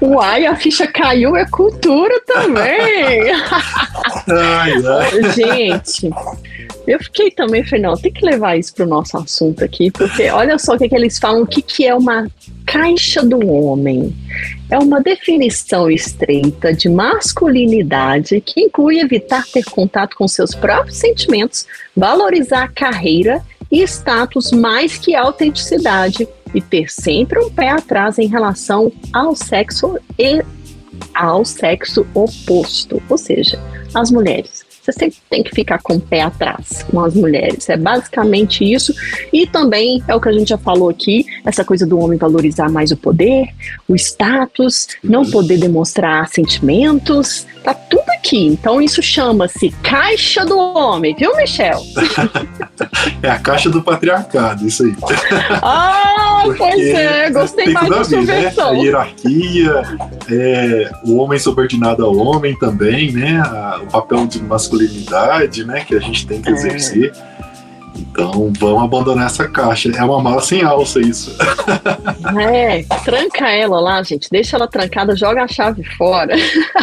Uai, 0.03 0.47
a 0.47 0.57
ficha 0.57 0.87
caiu, 0.87 1.37
é 1.37 1.47
cultura 1.47 2.21
também. 2.27 3.31
ai, 4.29 4.73
ai. 4.73 5.33
Gente, 5.33 6.11
eu 6.87 6.99
fiquei 6.99 7.31
também, 7.31 7.65
falei, 7.65 7.83
não, 7.83 7.95
tem 7.95 8.13
que 8.13 8.25
levar 8.25 8.57
isso 8.57 8.75
para 8.75 8.85
o 8.85 8.89
nosso 8.89 9.17
assunto 9.17 9.65
aqui, 9.65 9.91
porque 9.91 10.29
olha 10.31 10.59
só 10.59 10.75
o 10.75 10.79
que, 10.79 10.89
que 10.89 10.95
eles 10.95 11.19
falam, 11.19 11.43
o 11.43 11.47
que, 11.47 11.63
que 11.63 11.87
é 11.87 11.95
uma 11.95 12.27
caixa 12.67 13.23
do 13.23 13.47
homem. 13.47 14.15
É 14.71 14.79
uma 14.79 15.01
definição 15.01 15.91
estreita 15.91 16.73
de 16.73 16.89
masculinidade 16.89 18.41
que 18.41 18.61
inclui 18.61 19.01
evitar 19.01 19.45
ter 19.47 19.65
contato 19.65 20.17
com 20.17 20.29
seus 20.29 20.55
próprios 20.55 20.99
sentimentos, 20.99 21.67
valorizar 21.97 22.65
a 22.65 22.69
carreira 22.69 23.43
e 23.71 23.83
status 23.83 24.51
mais 24.53 24.99
que 24.99 25.15
autenticidade 25.15 26.29
e 26.55 26.61
ter 26.61 26.91
sempre 26.91 27.39
um 27.39 27.51
pé 27.51 27.71
atrás 27.71 28.19
em 28.19 28.27
relação 28.27 28.93
ao 29.13 29.35
sexo 29.35 29.99
e 30.19 30.43
ao 31.15 31.45
sexo 31.45 32.07
oposto, 32.15 33.03
ou 33.09 33.19
seja, 33.19 33.59
as 33.95 34.11
mulheres. 34.11 34.70
Você 34.93 35.11
sempre 35.11 35.21
tem 35.29 35.43
que 35.43 35.51
ficar 35.51 35.81
com 35.83 35.95
o 35.95 36.01
pé 36.01 36.23
atrás 36.23 36.85
com 36.91 37.01
as 37.01 37.15
mulheres. 37.15 37.69
É 37.69 37.77
basicamente 37.77 38.65
isso. 38.65 38.95
E 39.33 39.47
também 39.47 40.03
é 40.07 40.15
o 40.15 40.21
que 40.21 40.29
a 40.29 40.33
gente 40.33 40.49
já 40.49 40.59
falou 40.59 40.89
aqui: 40.89 41.25
essa 41.45 41.65
coisa 41.65 41.87
do 41.87 41.99
homem 41.99 42.19
valorizar 42.19 42.69
mais 42.69 42.91
o 42.91 42.97
poder, 42.97 43.49
o 43.89 43.95
status, 43.95 44.89
não 45.03 45.25
poder 45.25 45.59
demonstrar 45.59 46.29
sentimentos. 46.29 47.47
Tá 47.63 47.75
tudo 47.75 48.09
aqui. 48.11 48.47
Então 48.47 48.81
isso 48.81 49.03
chama-se 49.03 49.71
caixa 49.83 50.45
do 50.45 50.59
homem, 50.59 51.15
viu, 51.15 51.37
Michel? 51.37 51.83
é 53.23 53.31
a 53.31 53.39
caixa 53.39 53.69
do 53.69 53.83
patriarcado, 53.83 54.67
isso 54.67 54.85
aí. 54.85 54.95
Ah, 55.63 56.45
pois 56.57 56.81
é, 56.81 57.31
gostei 57.31 57.73
mais 57.73 57.89
da 57.89 58.05
sua 58.05 58.23
né? 58.23 58.53
A 58.59 58.71
hierarquia, 58.71 59.83
é, 60.31 60.91
o 61.05 61.17
homem 61.17 61.39
subordinado 61.39 62.05
ao 62.05 62.17
homem 62.17 62.59
também, 62.59 63.13
né? 63.13 63.43
o 63.83 63.87
papel 63.87 64.27
de 64.27 64.43
masculinidade, 64.81 65.65
né? 65.65 65.85
Que 65.85 65.95
a 65.95 66.01
gente 66.01 66.27
tem 66.27 66.41
que 66.41 66.49
é. 66.49 66.53
exercer. 66.53 67.13
Então 67.97 68.53
vamos 68.59 68.83
abandonar 68.83 69.27
essa 69.27 69.49
caixa. 69.49 69.91
É 69.91 70.03
uma 70.03 70.21
mala 70.21 70.41
sem 70.41 70.63
alça 70.63 71.01
isso. 71.01 71.37
É, 72.39 72.85
tranca 73.05 73.49
ela 73.51 73.81
lá, 73.81 74.03
gente. 74.03 74.29
Deixa 74.31 74.57
ela 74.57 74.69
trancada, 74.69 75.17
joga 75.17 75.43
a 75.43 75.49
chave 75.49 75.83
fora. 75.97 76.35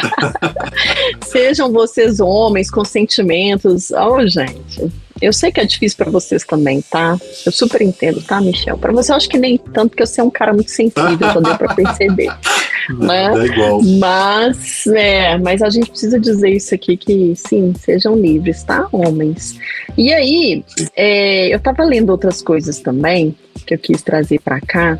Sejam 1.24 1.72
vocês 1.72 2.20
homens 2.20 2.70
com 2.70 2.84
sentimentos. 2.84 3.91
Oh, 3.91 4.28
gente. 4.28 4.91
Eu 5.22 5.34
sei 5.34 5.51
que 5.51 5.59
é 5.59 5.65
difícil 5.65 5.97
para 5.97 6.11
vocês 6.11 6.43
também, 6.43 6.82
tá? 6.82 7.18
Eu 7.45 7.51
super 7.51 7.82
entendo, 7.82 8.22
tá, 8.22 8.39
Michel? 8.39 8.78
Para 8.78 8.91
você 8.91 9.11
eu 9.11 9.15
acho 9.15 9.30
que 9.30 9.38
nem 9.38 9.57
tanto, 9.57 9.89
porque 9.89 10.05
você 10.05 10.22
é 10.22 10.24
um 10.24 10.30
cara 10.30 10.53
muito 10.53 10.72
sensível, 10.72 11.32
só 11.34 11.41
deu 11.41 11.57
para 11.57 11.74
perceber. 11.74 12.30
né? 12.99 13.32
É 13.34 13.45
igual. 13.45 13.82
Mas, 13.84 14.88
é, 14.88 15.38
mas 15.38 15.61
a 15.61 15.70
gente 15.70 15.89
precisa 15.89 16.20
dizer 16.20 16.49
isso 16.49 16.74
aqui, 16.74 16.95
que 16.95 17.34
sim, 17.36 17.74
sejam 17.80 18.15
livres, 18.15 18.63
tá, 18.63 18.88
homens? 18.91 19.59
E 19.97 20.13
aí, 20.13 20.63
é, 20.95 21.53
eu 21.53 21.59
tava 21.59 21.84
lendo 21.84 22.09
outras 22.09 22.41
coisas 22.41 22.80
também, 22.80 23.36
que 23.65 23.74
eu 23.74 23.80
quis 23.80 24.01
trazer 24.01 24.39
para 24.39 24.61
cá, 24.61 24.99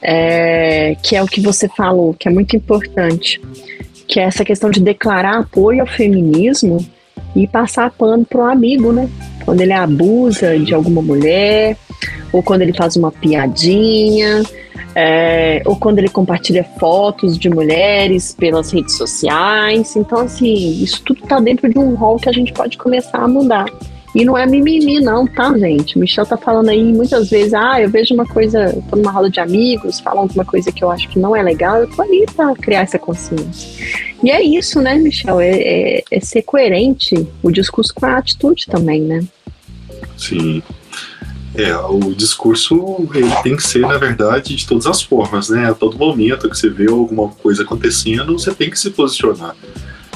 é, 0.00 0.96
que 1.02 1.16
é 1.16 1.22
o 1.22 1.26
que 1.26 1.40
você 1.40 1.68
falou, 1.68 2.14
que 2.14 2.28
é 2.28 2.30
muito 2.30 2.54
importante, 2.54 3.40
que 4.06 4.20
é 4.20 4.24
essa 4.24 4.44
questão 4.44 4.70
de 4.70 4.80
declarar 4.80 5.38
apoio 5.38 5.80
ao 5.80 5.86
feminismo 5.86 6.86
e 7.38 7.46
passar 7.46 7.90
pano 7.92 8.24
para 8.24 8.40
um 8.40 8.46
amigo, 8.46 8.92
né? 8.92 9.08
Quando 9.44 9.60
ele 9.60 9.72
abusa 9.72 10.58
de 10.58 10.74
alguma 10.74 11.00
mulher, 11.00 11.76
ou 12.32 12.42
quando 12.42 12.62
ele 12.62 12.72
faz 12.72 12.96
uma 12.96 13.12
piadinha, 13.12 14.42
é, 14.94 15.62
ou 15.64 15.76
quando 15.76 15.98
ele 16.00 16.08
compartilha 16.08 16.64
fotos 16.80 17.38
de 17.38 17.48
mulheres 17.48 18.34
pelas 18.36 18.72
redes 18.72 18.96
sociais. 18.96 19.94
Então, 19.94 20.22
assim, 20.22 20.82
isso 20.82 21.00
tudo 21.04 21.22
está 21.22 21.38
dentro 21.38 21.70
de 21.70 21.78
um 21.78 21.94
rol 21.94 22.16
que 22.16 22.28
a 22.28 22.32
gente 22.32 22.52
pode 22.52 22.76
começar 22.76 23.18
a 23.18 23.28
mudar. 23.28 23.66
E 24.18 24.24
não 24.24 24.36
é 24.36 24.44
mimimi, 24.46 25.00
não, 25.00 25.24
tá, 25.28 25.56
gente? 25.56 25.96
Michel 25.96 26.26
tá 26.26 26.36
falando 26.36 26.70
aí 26.70 26.82
muitas 26.92 27.30
vezes, 27.30 27.54
ah, 27.54 27.80
eu 27.80 27.88
vejo 27.88 28.12
uma 28.12 28.26
coisa, 28.26 28.76
tô 28.90 28.96
numa 28.96 29.12
roda 29.12 29.30
de 29.30 29.38
amigos, 29.38 30.00
falam 30.00 30.22
alguma 30.22 30.44
coisa 30.44 30.72
que 30.72 30.82
eu 30.82 30.90
acho 30.90 31.08
que 31.08 31.20
não 31.20 31.36
é 31.36 31.40
legal, 31.40 31.76
eu 31.76 31.88
tô 31.88 32.02
ali 32.02 32.26
pra 32.34 32.52
criar 32.56 32.80
essa 32.80 32.98
consciência. 32.98 33.70
E 34.20 34.28
é 34.28 34.42
isso, 34.42 34.80
né, 34.80 34.96
Michel? 34.96 35.38
É, 35.38 35.50
é, 35.50 36.04
é 36.10 36.18
ser 36.18 36.42
coerente 36.42 37.28
o 37.40 37.52
discurso 37.52 37.94
com 37.94 38.06
a 38.06 38.16
atitude 38.16 38.66
também, 38.66 39.02
né? 39.02 39.24
Sim. 40.16 40.64
É, 41.54 41.76
o 41.76 42.12
discurso 42.12 43.08
ele 43.14 43.30
tem 43.44 43.54
que 43.54 43.62
ser, 43.62 43.82
na 43.82 43.98
verdade, 43.98 44.56
de 44.56 44.66
todas 44.66 44.88
as 44.88 45.00
formas, 45.00 45.48
né? 45.48 45.70
A 45.70 45.74
todo 45.74 45.96
momento 45.96 46.50
que 46.50 46.58
você 46.58 46.68
vê 46.68 46.90
alguma 46.90 47.28
coisa 47.28 47.62
acontecendo, 47.62 48.36
você 48.36 48.52
tem 48.52 48.68
que 48.68 48.80
se 48.80 48.90
posicionar, 48.90 49.54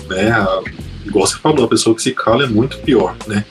né? 0.08 0.34
Igual 1.06 1.24
você 1.24 1.38
falou, 1.38 1.66
a 1.66 1.68
pessoa 1.68 1.94
que 1.94 2.02
se 2.02 2.10
cala 2.10 2.42
é 2.42 2.48
muito 2.48 2.78
pior, 2.78 3.14
né? 3.28 3.44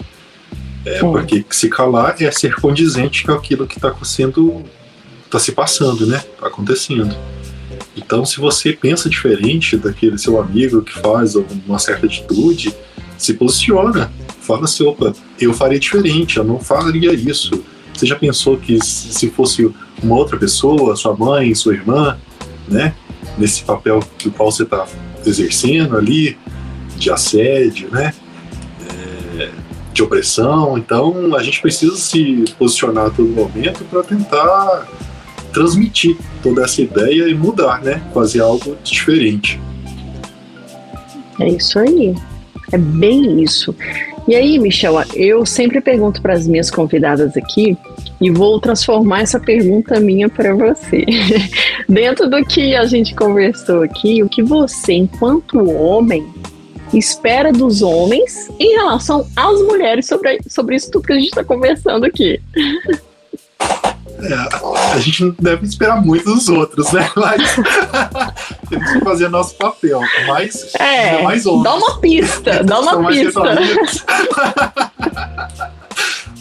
É, 0.86 1.00
porque 1.00 1.46
se 1.50 1.70
calar 1.70 2.16
é 2.22 2.32
ser 2.32 2.56
condizente 2.56 3.24
com 3.24 3.34
aquilo 3.34 3.68
que 3.68 3.76
está 3.76 3.94
sendo, 4.04 4.64
está 5.26 5.38
se 5.38 5.52
passando, 5.52 6.08
né? 6.08 6.18
Está 6.18 6.48
acontecendo. 6.48 7.16
Então, 7.96 8.26
se 8.26 8.40
você 8.40 8.74
pensa 8.74 9.10
diferente 9.10 9.78
daquele 9.78 10.18
seu 10.18 10.40
amigo 10.40 10.82
que 10.82 10.94
faz 11.00 11.36
uma 11.36 11.78
certa 11.78 12.06
atitude, 12.06 12.74
se 13.18 13.34
posiciona. 13.34 14.12
Fala 14.42 14.64
assim, 14.64 14.84
opa, 14.84 15.14
eu 15.40 15.54
faria 15.54 15.80
diferente, 15.80 16.38
eu 16.38 16.44
não 16.44 16.60
faria 16.60 17.14
isso. 17.14 17.64
Você 17.94 18.06
já 18.06 18.16
pensou 18.16 18.58
que 18.58 18.84
se 18.84 19.30
fosse 19.30 19.72
uma 20.02 20.16
outra 20.16 20.38
pessoa, 20.38 20.96
sua 20.96 21.16
mãe, 21.16 21.54
sua 21.54 21.74
irmã, 21.74 22.18
né? 22.68 22.96
Nesse 23.38 23.64
papel 23.64 24.00
do 24.24 24.32
qual 24.32 24.52
você 24.52 24.64
está 24.64 24.88
exercendo 25.26 25.96
ali, 25.96 26.38
de 26.98 27.12
assédio, 27.12 27.90
né? 27.92 28.14
De 30.02 30.06
opressão. 30.06 30.80
Então, 30.80 31.36
a 31.36 31.44
gente 31.44 31.62
precisa 31.62 31.96
se 31.96 32.44
posicionar 32.58 33.06
a 33.06 33.10
todo 33.12 33.30
momento 33.30 33.84
para 33.86 34.02
tentar 34.02 34.88
transmitir 35.54 36.18
toda 36.42 36.64
essa 36.64 36.82
ideia 36.82 37.28
e 37.30 37.36
mudar, 37.36 37.84
né? 37.84 38.02
Fazer 38.12 38.40
algo 38.40 38.76
diferente. 38.84 39.62
É 41.40 41.50
isso 41.50 41.78
aí. 41.78 42.16
É 42.72 42.78
bem 42.80 43.44
isso. 43.44 43.76
E 44.28 44.36
aí, 44.36 44.58
Michel, 44.58 44.96
eu 45.14 45.46
sempre 45.46 45.80
pergunto 45.82 46.22
para 46.22 46.34
as 46.34 46.48
minhas 46.48 46.72
convidadas 46.72 47.38
aqui 47.38 47.78
e 48.20 48.32
vou 48.32 48.60
transformar 48.60 49.22
essa 49.22 49.40
pergunta 49.40 50.00
minha 50.00 50.30
para 50.30 50.56
você. 50.56 51.06
Dentro 51.88 52.30
do 52.30 52.44
que 52.46 52.76
a 52.76 52.86
gente 52.86 53.14
conversou 53.14 53.84
aqui, 53.84 54.24
o 54.24 54.30
que 54.30 54.42
você, 54.42 54.94
enquanto 54.94 55.70
homem, 55.70 56.26
espera 56.94 57.52
dos 57.52 57.82
homens 57.82 58.50
em 58.60 58.76
relação 58.76 59.28
às 59.36 59.62
mulheres 59.62 60.06
sobre, 60.06 60.40
sobre 60.48 60.76
isso 60.76 60.92
tudo 60.92 61.08
que 61.08 61.14
a 61.14 61.16
gente 61.16 61.30
está 61.30 61.44
conversando 61.44 62.06
aqui? 62.06 62.42
É, 64.24 64.94
a 64.94 65.00
gente 65.00 65.24
não 65.24 65.36
deve 65.40 65.66
esperar 65.66 66.00
muito 66.00 66.26
dos 66.26 66.48
outros, 66.48 66.92
né? 66.92 67.10
Mas 67.16 67.56
temos 68.70 68.92
que 68.92 69.00
fazer 69.00 69.30
nosso 69.30 69.56
papel. 69.56 70.00
Mas 70.28 70.76
é, 70.76 71.24
mais. 71.24 71.44
Dá 71.44 71.76
uma 71.76 72.00
pista, 72.00 72.64
dá 72.64 72.80
uma 72.80 73.08
pista. 73.08 73.42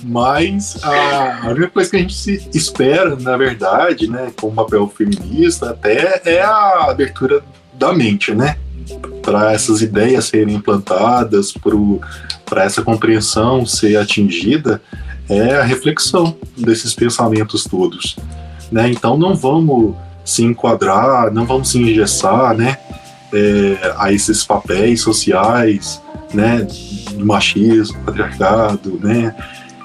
Mas 0.03 0.79
a, 0.83 1.47
a 1.47 1.51
única 1.51 1.69
coisa 1.69 1.91
que 1.91 1.97
a 1.97 2.01
gente 2.01 2.15
se 2.15 2.49
espera, 2.55 3.17
na 3.17 3.37
verdade, 3.37 4.09
né, 4.09 4.33
com 4.39 4.49
o 4.49 4.53
papel 4.53 4.89
feminista, 4.89 5.71
até 5.71 6.23
é 6.25 6.41
a 6.41 6.91
abertura 6.91 7.43
da 7.75 7.93
mente, 7.93 8.35
né? 8.35 8.57
Para 9.23 9.53
essas 9.53 9.83
ideias 9.83 10.27
serem 10.27 10.57
implantadas, 10.57 11.55
para 12.45 12.65
essa 12.65 12.83
compreensão 12.83 13.65
ser 13.65 13.97
atingida, 13.97 14.81
é 15.29 15.57
a 15.57 15.63
reflexão 15.63 16.37
desses 16.57 16.95
pensamentos 16.95 17.65
todos. 17.65 18.17
Né? 18.71 18.91
Então 18.91 19.17
não 19.17 19.35
vamos 19.35 19.95
se 20.25 20.45
enquadrar, 20.45 21.33
não 21.33 21.47
vamos 21.47 21.71
se 21.71 21.79
engessar 21.79 22.57
né? 22.57 22.79
É, 23.33 23.95
a 23.97 24.13
esses 24.13 24.45
papéis 24.45 25.03
sociais, 25.03 26.03
né? 26.35 26.67
do 27.13 27.25
machismo, 27.25 27.97
patriarcado, 28.05 28.99
né? 29.01 29.35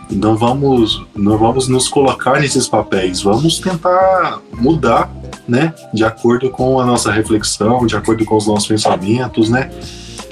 não 0.09 0.35
vamos 0.35 1.03
não 1.15 1.37
vamos 1.37 1.67
nos 1.67 1.87
colocar 1.87 2.39
nesses 2.39 2.67
papéis 2.67 3.21
vamos 3.21 3.59
tentar 3.59 4.39
mudar 4.53 5.11
né? 5.47 5.73
De 5.93 6.03
acordo 6.03 6.49
com 6.49 6.79
a 6.79 6.85
nossa 6.85 7.11
reflexão 7.11 7.85
de 7.85 7.95
acordo 7.95 8.25
com 8.25 8.35
os 8.35 8.47
nossos 8.47 8.67
pensamentos 8.67 9.49
né? 9.49 9.69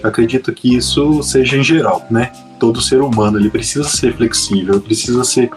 Acredito 0.01 0.51
que 0.53 0.75
isso 0.75 1.21
seja 1.23 1.57
em 1.57 1.63
geral 1.63 2.05
né? 2.09 2.31
Todo 2.59 2.81
ser 2.81 3.01
humano 3.01 3.37
ele 3.37 3.49
precisa 3.49 3.83
ser 3.85 4.15
flexível 4.15 4.79
precisa 4.81 5.23
ser 5.23 5.49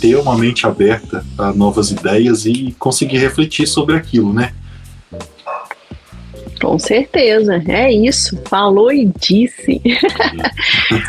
ter 0.00 0.16
uma 0.16 0.36
mente 0.36 0.66
aberta 0.66 1.24
a 1.38 1.52
novas 1.52 1.90
ideias 1.90 2.44
e 2.44 2.74
conseguir 2.78 3.18
refletir 3.18 3.66
sobre 3.66 3.96
aquilo 3.96 4.32
né? 4.32 4.52
Com 6.60 6.78
certeza, 6.78 7.60
é 7.66 7.92
isso. 7.92 8.40
Falou 8.44 8.92
e 8.92 9.10
disse. 9.18 9.82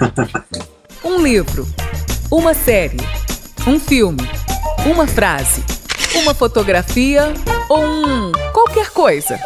um 1.06 1.22
livro 1.22 1.68
uma 2.36 2.56
série, 2.56 2.98
um 3.68 3.80
filme, 3.80 4.24
uma 4.92 5.06
frase, 5.06 5.64
uma 6.16 6.34
fotografia 6.34 7.34
ou 7.70 7.84
um 7.84 8.32
qualquer 8.52 8.90
coisa. 8.92 9.40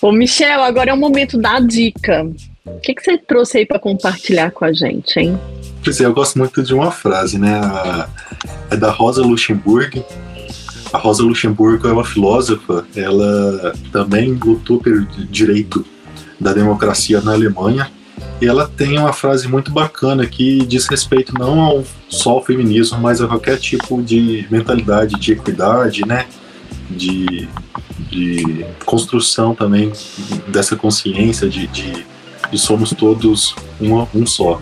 Ô 0.00 0.12
Michel, 0.12 0.62
agora 0.62 0.90
é 0.90 0.94
o 0.94 0.96
momento 0.96 1.38
da 1.38 1.60
dica. 1.60 2.24
O 2.64 2.80
que, 2.80 2.94
que 2.94 3.02
você 3.02 3.18
trouxe 3.18 3.58
aí 3.58 3.66
para 3.66 3.78
compartilhar 3.78 4.50
com 4.50 4.64
a 4.64 4.72
gente, 4.72 5.18
hein? 5.18 5.38
Pois 5.82 6.00
é, 6.00 6.04
eu 6.04 6.12
gosto 6.12 6.38
muito 6.38 6.62
de 6.62 6.74
uma 6.74 6.90
frase, 6.90 7.38
né? 7.38 7.60
É 8.70 8.76
da 8.76 8.90
Rosa 8.90 9.22
Luxemburg. 9.22 10.04
A 10.92 10.98
Rosa 10.98 11.22
Luxemburgo 11.22 11.86
é 11.86 11.92
uma 11.92 12.04
filósofa, 12.04 12.84
ela 12.96 13.72
também 13.92 14.32
lutou 14.32 14.80
pelo 14.80 15.06
direito 15.06 15.84
da 16.38 16.52
democracia 16.52 17.20
na 17.20 17.32
Alemanha 17.32 17.90
e 18.40 18.46
ela 18.46 18.66
tem 18.66 18.98
uma 18.98 19.12
frase 19.12 19.46
muito 19.46 19.70
bacana 19.70 20.26
que 20.26 20.64
diz 20.64 20.86
respeito 20.86 21.34
não 21.38 21.60
ao 21.60 21.84
só 22.08 22.30
ao 22.30 22.44
feminismo, 22.44 22.98
mas 22.98 23.20
a 23.20 23.28
qualquer 23.28 23.58
tipo 23.58 24.02
de 24.02 24.46
mentalidade 24.50 25.18
de 25.20 25.32
equidade, 25.32 26.06
né? 26.06 26.26
De, 26.88 27.48
de 28.10 28.64
construção 28.84 29.54
também 29.54 29.92
dessa 30.48 30.74
consciência 30.74 31.48
de, 31.48 31.66
de, 31.66 32.06
de 32.50 32.58
somos 32.58 32.90
todos 32.90 33.54
um, 33.80 34.06
um 34.14 34.26
só. 34.26 34.60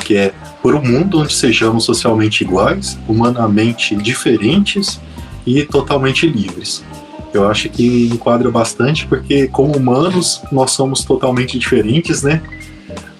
Que 0.00 0.16
é 0.16 0.34
por 0.60 0.74
um 0.74 0.82
mundo 0.82 1.20
onde 1.20 1.32
sejamos 1.32 1.84
socialmente 1.84 2.42
iguais, 2.42 2.98
humanamente 3.06 3.94
diferentes 3.94 5.00
e 5.46 5.62
totalmente 5.62 6.26
livres. 6.26 6.84
Eu 7.32 7.48
acho 7.48 7.68
que 7.68 8.08
enquadra 8.08 8.50
bastante 8.50 9.06
porque 9.06 9.46
como 9.46 9.76
humanos 9.76 10.42
nós 10.50 10.72
somos 10.72 11.04
totalmente 11.04 11.58
diferentes, 11.58 12.22
né? 12.22 12.42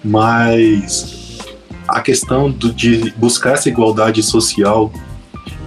Mas 0.04 1.38
a 1.86 2.00
questão 2.00 2.50
do, 2.50 2.72
de 2.72 3.12
buscar 3.16 3.54
essa 3.54 3.68
igualdade 3.68 4.22
social 4.22 4.92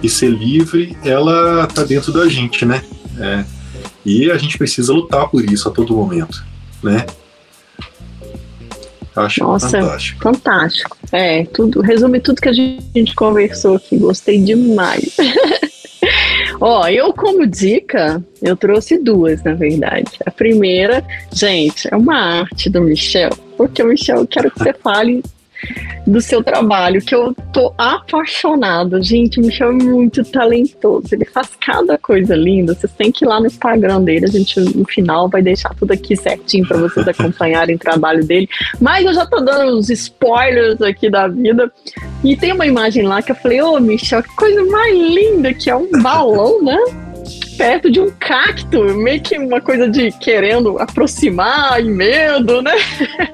e 0.02 0.08
ser 0.08 0.30
livre, 0.30 0.96
ela 1.04 1.64
está 1.64 1.84
dentro 1.84 2.12
da 2.12 2.28
gente, 2.28 2.64
né? 2.64 2.82
É, 3.18 3.44
e 4.04 4.30
a 4.30 4.36
gente 4.36 4.58
precisa 4.58 4.92
lutar 4.92 5.28
por 5.28 5.44
isso 5.44 5.68
a 5.68 5.72
todo 5.72 5.94
momento, 5.94 6.44
né? 6.82 7.06
Acho 9.14 9.42
Nossa, 9.42 9.70
fantástico. 9.70 10.22
Fantástico. 10.22 10.98
É, 11.10 11.44
tudo, 11.46 11.80
resume 11.80 12.20
tudo 12.20 12.40
que 12.40 12.50
a 12.50 12.52
gente 12.52 13.14
conversou 13.14 13.76
aqui. 13.76 13.96
Gostei 13.96 14.38
demais. 14.38 15.16
Ó, 16.60 16.86
eu 16.86 17.12
como 17.14 17.46
dica, 17.46 18.22
eu 18.42 18.54
trouxe 18.56 18.98
duas, 18.98 19.42
na 19.42 19.54
verdade. 19.54 20.10
A 20.26 20.30
primeira, 20.30 21.02
gente, 21.32 21.88
é 21.90 21.96
uma 21.96 22.40
arte 22.40 22.68
do 22.68 22.82
Michel 22.82 23.30
porque, 23.56 23.82
Michel, 23.82 24.18
eu 24.18 24.26
quero 24.26 24.50
que 24.50 24.58
você 24.58 24.72
fale 24.72 25.22
do 26.06 26.20
seu 26.20 26.42
trabalho, 26.42 27.00
que 27.00 27.14
eu 27.14 27.34
tô 27.52 27.72
apaixonada. 27.76 29.02
Gente, 29.02 29.40
o 29.40 29.42
Michel 29.44 29.70
é 29.70 29.72
muito 29.72 30.24
talentoso. 30.24 31.08
Ele 31.12 31.24
faz 31.24 31.50
cada 31.60 31.98
coisa 31.98 32.36
linda. 32.36 32.74
Vocês 32.74 32.92
têm 32.92 33.10
que 33.10 33.24
ir 33.24 33.28
lá 33.28 33.40
no 33.40 33.46
Instagram 33.46 34.02
dele. 34.02 34.26
A 34.26 34.28
gente, 34.28 34.60
no 34.60 34.84
final, 34.84 35.28
vai 35.28 35.42
deixar 35.42 35.74
tudo 35.74 35.92
aqui 35.92 36.14
certinho 36.14 36.66
para 36.66 36.78
vocês 36.78 37.08
acompanharem 37.08 37.74
o 37.74 37.78
trabalho 37.78 38.24
dele. 38.24 38.48
Mas 38.80 39.04
eu 39.04 39.14
já 39.14 39.26
tô 39.26 39.40
dando 39.40 39.76
uns 39.76 39.90
spoilers 39.90 40.80
aqui 40.80 41.10
da 41.10 41.26
vida. 41.26 41.72
E 42.22 42.36
tem 42.36 42.52
uma 42.52 42.66
imagem 42.66 43.02
lá 43.02 43.20
que 43.20 43.32
eu 43.32 43.36
falei: 43.36 43.60
Ô, 43.62 43.72
oh, 43.72 43.80
Michel, 43.80 44.22
que 44.22 44.34
coisa 44.36 44.64
mais 44.66 44.94
linda 44.94 45.52
que 45.54 45.70
é 45.70 45.74
um 45.74 45.90
balão, 46.02 46.62
né? 46.62 46.78
Perto 47.56 47.90
de 47.90 48.00
um 48.00 48.10
cacto, 48.18 48.84
meio 48.96 49.20
que 49.20 49.38
uma 49.38 49.60
coisa 49.60 49.88
de 49.88 50.10
querendo 50.12 50.78
aproximar 50.78 51.80
e 51.80 51.88
medo, 51.88 52.62
né? 52.62 52.74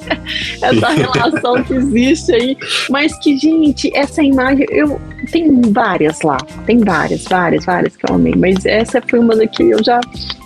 essa 0.62 0.88
relação 0.94 1.62
que 1.64 1.74
existe 1.74 2.34
aí. 2.34 2.56
Mas 2.88 3.18
que, 3.18 3.36
gente, 3.36 3.90
essa 3.94 4.22
imagem, 4.22 4.66
eu 4.70 5.00
tem 5.32 5.60
várias 5.72 6.20
lá, 6.20 6.36
tem 6.66 6.78
várias, 6.78 7.24
várias, 7.24 7.64
várias 7.64 7.96
que 7.96 8.08
eu 8.08 8.14
amei, 8.14 8.34
mas 8.36 8.66
essa 8.66 9.00
foi 9.00 9.18
uma 9.18 9.34
da 9.34 9.46
que 9.46 9.62
eu 9.62 9.82
já 9.82 9.98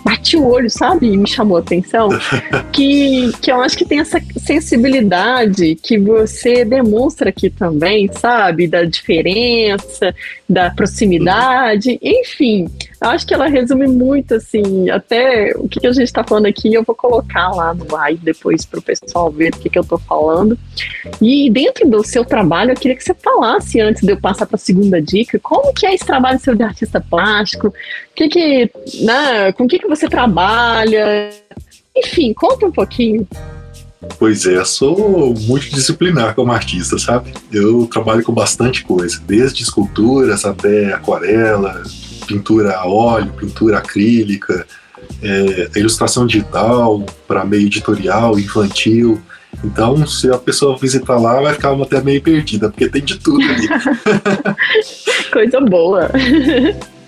bati 0.03 0.37
o 0.37 0.47
olho, 0.47 0.69
sabe? 0.69 1.07
E 1.07 1.17
me 1.17 1.27
chamou 1.27 1.57
a 1.57 1.59
atenção. 1.59 2.07
que, 2.71 3.31
que 3.41 3.51
eu 3.51 3.61
acho 3.61 3.77
que 3.77 3.83
tem 3.83 3.99
essa 3.99 4.21
sensibilidade 4.37 5.75
que 5.75 5.99
você 5.99 6.63
demonstra 6.63 7.29
aqui 7.29 7.49
também, 7.49 8.09
sabe? 8.13 8.67
Da 8.67 8.85
diferença, 8.85 10.15
da 10.47 10.69
proximidade, 10.69 11.99
enfim. 12.01 12.69
Eu 13.01 13.09
acho 13.09 13.27
que 13.27 13.33
ela 13.33 13.47
resume 13.47 13.87
muito, 13.87 14.35
assim, 14.35 14.89
até 14.89 15.51
o 15.57 15.67
que 15.67 15.85
a 15.85 15.91
gente 15.91 16.03
está 16.03 16.23
falando 16.23 16.45
aqui, 16.45 16.73
eu 16.73 16.83
vou 16.83 16.95
colocar 16.95 17.49
lá 17.49 17.73
no 17.73 17.85
live 17.91 18.19
depois 18.23 18.65
para 18.65 18.79
o 18.79 18.81
pessoal 18.81 19.29
ver 19.29 19.53
o 19.53 19.57
que, 19.57 19.69
que 19.69 19.77
eu 19.77 19.83
estou 19.83 19.99
falando. 19.99 20.57
E 21.21 21.49
dentro 21.51 21.87
do 21.87 22.03
seu 22.03 22.23
trabalho, 22.23 22.71
eu 22.71 22.75
queria 22.75 22.95
que 22.95 23.03
você 23.03 23.13
falasse, 23.13 23.79
antes 23.81 24.01
de 24.01 24.11
eu 24.11 24.17
passar 24.17 24.45
para 24.45 24.55
a 24.55 24.59
segunda 24.59 24.76
dica, 25.01 25.39
como 25.39 25.73
que 25.73 25.85
é 25.85 25.93
esse 25.93 26.05
trabalho 26.05 26.39
seu 26.39 26.55
de 26.55 26.63
artista 26.63 26.99
plástico? 26.99 27.73
Que 28.15 28.27
que, 28.27 28.71
né, 29.01 29.51
com 29.53 29.65
o 29.65 29.67
que, 29.67 29.79
que 29.79 29.87
você 29.87 30.07
trabalha? 30.07 31.29
Enfim, 31.95 32.33
conta 32.33 32.65
um 32.65 32.71
pouquinho. 32.71 33.27
Pois 34.19 34.45
é, 34.45 34.63
sou 34.63 35.33
multidisciplinar 35.47 36.35
como 36.35 36.51
artista, 36.51 36.97
sabe? 36.97 37.33
Eu 37.51 37.87
trabalho 37.87 38.23
com 38.23 38.31
bastante 38.31 38.83
coisa, 38.83 39.19
desde 39.25 39.63
esculturas 39.63 40.45
até 40.45 40.93
aquarela, 40.93 41.83
pintura 42.27 42.75
a 42.77 42.87
óleo, 42.87 43.33
pintura 43.33 43.79
acrílica, 43.79 44.65
é, 45.21 45.79
ilustração 45.79 46.27
digital, 46.27 47.03
para 47.27 47.43
meio 47.43 47.65
editorial, 47.65 48.37
infantil. 48.37 49.21
Então, 49.63 50.05
se 50.05 50.29
a 50.31 50.37
pessoa 50.37 50.77
visitar 50.77 51.17
lá, 51.17 51.41
vai 51.41 51.53
ficar 51.53 51.73
até 51.81 52.01
meio 52.01 52.21
perdida, 52.21 52.69
porque 52.69 52.87
tem 52.87 53.03
de 53.03 53.17
tudo 53.17 53.41
ali. 53.43 53.67
Coisa 55.31 55.59
boa. 55.61 56.09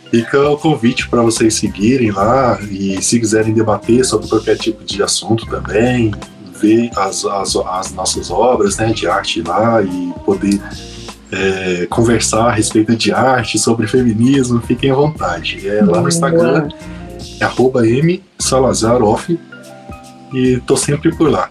Fica 0.10 0.50
o 0.50 0.58
convite 0.58 1.08
para 1.08 1.22
vocês 1.22 1.54
seguirem 1.54 2.12
lá 2.12 2.60
e 2.70 3.02
se 3.02 3.20
quiserem 3.20 3.54
debater 3.54 4.04
sobre 4.04 4.28
qualquer 4.28 4.58
tipo 4.58 4.84
de 4.84 5.04
assunto 5.04 5.46
também, 5.46 6.12
ver 6.60 6.90
as, 6.98 7.24
as, 7.26 7.56
as 7.56 7.94
nossas 7.94 8.32
obras 8.32 8.78
né, 8.78 8.92
de 8.92 9.08
arte 9.08 9.42
lá 9.44 9.82
e 9.84 10.14
poder 10.26 10.60
é, 11.32 11.86
conversar 11.88 12.48
a 12.48 12.52
respeito 12.52 12.96
de 12.96 13.12
arte, 13.12 13.60
sobre 13.60 13.86
feminismo, 13.86 14.60
fiquem 14.62 14.90
à 14.90 14.96
vontade. 14.96 15.68
É 15.68 15.84
lá 15.84 16.02
no 16.02 16.08
Instagram, 16.08 16.70
é 17.40 17.46
arroba 17.46 17.88
M 17.88 18.22
Salazaroff 18.40 19.40
e 20.34 20.58
tô 20.66 20.76
sempre 20.76 21.16
por 21.16 21.30
lá. 21.30 21.48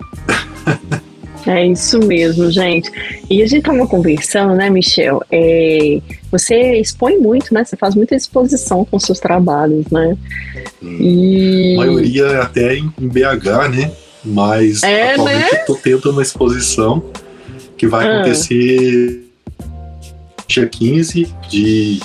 É 1.47 1.67
isso 1.67 1.99
mesmo, 2.01 2.51
gente. 2.51 2.91
E 3.31 3.43
a 3.43 3.47
gente 3.47 3.61
estava 3.61 3.87
conversando, 3.87 4.55
né, 4.55 4.69
Michel? 4.69 5.23
É, 5.31 5.99
você 6.31 6.79
expõe 6.79 7.17
muito, 7.17 7.55
né? 7.55 7.65
Você 7.65 7.75
faz 7.75 7.95
muita 7.95 8.15
exposição 8.15 8.85
com 8.85 8.99
seus 8.99 9.19
trabalhos, 9.19 9.87
né? 9.91 10.17
Hum. 10.83 10.97
E... 11.01 11.75
A 11.75 11.79
maioria 11.79 12.25
é 12.27 12.43
até 12.43 12.77
em 12.77 12.93
BH, 12.99 13.71
né? 13.75 13.93
Mas 14.25 14.83
é, 14.83 15.13
atualmente 15.13 15.55
né? 15.55 15.61
eu 15.61 15.65
tô 15.65 15.75
tendo 15.77 16.11
uma 16.11 16.21
exposição 16.21 17.03
que 17.77 17.87
vai 17.87 18.07
ah. 18.07 18.17
acontecer 18.17 19.25
dia 20.47 20.67
15 20.67 21.35
de 21.49 22.01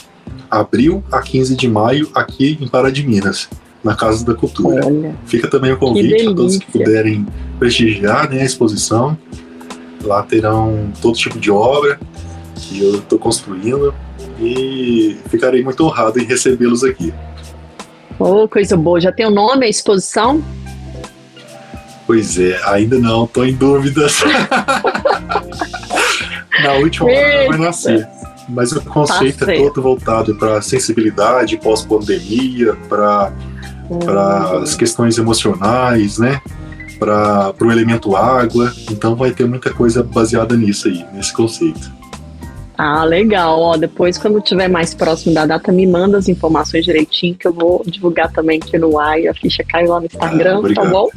abril 0.49 1.03
a 1.11 1.21
15 1.21 1.55
de 1.55 1.67
maio 1.67 2.09
aqui 2.13 2.57
em 2.61 2.67
Pará 2.67 2.91
de 2.91 3.05
Minas, 3.05 3.49
na 3.83 3.95
Casa 3.95 4.23
da 4.25 4.35
Cultura. 4.35 4.85
Olha, 4.85 5.15
Fica 5.25 5.49
também 5.49 5.71
o 5.71 5.77
convite 5.77 6.21
a 6.21 6.25
todos 6.25 6.57
que 6.57 6.71
puderem 6.71 7.25
prestigiar 7.63 8.29
né, 8.29 8.41
a 8.41 8.43
exposição. 8.43 9.17
Lá 10.03 10.21
terão 10.21 10.91
todo 11.01 11.15
tipo 11.15 11.39
de 11.39 11.49
obra 11.49 11.97
que 12.57 12.83
eu 12.83 12.95
estou 12.95 13.17
construindo 13.17 13.95
e 14.37 15.17
ficarei 15.29 15.63
muito 15.63 15.85
honrado 15.85 16.19
em 16.19 16.25
recebê-los 16.25 16.83
aqui. 16.83 17.13
Oh, 18.19 18.49
coisa 18.49 18.75
boa. 18.75 18.99
Já 18.99 19.13
tem 19.13 19.25
o 19.25 19.31
nome, 19.31 19.65
a 19.65 19.69
exposição? 19.69 20.43
Pois 22.05 22.37
é, 22.37 22.59
ainda 22.65 22.99
não, 22.99 23.23
estou 23.23 23.45
em 23.45 23.53
dúvidas. 23.53 24.19
Na 26.61 26.73
última 26.73 27.05
hora 27.05 27.47
vai 27.47 27.57
nascer. 27.57 28.05
Mas 28.49 28.73
o 28.73 28.81
conceito 28.81 29.45
tá 29.45 29.53
é 29.53 29.57
todo 29.57 29.81
voltado 29.81 30.35
para 30.35 30.61
sensibilidade 30.61 31.55
pós-pandemia, 31.55 32.75
para 32.89 33.31
hum. 33.89 34.61
as 34.61 34.75
questões 34.75 35.17
emocionais, 35.17 36.17
né? 36.17 36.41
Para 37.03 37.67
o 37.67 37.71
elemento 37.71 38.15
água. 38.15 38.73
Então 38.89 39.15
vai 39.15 39.31
ter 39.31 39.45
muita 39.45 39.73
coisa 39.73 40.01
baseada 40.01 40.55
nisso 40.55 40.87
aí, 40.87 41.05
nesse 41.13 41.33
conceito. 41.33 42.02
Ah, 42.77 43.03
legal. 43.03 43.59
Ó, 43.59 43.77
depois, 43.77 44.17
quando 44.17 44.41
tiver 44.41 44.67
mais 44.67 44.93
próximo 44.93 45.33
da 45.33 45.45
data, 45.45 45.71
me 45.71 45.85
manda 45.85 46.17
as 46.17 46.27
informações 46.27 46.85
direitinho, 46.85 47.35
que 47.35 47.47
eu 47.47 47.53
vou 47.53 47.83
divulgar 47.85 48.31
também 48.31 48.59
aqui 48.61 48.77
no 48.77 48.99
ar 48.99 49.19
e 49.19 49.27
a 49.27 49.33
ficha 49.33 49.63
caiu 49.63 49.89
lá 49.89 49.99
no 49.99 50.05
Instagram, 50.05 50.61
ah, 50.63 50.73
tá 50.73 50.85
bom? 50.85 51.07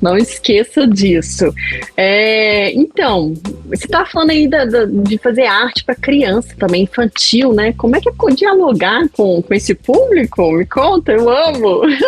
Não 0.00 0.16
esqueça 0.16 0.86
disso. 0.86 1.52
É, 1.96 2.72
então, 2.72 3.34
você 3.66 3.86
tá 3.88 4.04
falando 4.04 4.30
aí 4.30 4.46
da, 4.46 4.64
da, 4.64 4.84
de 4.84 5.18
fazer 5.18 5.46
arte 5.46 5.84
para 5.84 5.94
criança 5.94 6.54
também, 6.58 6.82
infantil, 6.82 7.52
né? 7.52 7.72
Como 7.72 7.96
é 7.96 8.00
que 8.00 8.08
é 8.08 8.34
dialogar 8.34 9.08
com, 9.10 9.42
com 9.42 9.54
esse 9.54 9.74
público? 9.74 10.52
Me 10.52 10.66
conta, 10.66 11.12
eu 11.12 11.28
amo. 11.28 11.82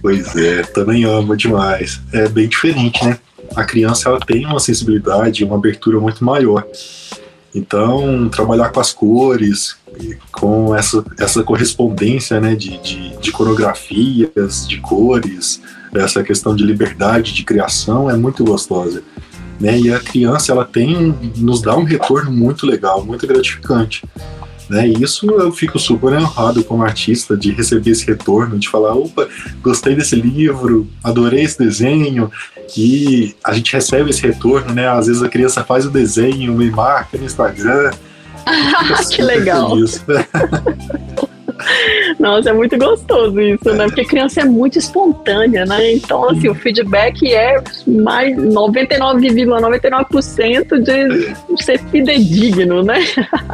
Pois 0.00 0.36
é, 0.36 0.62
também 0.62 1.04
amo 1.04 1.34
demais. 1.34 2.00
É 2.12 2.28
bem 2.28 2.46
diferente, 2.46 3.02
né? 3.04 3.18
A 3.56 3.64
criança 3.64 4.08
ela 4.08 4.20
tem 4.20 4.44
uma 4.44 4.60
sensibilidade, 4.60 5.44
uma 5.44 5.56
abertura 5.56 5.98
muito 5.98 6.22
maior. 6.22 6.66
Então, 7.54 8.28
trabalhar 8.28 8.70
com 8.70 8.80
as 8.80 8.92
cores, 8.92 9.76
com 10.32 10.74
essa, 10.74 11.04
essa 11.18 11.42
correspondência 11.44 12.40
né, 12.40 12.56
de, 12.56 12.78
de, 12.78 13.16
de 13.16 13.30
coreografias, 13.30 14.66
de 14.66 14.80
cores, 14.80 15.60
essa 15.94 16.24
questão 16.24 16.56
de 16.56 16.64
liberdade 16.64 17.32
de 17.32 17.44
criação 17.44 18.10
é 18.10 18.16
muito 18.16 18.44
gostosa. 18.44 19.02
Né? 19.60 19.78
E 19.78 19.92
a 19.92 20.00
criança 20.00 20.50
ela 20.50 20.64
tem 20.64 21.14
nos 21.36 21.62
dá 21.62 21.76
um 21.76 21.84
retorno 21.84 22.32
muito 22.32 22.66
legal, 22.66 23.04
muito 23.04 23.24
gratificante. 23.26 24.02
Né? 24.68 24.88
E 24.88 25.02
isso 25.02 25.30
eu 25.30 25.52
fico 25.52 25.78
super 25.78 26.12
honrado 26.14 26.64
como 26.64 26.82
artista 26.82 27.36
de 27.36 27.52
receber 27.52 27.90
esse 27.90 28.06
retorno, 28.06 28.58
de 28.58 28.68
falar, 28.68 28.94
opa, 28.94 29.28
gostei 29.62 29.94
desse 29.94 30.16
livro, 30.16 30.88
adorei 31.02 31.42
esse 31.42 31.58
desenho, 31.58 32.30
e 32.76 33.34
a 33.44 33.52
gente 33.52 33.72
recebe 33.72 34.10
esse 34.10 34.22
retorno, 34.22 34.72
né? 34.72 34.88
Às 34.88 35.06
vezes 35.06 35.22
a 35.22 35.28
criança 35.28 35.62
faz 35.62 35.84
o 35.84 35.90
desenho, 35.90 36.54
me 36.54 36.70
marca 36.70 37.18
no 37.18 37.24
Instagram. 37.24 37.90
que 39.10 39.22
legal! 39.22 39.72
Nossa, 42.18 42.50
é 42.50 42.52
muito 42.52 42.76
gostoso 42.78 43.40
isso, 43.40 43.72
né? 43.72 43.86
Porque 43.86 44.02
a 44.02 44.06
criança 44.06 44.40
é 44.40 44.44
muito 44.44 44.78
espontânea, 44.78 45.64
né? 45.64 45.92
Então, 45.92 46.28
assim, 46.28 46.48
o 46.48 46.54
feedback 46.54 47.32
é 47.32 47.62
mais 47.86 48.36
99,99% 48.36 50.04
,99 50.10 51.36
de 51.56 51.64
ser 51.64 51.78
fidedigno, 51.90 52.82
né? 52.82 53.04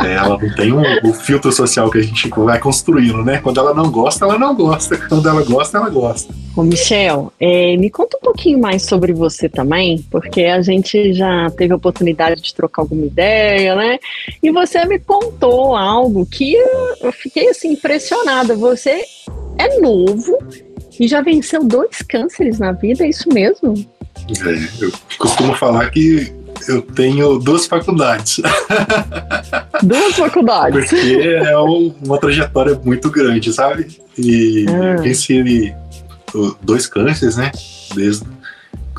É, 0.02 0.14
ela 0.14 0.38
não 0.38 0.54
tem 0.54 0.72
um, 0.72 0.82
o 1.04 1.12
filtro 1.12 1.52
social 1.52 1.90
que 1.90 1.98
a 1.98 2.02
gente 2.02 2.28
vai 2.28 2.58
construindo, 2.58 3.22
né? 3.24 3.40
Quando 3.42 3.60
ela 3.60 3.74
não 3.74 3.90
gosta, 3.90 4.24
ela 4.24 4.38
não 4.38 4.54
gosta. 4.54 4.96
Quando 4.96 5.28
ela 5.28 5.42
gosta, 5.42 5.78
ela 5.78 5.90
gosta. 5.90 6.32
Ô, 6.56 6.62
Michel, 6.62 7.32
é, 7.38 7.76
me 7.76 7.90
conta 7.90 8.16
um 8.16 8.20
pouquinho 8.20 8.58
mais 8.58 8.82
sobre 8.82 9.12
você 9.12 9.48
também, 9.48 10.04
porque 10.10 10.44
a 10.44 10.62
gente 10.62 11.12
já 11.12 11.50
teve 11.50 11.72
a 11.72 11.76
oportunidade 11.76 12.40
de 12.40 12.54
trocar 12.54 12.82
alguma 12.82 13.06
ideia, 13.06 13.74
né? 13.76 13.98
E 14.42 14.50
você 14.50 14.84
me 14.84 14.98
contou 14.98 15.76
algo 15.76 16.26
que 16.26 16.56
eu 17.00 17.12
fiquei 17.12 17.48
assim 17.48 17.72
impressionada. 17.72 17.89
Você 18.56 19.02
é 19.58 19.80
novo 19.80 20.38
e 20.98 21.08
já 21.08 21.20
venceu 21.22 21.64
dois 21.64 22.02
cânceres 22.02 22.58
na 22.58 22.72
vida, 22.72 23.04
é 23.04 23.08
isso 23.08 23.28
mesmo? 23.28 23.74
É, 24.46 24.84
eu 24.84 24.92
costumo 25.18 25.54
falar 25.56 25.90
que 25.90 26.32
eu 26.68 26.82
tenho 26.82 27.38
duas 27.38 27.66
faculdades. 27.66 28.40
Duas 29.82 30.14
faculdades? 30.14 30.90
Porque 30.90 31.16
é 31.22 31.56
uma 31.56 32.18
trajetória 32.18 32.78
muito 32.84 33.10
grande, 33.10 33.50
sabe? 33.52 33.98
E 34.18 34.66
ah. 34.68 35.00
venci 35.00 35.74
dois 36.62 36.86
cânceres, 36.86 37.36
né? 37.36 37.50
Desde 37.94 38.26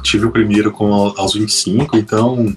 tive 0.02 0.26
o 0.26 0.32
primeiro 0.32 0.72
com 0.72 0.92
aos 0.94 1.36
25, 1.36 1.96
então 1.96 2.56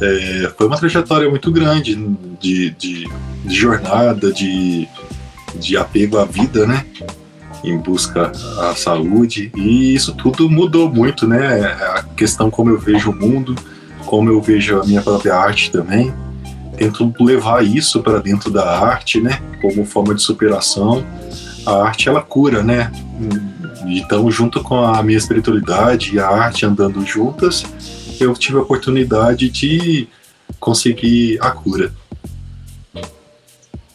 é, 0.00 0.52
foi 0.56 0.66
uma 0.66 0.76
trajetória 0.76 1.28
muito 1.28 1.50
grande 1.50 1.96
de, 2.40 2.70
de, 2.70 3.08
de 3.44 3.54
jornada, 3.54 4.32
de 4.32 4.86
de 5.58 5.76
apego 5.76 6.18
à 6.18 6.24
vida, 6.24 6.66
né? 6.66 6.84
Em 7.62 7.78
busca 7.78 8.32
à 8.60 8.74
saúde. 8.74 9.50
E 9.56 9.94
isso 9.94 10.14
tudo 10.14 10.50
mudou 10.50 10.92
muito, 10.92 11.26
né? 11.26 11.62
A 11.64 12.02
questão 12.16 12.50
como 12.50 12.70
eu 12.70 12.78
vejo 12.78 13.10
o 13.10 13.14
mundo, 13.14 13.54
como 14.04 14.28
eu 14.30 14.40
vejo 14.40 14.80
a 14.80 14.84
minha 14.84 15.02
própria 15.02 15.34
arte 15.34 15.70
também. 15.70 16.12
Tento 16.76 17.14
levar 17.20 17.64
isso 17.64 18.02
para 18.02 18.18
dentro 18.18 18.50
da 18.50 18.78
arte, 18.78 19.20
né? 19.20 19.40
Como 19.62 19.84
forma 19.84 20.14
de 20.14 20.22
superação. 20.22 21.04
A 21.64 21.84
arte, 21.84 22.08
ela 22.08 22.20
cura, 22.20 22.62
né? 22.62 22.90
Então, 23.86 24.30
junto 24.30 24.62
com 24.62 24.78
a 24.82 25.02
minha 25.02 25.18
espiritualidade 25.18 26.14
e 26.14 26.18
a 26.18 26.28
arte 26.28 26.66
andando 26.66 27.04
juntas, 27.06 27.64
eu 28.20 28.32
tive 28.34 28.58
a 28.58 28.62
oportunidade 28.62 29.48
de 29.48 30.08
conseguir 30.58 31.38
a 31.40 31.50
cura. 31.50 31.92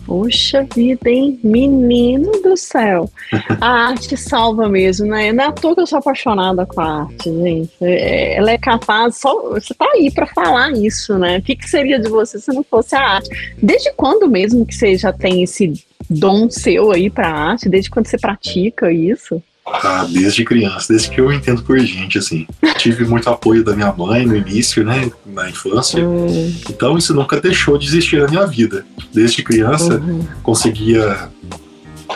Poxa 0.09 0.65
vida, 0.73 1.07
hein? 1.07 1.39
Menino 1.43 2.31
do 2.41 2.57
céu. 2.57 3.11
A 3.61 3.89
arte 3.89 4.17
salva 4.17 4.67
mesmo, 4.67 5.05
né? 5.05 5.31
Não 5.31 5.43
é 5.43 5.47
à 5.47 5.51
toa 5.51 5.75
que 5.75 5.81
eu 5.81 5.85
sou 5.85 5.99
apaixonada 5.99 6.65
com 6.65 6.81
a 6.81 7.03
arte, 7.03 7.31
gente. 7.31 7.71
É, 7.79 8.35
ela 8.35 8.49
é 8.49 8.57
capaz, 8.57 9.17
só 9.17 9.51
você 9.51 9.71
tá 9.75 9.85
aí 9.93 10.09
para 10.09 10.25
falar 10.25 10.71
isso, 10.71 11.15
né? 11.19 11.37
O 11.37 11.41
que, 11.43 11.55
que 11.55 11.69
seria 11.69 11.99
de 11.99 12.09
você 12.09 12.39
se 12.39 12.51
não 12.51 12.63
fosse 12.63 12.95
a 12.95 13.01
arte? 13.01 13.29
Desde 13.61 13.93
quando 13.93 14.27
mesmo 14.27 14.65
que 14.65 14.73
você 14.73 14.97
já 14.97 15.13
tem 15.13 15.43
esse 15.43 15.73
dom 16.09 16.49
seu 16.49 16.91
aí 16.91 17.07
para 17.11 17.29
arte? 17.29 17.69
Desde 17.69 17.91
quando 17.91 18.07
você 18.07 18.17
pratica 18.17 18.91
isso? 18.91 19.39
Ah, 19.73 20.05
desde 20.09 20.43
criança, 20.43 20.87
desde 20.89 21.09
que 21.09 21.21
eu 21.21 21.31
entendo 21.31 21.61
por 21.63 21.79
gente, 21.79 22.17
assim. 22.17 22.47
Tive 22.77 23.05
muito 23.05 23.29
apoio 23.29 23.63
da 23.63 23.75
minha 23.75 23.91
mãe 23.91 24.25
no 24.25 24.35
início, 24.35 24.83
né, 24.83 25.11
na 25.25 25.49
infância. 25.49 26.03
Uhum. 26.03 26.53
Então 26.69 26.97
isso 26.97 27.13
nunca 27.13 27.39
deixou 27.39 27.77
de 27.77 27.87
existir 27.87 28.21
na 28.21 28.27
minha 28.27 28.45
vida. 28.45 28.85
Desde 29.13 29.43
criança, 29.43 29.95
uhum. 29.95 30.25
conseguia 30.43 31.29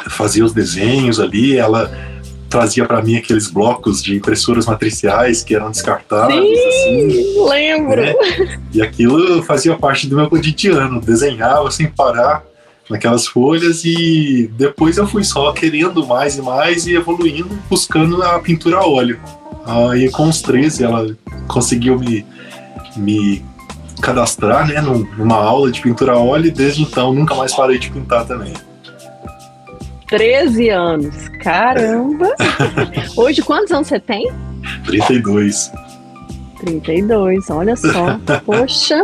fazer 0.09 0.43
os 0.43 0.53
desenhos 0.53 1.19
ali, 1.19 1.57
ela 1.57 1.91
trazia 2.49 2.85
para 2.85 3.01
mim 3.01 3.15
aqueles 3.15 3.47
blocos 3.49 4.03
de 4.03 4.15
impressoras 4.15 4.67
matriciais 4.67 5.43
que 5.43 5.55
eram 5.55 5.71
descartáveis. 5.71 6.39
Sim, 6.39 7.07
assim, 7.07 7.49
lembro. 7.49 8.01
Né? 8.01 8.13
E 8.71 8.81
aquilo 8.81 9.41
fazia 9.41 9.75
parte 9.75 10.07
do 10.07 10.15
meu 10.15 10.29
cotidiano, 10.29 11.01
desenhava 11.01 11.71
sem 11.71 11.87
parar 11.87 12.43
naquelas 12.93 13.25
folhas 13.25 13.83
e 13.83 14.49
depois 14.55 14.97
eu 14.97 15.07
fui 15.07 15.23
só 15.23 15.51
querendo 15.51 16.05
mais 16.05 16.37
e 16.37 16.41
mais 16.43 16.85
e 16.85 16.93
evoluindo, 16.93 17.49
buscando 17.67 18.21
a 18.21 18.37
pintura 18.37 18.77
a 18.77 18.87
óleo. 18.87 19.19
Aí 19.65 20.11
com 20.11 20.29
os 20.29 20.41
13 20.43 20.83
ela 20.83 21.17
conseguiu 21.47 21.97
me, 21.97 22.23
me 22.95 23.43
cadastrar 23.99 24.67
né, 24.67 24.79
numa 24.79 25.37
aula 25.37 25.71
de 25.71 25.81
pintura 25.81 26.11
a 26.11 26.19
óleo 26.19 26.47
e 26.47 26.51
desde 26.51 26.83
então 26.83 27.11
nunca 27.11 27.33
mais 27.33 27.55
parei 27.55 27.79
de 27.79 27.89
pintar 27.89 28.27
também. 28.27 28.53
13 30.07 30.69
anos, 30.69 31.15
caramba! 31.41 32.35
Hoje 33.17 33.41
quantos 33.41 33.71
anos 33.71 33.87
você 33.87 33.99
tem? 33.99 34.31
32. 34.85 35.71
32, 36.59 37.49
olha 37.49 37.75
só. 37.75 38.19
Poxa, 38.45 39.03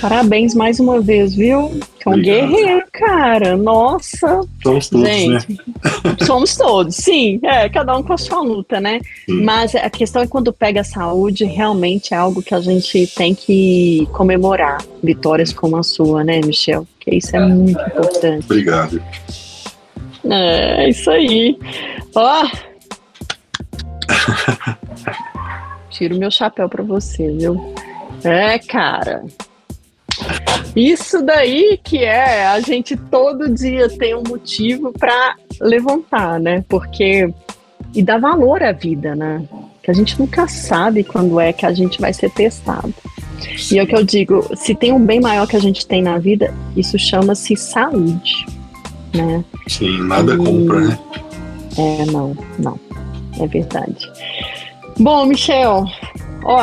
parabéns 0.00 0.54
mais 0.54 0.80
uma 0.80 1.00
vez, 1.00 1.34
viu? 1.34 1.80
É 2.04 2.08
um 2.08 2.20
guerreiro, 2.20 2.82
cara. 2.92 3.56
Nossa. 3.56 4.40
Somos 4.62 4.88
todos, 4.88 5.08
Gente, 5.08 5.52
né? 5.52 5.58
somos 6.26 6.56
todos, 6.56 6.96
sim. 6.96 7.38
É, 7.42 7.68
cada 7.68 7.96
um 7.96 8.02
com 8.02 8.12
a 8.12 8.18
sua 8.18 8.40
luta, 8.40 8.80
né? 8.80 9.00
Sim. 9.26 9.42
Mas 9.42 9.74
a 9.74 9.88
questão 9.88 10.22
é 10.22 10.26
quando 10.26 10.52
pega 10.52 10.80
a 10.80 10.84
saúde, 10.84 11.44
realmente 11.44 12.12
é 12.12 12.16
algo 12.16 12.42
que 12.42 12.54
a 12.54 12.60
gente 12.60 13.06
tem 13.06 13.34
que 13.34 14.08
comemorar. 14.12 14.82
Vitórias 15.02 15.52
como 15.52 15.76
a 15.76 15.82
sua, 15.82 16.24
né, 16.24 16.40
Michel? 16.44 16.86
Que 16.98 17.16
isso 17.16 17.36
é 17.36 17.40
muito 17.40 17.80
importante. 17.80 18.44
Obrigado. 18.44 19.02
É, 20.28 20.88
isso 20.88 21.10
aí. 21.10 21.58
Ó. 22.14 22.42
Tiro 25.90 26.16
meu 26.16 26.30
chapéu 26.30 26.68
para 26.68 26.82
você, 26.82 27.30
viu? 27.32 27.74
É, 28.24 28.58
cara. 28.58 29.24
Isso 30.74 31.22
daí 31.22 31.78
que 31.82 31.98
é, 31.98 32.46
a 32.46 32.60
gente 32.60 32.96
todo 32.96 33.52
dia 33.52 33.88
tem 33.88 34.14
um 34.14 34.22
motivo 34.26 34.92
para 34.92 35.36
levantar, 35.60 36.40
né? 36.40 36.64
Porque 36.68 37.32
e 37.94 38.02
dar 38.02 38.18
valor 38.18 38.62
à 38.62 38.72
vida, 38.72 39.14
né? 39.14 39.42
Que 39.82 39.90
a 39.90 39.94
gente 39.94 40.18
nunca 40.18 40.48
sabe 40.48 41.04
quando 41.04 41.38
é 41.38 41.52
que 41.52 41.66
a 41.66 41.72
gente 41.72 42.00
vai 42.00 42.12
ser 42.12 42.30
testado. 42.30 42.94
E 43.70 43.78
é 43.78 43.82
o 43.82 43.86
que 43.86 43.94
eu 43.94 44.04
digo, 44.04 44.48
se 44.56 44.74
tem 44.74 44.92
um 44.92 45.04
bem 45.04 45.20
maior 45.20 45.46
que 45.46 45.56
a 45.56 45.60
gente 45.60 45.86
tem 45.86 46.00
na 46.00 46.18
vida, 46.18 46.54
isso 46.76 46.98
chama-se 46.98 47.56
saúde, 47.56 48.46
né? 49.12 49.44
Sim, 49.66 49.98
nada 50.04 50.34
e... 50.34 50.36
compra, 50.36 50.80
né? 50.80 50.98
É, 51.76 52.04
não, 52.06 52.36
não. 52.58 52.78
É 53.40 53.46
verdade. 53.46 54.10
Bom, 54.98 55.24
Michel, 55.26 55.86
Ó, 56.44 56.60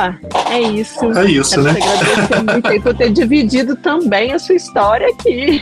é 0.51 0.61
isso. 0.61 1.05
É 1.17 1.25
isso, 1.25 1.51
Quero 1.51 1.63
né? 1.63 1.73
Te 1.73 1.83
agradecer 1.83 2.43
muito 2.43 2.83
por 2.83 2.95
ter 2.95 3.11
dividido 3.13 3.75
também 3.75 4.31
a 4.33 4.39
sua 4.39 4.55
história 4.55 5.07
aqui. 5.07 5.61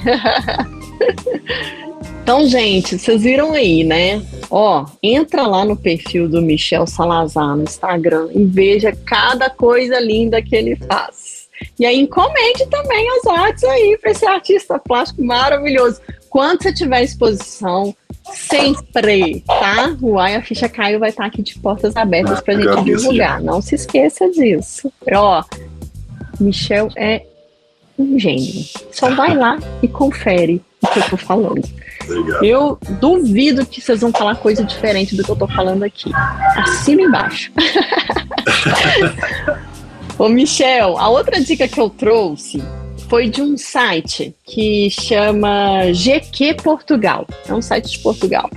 então, 2.21 2.47
gente, 2.47 2.97
vocês 2.97 3.21
viram 3.21 3.53
aí, 3.53 3.83
né? 3.83 4.21
Ó, 4.49 4.85
entra 5.03 5.45
lá 5.45 5.65
no 5.65 5.75
perfil 5.75 6.27
do 6.29 6.41
Michel 6.41 6.87
Salazar 6.87 7.55
no 7.55 7.63
Instagram 7.63 8.29
e 8.33 8.43
veja 8.43 8.91
cada 9.05 9.49
coisa 9.49 9.99
linda 9.99 10.41
que 10.41 10.55
ele 10.55 10.75
faz. 10.75 11.26
E 11.79 11.85
aí 11.85 11.99
encomende 11.99 12.65
também 12.67 13.07
as 13.17 13.27
artes 13.27 13.63
aí 13.63 13.97
para 14.01 14.11
esse 14.11 14.25
artista 14.25 14.79
plástico 14.79 15.23
maravilhoso. 15.23 16.01
Quando 16.29 16.61
você 16.61 16.73
tiver 16.73 17.03
exposição, 17.03 17.95
sempre, 18.33 19.43
tá? 19.45 19.95
O 20.01 20.19
Ai, 20.19 20.35
a 20.35 20.41
ficha 20.41 20.67
caiu 20.67 20.99
vai 20.99 21.09
estar 21.09 21.25
aqui 21.25 21.41
de 21.41 21.57
portas 21.59 21.95
abertas 21.95 22.41
para 22.41 22.53
a 22.53 22.61
gente 22.61 22.83
divulgar. 22.83 23.41
Não 23.41 23.61
se 23.61 23.75
esqueça 23.75 24.29
disso. 24.29 24.91
Ó, 25.13 25.43
Michel 26.39 26.89
é 26.95 27.23
um 27.97 28.19
gênio. 28.19 28.65
Só 28.91 29.13
vai 29.15 29.35
lá 29.35 29.57
e 29.81 29.87
confere 29.87 30.61
o 30.81 30.87
que 30.87 30.99
eu 30.99 31.09
tô 31.09 31.17
falando. 31.17 31.67
Obrigado. 32.03 32.43
Eu 32.43 32.77
duvido 32.99 33.65
que 33.65 33.81
vocês 33.81 34.01
vão 34.01 34.11
falar 34.11 34.35
coisa 34.35 34.63
diferente 34.63 35.15
do 35.15 35.23
que 35.23 35.31
eu 35.31 35.35
tô 35.35 35.47
falando 35.47 35.83
aqui. 35.83 36.11
Assina 36.55 37.01
embaixo. 37.01 37.51
Ô, 40.19 40.27
Michel, 40.27 40.97
a 40.97 41.09
outra 41.09 41.39
dica 41.39 41.67
que 41.67 41.79
eu 41.79 41.89
trouxe 41.89 42.61
foi 43.07 43.29
de 43.29 43.41
um 43.41 43.55
site 43.55 44.35
que 44.43 44.89
chama 44.89 45.91
GQ 45.93 46.55
Portugal. 46.55 47.27
É 47.47 47.53
um 47.53 47.61
site 47.61 47.91
de 47.91 47.99
Portugal. 47.99 48.49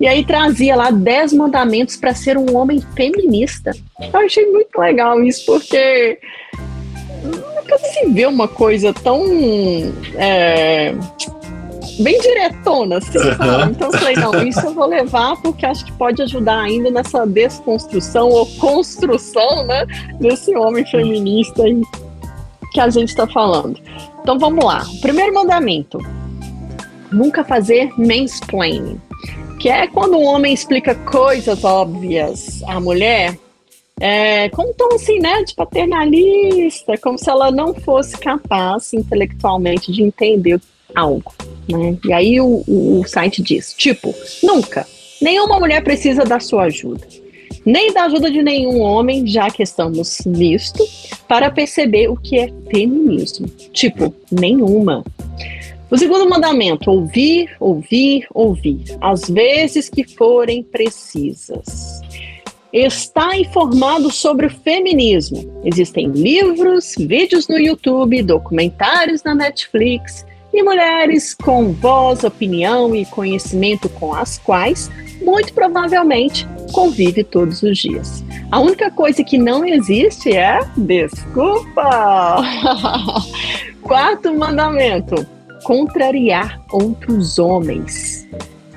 E 0.00 0.06
aí 0.06 0.24
trazia 0.24 0.76
lá 0.76 0.90
10 0.90 1.32
mandamentos 1.32 1.96
para 1.96 2.14
ser 2.14 2.38
um 2.38 2.56
homem 2.56 2.80
feminista. 2.94 3.72
Eu 4.00 4.20
achei 4.20 4.46
muito 4.46 4.78
legal 4.78 5.20
isso, 5.22 5.44
porque 5.44 6.20
nunca 7.24 7.78
se 7.78 8.06
vê 8.06 8.24
uma 8.26 8.46
coisa 8.46 8.92
tão 8.92 9.24
é, 10.16 10.94
bem 11.98 12.18
diretona, 12.20 12.98
assim, 12.98 13.18
sabe? 13.36 13.72
Então 13.72 13.90
eu 13.90 13.98
falei, 13.98 14.14
não, 14.16 14.46
isso 14.46 14.60
eu 14.60 14.74
vou 14.74 14.86
levar 14.86 15.36
porque 15.42 15.66
acho 15.66 15.84
que 15.84 15.92
pode 15.92 16.22
ajudar 16.22 16.60
ainda 16.60 16.90
nessa 16.90 17.26
desconstrução 17.26 18.28
ou 18.28 18.46
construção, 18.58 19.66
né, 19.66 19.86
desse 20.20 20.54
homem 20.56 20.84
feminista 20.86 21.64
aí 21.64 21.80
que 22.72 22.80
a 22.80 22.88
gente 22.88 23.08
está 23.08 23.26
falando. 23.26 23.80
Então 24.20 24.38
vamos 24.38 24.64
lá. 24.64 24.84
Primeiro 25.00 25.34
mandamento: 25.34 25.98
nunca 27.10 27.44
fazer 27.44 27.92
mansplaining, 27.98 29.00
que 29.58 29.68
é 29.68 29.86
quando 29.86 30.16
um 30.16 30.24
homem 30.24 30.52
explica 30.52 30.94
coisas 30.94 31.64
óbvias 31.64 32.62
à 32.66 32.78
mulher. 32.80 33.36
É, 34.00 34.48
com 34.50 34.62
um 34.62 34.72
tom 34.72 34.94
assim, 34.94 35.18
né, 35.18 35.42
de 35.42 35.56
paternalista, 35.56 36.96
como 36.98 37.18
se 37.18 37.28
ela 37.28 37.50
não 37.50 37.74
fosse 37.74 38.16
capaz 38.16 38.92
intelectualmente 38.92 39.90
de 39.90 40.04
entender 40.04 40.60
algo, 40.94 41.32
né? 41.68 41.96
E 42.04 42.12
aí 42.12 42.40
o, 42.40 42.64
o, 42.66 43.04
site 43.06 43.42
diz, 43.42 43.74
tipo, 43.74 44.14
nunca, 44.42 44.86
nenhuma 45.20 45.58
mulher 45.58 45.82
precisa 45.82 46.24
da 46.24 46.40
sua 46.40 46.64
ajuda 46.64 47.06
nem 47.68 47.92
da 47.92 48.04
ajuda 48.04 48.30
de 48.30 48.42
nenhum 48.42 48.80
homem, 48.80 49.26
já 49.26 49.50
que 49.50 49.62
estamos 49.62 50.20
nisto, 50.24 50.82
para 51.28 51.50
perceber 51.50 52.08
o 52.08 52.16
que 52.16 52.38
é 52.38 52.50
feminismo. 52.70 53.46
Tipo, 53.72 54.14
nenhuma. 54.30 55.04
O 55.90 55.98
segundo 55.98 56.28
mandamento: 56.28 56.90
ouvir, 56.90 57.50
ouvir, 57.60 58.26
ouvir, 58.32 58.84
às 59.02 59.28
vezes 59.28 59.90
que 59.90 60.02
forem 60.16 60.62
precisas. 60.62 62.00
Está 62.72 63.36
informado 63.36 64.10
sobre 64.10 64.46
o 64.46 64.50
feminismo. 64.50 65.62
Existem 65.64 66.08
livros, 66.08 66.94
vídeos 66.98 67.48
no 67.48 67.58
YouTube, 67.58 68.22
documentários 68.22 69.22
na 69.22 69.34
Netflix 69.34 70.24
e 70.58 70.62
mulheres 70.62 71.34
com 71.34 71.72
voz, 71.72 72.24
opinião 72.24 72.94
e 72.94 73.04
conhecimento 73.06 73.88
com 73.88 74.12
as 74.12 74.38
quais 74.38 74.90
muito 75.22 75.52
provavelmente 75.52 76.48
convive 76.72 77.22
todos 77.22 77.62
os 77.62 77.78
dias. 77.78 78.24
A 78.50 78.58
única 78.58 78.90
coisa 78.90 79.22
que 79.22 79.38
não 79.38 79.64
existe 79.64 80.32
é 80.36 80.58
desculpa. 80.76 82.42
Quarto 83.82 84.34
mandamento: 84.34 85.24
contrariar 85.62 86.60
outros 86.72 87.38
homens. 87.38 88.28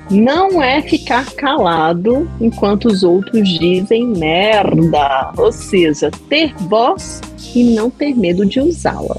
Não 0.08 0.62
é 0.62 0.82
ficar 0.82 1.32
calado 1.32 2.30
enquanto 2.40 2.86
os 2.86 3.02
outros 3.02 3.48
dizem 3.48 4.06
merda, 4.06 5.32
ou 5.36 5.50
seja, 5.50 6.10
ter 6.28 6.54
voz 6.68 7.20
e 7.54 7.64
não 7.74 7.90
ter 7.90 8.14
medo 8.14 8.44
de 8.44 8.60
usá-la. 8.60 9.16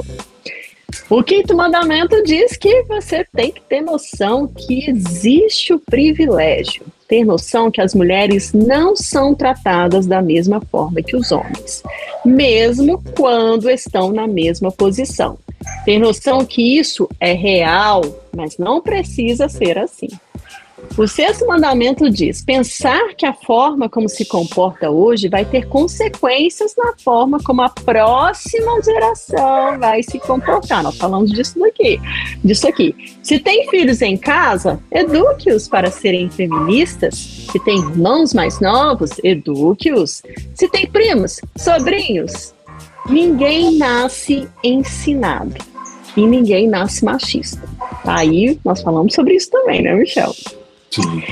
O 1.09 1.23
quinto 1.23 1.55
mandamento 1.55 2.23
diz 2.23 2.57
que 2.57 2.83
você 2.83 3.25
tem 3.33 3.51
que 3.51 3.61
ter 3.61 3.81
noção 3.81 4.47
que 4.47 4.89
existe 4.89 5.73
o 5.73 5.79
privilégio 5.79 6.83
ter 7.13 7.23
noção 7.23 7.69
que 7.69 7.79
as 7.79 7.93
mulheres 7.93 8.53
não 8.53 8.95
são 8.95 9.35
tratadas 9.35 10.07
da 10.07 10.19
mesma 10.19 10.59
forma 10.59 10.99
que 10.99 11.15
os 11.15 11.31
homens, 11.31 11.83
mesmo 12.25 12.99
quando 13.15 13.69
estão 13.69 14.11
na 14.11 14.25
mesma 14.25 14.71
posição. 14.71 15.37
Ter 15.85 15.99
noção 15.99 16.43
que 16.43 16.79
isso 16.79 17.07
é 17.19 17.33
real, 17.33 18.01
mas 18.35 18.57
não 18.57 18.81
precisa 18.81 19.47
ser 19.47 19.77
assim. 19.77 20.07
O 20.95 21.07
sexto 21.07 21.47
mandamento 21.47 22.09
diz: 22.09 22.43
pensar 22.43 23.15
que 23.15 23.25
a 23.25 23.33
forma 23.33 23.89
como 23.89 24.07
se 24.07 24.25
comporta 24.25 24.91
hoje 24.91 25.27
vai 25.27 25.43
ter 25.43 25.67
consequências 25.67 26.75
na 26.77 26.93
forma 27.03 27.39
como 27.43 27.63
a 27.63 27.69
próxima 27.69 28.79
geração 28.83 29.79
vai 29.79 30.03
se 30.03 30.19
comportar. 30.19 30.83
Nós 30.83 30.97
falamos 30.97 31.31
disso 31.31 31.57
daqui, 31.59 31.99
disso 32.43 32.67
aqui. 32.67 32.95
Se 33.23 33.39
tem 33.39 33.67
filhos 33.69 34.01
em 34.01 34.15
casa, 34.15 34.79
eduque-os 34.91 35.67
para 35.67 35.89
serem 35.89 36.29
feministas. 36.29 37.15
Se 37.51 37.59
tem 37.59 37.79
irmãos 37.79 38.33
mais 38.33 38.59
novos, 38.59 39.11
eduque-os. 39.23 40.21
Se 40.53 40.69
tem 40.69 40.85
primos, 40.85 41.39
sobrinhos, 41.57 42.53
ninguém 43.09 43.77
nasce 43.77 44.47
ensinado 44.63 45.55
e 46.15 46.27
ninguém 46.27 46.67
nasce 46.67 47.03
machista. 47.03 47.67
Aí 48.05 48.59
nós 48.63 48.81
falamos 48.81 49.15
sobre 49.15 49.35
isso 49.35 49.49
também, 49.49 49.81
né, 49.81 49.95
Michel? 49.95 50.33
Sim. 50.93 51.23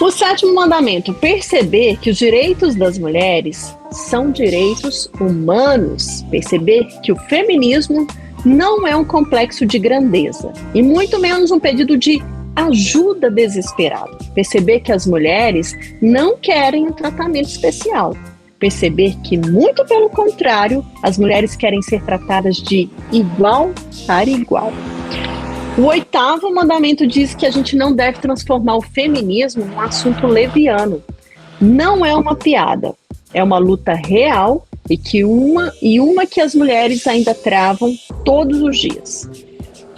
O 0.00 0.10
sétimo 0.10 0.52
mandamento, 0.54 1.14
perceber 1.14 1.96
que 1.98 2.10
os 2.10 2.16
direitos 2.16 2.74
das 2.74 2.98
mulheres 2.98 3.76
são 3.92 4.32
direitos 4.32 5.08
humanos. 5.20 6.24
Perceber 6.28 6.86
que 7.02 7.12
o 7.12 7.16
feminismo 7.28 8.06
não 8.44 8.84
é 8.84 8.96
um 8.96 9.04
complexo 9.04 9.64
de 9.64 9.78
grandeza 9.78 10.52
e 10.74 10.82
muito 10.82 11.20
menos 11.20 11.52
um 11.52 11.60
pedido 11.60 11.96
de 11.96 12.20
ajuda 12.56 13.30
desesperado. 13.30 14.18
Perceber 14.34 14.80
que 14.80 14.90
as 14.90 15.06
mulheres 15.06 15.72
não 16.00 16.36
querem 16.36 16.88
um 16.88 16.92
tratamento 16.92 17.48
especial. 17.48 18.16
Perceber 18.58 19.16
que, 19.22 19.36
muito 19.36 19.84
pelo 19.86 20.10
contrário, 20.10 20.84
as 21.02 21.16
mulheres 21.16 21.54
querem 21.54 21.80
ser 21.82 22.02
tratadas 22.02 22.56
de 22.56 22.88
igual 23.12 23.72
para 24.06 24.28
igual. 24.28 24.72
O 25.78 25.86
oitavo 25.86 26.54
mandamento 26.54 27.06
diz 27.06 27.34
que 27.34 27.46
a 27.46 27.50
gente 27.50 27.74
não 27.74 27.94
deve 27.94 28.18
transformar 28.18 28.76
o 28.76 28.82
feminismo 28.82 29.64
num 29.64 29.80
assunto 29.80 30.26
leviano. 30.26 31.02
Não 31.58 32.04
é 32.04 32.14
uma 32.14 32.36
piada, 32.36 32.92
é 33.32 33.42
uma 33.42 33.56
luta 33.56 33.94
real 33.94 34.66
e 34.90 34.98
que 34.98 35.24
uma 35.24 35.72
e 35.80 35.98
uma 35.98 36.26
que 36.26 36.42
as 36.42 36.54
mulheres 36.54 37.06
ainda 37.06 37.34
travam 37.34 37.90
todos 38.22 38.60
os 38.60 38.78
dias. 38.78 39.30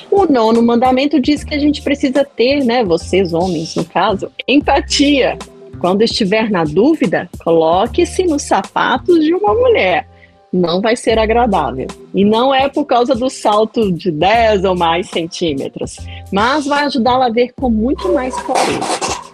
O 0.08 0.26
nono 0.26 0.62
mandamento 0.62 1.20
diz 1.20 1.42
que 1.42 1.56
a 1.56 1.58
gente 1.58 1.82
precisa 1.82 2.24
ter, 2.24 2.64
né, 2.64 2.84
vocês 2.84 3.34
homens 3.34 3.74
no 3.74 3.84
caso, 3.84 4.30
empatia. 4.46 5.36
Quando 5.80 6.02
estiver 6.02 6.50
na 6.50 6.62
dúvida, 6.62 7.28
coloque-se 7.42 8.24
nos 8.24 8.42
sapatos 8.42 9.24
de 9.24 9.34
uma 9.34 9.52
mulher. 9.52 10.06
Não 10.54 10.80
vai 10.80 10.94
ser 10.94 11.18
agradável. 11.18 11.88
E 12.14 12.24
não 12.24 12.54
é 12.54 12.68
por 12.68 12.84
causa 12.84 13.12
do 13.12 13.28
salto 13.28 13.90
de 13.90 14.12
10 14.12 14.62
ou 14.62 14.76
mais 14.76 15.10
centímetros, 15.10 15.96
mas 16.32 16.64
vai 16.64 16.84
ajudá-la 16.84 17.26
a 17.26 17.30
ver 17.30 17.52
com 17.56 17.68
muito 17.68 18.12
mais 18.12 18.32
clareza. 18.40 19.24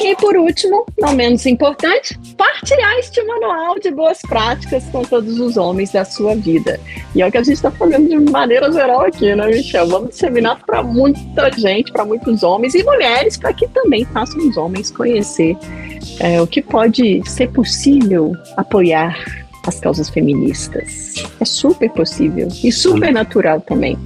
E 0.00 0.16
por 0.16 0.34
último, 0.34 0.86
não 0.98 1.12
menos 1.12 1.44
importante, 1.44 2.18
partilhar 2.38 2.98
este 2.98 3.22
manual 3.22 3.78
de 3.78 3.90
boas 3.90 4.18
práticas 4.22 4.82
com 4.86 5.02
todos 5.02 5.38
os 5.38 5.58
homens 5.58 5.92
da 5.92 6.06
sua 6.06 6.34
vida. 6.34 6.80
E 7.14 7.20
é 7.20 7.26
o 7.26 7.30
que 7.30 7.36
a 7.36 7.42
gente 7.42 7.56
está 7.56 7.70
fazendo 7.70 8.08
de 8.08 8.18
maneira 8.32 8.72
geral 8.72 9.02
aqui, 9.02 9.34
né, 9.34 9.46
Michel? 9.48 9.86
Vamos 9.86 10.08
disseminar 10.10 10.58
para 10.64 10.82
muita 10.82 11.52
gente, 11.52 11.92
para 11.92 12.06
muitos 12.06 12.42
homens 12.42 12.74
e 12.74 12.82
mulheres, 12.82 13.36
para 13.36 13.52
que 13.52 13.68
também 13.68 14.06
façam 14.06 14.38
os 14.38 14.56
homens 14.56 14.90
conhecer 14.90 15.54
é, 16.18 16.40
o 16.40 16.46
que 16.46 16.62
pode 16.62 17.22
ser 17.28 17.50
possível 17.52 18.32
apoiar 18.56 19.41
as 19.66 19.78
causas 19.80 20.08
feministas. 20.08 21.14
É 21.40 21.44
super 21.44 21.90
possível 21.90 22.48
e 22.62 22.72
super 22.72 23.12
natural 23.12 23.60
também. 23.60 23.96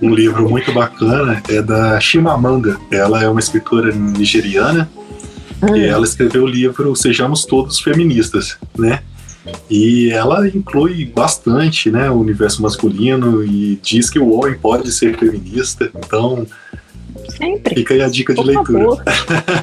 Um 0.00 0.14
livro 0.14 0.48
muito 0.48 0.72
bacana 0.72 1.42
é 1.48 1.60
da 1.60 1.98
Chimamanda. 2.00 2.78
Ela 2.90 3.22
é 3.22 3.28
uma 3.28 3.40
escritora 3.40 3.92
nigeriana 3.92 4.88
ah. 5.62 5.76
E 5.76 5.86
ela 5.86 6.04
escreveu 6.04 6.44
o 6.44 6.46
livro 6.46 6.94
Sejamos 6.94 7.44
Todos 7.44 7.80
Feministas, 7.80 8.58
né? 8.76 9.00
E 9.70 10.10
ela 10.10 10.46
inclui 10.48 11.04
bastante 11.04 11.90
né, 11.90 12.10
o 12.10 12.14
universo 12.14 12.62
masculino 12.62 13.44
e 13.44 13.78
diz 13.82 14.08
que 14.08 14.18
o 14.18 14.32
homem 14.32 14.54
pode 14.58 14.90
ser 14.90 15.16
feminista, 15.18 15.90
então 15.94 16.46
Sempre. 17.28 17.76
Fica 17.76 17.94
aí 17.94 18.02
a 18.02 18.08
dica 18.08 18.34
Por 18.34 18.44
de 18.44 18.50
leitura. 18.50 19.02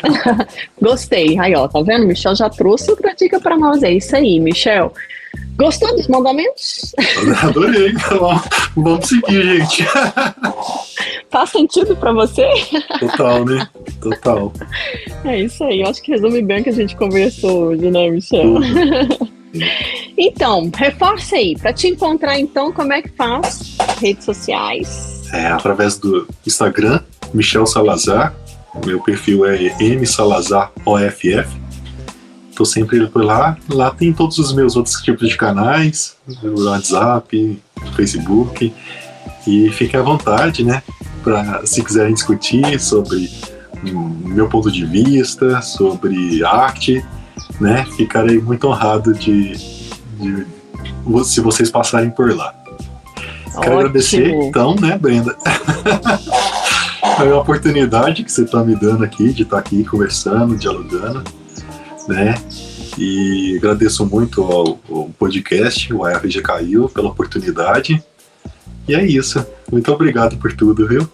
Gostei. 0.82 1.38
Aí, 1.38 1.54
ó, 1.54 1.68
tá 1.68 1.82
vendo? 1.82 2.08
Michel 2.08 2.36
já 2.36 2.50
trouxe 2.50 2.90
outra 2.90 3.14
dica 3.14 3.40
para 3.40 3.56
nós. 3.58 3.84
É 3.84 3.92
isso 3.92 4.16
aí, 4.16 4.40
Michel. 4.40 4.94
Gostou 5.58 5.96
dos 5.96 6.08
mandamentos? 6.08 6.94
Adorei. 7.44 7.94
Vamos 8.76 9.08
seguir, 9.08 9.60
gente. 9.60 9.86
Faz 11.30 11.50
sentido 11.50 11.96
para 11.96 12.12
você? 12.12 12.46
Total, 13.00 13.46
né? 13.46 13.68
Total. 14.02 14.54
É 15.24 15.40
isso 15.40 15.64
aí. 15.64 15.82
Eu 15.82 15.90
acho 15.90 16.02
que 16.02 16.12
resume 16.12 16.42
bem 16.42 16.62
o 16.62 16.64
que 16.64 16.70
a 16.70 16.74
gente 16.74 16.96
conversou 16.96 17.68
hoje, 17.68 17.90
né, 17.90 18.10
Michel? 18.10 18.56
então, 20.18 20.70
reforça 20.76 21.36
aí. 21.36 21.56
Para 21.58 21.72
te 21.72 21.88
encontrar, 21.88 22.38
então, 22.38 22.74
como 22.74 22.92
é 22.92 23.02
que 23.02 23.10
faz? 23.10 23.78
Redes 24.00 24.26
sociais. 24.26 25.22
É, 25.32 25.48
através 25.48 25.98
do 25.98 26.28
Instagram, 26.46 27.00
Michel 27.34 27.66
Salazar. 27.66 28.36
Meu 28.86 29.02
perfil 29.02 29.46
é 29.46 29.58
msalazaroff. 29.96 31.30
Tô 32.62 32.66
sempre 32.66 33.08
por 33.08 33.24
lá. 33.24 33.58
Lá 33.68 33.90
tem 33.90 34.14
todos 34.14 34.38
os 34.38 34.54
meus 34.54 34.76
outros 34.76 35.02
tipos 35.02 35.28
de 35.28 35.36
canais, 35.36 36.16
WhatsApp, 36.44 37.60
Facebook. 37.96 38.72
E 39.48 39.70
fique 39.72 39.98
à 39.98 40.02
vontade, 40.04 40.64
né? 40.64 40.84
Pra, 41.24 41.66
se 41.66 41.84
quiserem 41.84 42.14
discutir 42.14 42.80
sobre 42.80 43.32
meu 43.82 44.48
ponto 44.48 44.72
de 44.72 44.86
vista, 44.86 45.60
sobre 45.64 46.46
arte, 46.46 47.04
né? 47.60 47.84
Ficarei 47.98 48.40
muito 48.40 48.68
honrado 48.68 49.12
de, 49.12 49.54
de 50.20 50.46
se 51.26 51.42
vocês 51.42 51.72
passarem 51.72 52.12
por 52.12 52.32
lá. 52.36 52.54
Ótimo. 53.48 53.62
Quero 53.62 53.80
agradecer, 53.80 54.30
então, 54.30 54.76
né, 54.76 55.00
Brenda? 55.00 55.36
é 57.20 57.24
uma 57.24 57.42
oportunidade 57.42 58.24
que 58.24 58.32
você 58.32 58.44
está 58.44 58.64
me 58.64 58.76
dando 58.76 59.04
aqui 59.04 59.34
de 59.34 59.42
estar 59.42 59.56
tá 59.56 59.62
aqui 59.62 59.84
conversando, 59.84 60.56
dialogando, 60.56 61.24
né? 62.14 62.36
E 62.98 63.58
agradeço 63.58 64.06
muito 64.06 64.44
ao, 64.44 64.80
ao 64.90 65.10
podcast, 65.18 65.94
o 65.94 66.04
ARG 66.04 66.42
Caiu, 66.42 66.90
pela 66.90 67.10
oportunidade. 67.10 68.04
E 68.88 68.96
é 68.96 69.06
isso. 69.06 69.46
Muito 69.72 69.92
obrigado 69.92 70.38
por 70.38 70.54
tudo, 70.54 70.88
viu? 70.88 71.10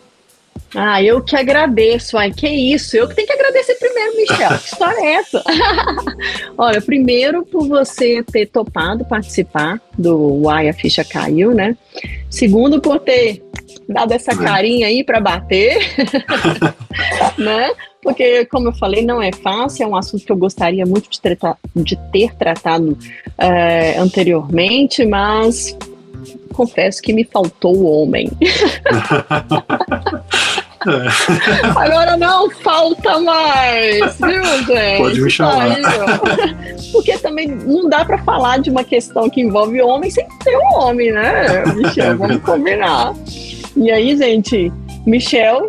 Ah, 0.76 1.02
eu 1.02 1.22
que 1.22 1.36
agradeço. 1.36 2.18
Ai, 2.18 2.32
que 2.32 2.48
isso. 2.48 2.98
Eu 2.98 3.08
que 3.08 3.16
tenho 3.16 3.28
que 3.28 3.34
agradecer 3.34 3.76
primeiro, 3.76 4.16
Michel. 4.18 4.58
Que 4.58 4.66
história 4.66 5.00
é 5.00 5.14
essa? 5.14 5.44
Olha, 6.58 6.82
primeiro 6.82 7.46
por 7.46 7.68
você 7.68 8.24
ter 8.24 8.48
topado 8.48 9.06
participar 9.06 9.80
do 9.98 10.42
Uai, 10.44 10.68
a 10.68 10.74
ficha 10.74 11.04
caiu, 11.04 11.54
né? 11.54 11.78
Segundo, 12.30 12.82
por 12.82 13.00
ter 13.00 13.44
dado 13.88 14.12
essa 14.12 14.36
carinha 14.36 14.88
aí 14.88 15.04
para 15.04 15.22
bater, 15.22 15.78
né? 17.38 17.72
Porque, 18.08 18.46
como 18.46 18.70
eu 18.70 18.72
falei, 18.72 19.06
não 19.06 19.22
é 19.22 19.34
fácil, 19.34 19.84
é 19.84 19.88
um 19.88 19.94
assunto 19.94 20.24
que 20.24 20.32
eu 20.32 20.38
gostaria 20.38 20.86
muito 20.86 21.10
de, 21.10 21.20
tratar, 21.20 21.58
de 21.76 21.98
ter 22.10 22.34
tratado 22.36 22.98
é, 23.38 23.98
anteriormente, 23.98 25.06
mas 25.06 25.78
confesso 26.54 27.02
que 27.02 27.12
me 27.12 27.26
faltou 27.26 27.76
o 27.76 27.84
homem. 27.84 28.32
Agora 31.76 32.16
não 32.16 32.50
falta 32.50 33.20
mais, 33.20 34.18
viu, 34.18 34.44
gente? 34.66 34.98
Pode 35.00 35.20
me 35.20 35.30
chamar. 35.30 35.76
Porque 36.94 37.18
também 37.18 37.50
não 37.50 37.90
dá 37.90 38.06
para 38.06 38.20
falar 38.20 38.60
de 38.60 38.70
uma 38.70 38.86
questão 38.86 39.30
que 39.30 39.42
envolve 39.42 39.82
homem 39.82 40.10
sem 40.10 40.26
ter 40.46 40.56
um 40.56 40.80
homem, 40.80 41.12
né, 41.12 41.66
Michel? 41.76 42.12
É 42.12 42.16
vamos 42.16 42.42
combinar. 42.42 43.14
E 43.76 43.92
aí, 43.92 44.16
gente, 44.16 44.72
Michel 45.06 45.68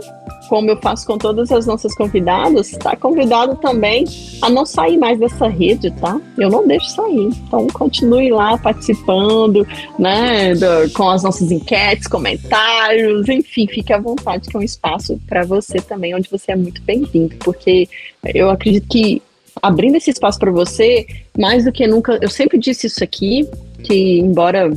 como 0.48 0.70
eu 0.70 0.76
faço 0.78 1.06
com 1.06 1.18
todas 1.18 1.52
as 1.52 1.66
nossas 1.66 1.94
convidadas, 1.94 2.72
está 2.72 2.96
convidado 2.96 3.56
também 3.56 4.04
a 4.40 4.48
não 4.48 4.64
sair 4.64 4.96
mais 4.96 5.18
dessa 5.18 5.46
rede, 5.46 5.90
tá? 5.92 6.20
Eu 6.36 6.50
não 6.50 6.66
deixo 6.66 6.88
sair. 6.90 7.28
Então 7.46 7.66
continue 7.68 8.30
lá 8.30 8.56
participando, 8.58 9.66
né, 9.98 10.54
do, 10.54 10.90
com 10.92 11.08
as 11.08 11.22
nossas 11.22 11.50
enquetes, 11.50 12.08
comentários, 12.08 13.28
enfim, 13.28 13.66
fique 13.66 13.92
à 13.92 13.98
vontade 13.98 14.48
que 14.48 14.56
é 14.56 14.60
um 14.60 14.62
espaço 14.62 15.20
para 15.26 15.44
você 15.44 15.80
também, 15.80 16.14
onde 16.14 16.30
você 16.30 16.52
é 16.52 16.56
muito 16.56 16.82
bem-vindo, 16.82 17.36
porque 17.36 17.88
eu 18.34 18.50
acredito 18.50 18.88
que 18.88 19.22
abrindo 19.62 19.96
esse 19.96 20.10
espaço 20.10 20.38
para 20.38 20.50
você, 20.50 21.06
mais 21.36 21.64
do 21.64 21.72
que 21.72 21.86
nunca, 21.86 22.18
eu 22.22 22.30
sempre 22.30 22.58
disse 22.58 22.86
isso 22.86 23.02
aqui, 23.02 23.48
que 23.82 24.18
embora 24.20 24.70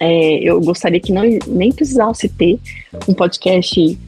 é, 0.00 0.38
eu 0.42 0.60
gostaria 0.60 1.00
que 1.00 1.12
não, 1.12 1.22
nem 1.46 1.72
precisasse 1.72 2.28
ter 2.28 2.58
um 3.08 3.14
podcast 3.14 3.98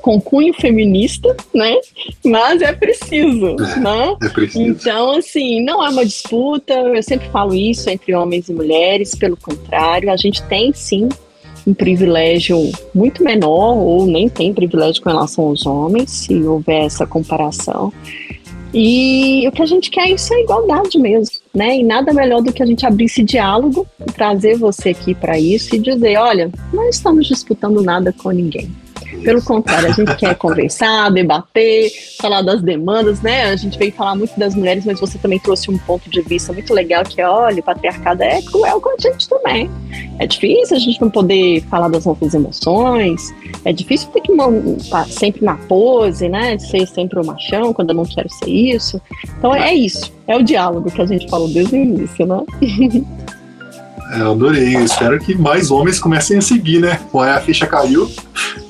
com 0.00 0.20
cunho 0.20 0.54
feminista, 0.54 1.36
né? 1.54 1.76
Mas 2.24 2.62
é 2.62 2.72
preciso, 2.72 3.56
é, 3.60 3.80
né? 3.80 4.16
É 4.22 4.28
preciso. 4.28 4.62
Então, 4.62 5.12
assim, 5.16 5.62
não 5.64 5.84
é 5.84 5.88
uma 5.90 6.04
disputa, 6.04 6.74
eu 6.74 7.02
sempre 7.02 7.28
falo 7.28 7.54
isso 7.54 7.88
entre 7.90 8.14
homens 8.14 8.48
e 8.48 8.54
mulheres, 8.54 9.14
pelo 9.14 9.36
contrário, 9.36 10.10
a 10.10 10.16
gente 10.16 10.42
tem 10.44 10.72
sim 10.72 11.08
um 11.66 11.74
privilégio 11.74 12.70
muito 12.94 13.24
menor, 13.24 13.76
ou 13.76 14.06
nem 14.06 14.28
tem 14.28 14.54
privilégio 14.54 15.02
com 15.02 15.10
relação 15.10 15.46
aos 15.46 15.66
homens, 15.66 16.10
se 16.10 16.34
houver 16.44 16.84
essa 16.84 17.06
comparação. 17.06 17.92
E 18.72 19.46
o 19.48 19.52
que 19.52 19.62
a 19.62 19.66
gente 19.66 19.90
quer 19.90 20.08
é 20.08 20.12
isso 20.12 20.32
é 20.32 20.42
igualdade 20.42 20.98
mesmo, 20.98 21.38
né? 21.56 21.78
E 21.78 21.82
nada 21.82 22.12
melhor 22.12 22.42
do 22.42 22.52
que 22.52 22.62
a 22.62 22.66
gente 22.66 22.84
abrir 22.84 23.06
esse 23.06 23.22
diálogo, 23.22 23.86
trazer 24.14 24.58
você 24.58 24.90
aqui 24.90 25.14
para 25.14 25.38
isso 25.38 25.74
e 25.74 25.78
dizer, 25.78 26.18
olha, 26.18 26.50
não 26.70 26.86
estamos 26.86 27.26
disputando 27.26 27.82
nada 27.82 28.12
com 28.12 28.30
ninguém. 28.30 28.70
Pelo 29.22 29.42
contrário, 29.42 29.88
a 29.88 29.92
gente 29.92 30.14
quer 30.16 30.34
conversar, 30.36 31.10
debater, 31.10 31.90
falar 32.20 32.42
das 32.42 32.62
demandas, 32.62 33.20
né? 33.20 33.44
A 33.44 33.56
gente 33.56 33.78
veio 33.78 33.92
falar 33.92 34.14
muito 34.14 34.38
das 34.38 34.54
mulheres, 34.54 34.84
mas 34.84 35.00
você 35.00 35.18
também 35.18 35.38
trouxe 35.38 35.70
um 35.70 35.78
ponto 35.78 36.08
de 36.08 36.22
vista 36.22 36.52
muito 36.52 36.72
legal 36.72 37.02
que, 37.04 37.22
olha, 37.22 37.60
o 37.60 37.62
patriarcado 37.62 38.22
é 38.22 38.40
cruel 38.42 38.80
com 38.80 38.90
a 38.90 38.96
gente 38.98 39.28
também. 39.28 39.70
É 40.18 40.26
difícil 40.26 40.76
a 40.76 40.80
gente 40.80 41.00
não 41.00 41.10
poder 41.10 41.62
falar 41.62 41.88
das 41.88 42.04
nossas 42.04 42.34
emoções, 42.34 43.34
é 43.64 43.72
difícil 43.72 44.08
ter 44.10 44.20
que 44.20 44.32
estar 44.32 45.06
sempre 45.06 45.44
na 45.44 45.54
pose, 45.54 46.28
né? 46.28 46.58
Ser 46.58 46.86
sempre 46.86 47.20
o 47.20 47.26
machão 47.26 47.72
quando 47.72 47.90
eu 47.90 47.96
não 47.96 48.04
quero 48.04 48.28
ser 48.30 48.50
isso. 48.50 49.00
Então 49.38 49.54
é 49.54 49.74
isso, 49.74 50.12
é 50.26 50.36
o 50.36 50.42
diálogo 50.42 50.90
que 50.90 51.02
a 51.02 51.06
gente 51.06 51.28
falou 51.28 51.48
desde 51.48 51.76
o 51.76 51.78
início, 51.78 52.26
né? 52.26 52.44
eu 54.14 54.32
adorei. 54.32 54.76
Eu 54.76 54.84
espero 54.84 55.18
que 55.18 55.34
mais 55.34 55.70
homens 55.70 55.98
comecem 55.98 56.38
a 56.38 56.40
seguir, 56.40 56.80
né? 56.80 57.00
Pô, 57.10 57.20
a 57.20 57.40
ficha 57.40 57.66
caiu, 57.66 58.10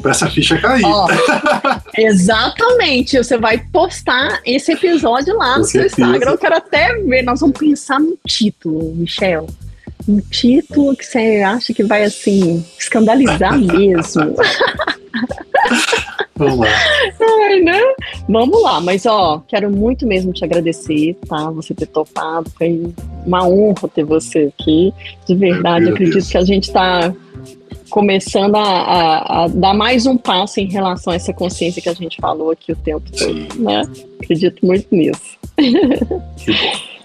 para 0.00 0.10
essa 0.12 0.30
ficha 0.30 0.58
cair. 0.58 0.84
Oh, 0.84 1.06
exatamente. 1.96 3.18
Você 3.18 3.36
vai 3.36 3.58
postar 3.58 4.40
esse 4.44 4.72
episódio 4.72 5.36
lá 5.36 5.54
Com 5.54 5.60
no 5.60 5.64
certeza. 5.64 5.94
seu 5.96 6.04
Instagram. 6.06 6.30
Eu 6.32 6.38
quero 6.38 6.56
até 6.56 6.94
ver. 7.00 7.22
Nós 7.22 7.40
vamos 7.40 7.58
pensar 7.58 8.00
no 8.00 8.16
título, 8.26 8.94
Michel. 8.94 9.46
Um 10.08 10.20
título 10.20 10.96
que 10.96 11.04
você 11.04 11.42
acha 11.42 11.74
que 11.74 11.82
vai, 11.82 12.04
assim, 12.04 12.64
escandalizar 12.78 13.58
mesmo. 13.58 14.36
Vamos 16.36 16.58
lá. 16.58 16.66
Ai, 17.48 17.60
né? 17.60 17.80
Vamos 18.28 18.62
lá, 18.62 18.78
mas 18.78 19.06
ó, 19.06 19.42
quero 19.48 19.70
muito 19.70 20.06
mesmo 20.06 20.34
te 20.34 20.44
agradecer, 20.44 21.16
tá? 21.26 21.50
Você 21.50 21.72
ter 21.72 21.86
topado, 21.86 22.50
foi 22.58 22.92
uma 23.26 23.46
honra 23.46 23.88
ter 23.88 24.04
você 24.04 24.52
aqui. 24.54 24.94
De 25.26 25.34
verdade, 25.34 25.88
acredito 25.88 26.28
que 26.28 26.38
a 26.38 26.44
gente 26.44 26.64
está 26.64 27.12
começando 27.90 28.56
a, 28.56 28.62
a, 28.62 29.44
a, 29.44 29.48
dar 29.48 29.74
mais 29.74 30.06
um 30.06 30.16
passo 30.16 30.60
em 30.60 30.66
relação 30.66 31.12
a 31.12 31.16
essa 31.16 31.32
consciência 31.32 31.80
que 31.80 31.88
a 31.88 31.94
gente 31.94 32.18
falou 32.20 32.50
aqui 32.50 32.72
o 32.72 32.76
tempo 32.76 33.10
todo, 33.10 33.60
né? 33.60 33.82
Acredito 34.22 34.64
muito 34.64 34.86
nisso. 34.94 35.38
Que 35.56 36.52
bom. 36.52 36.96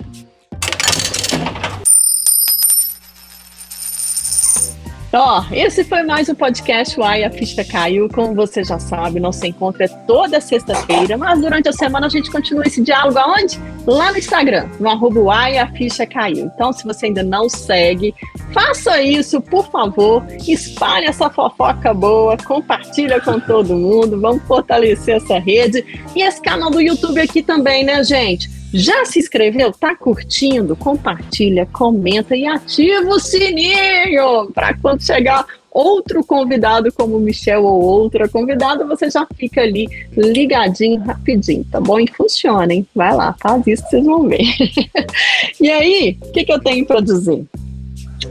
Ó, 5.13 5.43
esse 5.51 5.83
foi 5.83 6.03
mais 6.03 6.29
um 6.29 6.35
podcast 6.35 6.97
Uai, 6.97 7.25
a 7.25 7.29
ficha 7.29 7.65
caiu. 7.65 8.07
Como 8.07 8.33
você 8.33 8.63
já 8.63 8.79
sabe, 8.79 9.19
nosso 9.19 9.45
encontro 9.45 9.83
é 9.83 9.87
toda 9.89 10.39
sexta-feira, 10.39 11.17
mas 11.17 11.41
durante 11.41 11.67
a 11.67 11.73
semana 11.73 12.05
a 12.05 12.09
gente 12.09 12.31
continua 12.31 12.65
esse 12.65 12.81
diálogo 12.81 13.19
aonde? 13.19 13.59
Lá 13.85 14.13
no 14.13 14.17
Instagram, 14.17 14.69
no 14.79 14.89
arroba 14.89 15.19
Uai, 15.19 15.57
a 15.57 15.67
ficha 15.67 16.05
caiu. 16.05 16.45
Então, 16.45 16.71
se 16.71 16.85
você 16.85 17.07
ainda 17.07 17.23
não 17.23 17.49
segue, 17.49 18.15
faça 18.53 19.01
isso, 19.01 19.41
por 19.41 19.69
favor. 19.69 20.25
Espalhe 20.47 21.07
essa 21.07 21.29
fofoca 21.29 21.93
boa, 21.93 22.37
compartilha 22.37 23.19
com 23.19 23.37
todo 23.37 23.75
mundo, 23.75 24.17
vamos 24.17 24.41
fortalecer 24.43 25.17
essa 25.17 25.37
rede. 25.39 25.83
E 26.15 26.21
esse 26.21 26.41
canal 26.41 26.71
do 26.71 26.79
YouTube 26.79 27.19
aqui 27.19 27.41
também, 27.41 27.83
né, 27.83 28.01
gente? 28.01 28.60
Já 28.73 29.05
se 29.05 29.19
inscreveu? 29.19 29.71
Tá 29.71 29.95
curtindo? 29.95 30.75
Compartilha, 30.75 31.67
comenta 31.71 32.35
e 32.35 32.45
ativa 32.45 33.09
o 33.09 33.19
sininho 33.19 34.49
para 34.53 34.73
quando 34.77 35.03
chegar 35.03 35.45
outro 35.71 36.23
convidado 36.23 36.91
como 36.91 37.17
Michel 37.19 37.63
ou 37.63 37.81
outra 37.81 38.27
convidada, 38.27 38.85
você 38.85 39.09
já 39.09 39.25
fica 39.35 39.61
ali 39.61 39.87
ligadinho 40.15 41.01
rapidinho, 41.01 41.65
tá 41.71 41.79
bom? 41.79 41.99
E 41.99 42.07
funciona, 42.07 42.73
hein? 42.73 42.85
Vai 42.93 43.15
lá, 43.15 43.35
faz 43.39 43.65
isso 43.65 43.83
que 43.83 43.89
vocês 43.89 44.05
vão 44.05 44.27
ver. 44.27 44.41
e 45.59 45.71
aí, 45.71 46.17
o 46.21 46.31
que, 46.31 46.43
que 46.43 46.51
eu 46.51 46.59
tenho 46.59 46.85
para 46.85 46.99
dizer? 46.99 47.45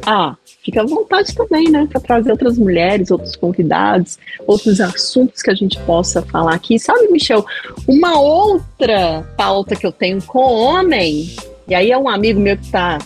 Ah, 0.06 0.36
fica 0.64 0.82
à 0.82 0.86
vontade 0.86 1.34
também, 1.34 1.70
né, 1.70 1.86
para 1.90 2.00
trazer 2.00 2.30
outras 2.30 2.58
mulheres, 2.58 3.10
outros 3.10 3.36
convidados, 3.36 4.18
outros 4.46 4.80
assuntos 4.80 5.42
que 5.42 5.50
a 5.50 5.54
gente 5.54 5.78
possa 5.80 6.22
falar 6.22 6.54
aqui. 6.54 6.78
Sabe, 6.78 7.08
Michel, 7.10 7.44
uma 7.86 8.18
outra 8.20 9.22
pauta 9.36 9.74
que 9.74 9.86
eu 9.86 9.92
tenho 9.92 10.22
com 10.22 10.40
homem, 10.40 11.30
e 11.66 11.74
aí 11.74 11.90
é 11.90 11.98
um 11.98 12.08
amigo 12.08 12.40
meu 12.40 12.56
que 12.56 12.64
está 12.64 12.98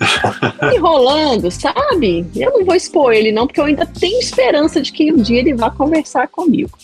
enrolando, 0.74 1.50
sabe? 1.50 2.26
Eu 2.34 2.52
não 2.52 2.64
vou 2.64 2.74
expor 2.74 3.12
ele 3.12 3.32
não, 3.32 3.46
porque 3.46 3.60
eu 3.60 3.64
ainda 3.64 3.86
tenho 3.86 4.18
esperança 4.18 4.80
de 4.80 4.92
que 4.92 5.12
um 5.12 5.16
dia 5.16 5.38
ele 5.38 5.54
vá 5.54 5.70
conversar 5.70 6.28
comigo. 6.28 6.76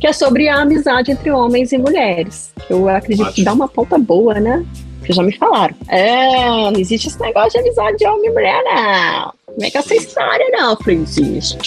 Que 0.00 0.06
é 0.06 0.12
sobre 0.12 0.48
a 0.48 0.60
amizade 0.60 1.10
entre 1.10 1.30
homens 1.30 1.72
e 1.72 1.78
mulheres. 1.78 2.52
Eu 2.70 2.88
acredito 2.88 3.32
que 3.32 3.42
dá 3.42 3.52
uma 3.52 3.68
pauta 3.68 3.98
boa, 3.98 4.34
né? 4.34 4.64
Porque 5.04 5.12
já 5.12 5.22
me 5.22 5.36
falaram. 5.36 5.74
É, 5.88 6.70
não 6.70 6.80
existe 6.80 7.08
esse 7.08 7.20
negócio 7.20 7.50
de 7.50 7.58
amizade 7.58 7.98
de 7.98 8.06
homem 8.06 8.30
e 8.30 8.32
mulher, 8.32 8.62
não. 8.64 9.34
Como 9.44 9.66
é 9.66 9.70
que 9.70 9.76
é 9.76 9.80
essa 9.80 9.94
história, 9.94 10.48
não? 10.50 10.70
Eu 10.70 10.76
falei, 10.78 10.96
existe. 10.96 11.58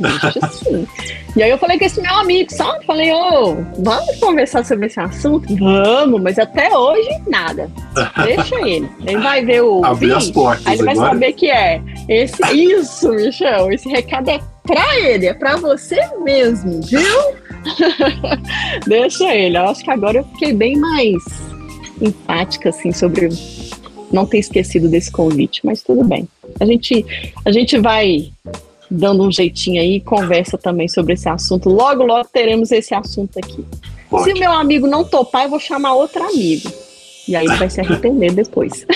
Existe 0.00 0.56
sim. 0.64 0.88
e 1.36 1.42
aí 1.42 1.50
eu 1.50 1.58
falei 1.58 1.78
com 1.78 1.84
esse 1.84 2.00
meu 2.00 2.14
amigo, 2.14 2.50
sabe? 2.50 2.86
Falei, 2.86 3.12
ô, 3.12 3.50
oh, 3.50 3.56
vamos 3.82 4.16
conversar 4.18 4.64
sobre 4.64 4.86
esse 4.86 4.98
assunto? 4.98 5.54
Vamos, 5.56 6.22
mas 6.22 6.38
até 6.38 6.74
hoje, 6.74 7.10
nada. 7.26 7.70
Deixa 8.24 8.56
ele. 8.66 8.88
Ele 9.06 9.18
vai 9.18 9.44
ver 9.44 9.62
o. 9.62 9.84
Abrir 9.84 10.14
as 10.14 10.30
portas. 10.30 10.66
Aí 10.66 10.76
ele 10.76 10.84
vai 10.84 10.94
agora. 10.94 11.10
saber 11.10 11.32
que 11.34 11.50
é. 11.50 11.82
Esse, 12.08 12.42
isso, 12.50 13.10
Michel. 13.10 13.70
Esse 13.70 13.90
recado 13.90 14.30
é 14.30 14.40
pra 14.66 14.98
ele, 15.00 15.26
é 15.26 15.34
pra 15.34 15.56
você 15.56 16.00
mesmo, 16.22 16.80
viu? 16.80 17.20
Deixa 18.88 19.34
ele. 19.34 19.58
Eu 19.58 19.68
acho 19.68 19.84
que 19.84 19.90
agora 19.90 20.16
eu 20.16 20.24
fiquei 20.24 20.54
bem 20.54 20.78
mais 20.78 21.49
empática, 22.00 22.70
assim, 22.70 22.92
sobre 22.92 23.28
não 24.12 24.26
ter 24.26 24.38
esquecido 24.38 24.88
desse 24.88 25.10
convite, 25.10 25.60
mas 25.64 25.82
tudo 25.82 26.04
bem. 26.04 26.28
A 26.58 26.64
gente, 26.64 27.06
a 27.44 27.52
gente 27.52 27.78
vai 27.78 28.32
dando 28.90 29.22
um 29.22 29.30
jeitinho 29.30 29.80
aí 29.80 29.96
e 29.96 30.00
conversa 30.00 30.58
também 30.58 30.88
sobre 30.88 31.12
esse 31.14 31.28
assunto. 31.28 31.68
Logo, 31.68 32.02
logo 32.02 32.28
teremos 32.32 32.72
esse 32.72 32.92
assunto 32.94 33.38
aqui. 33.38 33.64
Pode. 34.08 34.24
Se 34.24 34.32
o 34.32 34.38
meu 34.38 34.52
amigo 34.52 34.88
não 34.88 35.04
topar, 35.04 35.44
eu 35.44 35.50
vou 35.50 35.60
chamar 35.60 35.94
outro 35.94 36.22
amigo. 36.24 36.68
E 37.28 37.36
aí 37.36 37.46
ele 37.46 37.54
vai 37.54 37.70
se 37.70 37.80
arrepender 37.80 38.32
depois. 38.32 38.84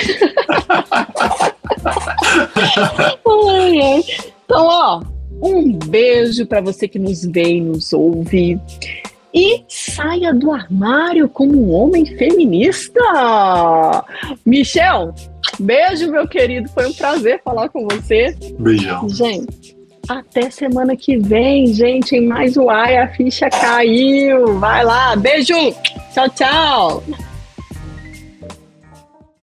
então, 4.44 4.66
ó, 4.66 5.00
um 5.40 5.72
beijo 5.72 6.44
para 6.46 6.60
você 6.60 6.88
que 6.88 6.98
nos 6.98 7.24
vê 7.24 7.56
e 7.56 7.60
nos 7.60 7.92
ouve 7.92 8.58
e 9.34 9.64
saia 9.68 10.32
do 10.32 10.52
armário 10.52 11.28
como 11.28 11.60
um 11.60 11.72
homem 11.72 12.06
feminista. 12.06 13.00
Michel, 14.46 15.12
beijo, 15.58 16.10
meu 16.10 16.28
querido. 16.28 16.68
Foi 16.68 16.86
um 16.86 16.92
prazer 16.92 17.40
falar 17.44 17.68
com 17.68 17.86
você. 17.88 18.36
Beijão. 18.58 19.08
Gente, 19.08 19.76
até 20.08 20.50
semana 20.50 20.96
que 20.96 21.18
vem, 21.18 21.66
gente, 21.74 22.14
em 22.14 22.26
mais 22.26 22.56
o 22.56 22.70
Ai, 22.70 22.96
a 22.96 23.08
ficha 23.08 23.50
caiu. 23.50 24.58
Vai 24.58 24.84
lá. 24.84 25.16
Beijo. 25.16 25.54
Tchau, 26.12 26.28
tchau. 26.30 27.02